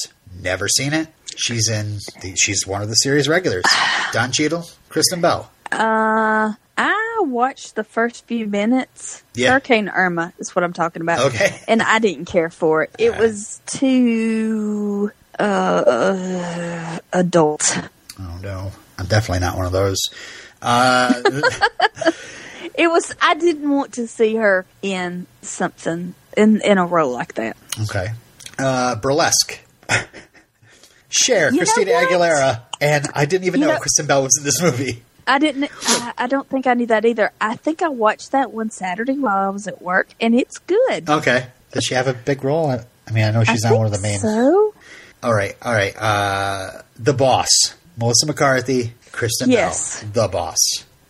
never 0.41 0.69
seen 0.69 0.93
it. 0.93 1.09
She's 1.37 1.69
in. 1.69 1.99
The, 2.23 2.35
she's 2.37 2.67
one 2.67 2.83
of 2.83 2.89
the 2.89 2.95
series 2.95 3.29
regulars. 3.29 3.65
Don 4.13 4.31
Cheadle, 4.31 4.65
Kristen 4.89 5.21
Bell. 5.21 5.51
Uh, 5.73 6.53
I 6.79 7.21
watched 7.23 7.75
the 7.75 7.83
first 7.85 8.27
few 8.27 8.47
minutes. 8.47 9.25
Yeah. 9.35 9.51
Hurricane 9.51 9.89
Irma 9.89 10.33
is 10.39 10.55
what 10.55 10.63
I'm 10.65 10.73
talking 10.73 11.03
about. 11.03 11.21
Okay. 11.33 11.59
And 11.67 11.83
I 11.83 11.99
didn't 11.99 12.27
care 12.27 12.51
for 12.51 12.85
it. 12.85 12.95
It 12.99 13.11
Alright. 13.11 13.21
was 13.21 13.61
too 13.67 15.11
uh, 15.39 16.99
adult. 17.13 17.79
Oh 18.21 18.39
no, 18.43 18.71
I'm 18.99 19.07
definitely 19.07 19.41
not 19.41 19.57
one 19.57 19.67
of 19.67 19.73
those. 19.73 19.99
Uh, 20.63 21.21
It 22.77 22.89
was. 22.89 23.15
I 23.23 23.35
didn't 23.35 23.71
want 23.71 23.93
to 23.95 24.09
see 24.09 24.35
her 24.35 24.67
in 24.83 25.29
something 25.43 26.15
in 26.37 26.61
in 26.63 26.77
a 26.79 26.85
role 26.87 27.13
like 27.13 27.35
that. 27.35 27.57
okay, 27.83 28.09
uh, 28.59 28.97
burlesque. 28.97 29.61
Cher, 31.11 31.53
You 31.53 31.59
Christina? 31.59 31.93
Aguilera, 31.93 32.63
and 32.81 33.07
I 33.15 33.25
didn't 33.25 33.47
even 33.47 33.61
You 33.61 33.67
know, 33.69 33.75
know- 33.75 33.81
Kristen 33.81 34.07
Bell 34.07 34.23
was 34.23 34.37
in 34.39 34.45
this 34.45 34.61
movie. 34.61 35.03
I 35.27 35.39
didn't. 35.39 35.71
I, 35.87 36.13
I 36.19 36.27
don't 36.27 36.47
think 36.51 36.67
I 36.67 36.75
knew 36.75 36.85
that 36.87 37.07
either. 37.07 37.33
I 37.41 37.57
think 37.57 37.81
I 37.81 37.89
watched 37.89 38.33
that 38.33 38.53
one 38.53 38.69
Saturday 38.71 39.15
while 39.19 39.47
I 39.47 39.49
was 39.49 39.67
at 39.67 39.81
work, 39.81 40.09
and 40.21 40.35
it's 40.35 40.59
good. 40.59 41.09
Okay, 41.09 41.47
does 41.73 41.85
she 41.85 41.95
have 41.95 42.09
a 42.09 42.13
big 42.13 42.45
role? 42.45 42.67
I 42.69 42.85
I 43.09 43.13
mean, 43.13 43.25
I 43.25 43.31
know 43.31 43.43
she's 43.43 43.65
I 43.65 43.71
not 43.71 43.77
one 43.79 43.87
of 43.87 43.93
the 43.93 44.01
main. 44.01 44.19
So 44.19 44.75
All 45.23 45.33
right, 45.33 45.57
all 45.63 45.73
right. 45.73 45.95
Uh, 45.97 46.83
the 46.99 47.15
boss, 47.15 47.49
Melissa 47.97 48.27
McCarthy, 48.27 48.93
Kristen 49.13 49.51
Yes. 49.51 50.03
Bell, 50.05 50.25
the 50.27 50.33
boss. 50.33 50.59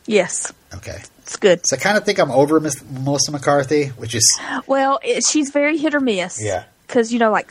yes, 0.07 0.53
Okay, 0.77 1.03
it's 1.19 1.35
good. 1.37 1.63
so 1.67 1.77
I 1.77 1.81
kind 1.81 1.97
of 1.99 2.05
think 2.05 2.21
I'm 2.21 2.31
over 2.31 2.61
Miss 2.61 2.85
Melissa 2.89 3.33
McCarthy, 3.33 3.87
which 3.89 4.15
is 4.15 4.39
Well, 4.69 5.01
it, 5.03 5.25
she's 5.29 5.51
very 5.51 5.77
hit 5.77 5.93
or 5.93 6.01
miss. 6.01 6.39
Yeah. 6.41 6.65
Because 6.95 7.13
you 7.13 7.19
know, 7.19 7.33
like 7.33 7.51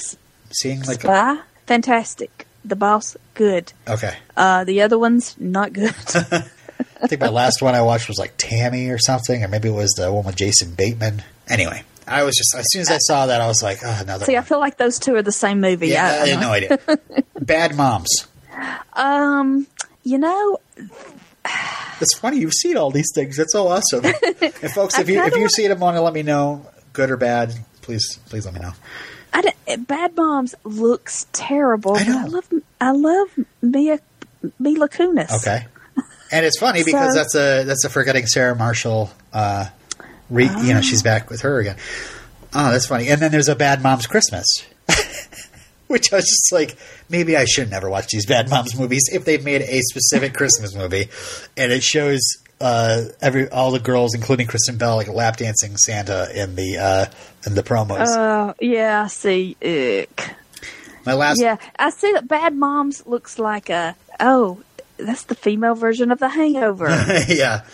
seeing 0.52 0.82
like. 0.84 1.02
Spy, 1.02 1.38
fantastic. 1.66 2.48
The 2.64 2.78
boss, 2.78 3.18
good. 3.34 3.74
okay, 3.86 4.16
Uh, 4.38 4.64
the 4.64 4.82
other 4.84 4.98
ones, 4.98 5.36
not 5.38 5.74
good. 5.74 5.94
I 7.02 7.08
think 7.08 7.20
my 7.20 7.28
last 7.28 7.62
one 7.62 7.76
I 7.76 7.82
watched 7.82 8.08
was 8.08 8.18
like 8.18 8.36
Tammy 8.38 8.90
or 8.90 8.98
something, 8.98 9.44
or 9.44 9.50
maybe 9.50 9.68
it 9.68 9.74
was 9.74 9.92
the 9.98 10.12
one 10.14 10.24
with 10.26 10.38
Jason 10.38 10.74
Bateman. 10.74 11.22
Anyway, 11.50 11.84
I 12.08 12.24
was 12.24 12.38
just 12.38 12.56
as 12.56 12.66
soon 12.72 12.84
as 12.84 12.90
I 12.90 13.00
saw 13.00 13.26
that, 13.26 13.42
I 13.42 13.48
was 13.48 13.62
like, 13.62 13.80
oh, 13.84 13.98
another. 14.02 14.24
See, 14.24 14.38
I 14.38 14.42
feel 14.42 14.60
like 14.60 14.78
those 14.78 14.98
two 14.98 15.14
are 15.16 15.22
the 15.22 15.34
same 15.34 15.60
movie. 15.60 15.90
yeah, 15.90 16.06
I, 16.06 16.24
I, 16.24 16.28
had 16.30 16.40
no 16.40 16.52
idea. 16.52 16.80
Bad 17.42 17.76
Moms. 17.76 18.28
Um, 18.94 19.68
you 20.04 20.18
know, 20.18 20.60
It's 22.00 22.18
funny 22.18 22.38
you've 22.38 22.54
seen 22.54 22.78
all 22.78 22.92
these 22.92 23.12
things. 23.14 23.36
That's 23.36 23.52
so 23.52 23.68
awesome. 23.68 24.06
and 24.42 24.72
folks, 24.72 24.98
if 24.98 25.10
you 25.10 25.22
if 25.22 25.34
you 25.34 25.40
wanna- 25.42 25.50
see 25.50 25.68
them, 25.68 25.80
want 25.80 25.98
to 25.98 26.02
let 26.02 26.14
me 26.14 26.24
know, 26.24 26.66
good 26.94 27.12
or 27.12 27.18
bad, 27.18 27.54
please 27.82 28.20
please 28.28 28.46
let 28.46 28.54
me 28.54 28.62
know. 28.62 28.72
I 29.34 29.42
don't- 29.42 29.88
Bad 29.88 30.16
Moms 30.16 30.54
looks 30.64 31.26
terrible. 31.34 31.96
I 31.98 32.06
I 32.08 32.26
love, 32.26 32.46
I 32.80 32.92
love 32.92 33.28
Mia 33.62 34.00
Mila 34.60 34.88
Kunis. 34.90 35.32
Okay. 35.42 35.66
And 36.32 36.46
it's 36.46 36.60
funny 36.60 36.84
because 36.86 37.14
So- 37.14 37.20
that's 37.20 37.36
a 37.36 37.64
that's 37.66 37.84
a 37.86 37.90
forgetting 37.90 38.28
Sarah 38.28 38.56
Marshall. 38.56 39.12
Uh, 39.34 39.66
re, 40.30 40.46
You 40.46 40.74
know, 40.74 40.82
she's 40.82 41.02
back 41.04 41.30
with 41.30 41.42
her 41.42 41.60
again. 41.60 41.78
Oh, 42.54 42.72
that's 42.72 42.86
funny. 42.86 43.08
And 43.10 43.20
then 43.22 43.32
there's 43.32 43.50
a 43.50 43.56
Bad 43.56 43.82
Moms 43.82 44.06
Christmas, 44.06 44.46
which 45.88 46.14
I 46.14 46.18
was 46.18 46.26
just 46.26 46.52
like, 46.54 46.78
maybe 47.10 47.36
I 47.36 47.46
should 47.46 47.70
never 47.72 47.90
watch 47.90 48.08
these 48.08 48.26
Bad 48.28 48.50
Moms 48.50 48.78
movies 48.78 49.10
if 49.12 49.26
they've 49.26 49.44
made 49.44 49.62
a 49.64 49.80
specific 49.82 50.36
Christmas 50.36 50.76
movie, 50.76 51.10
and 51.58 51.72
it 51.72 51.82
shows 51.84 52.22
uh, 52.64 53.04
every 53.22 53.50
all 53.50 53.72
the 53.72 53.80
girls, 53.80 54.16
including 54.16 54.48
Kristen 54.48 54.78
Bell, 54.78 54.96
like 54.96 55.08
lap 55.10 55.38
dancing 55.38 55.76
Santa 55.78 56.30
in 56.34 56.56
the 56.56 56.78
uh, 56.78 57.06
in 57.46 57.56
the 57.56 57.62
promos. 57.64 58.08
Uh, 58.08 58.54
yeah, 58.62 59.04
I 59.04 59.08
see. 59.08 59.58
Ick. 59.62 60.36
My 61.06 61.14
last, 61.14 61.42
Yeah, 61.42 61.58
I 61.78 61.90
see 61.90 62.14
that 62.14 62.28
Bad 62.30 62.56
Moms 62.56 63.06
looks 63.06 63.38
like 63.38 63.70
a 63.70 63.96
oh, 64.22 64.62
that's 64.98 65.24
the 65.24 65.36
female 65.36 65.76
version 65.76 66.12
of 66.12 66.20
The 66.20 66.30
Hangover. 66.30 66.88
yeah. 67.28 67.66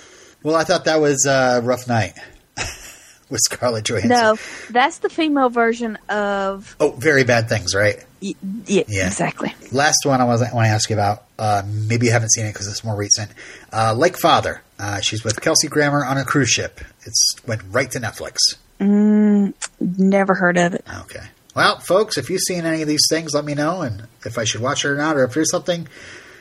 Well, 0.42 0.56
I 0.56 0.64
thought 0.64 0.86
that 0.86 1.00
was 1.00 1.28
uh, 1.28 1.62
Rough 1.64 1.88
Night 1.88 2.14
with 3.30 3.42
Scarlett 3.42 3.86
Johansson. 3.86 4.10
no, 4.10 4.38
that's 4.72 4.98
the 5.00 5.10
female 5.10 5.50
version 5.50 5.98
of 6.10 6.76
Oh, 6.80 6.92
very 6.92 7.24
bad 7.24 7.50
things, 7.50 7.76
right? 7.76 8.04
y- 8.22 8.34
yeah, 8.66 8.84
Yeah. 8.88 9.06
exactly. 9.08 9.54
Last 9.72 9.98
one 10.06 10.22
I 10.22 10.24
was 10.24 10.42
want 10.42 10.66
to 10.66 10.70
ask 10.70 10.90
you 10.90 10.96
about. 10.96 11.26
Uh, 11.38 11.62
maybe 11.68 12.08
you 12.08 12.12
haven't 12.12 12.30
seen 12.32 12.46
it 12.46 12.54
because 12.54 12.68
it's 12.68 12.84
more 12.84 12.96
recent. 12.96 13.30
Uh, 13.72 13.94
like 13.96 14.18
Father, 14.18 14.62
uh, 14.80 15.02
she's 15.02 15.24
with 15.24 15.42
Kelsey 15.42 15.68
Grammer 15.68 16.04
on 16.04 16.18
a 16.18 16.24
cruise 16.24 16.50
ship. 16.50 16.82
It's 17.04 17.36
went 17.46 17.62
right 17.70 17.92
to 17.92 18.00
Netflix. 18.00 18.38
Never 18.80 20.34
heard 20.34 20.58
of 20.58 20.74
it. 20.74 20.86
Okay. 21.02 21.26
Well, 21.56 21.80
folks, 21.80 22.18
if 22.18 22.30
you've 22.30 22.42
seen 22.42 22.66
any 22.66 22.82
of 22.82 22.88
these 22.88 23.06
things, 23.10 23.34
let 23.34 23.44
me 23.44 23.54
know, 23.54 23.82
and 23.82 24.08
if 24.26 24.38
I 24.38 24.46
should 24.46 24.62
watch 24.62 24.86
it 24.86 24.90
or 24.90 24.96
not, 24.96 25.18
or 25.18 25.24
if 25.26 25.34
there's 25.34 25.52
something 25.52 25.88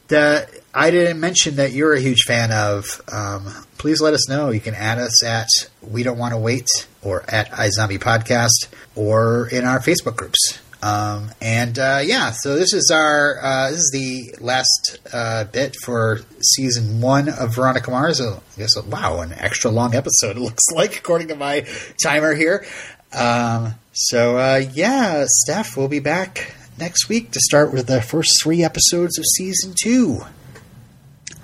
that 0.08 0.48
I 0.72 0.90
didn't 0.90 1.18
mention 1.18 1.56
that 1.56 1.72
you're 1.72 1.94
a 1.94 2.00
huge 2.00 2.22
fan 2.26 2.52
of, 2.52 3.00
um, 3.12 3.46
please 3.78 4.00
let 4.00 4.14
us 4.14 4.28
know. 4.28 4.50
You 4.50 4.60
can 4.60 4.74
add 4.74 4.98
us 4.98 5.24
at 5.24 5.48
We 5.82 6.02
Don't 6.02 6.18
Want 6.18 6.32
to 6.32 6.38
Wait 6.38 6.68
or 7.02 7.24
at 7.28 7.50
iZombie 7.50 7.98
Podcast 7.98 8.68
or 8.94 9.48
in 9.48 9.64
our 9.64 9.80
Facebook 9.80 10.16
groups. 10.16 10.60
Um, 10.80 11.30
and 11.40 11.76
uh, 11.78 12.00
yeah, 12.04 12.30
so 12.30 12.54
this 12.54 12.72
is 12.72 12.90
our 12.94 13.38
uh, 13.42 13.70
this 13.70 13.78
is 13.80 13.90
the 13.92 14.42
last 14.42 14.98
uh, 15.12 15.44
bit 15.44 15.74
for 15.84 16.20
season 16.40 17.00
one 17.00 17.28
of 17.28 17.54
Veronica 17.54 17.90
Mars. 17.90 18.20
I 18.20 18.38
guess 18.56 18.80
wow, 18.86 19.20
an 19.20 19.32
extra 19.32 19.70
long 19.70 19.94
episode. 19.94 20.36
It 20.36 20.40
looks 20.40 20.64
like 20.74 20.96
according 20.96 21.28
to 21.28 21.34
my 21.36 21.66
timer 22.02 22.34
here. 22.34 22.64
Um, 23.12 23.74
so 23.92 24.36
uh, 24.36 24.62
yeah, 24.72 25.24
Steph 25.26 25.76
will 25.76 25.88
be 25.88 26.00
back 26.00 26.54
next 26.78 27.08
week 27.08 27.32
to 27.32 27.40
start 27.40 27.72
with 27.72 27.88
the 27.88 28.00
first 28.00 28.30
three 28.42 28.62
episodes 28.62 29.18
of 29.18 29.24
season 29.26 29.74
two. 29.82 30.20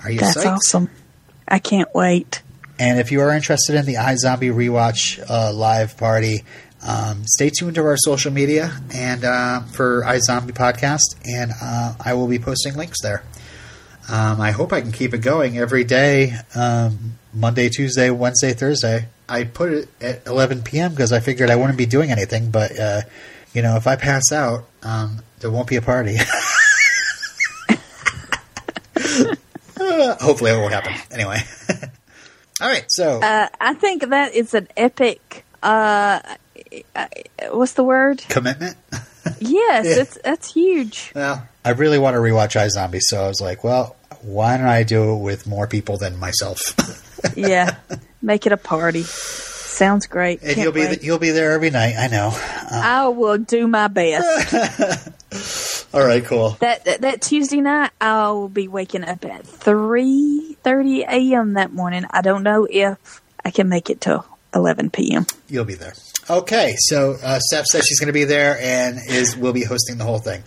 Are 0.03 0.11
you 0.11 0.19
That's 0.19 0.37
psyched? 0.37 0.55
awesome. 0.55 0.89
I 1.47 1.59
can't 1.59 1.93
wait. 1.93 2.41
And 2.77 2.99
if 2.99 3.11
you 3.11 3.21
are 3.21 3.31
interested 3.31 3.75
in 3.75 3.85
the 3.85 3.95
iZombie 3.95 4.53
rewatch 4.53 5.23
uh, 5.29 5.53
live 5.53 5.97
party, 5.97 6.43
um, 6.87 7.23
stay 7.25 7.49
tuned 7.49 7.75
to 7.75 7.81
our 7.85 7.97
social 7.97 8.31
media 8.31 8.79
and 8.93 9.23
uh, 9.23 9.61
for 9.61 10.03
iZombie 10.03 10.51
podcast, 10.51 11.15
and 11.25 11.51
uh, 11.61 11.93
I 12.03 12.13
will 12.13 12.27
be 12.27 12.39
posting 12.39 12.75
links 12.75 13.01
there. 13.01 13.23
Um, 14.09 14.39
I 14.39 14.51
hope 14.51 14.71
I 14.71 14.81
can 14.81 14.91
keep 14.91 15.13
it 15.15 15.19
going 15.19 15.57
every 15.57 15.83
day, 15.83 16.35
um, 16.53 17.13
Monday, 17.33 17.69
Tuesday, 17.69 18.11
Wednesday, 18.11 18.53
Thursday. 18.53 19.07
I 19.27 19.45
put 19.45 19.71
it 19.73 19.89
at 19.99 20.27
11 20.27 20.61
p.m. 20.61 20.91
because 20.91 21.11
I 21.11 21.19
figured 21.19 21.49
I 21.49 21.55
wouldn't 21.55 21.77
be 21.79 21.87
doing 21.87 22.11
anything, 22.11 22.51
but 22.51 22.77
uh, 22.79 23.01
you 23.53 23.63
know, 23.63 23.75
if 23.77 23.87
I 23.87 23.95
pass 23.95 24.31
out, 24.31 24.65
um, 24.83 25.21
there 25.39 25.49
won't 25.49 25.67
be 25.67 25.77
a 25.77 25.81
party. 25.81 26.17
Hopefully, 29.77 30.51
it 30.51 30.57
won't 30.57 30.73
happen. 30.73 30.93
Anyway. 31.11 31.37
All 32.61 32.69
right, 32.69 32.85
so 32.89 33.21
Uh, 33.21 33.49
I 33.59 33.73
think 33.73 34.07
that 34.09 34.33
is 34.33 34.53
an 34.53 34.67
epic. 34.77 35.45
Uh, 35.61 36.19
uh, 36.95 37.07
what's 37.51 37.73
the 37.73 37.83
word? 37.83 38.23
commitment. 38.29 38.75
Yes, 39.39 39.85
Yeah. 39.87 40.01
it's 40.03 40.17
that's 40.23 40.53
huge. 40.53 41.11
Well, 41.15 41.47
I 41.65 41.71
really 41.71 41.97
want 41.97 42.13
to 42.13 42.19
rewatch 42.19 42.55
iZombie, 42.55 42.99
so 43.01 43.23
I 43.23 43.27
was 43.27 43.41
like, 43.41 43.63
well, 43.63 43.95
why 44.21 44.55
don't 44.55 44.67
I 44.67 44.83
do 44.83 45.13
it 45.15 45.17
with 45.17 45.47
more 45.47 45.65
people 45.67 45.97
than 45.97 46.17
myself? 46.19 46.59
Yeah, 47.35 47.77
make 48.21 48.45
it 48.45 48.51
a 48.51 48.57
party. 48.57 49.01
Sounds 49.01 50.05
great. 50.05 50.41
and 50.43 50.51
Can't 50.53 50.59
you'll 50.59 50.71
be 50.73 50.81
wait. 50.85 51.01
you'll 51.03 51.17
be 51.17 51.31
there 51.31 51.53
every 51.53 51.71
night. 51.71 51.95
I 51.97 52.05
know. 52.07 52.29
I 52.71 53.07
will 53.07 53.39
do 53.39 53.67
my 53.67 53.87
best. 53.87 55.09
All 55.93 56.05
right, 56.05 56.23
cool. 56.23 56.51
that, 56.59 56.85
that 56.85 57.01
that 57.01 57.21
Tuesday 57.23 57.61
night, 57.61 57.89
I 57.99 58.29
will 58.29 58.47
be 58.49 58.67
waking 58.67 59.03
up 59.05 59.25
at 59.25 59.43
three 59.47 60.55
thirty 60.63 61.01
a.m. 61.01 61.53
that 61.53 61.73
morning. 61.73 62.05
I 62.11 62.21
don't 62.21 62.43
know 62.43 62.67
if 62.69 63.21
I 63.43 63.49
can 63.49 63.69
make 63.69 63.89
it 63.89 64.01
till 64.01 64.23
eleven 64.53 64.91
p.m. 64.91 65.25
You'll 65.49 65.65
be 65.65 65.73
there. 65.75 65.93
Okay, 66.29 66.75
so 66.77 67.17
uh, 67.23 67.39
Steph 67.39 67.65
says 67.65 67.85
she's 67.85 67.99
going 67.99 68.07
to 68.07 68.13
be 68.13 68.23
there 68.23 68.57
and 68.59 68.99
is 69.07 69.37
will 69.37 69.53
be 69.53 69.63
hosting 69.63 69.97
the 69.97 70.03
whole 70.03 70.19
thing. 70.19 70.41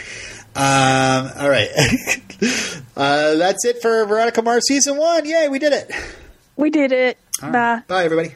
Um, 0.57 1.31
all 1.39 1.49
right, 1.49 1.69
uh, 2.97 3.35
that's 3.37 3.65
it 3.65 3.81
for 3.81 4.05
Veronica 4.07 4.43
Mars 4.43 4.65
season 4.67 4.97
one. 4.97 5.25
Yay, 5.25 5.49
we 5.49 5.59
did 5.61 5.73
it. 5.73 5.91
We 6.57 6.71
did 6.71 6.91
it. 6.91 7.19
All 7.43 7.51
Bye. 7.51 7.83
Bye, 7.87 8.05
everybody. 8.05 8.35